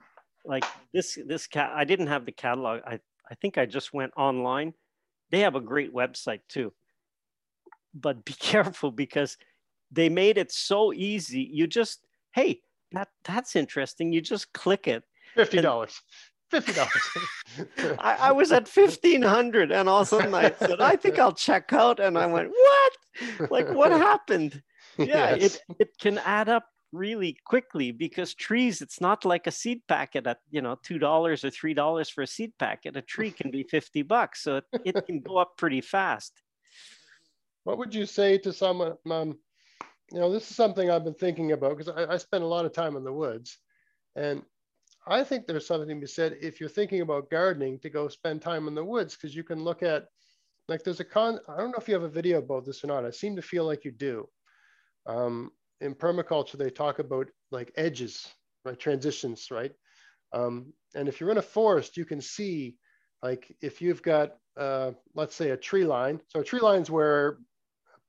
Like 0.44 0.64
this, 0.92 1.18
this 1.26 1.46
cat, 1.46 1.72
I 1.74 1.84
didn't 1.84 2.06
have 2.06 2.24
the 2.24 2.32
catalog. 2.32 2.82
I, 2.86 3.00
I 3.28 3.34
think 3.40 3.58
I 3.58 3.66
just 3.66 3.92
went 3.92 4.12
online. 4.16 4.74
They 5.30 5.40
have 5.40 5.56
a 5.56 5.60
great 5.60 5.92
website 5.92 6.40
too. 6.48 6.72
But 7.94 8.24
be 8.24 8.32
careful 8.38 8.90
because 8.90 9.38
they 9.90 10.08
made 10.08 10.38
it 10.38 10.52
so 10.52 10.92
easy. 10.92 11.48
You 11.52 11.66
just, 11.66 12.06
hey, 12.32 12.60
that 12.92 13.08
that's 13.24 13.56
interesting. 13.56 14.12
You 14.12 14.20
just 14.20 14.52
click 14.52 14.88
it. 14.88 15.04
Fifty 15.34 15.60
dollars. 15.60 16.00
Fifty 16.50 16.72
dollars. 16.72 17.98
I, 17.98 18.16
I, 18.28 18.32
was 18.32 18.52
at 18.52 18.68
fifteen 18.68 19.22
hundred, 19.22 19.72
and 19.72 19.88
all 19.88 20.02
of 20.02 20.06
a 20.06 20.10
sudden 20.10 20.34
I 20.34 20.52
said, 20.58 20.80
"I 20.80 20.96
think 20.96 21.18
I'll 21.18 21.32
check 21.32 21.72
out," 21.72 21.98
and 21.98 22.16
I 22.16 22.26
went, 22.26 22.50
"What? 22.50 23.50
Like 23.50 23.68
what 23.70 23.90
happened?" 24.08 24.62
Yeah, 24.96 25.34
yes. 25.34 25.56
it 25.56 25.76
it 25.80 25.98
can 25.98 26.18
add 26.18 26.48
up 26.48 26.66
really 26.92 27.36
quickly 27.44 27.90
because 27.90 28.32
trees 28.34 28.80
it's 28.80 29.00
not 29.00 29.24
like 29.24 29.46
a 29.46 29.50
seed 29.50 29.82
packet 29.88 30.26
at 30.26 30.38
you 30.50 30.62
know 30.62 30.78
two 30.82 30.98
dollars 30.98 31.44
or 31.44 31.50
three 31.50 31.74
dollars 31.74 32.08
for 32.08 32.22
a 32.22 32.26
seed 32.26 32.52
packet 32.58 32.96
a 32.96 33.02
tree 33.02 33.30
can 33.30 33.50
be 33.50 33.64
50 33.64 34.02
bucks 34.02 34.44
so 34.44 34.56
it, 34.56 34.64
it 34.84 35.06
can 35.06 35.20
go 35.20 35.36
up 35.36 35.56
pretty 35.56 35.80
fast 35.80 36.42
what 37.64 37.76
would 37.76 37.94
you 37.94 38.06
say 38.06 38.38
to 38.38 38.52
someone 38.52 38.94
um, 39.10 39.36
you 40.12 40.20
know, 40.20 40.30
this 40.30 40.50
is 40.50 40.56
something 40.56 40.90
I've 40.90 41.04
been 41.04 41.14
thinking 41.14 41.52
about 41.52 41.76
because 41.76 41.92
I, 41.92 42.14
I 42.14 42.16
spend 42.16 42.44
a 42.44 42.48
lot 42.48 42.64
of 42.64 42.72
time 42.72 42.96
in 42.96 43.04
the 43.04 43.12
woods. 43.12 43.58
And 44.14 44.42
I 45.06 45.24
think 45.24 45.46
there's 45.46 45.66
something 45.66 45.88
to 45.88 46.00
be 46.00 46.06
said 46.06 46.36
if 46.40 46.60
you're 46.60 46.68
thinking 46.68 47.00
about 47.00 47.30
gardening 47.30 47.78
to 47.80 47.90
go 47.90 48.08
spend 48.08 48.42
time 48.42 48.68
in 48.68 48.74
the 48.74 48.84
woods 48.84 49.14
because 49.14 49.34
you 49.34 49.44
can 49.44 49.62
look 49.62 49.82
at, 49.82 50.06
like, 50.68 50.82
there's 50.82 51.00
a 51.00 51.04
con. 51.04 51.38
I 51.48 51.58
don't 51.58 51.70
know 51.70 51.78
if 51.78 51.86
you 51.86 51.94
have 51.94 52.02
a 52.02 52.08
video 52.08 52.38
about 52.38 52.64
this 52.64 52.82
or 52.82 52.88
not. 52.88 53.04
I 53.04 53.10
seem 53.10 53.36
to 53.36 53.42
feel 53.42 53.64
like 53.64 53.84
you 53.84 53.92
do. 53.92 54.28
Um, 55.06 55.50
in 55.80 55.94
permaculture, 55.94 56.58
they 56.58 56.70
talk 56.70 56.98
about 56.98 57.28
like 57.52 57.70
edges, 57.76 58.26
right? 58.64 58.78
Transitions, 58.78 59.48
right? 59.50 59.72
Um, 60.32 60.72
and 60.94 61.08
if 61.08 61.20
you're 61.20 61.30
in 61.30 61.38
a 61.38 61.42
forest, 61.42 61.96
you 61.96 62.04
can 62.04 62.20
see, 62.20 62.76
like, 63.22 63.54
if 63.60 63.80
you've 63.80 64.02
got, 64.02 64.32
uh, 64.56 64.92
let's 65.14 65.36
say, 65.36 65.50
a 65.50 65.56
tree 65.56 65.84
line. 65.84 66.20
So 66.28 66.40
a 66.40 66.44
tree 66.44 66.60
line 66.60 66.82
is 66.82 66.90
where 66.90 67.38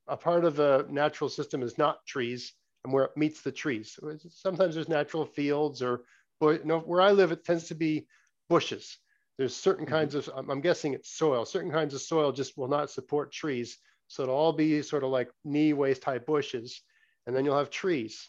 a 0.08 0.16
part 0.16 0.44
of 0.44 0.56
the 0.56 0.86
natural 0.90 1.30
system 1.30 1.62
is 1.62 1.78
not 1.78 2.04
trees 2.06 2.52
and 2.84 2.92
where 2.92 3.04
it 3.04 3.16
meets 3.16 3.42
the 3.42 3.52
trees. 3.52 3.98
Sometimes 4.30 4.74
there's 4.74 4.88
natural 4.88 5.24
fields 5.24 5.82
or, 5.82 6.04
you 6.40 6.60
know, 6.64 6.80
where 6.80 7.00
I 7.00 7.12
live, 7.12 7.32
it 7.32 7.44
tends 7.44 7.64
to 7.68 7.74
be 7.74 8.06
bushes. 8.48 8.98
There's 9.36 9.54
certain 9.54 9.84
mm-hmm. 9.84 9.94
kinds 9.94 10.14
of, 10.14 10.28
I'm 10.34 10.60
guessing 10.60 10.94
it's 10.94 11.10
soil, 11.10 11.44
certain 11.44 11.70
kinds 11.70 11.94
of 11.94 12.00
soil 12.00 12.32
just 12.32 12.56
will 12.56 12.68
not 12.68 12.90
support 12.90 13.32
trees. 13.32 13.78
So 14.08 14.22
it'll 14.22 14.34
all 14.34 14.52
be 14.52 14.82
sort 14.82 15.04
of 15.04 15.10
like 15.10 15.30
knee 15.44 15.72
waist 15.72 16.04
high 16.04 16.18
bushes. 16.18 16.80
And 17.26 17.36
then 17.36 17.44
you'll 17.44 17.58
have 17.58 17.70
trees. 17.70 18.28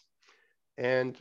And 0.76 1.16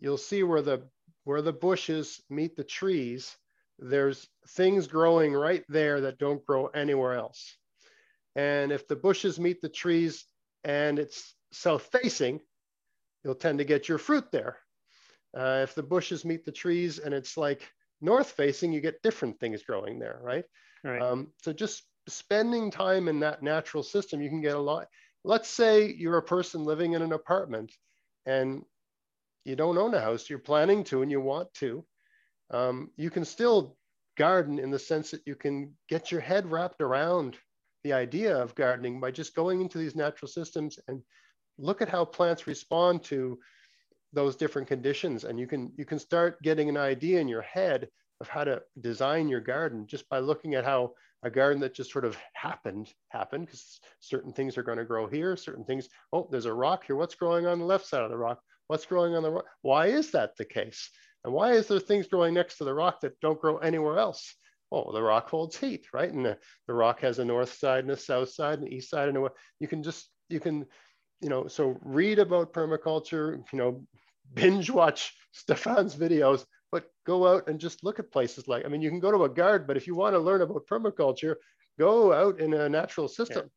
you'll 0.00 0.18
see 0.18 0.42
where 0.42 0.62
the, 0.62 0.88
where 1.24 1.42
the 1.42 1.52
bushes 1.52 2.20
meet 2.28 2.56
the 2.56 2.64
trees, 2.64 3.36
there's 3.78 4.28
things 4.48 4.86
growing 4.86 5.32
right 5.32 5.64
there 5.68 6.00
that 6.02 6.18
don't 6.18 6.44
grow 6.44 6.66
anywhere 6.66 7.14
else. 7.14 7.56
And 8.36 8.72
if 8.72 8.88
the 8.88 8.96
bushes 8.96 9.38
meet 9.38 9.60
the 9.60 9.68
trees 9.68 10.24
and 10.64 10.98
it's 10.98 11.34
south 11.52 11.88
facing, 11.92 12.40
you'll 13.24 13.34
tend 13.34 13.58
to 13.58 13.64
get 13.64 13.88
your 13.88 13.98
fruit 13.98 14.30
there. 14.32 14.58
Uh, 15.36 15.60
if 15.62 15.74
the 15.74 15.82
bushes 15.82 16.24
meet 16.24 16.44
the 16.44 16.52
trees 16.52 16.98
and 16.98 17.14
it's 17.14 17.36
like 17.36 17.62
north 18.00 18.32
facing, 18.32 18.72
you 18.72 18.80
get 18.80 19.02
different 19.02 19.38
things 19.38 19.62
growing 19.62 19.98
there, 19.98 20.18
right? 20.22 20.44
right. 20.84 21.00
Um, 21.00 21.32
so 21.42 21.52
just 21.52 21.84
spending 22.08 22.70
time 22.70 23.08
in 23.08 23.20
that 23.20 23.42
natural 23.42 23.82
system, 23.82 24.20
you 24.20 24.28
can 24.28 24.40
get 24.40 24.56
a 24.56 24.60
lot. 24.60 24.88
Let's 25.24 25.48
say 25.48 25.86
you're 25.86 26.18
a 26.18 26.22
person 26.22 26.64
living 26.64 26.92
in 26.92 27.02
an 27.02 27.12
apartment 27.12 27.72
and 28.26 28.62
you 29.44 29.56
don't 29.56 29.78
own 29.78 29.94
a 29.94 30.00
house, 30.00 30.28
you're 30.28 30.38
planning 30.38 30.84
to 30.84 31.02
and 31.02 31.10
you 31.10 31.20
want 31.20 31.52
to. 31.54 31.84
Um, 32.50 32.90
you 32.96 33.10
can 33.10 33.24
still 33.24 33.76
garden 34.16 34.58
in 34.58 34.70
the 34.70 34.78
sense 34.78 35.10
that 35.12 35.22
you 35.26 35.34
can 35.34 35.74
get 35.88 36.12
your 36.12 36.20
head 36.20 36.50
wrapped 36.50 36.80
around 36.80 37.36
the 37.84 37.92
idea 37.92 38.36
of 38.36 38.54
gardening 38.54 39.00
by 39.00 39.10
just 39.10 39.34
going 39.34 39.60
into 39.60 39.78
these 39.78 39.96
natural 39.96 40.28
systems 40.28 40.78
and 40.88 41.02
look 41.58 41.82
at 41.82 41.88
how 41.88 42.04
plants 42.04 42.46
respond 42.46 43.02
to 43.04 43.38
those 44.12 44.36
different 44.36 44.68
conditions. 44.68 45.24
And 45.24 45.38
you 45.38 45.46
can 45.46 45.72
you 45.76 45.84
can 45.84 45.98
start 45.98 46.42
getting 46.42 46.68
an 46.68 46.76
idea 46.76 47.20
in 47.20 47.28
your 47.28 47.42
head 47.42 47.88
of 48.20 48.28
how 48.28 48.44
to 48.44 48.62
design 48.80 49.28
your 49.28 49.40
garden 49.40 49.86
just 49.86 50.08
by 50.08 50.18
looking 50.18 50.54
at 50.54 50.64
how 50.64 50.92
a 51.24 51.30
garden 51.30 51.60
that 51.60 51.74
just 51.74 51.92
sort 51.92 52.04
of 52.04 52.16
happened 52.34 52.92
happened 53.08 53.46
because 53.46 53.80
certain 54.00 54.32
things 54.32 54.58
are 54.58 54.62
going 54.62 54.78
to 54.78 54.84
grow 54.84 55.06
here 55.06 55.36
certain 55.36 55.64
things 55.64 55.88
oh 56.12 56.28
there's 56.30 56.46
a 56.46 56.52
rock 56.52 56.84
here. 56.86 56.96
What's 56.96 57.14
growing 57.14 57.46
on 57.46 57.58
the 57.58 57.64
left 57.64 57.86
side 57.86 58.02
of 58.02 58.10
the 58.10 58.16
rock? 58.16 58.40
What's 58.66 58.86
growing 58.86 59.14
on 59.14 59.22
the 59.22 59.30
rock 59.30 59.44
why 59.62 59.86
is 59.86 60.10
that 60.12 60.36
the 60.36 60.44
case? 60.44 60.90
And 61.24 61.32
why 61.32 61.52
is 61.52 61.68
there 61.68 61.78
things 61.78 62.08
growing 62.08 62.34
next 62.34 62.58
to 62.58 62.64
the 62.64 62.74
rock 62.74 63.00
that 63.00 63.18
don't 63.20 63.40
grow 63.40 63.58
anywhere 63.58 63.98
else 63.98 64.34
oh, 64.72 64.92
the 64.92 65.02
rock 65.02 65.28
holds 65.28 65.56
heat, 65.56 65.86
right? 65.92 66.12
And 66.12 66.24
the, 66.24 66.38
the 66.66 66.74
rock 66.74 67.00
has 67.00 67.18
a 67.18 67.24
north 67.24 67.52
side 67.52 67.84
and 67.84 67.90
a 67.90 67.96
south 67.96 68.30
side 68.30 68.58
and 68.58 68.72
east 68.72 68.90
side 68.90 69.08
and 69.08 69.16
a 69.16 69.20
west. 69.20 69.34
You 69.60 69.68
can 69.68 69.82
just, 69.82 70.08
you 70.28 70.40
can, 70.40 70.66
you 71.20 71.28
know, 71.28 71.46
so 71.46 71.78
read 71.82 72.18
about 72.18 72.52
permaculture, 72.52 73.42
you 73.52 73.58
know, 73.58 73.86
binge 74.34 74.70
watch 74.70 75.14
Stefan's 75.32 75.94
videos, 75.94 76.44
but 76.70 76.86
go 77.06 77.26
out 77.26 77.48
and 77.48 77.60
just 77.60 77.84
look 77.84 77.98
at 77.98 78.10
places 78.10 78.48
like, 78.48 78.64
I 78.64 78.68
mean, 78.68 78.82
you 78.82 78.90
can 78.90 79.00
go 79.00 79.12
to 79.12 79.24
a 79.24 79.28
garden, 79.28 79.66
but 79.66 79.76
if 79.76 79.86
you 79.86 79.94
want 79.94 80.14
to 80.14 80.18
learn 80.18 80.42
about 80.42 80.66
permaculture, 80.66 81.36
go 81.78 82.12
out 82.12 82.40
in 82.40 82.54
a 82.54 82.68
natural 82.68 83.08
system. 83.08 83.44
Yeah. 83.44 83.48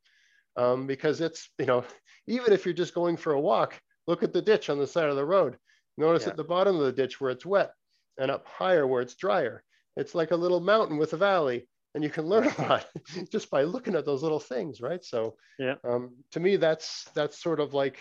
Um, 0.58 0.88
because 0.88 1.20
it's, 1.20 1.50
you 1.60 1.66
know, 1.66 1.84
even 2.28 2.54
if 2.54 2.64
you're 2.64 2.74
just 2.74 2.94
going 2.94 3.18
for 3.18 3.34
a 3.34 3.42
walk, 3.42 3.78
look 4.08 4.24
at 4.24 4.32
the 4.32 4.42
ditch 4.42 4.70
on 4.70 4.80
the 4.80 4.88
side 4.88 5.10
of 5.10 5.18
the 5.18 5.26
road. 5.26 5.58
Notice 5.98 6.24
yeah. 6.24 6.30
at 6.30 6.38
the 6.38 6.46
bottom 6.46 6.78
of 6.78 6.86
the 6.86 6.94
ditch 6.94 7.20
where 7.20 7.32
it's 7.32 7.46
wet 7.46 7.72
and 8.18 8.32
up 8.32 8.48
higher 8.48 8.88
where 8.88 9.02
it's 9.02 9.16
drier. 9.16 9.65
It's 9.95 10.15
like 10.15 10.31
a 10.31 10.35
little 10.35 10.59
mountain 10.59 10.97
with 10.97 11.13
a 11.13 11.17
valley, 11.17 11.67
and 11.93 12.03
you 12.03 12.09
can 12.09 12.26
learn 12.26 12.47
a 12.47 12.61
lot 12.61 12.85
just 13.31 13.49
by 13.49 13.63
looking 13.63 13.95
at 13.95 14.05
those 14.05 14.23
little 14.23 14.39
things, 14.39 14.81
right? 14.81 15.03
So, 15.03 15.35
yeah, 15.59 15.76
um, 15.84 16.15
to 16.31 16.39
me, 16.39 16.57
that's 16.57 17.05
that's 17.15 17.41
sort 17.41 17.59
of 17.59 17.73
like 17.73 17.97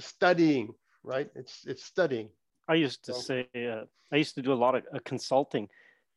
studying, 0.00 0.74
right? 1.02 1.28
It's 1.34 1.64
it's 1.66 1.84
studying. 1.84 2.30
I 2.68 2.74
used 2.74 3.04
to 3.04 3.14
so, 3.14 3.20
say 3.20 3.48
uh, 3.56 3.84
I 4.12 4.16
used 4.16 4.34
to 4.36 4.42
do 4.42 4.52
a 4.52 4.54
lot 4.54 4.74
of 4.74 4.84
uh, 4.94 4.98
consulting, 5.04 5.68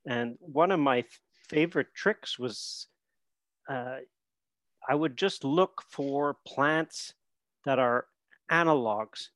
And 0.08 0.38
one 0.40 0.72
of 0.72 0.80
my 0.80 1.04
favorite 1.50 1.94
tricks 1.96 2.40
was 2.40 2.88
uh, 3.70 3.98
I 4.88 4.96
would 4.96 5.18
just 5.18 5.44
look 5.44 5.82
for 5.90 6.38
plants 6.48 7.14
that 7.66 7.80
are 7.80 8.06
analogs. 8.52 9.30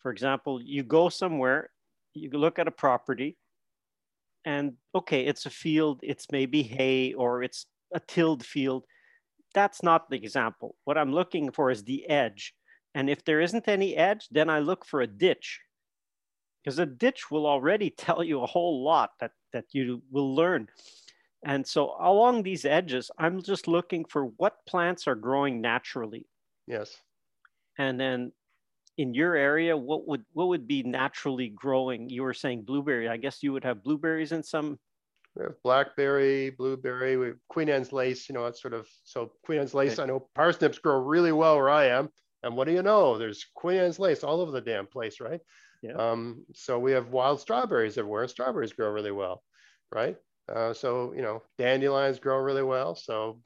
For 0.00 0.10
example, 0.10 0.60
you 0.62 0.82
go 0.82 1.08
somewhere, 1.08 1.70
you 2.14 2.30
look 2.30 2.58
at 2.58 2.68
a 2.68 2.72
property, 2.72 3.38
and 4.44 4.74
okay, 4.94 5.24
it's 5.26 5.46
a 5.46 5.50
field, 5.50 6.00
it's 6.02 6.26
maybe 6.32 6.62
hay 6.62 7.12
or 7.14 7.42
it's 7.42 7.66
a 7.94 8.00
tilled 8.00 8.44
field. 8.44 8.84
That's 9.54 9.82
not 9.82 10.10
the 10.10 10.16
example. 10.16 10.76
What 10.84 10.98
I'm 10.98 11.12
looking 11.12 11.50
for 11.52 11.70
is 11.70 11.84
the 11.84 12.08
edge. 12.08 12.54
And 12.94 13.08
if 13.08 13.24
there 13.24 13.40
isn't 13.40 13.68
any 13.68 13.96
edge, 13.96 14.28
then 14.30 14.50
I 14.50 14.58
look 14.60 14.84
for 14.84 15.00
a 15.00 15.06
ditch 15.06 15.60
because 16.62 16.78
a 16.78 16.86
ditch 16.86 17.30
will 17.30 17.46
already 17.46 17.90
tell 17.96 18.22
you 18.22 18.42
a 18.42 18.46
whole 18.46 18.84
lot 18.84 19.10
that, 19.20 19.32
that 19.52 19.66
you 19.72 20.02
will 20.10 20.34
learn. 20.34 20.68
And 21.44 21.66
so 21.66 21.96
along 22.00 22.42
these 22.42 22.64
edges, 22.64 23.10
I'm 23.18 23.42
just 23.42 23.66
looking 23.66 24.04
for 24.04 24.26
what 24.26 24.64
plants 24.66 25.08
are 25.08 25.16
growing 25.16 25.60
naturally. 25.60 26.26
Yes. 26.68 26.96
And 27.78 27.98
then 27.98 28.32
in 28.98 29.14
your 29.14 29.34
area, 29.34 29.76
what 29.76 30.06
would 30.06 30.24
what 30.32 30.48
would 30.48 30.66
be 30.66 30.82
naturally 30.82 31.48
growing? 31.48 32.08
You 32.08 32.22
were 32.22 32.34
saying 32.34 32.62
blueberry. 32.62 33.08
I 33.08 33.16
guess 33.16 33.42
you 33.42 33.52
would 33.52 33.64
have 33.64 33.82
blueberries 33.82 34.32
in 34.32 34.42
some. 34.42 34.78
We 35.34 35.44
have 35.44 35.54
blackberry, 35.64 36.50
blueberry, 36.50 37.16
we 37.16 37.28
have 37.28 37.36
Queen 37.48 37.70
Anne's 37.70 37.92
lace. 37.92 38.28
You 38.28 38.34
know, 38.34 38.46
it's 38.46 38.60
sort 38.60 38.74
of 38.74 38.86
so 39.04 39.32
Queen 39.44 39.60
Anne's 39.60 39.72
lace. 39.72 39.94
Okay. 39.94 40.02
I 40.02 40.06
know 40.06 40.28
parsnips 40.34 40.78
grow 40.78 40.98
really 40.98 41.32
well 41.32 41.56
where 41.56 41.70
I 41.70 41.86
am, 41.86 42.10
and 42.42 42.54
what 42.54 42.66
do 42.66 42.74
you 42.74 42.82
know? 42.82 43.16
There's 43.16 43.46
Queen 43.54 43.78
Anne's 43.78 43.98
lace 43.98 44.24
all 44.24 44.40
over 44.40 44.50
the 44.50 44.60
damn 44.60 44.86
place, 44.86 45.20
right? 45.20 45.40
Yeah. 45.82 45.94
Um, 45.94 46.44
so 46.54 46.78
we 46.78 46.92
have 46.92 47.08
wild 47.08 47.40
strawberries 47.40 47.96
everywhere, 47.96 48.22
and 48.22 48.30
strawberries 48.30 48.74
grow 48.74 48.90
really 48.90 49.10
well, 49.10 49.42
right? 49.90 50.16
Uh, 50.54 50.74
so 50.74 51.14
you 51.16 51.22
know, 51.22 51.42
dandelions 51.56 52.18
grow 52.18 52.36
really 52.38 52.62
well. 52.62 52.94
So 52.94 53.40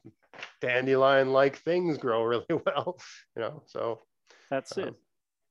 dandelion-like 0.59 1.57
things 1.59 1.97
grow 1.97 2.23
really 2.25 2.45
well. 2.65 2.97
You 3.37 3.43
know, 3.43 3.63
so 3.65 4.01
that's 4.49 4.77
um, 4.77 4.83
it. 4.83 4.95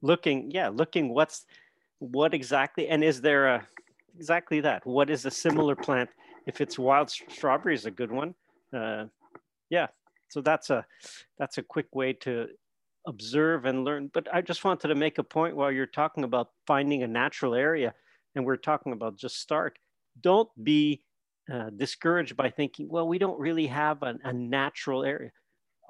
Looking, 0.02 0.50
yeah, 0.50 0.68
looking 0.68 1.12
what's 1.12 1.46
what 1.98 2.34
exactly, 2.34 2.88
and 2.88 3.02
is 3.02 3.20
there 3.20 3.46
a 3.48 3.66
exactly 4.16 4.60
that? 4.60 4.86
What 4.86 5.10
is 5.10 5.24
a 5.24 5.30
similar 5.30 5.74
plant? 5.74 6.10
If 6.46 6.60
it's 6.60 6.78
wild 6.78 7.10
strawberry, 7.10 7.74
is 7.74 7.86
a 7.86 7.90
good 7.90 8.12
one. 8.12 8.34
Uh, 8.76 9.06
yeah, 9.70 9.86
so 10.28 10.40
that's 10.40 10.70
a 10.70 10.84
that's 11.38 11.58
a 11.58 11.62
quick 11.62 11.94
way 11.94 12.12
to 12.12 12.48
observe 13.06 13.64
and 13.64 13.84
learn. 13.84 14.10
But 14.12 14.32
I 14.32 14.42
just 14.42 14.64
wanted 14.64 14.88
to 14.88 14.94
make 14.94 15.18
a 15.18 15.24
point 15.24 15.56
while 15.56 15.72
you're 15.72 15.86
talking 15.86 16.24
about 16.24 16.50
finding 16.66 17.02
a 17.02 17.08
natural 17.08 17.54
area, 17.54 17.94
and 18.34 18.44
we're 18.44 18.56
talking 18.56 18.92
about 18.92 19.16
just 19.16 19.40
start. 19.40 19.78
Don't 20.20 20.48
be 20.62 21.02
uh, 21.52 21.70
discouraged 21.76 22.36
by 22.36 22.50
thinking, 22.50 22.88
well, 22.88 23.06
we 23.06 23.18
don't 23.18 23.38
really 23.38 23.66
have 23.66 24.02
a, 24.02 24.14
a 24.24 24.32
natural 24.32 25.04
area. 25.04 25.30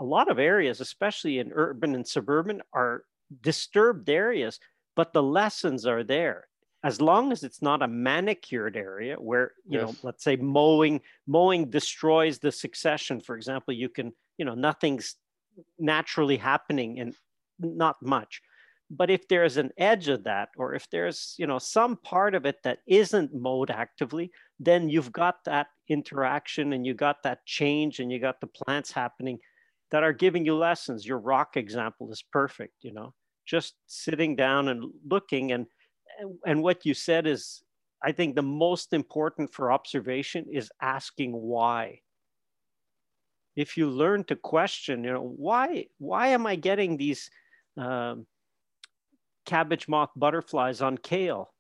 A 0.01 0.05
lot 0.05 0.31
of 0.31 0.39
areas, 0.39 0.81
especially 0.81 1.39
in 1.39 1.53
urban 1.55 1.95
and 1.95 2.07
suburban, 2.07 2.61
are 2.73 3.05
disturbed 3.41 4.09
areas, 4.09 4.61
but 4.95 5.13
the 5.13 5.23
lessons 5.23 5.87
are 5.87 6.05
there. 6.05 6.49
As 6.85 7.01
long 7.01 7.33
as 7.33 7.43
it's 7.43 7.63
not 7.63 7.83
a 7.83 7.89
manicured 7.89 8.77
area 8.77 9.17
where, 9.17 9.53
you 9.69 9.81
yes. 9.81 9.89
know, 9.89 9.95
let's 10.03 10.23
say 10.23 10.37
mowing, 10.37 11.01
mowing 11.27 11.69
destroys 11.69 12.39
the 12.39 12.53
succession, 12.53 13.21
for 13.21 13.37
example, 13.37 13.75
you 13.75 13.89
can, 13.89 14.13
you 14.39 14.45
know, 14.45 14.55
nothing's 14.55 15.17
naturally 15.79 16.37
happening 16.37 17.01
and 17.01 17.15
not 17.59 17.97
much. 18.03 18.41
But 18.89 19.11
if 19.11 19.27
there's 19.27 19.57
an 19.57 19.73
edge 19.79 20.09
of 20.09 20.25
that, 20.25 20.51
or 20.57 20.75
if 20.75 20.89
there's, 20.91 21.35
you 21.39 21.47
know, 21.47 21.59
some 21.59 21.97
part 21.97 22.37
of 22.37 22.47
it 22.47 22.63
that 22.63 22.79
isn't 22.87 23.35
mowed 23.35 23.71
actively, 23.71 24.31
then 24.61 24.89
you've 24.89 25.11
got 25.11 25.45
that 25.45 25.69
interaction 25.89 26.73
and 26.73 26.87
you 26.87 26.95
got 26.95 27.23
that 27.25 27.45
change 27.47 27.99
and 27.99 28.13
you 28.13 28.21
got 28.21 28.41
the 28.41 28.47
plants 28.47 28.93
happening 28.93 29.39
that 29.91 30.03
are 30.03 30.13
giving 30.13 30.45
you 30.45 30.57
lessons. 30.57 31.07
Your 31.07 31.19
rock 31.19 31.57
example 31.57 32.11
is 32.11 32.25
perfect, 32.33 32.75
you 32.83 32.93
know, 32.93 33.15
just 33.47 33.75
sitting 33.87 34.37
down 34.37 34.69
and 34.69 34.85
looking 35.09 35.53
and 35.53 35.67
and 36.47 36.63
what 36.63 36.87
you 36.87 36.95
said 36.95 37.27
is 37.27 37.63
I 38.03 38.13
think 38.13 38.35
the 38.35 38.43
most 38.43 38.93
important 38.93 39.53
for 39.53 39.73
observation 39.73 40.47
is 40.51 40.71
asking 40.81 41.33
why. 41.33 42.01
If 43.55 43.77
you 43.77 43.89
learn 43.89 44.25
to 44.25 44.37
question, 44.37 45.05
you 45.05 45.13
know, 45.13 45.35
why 45.37 45.87
why 45.99 46.29
am 46.29 46.47
I 46.47 46.57
getting 46.57 46.97
these 46.97 47.31
um, 47.77 48.27
cabbage 49.47 49.89
moth 49.89 50.11
butterflies 50.15 50.83
on 50.83 50.99
kale? 50.99 51.53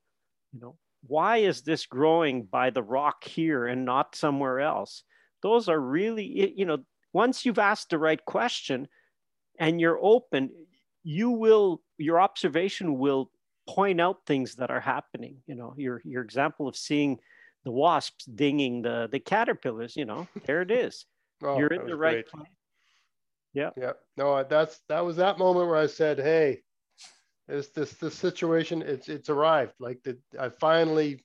You 0.52 0.60
know, 0.60 0.76
why 1.06 1.38
is 1.38 1.62
this 1.62 1.86
growing 1.86 2.44
by 2.44 2.70
the 2.70 2.82
rock 2.82 3.24
here 3.24 3.66
and 3.66 3.84
not 3.84 4.14
somewhere 4.14 4.60
else? 4.60 5.04
Those 5.42 5.68
are 5.68 5.80
really, 5.80 6.52
you 6.56 6.64
know, 6.64 6.78
once 7.16 7.46
you've 7.46 7.58
asked 7.58 7.88
the 7.88 7.98
right 7.98 8.22
question 8.26 8.86
and 9.58 9.80
you're 9.80 9.98
open, 10.02 10.50
you 11.02 11.30
will, 11.30 11.80
your 11.96 12.20
observation 12.20 12.98
will 12.98 13.30
point 13.66 14.02
out 14.02 14.18
things 14.26 14.56
that 14.56 14.70
are 14.70 14.80
happening. 14.80 15.38
You 15.46 15.54
know, 15.54 15.72
your, 15.78 16.02
your 16.04 16.22
example 16.22 16.68
of 16.68 16.76
seeing 16.76 17.18
the 17.64 17.70
wasps 17.70 18.26
dinging 18.26 18.82
the, 18.82 19.08
the 19.10 19.18
caterpillars, 19.18 19.96
you 19.96 20.04
know, 20.04 20.28
there 20.44 20.60
it 20.62 20.70
is. 20.70 21.06
Oh, 21.42 21.58
you're 21.58 21.68
in 21.68 21.86
the 21.86 21.94
right 21.94 22.24
great. 22.24 22.28
place. 22.28 22.56
Yeah. 23.52 23.68
Yeah. 23.76 23.92
No, 24.16 24.42
that's, 24.42 24.80
that 24.88 25.04
was 25.04 25.16
that 25.16 25.38
moment 25.38 25.68
where 25.68 25.76
I 25.76 25.86
said, 25.86 26.18
Hey, 26.18 26.62
this 27.46 27.68
this 27.68 27.92
this 27.92 28.14
situation 28.14 28.82
it's 28.82 29.08
it's 29.08 29.28
arrived 29.28 29.74
like 29.78 30.02
the 30.02 30.18
i 30.40 30.48
finally 30.48 31.24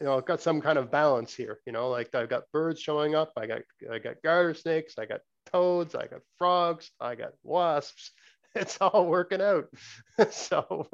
you 0.00 0.06
know 0.06 0.16
i've 0.16 0.26
got 0.26 0.40
some 0.40 0.60
kind 0.60 0.78
of 0.78 0.90
balance 0.90 1.34
here 1.34 1.58
you 1.66 1.72
know 1.72 1.88
like 1.88 2.14
i've 2.14 2.28
got 2.28 2.50
birds 2.52 2.80
showing 2.80 3.14
up 3.14 3.32
i 3.36 3.46
got 3.46 3.62
i 3.92 3.98
got 3.98 4.22
garter 4.22 4.54
snakes 4.54 4.94
i 4.98 5.06
got 5.06 5.20
toads 5.46 5.94
i 5.94 6.06
got 6.06 6.20
frogs 6.38 6.90
i 7.00 7.14
got 7.14 7.32
wasps. 7.42 8.12
It's 8.58 8.78
all 8.80 9.06
working 9.06 9.42
out. 9.42 9.66
So 10.30 10.88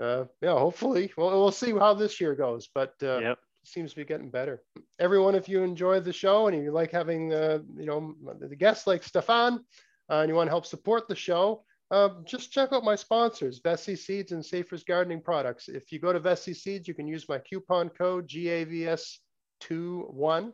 uh, 0.00 0.24
yeah 0.42 0.58
hopefully 0.58 1.12
well, 1.16 1.30
we'll 1.30 1.52
see 1.52 1.70
how 1.70 1.94
this 1.94 2.20
year 2.20 2.34
goes 2.34 2.68
but 2.74 2.94
uh, 3.00 3.18
yep. 3.20 3.38
seems 3.62 3.90
to 3.90 3.96
be 3.96 4.04
getting 4.04 4.28
better. 4.28 4.60
Everyone 4.98 5.36
if 5.36 5.48
you 5.48 5.62
enjoy 5.62 6.00
the 6.00 6.12
show 6.12 6.48
and 6.48 6.60
you 6.60 6.72
like 6.72 6.90
having 6.90 7.32
uh, 7.32 7.60
you 7.76 7.86
know 7.86 8.16
the 8.40 8.56
guests 8.56 8.88
like 8.88 9.04
stefan 9.04 9.64
uh, 10.10 10.14
and 10.14 10.28
you 10.28 10.34
want 10.34 10.48
to 10.48 10.50
help 10.50 10.66
support 10.66 11.06
the 11.06 11.14
show 11.14 11.62
um, 11.90 12.24
just 12.26 12.50
check 12.50 12.72
out 12.72 12.84
my 12.84 12.96
sponsors, 12.96 13.60
Veseys 13.60 13.98
Seeds 13.98 14.32
and 14.32 14.42
Safer's 14.44 14.84
Gardening 14.84 15.20
Products. 15.20 15.68
If 15.68 15.92
you 15.92 15.98
go 15.98 16.12
to 16.12 16.20
Veseys 16.20 16.56
Seeds, 16.56 16.88
you 16.88 16.94
can 16.94 17.06
use 17.06 17.28
my 17.28 17.38
coupon 17.38 17.90
code 17.90 18.28
GAVS21. 18.28 20.52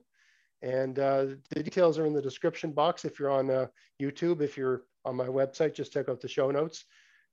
And 0.63 0.99
uh, 0.99 1.27
the 1.51 1.63
details 1.63 1.99
are 1.99 2.05
in 2.05 2.13
the 2.13 2.21
description 2.21 2.73
box 2.73 3.05
if 3.05 3.19
you're 3.19 3.31
on 3.31 3.51
uh, 3.51 3.67
YouTube. 4.01 4.43
If 4.43 4.59
you're 4.59 4.83
on 5.05 5.17
my 5.17 5.27
website, 5.27 5.75
just 5.75 5.93
check 5.93 6.09
out 6.09 6.21
the 6.21 6.29
show 6.29 6.51
notes. 6.51 6.85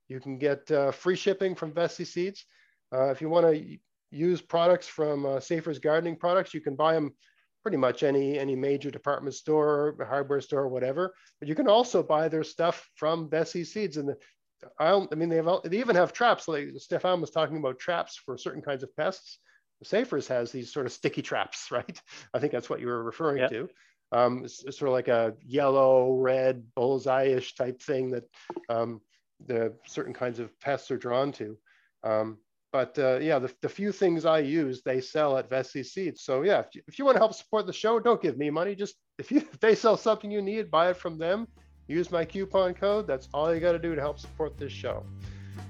You 0.07 0.21
can 0.21 0.37
get 0.37 0.69
uh, 0.71 0.91
free 0.91 1.15
shipping 1.15 1.55
from 1.55 1.73
Veseys 1.73 2.07
Seeds. 2.07 2.45
Uh, 2.93 3.09
if 3.09 3.19
you 3.19 3.29
want 3.29 3.47
to 3.47 3.77
use 4.11 4.41
products 4.41 4.87
from 4.87 5.25
uh, 5.25 5.39
Safer's 5.39 5.79
Gardening 5.79 6.15
Products, 6.15 6.53
you 6.53 6.61
can 6.61 6.75
buy 6.75 6.93
them 6.93 7.13
pretty 7.67 7.75
much 7.75 8.01
any 8.01 8.39
any 8.39 8.55
major 8.55 8.89
department 8.89 9.35
store, 9.35 9.93
hardware 10.07 10.39
store, 10.39 10.69
whatever. 10.69 11.13
But 11.41 11.49
you 11.49 11.55
can 11.55 11.67
also 11.67 12.01
buy 12.01 12.29
their 12.29 12.45
stuff 12.45 12.89
from 12.95 13.29
Veseys 13.29 13.67
Seeds. 13.67 13.97
And 13.97 14.07
the, 14.07 14.17
I, 14.79 14.93
I 14.93 15.15
mean, 15.15 15.27
they 15.27 15.35
have 15.35 15.49
they 15.65 15.79
even 15.79 15.97
have 15.97 16.13
traps. 16.13 16.47
Like 16.47 16.69
Stefan 16.77 17.19
was 17.19 17.29
talking 17.29 17.57
about 17.57 17.77
traps 17.77 18.15
for 18.15 18.37
certain 18.37 18.61
kinds 18.61 18.83
of 18.83 18.95
pests. 18.95 19.39
Safer's 19.83 20.29
has 20.29 20.49
these 20.49 20.71
sort 20.71 20.85
of 20.85 20.93
sticky 20.93 21.21
traps, 21.21 21.67
right? 21.71 22.01
I 22.33 22.39
think 22.39 22.53
that's 22.53 22.69
what 22.69 22.79
you 22.79 22.87
were 22.87 23.03
referring 23.03 23.39
yep. 23.39 23.49
to. 23.49 23.69
Um, 24.13 24.45
it's, 24.45 24.63
it's, 24.63 24.79
sort 24.79 24.87
of 24.87 24.93
like 24.93 25.09
a 25.09 25.33
yellow, 25.45 26.15
red, 26.15 26.63
bullseye-ish 26.73 27.55
type 27.55 27.81
thing 27.81 28.11
that 28.11 28.23
um, 28.69 29.01
the 29.45 29.73
certain 29.85 30.13
kinds 30.13 30.39
of 30.39 30.57
pests 30.61 30.89
are 30.89 30.97
drawn 30.97 31.33
to. 31.33 31.57
Um, 32.05 32.37
but 32.71 32.97
uh, 32.99 33.19
yeah, 33.19 33.39
the, 33.39 33.51
the, 33.61 33.69
few 33.69 33.91
things 33.91 34.25
I 34.25 34.39
use, 34.39 34.81
they 34.83 34.99
sell 34.99 35.37
at 35.37 35.49
Veseys 35.49 35.87
Seeds. 35.87 36.21
So 36.23 36.41
yeah, 36.41 36.59
if 36.59 36.67
you, 36.73 36.81
if 36.87 36.99
you, 36.99 37.05
want 37.05 37.15
to 37.15 37.19
help 37.19 37.33
support 37.33 37.65
the 37.65 37.73
show, 37.73 37.99
don't 37.99 38.21
give 38.21 38.37
me 38.37 38.49
money. 38.49 38.75
Just 38.75 38.95
if 39.17 39.31
you 39.31 39.37
if 39.37 39.59
they 39.59 39.75
sell 39.75 39.97
something 39.97 40.29
you 40.29 40.41
need, 40.41 40.69
buy 40.69 40.89
it 40.89 40.97
from 40.97 41.17
them. 41.17 41.47
Use 41.87 42.11
my 42.11 42.25
coupon 42.25 42.73
code. 42.73 43.07
That's 43.07 43.29
all 43.33 43.53
you 43.53 43.61
got 43.61 43.71
to 43.71 43.79
do 43.79 43.95
to 43.95 44.01
help 44.01 44.19
support 44.19 44.57
this 44.57 44.73
show. 44.73 45.05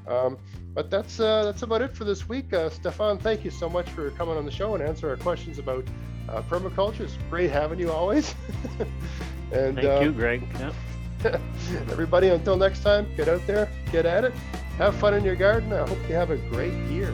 Um, 0.07 0.37
but 0.73 0.89
that's 0.89 1.19
uh, 1.19 1.45
that's 1.45 1.61
about 1.61 1.81
it 1.81 1.95
for 1.95 2.03
this 2.03 2.27
week. 2.27 2.51
Uh, 2.53 2.69
Stefan, 2.69 3.19
thank 3.19 3.45
you 3.45 3.51
so 3.51 3.69
much 3.69 3.87
for 3.89 4.09
coming 4.11 4.35
on 4.35 4.45
the 4.45 4.51
show 4.51 4.73
and 4.73 4.83
answer 4.83 5.09
our 5.09 5.17
questions 5.17 5.59
about 5.59 5.85
uh, 6.29 6.41
permaculture. 6.43 7.01
It's 7.01 7.17
great 7.29 7.51
having 7.51 7.79
you 7.79 7.91
always. 7.91 8.33
and 9.51 9.75
thank 9.75 9.83
you, 9.83 10.09
uh, 10.09 10.11
Greg. 10.11 10.43
everybody, 11.89 12.29
until 12.29 12.57
next 12.57 12.81
time, 12.81 13.07
get 13.15 13.27
out 13.27 13.45
there, 13.45 13.69
get 13.91 14.05
at 14.05 14.23
it 14.23 14.33
have 14.77 14.95
fun 14.95 15.13
in 15.13 15.23
your 15.23 15.35
garden. 15.35 15.73
I 15.73 15.87
hope 15.87 15.97
you 16.07 16.15
have 16.15 16.29
a 16.29 16.37
great 16.37 16.73
year. 16.89 17.13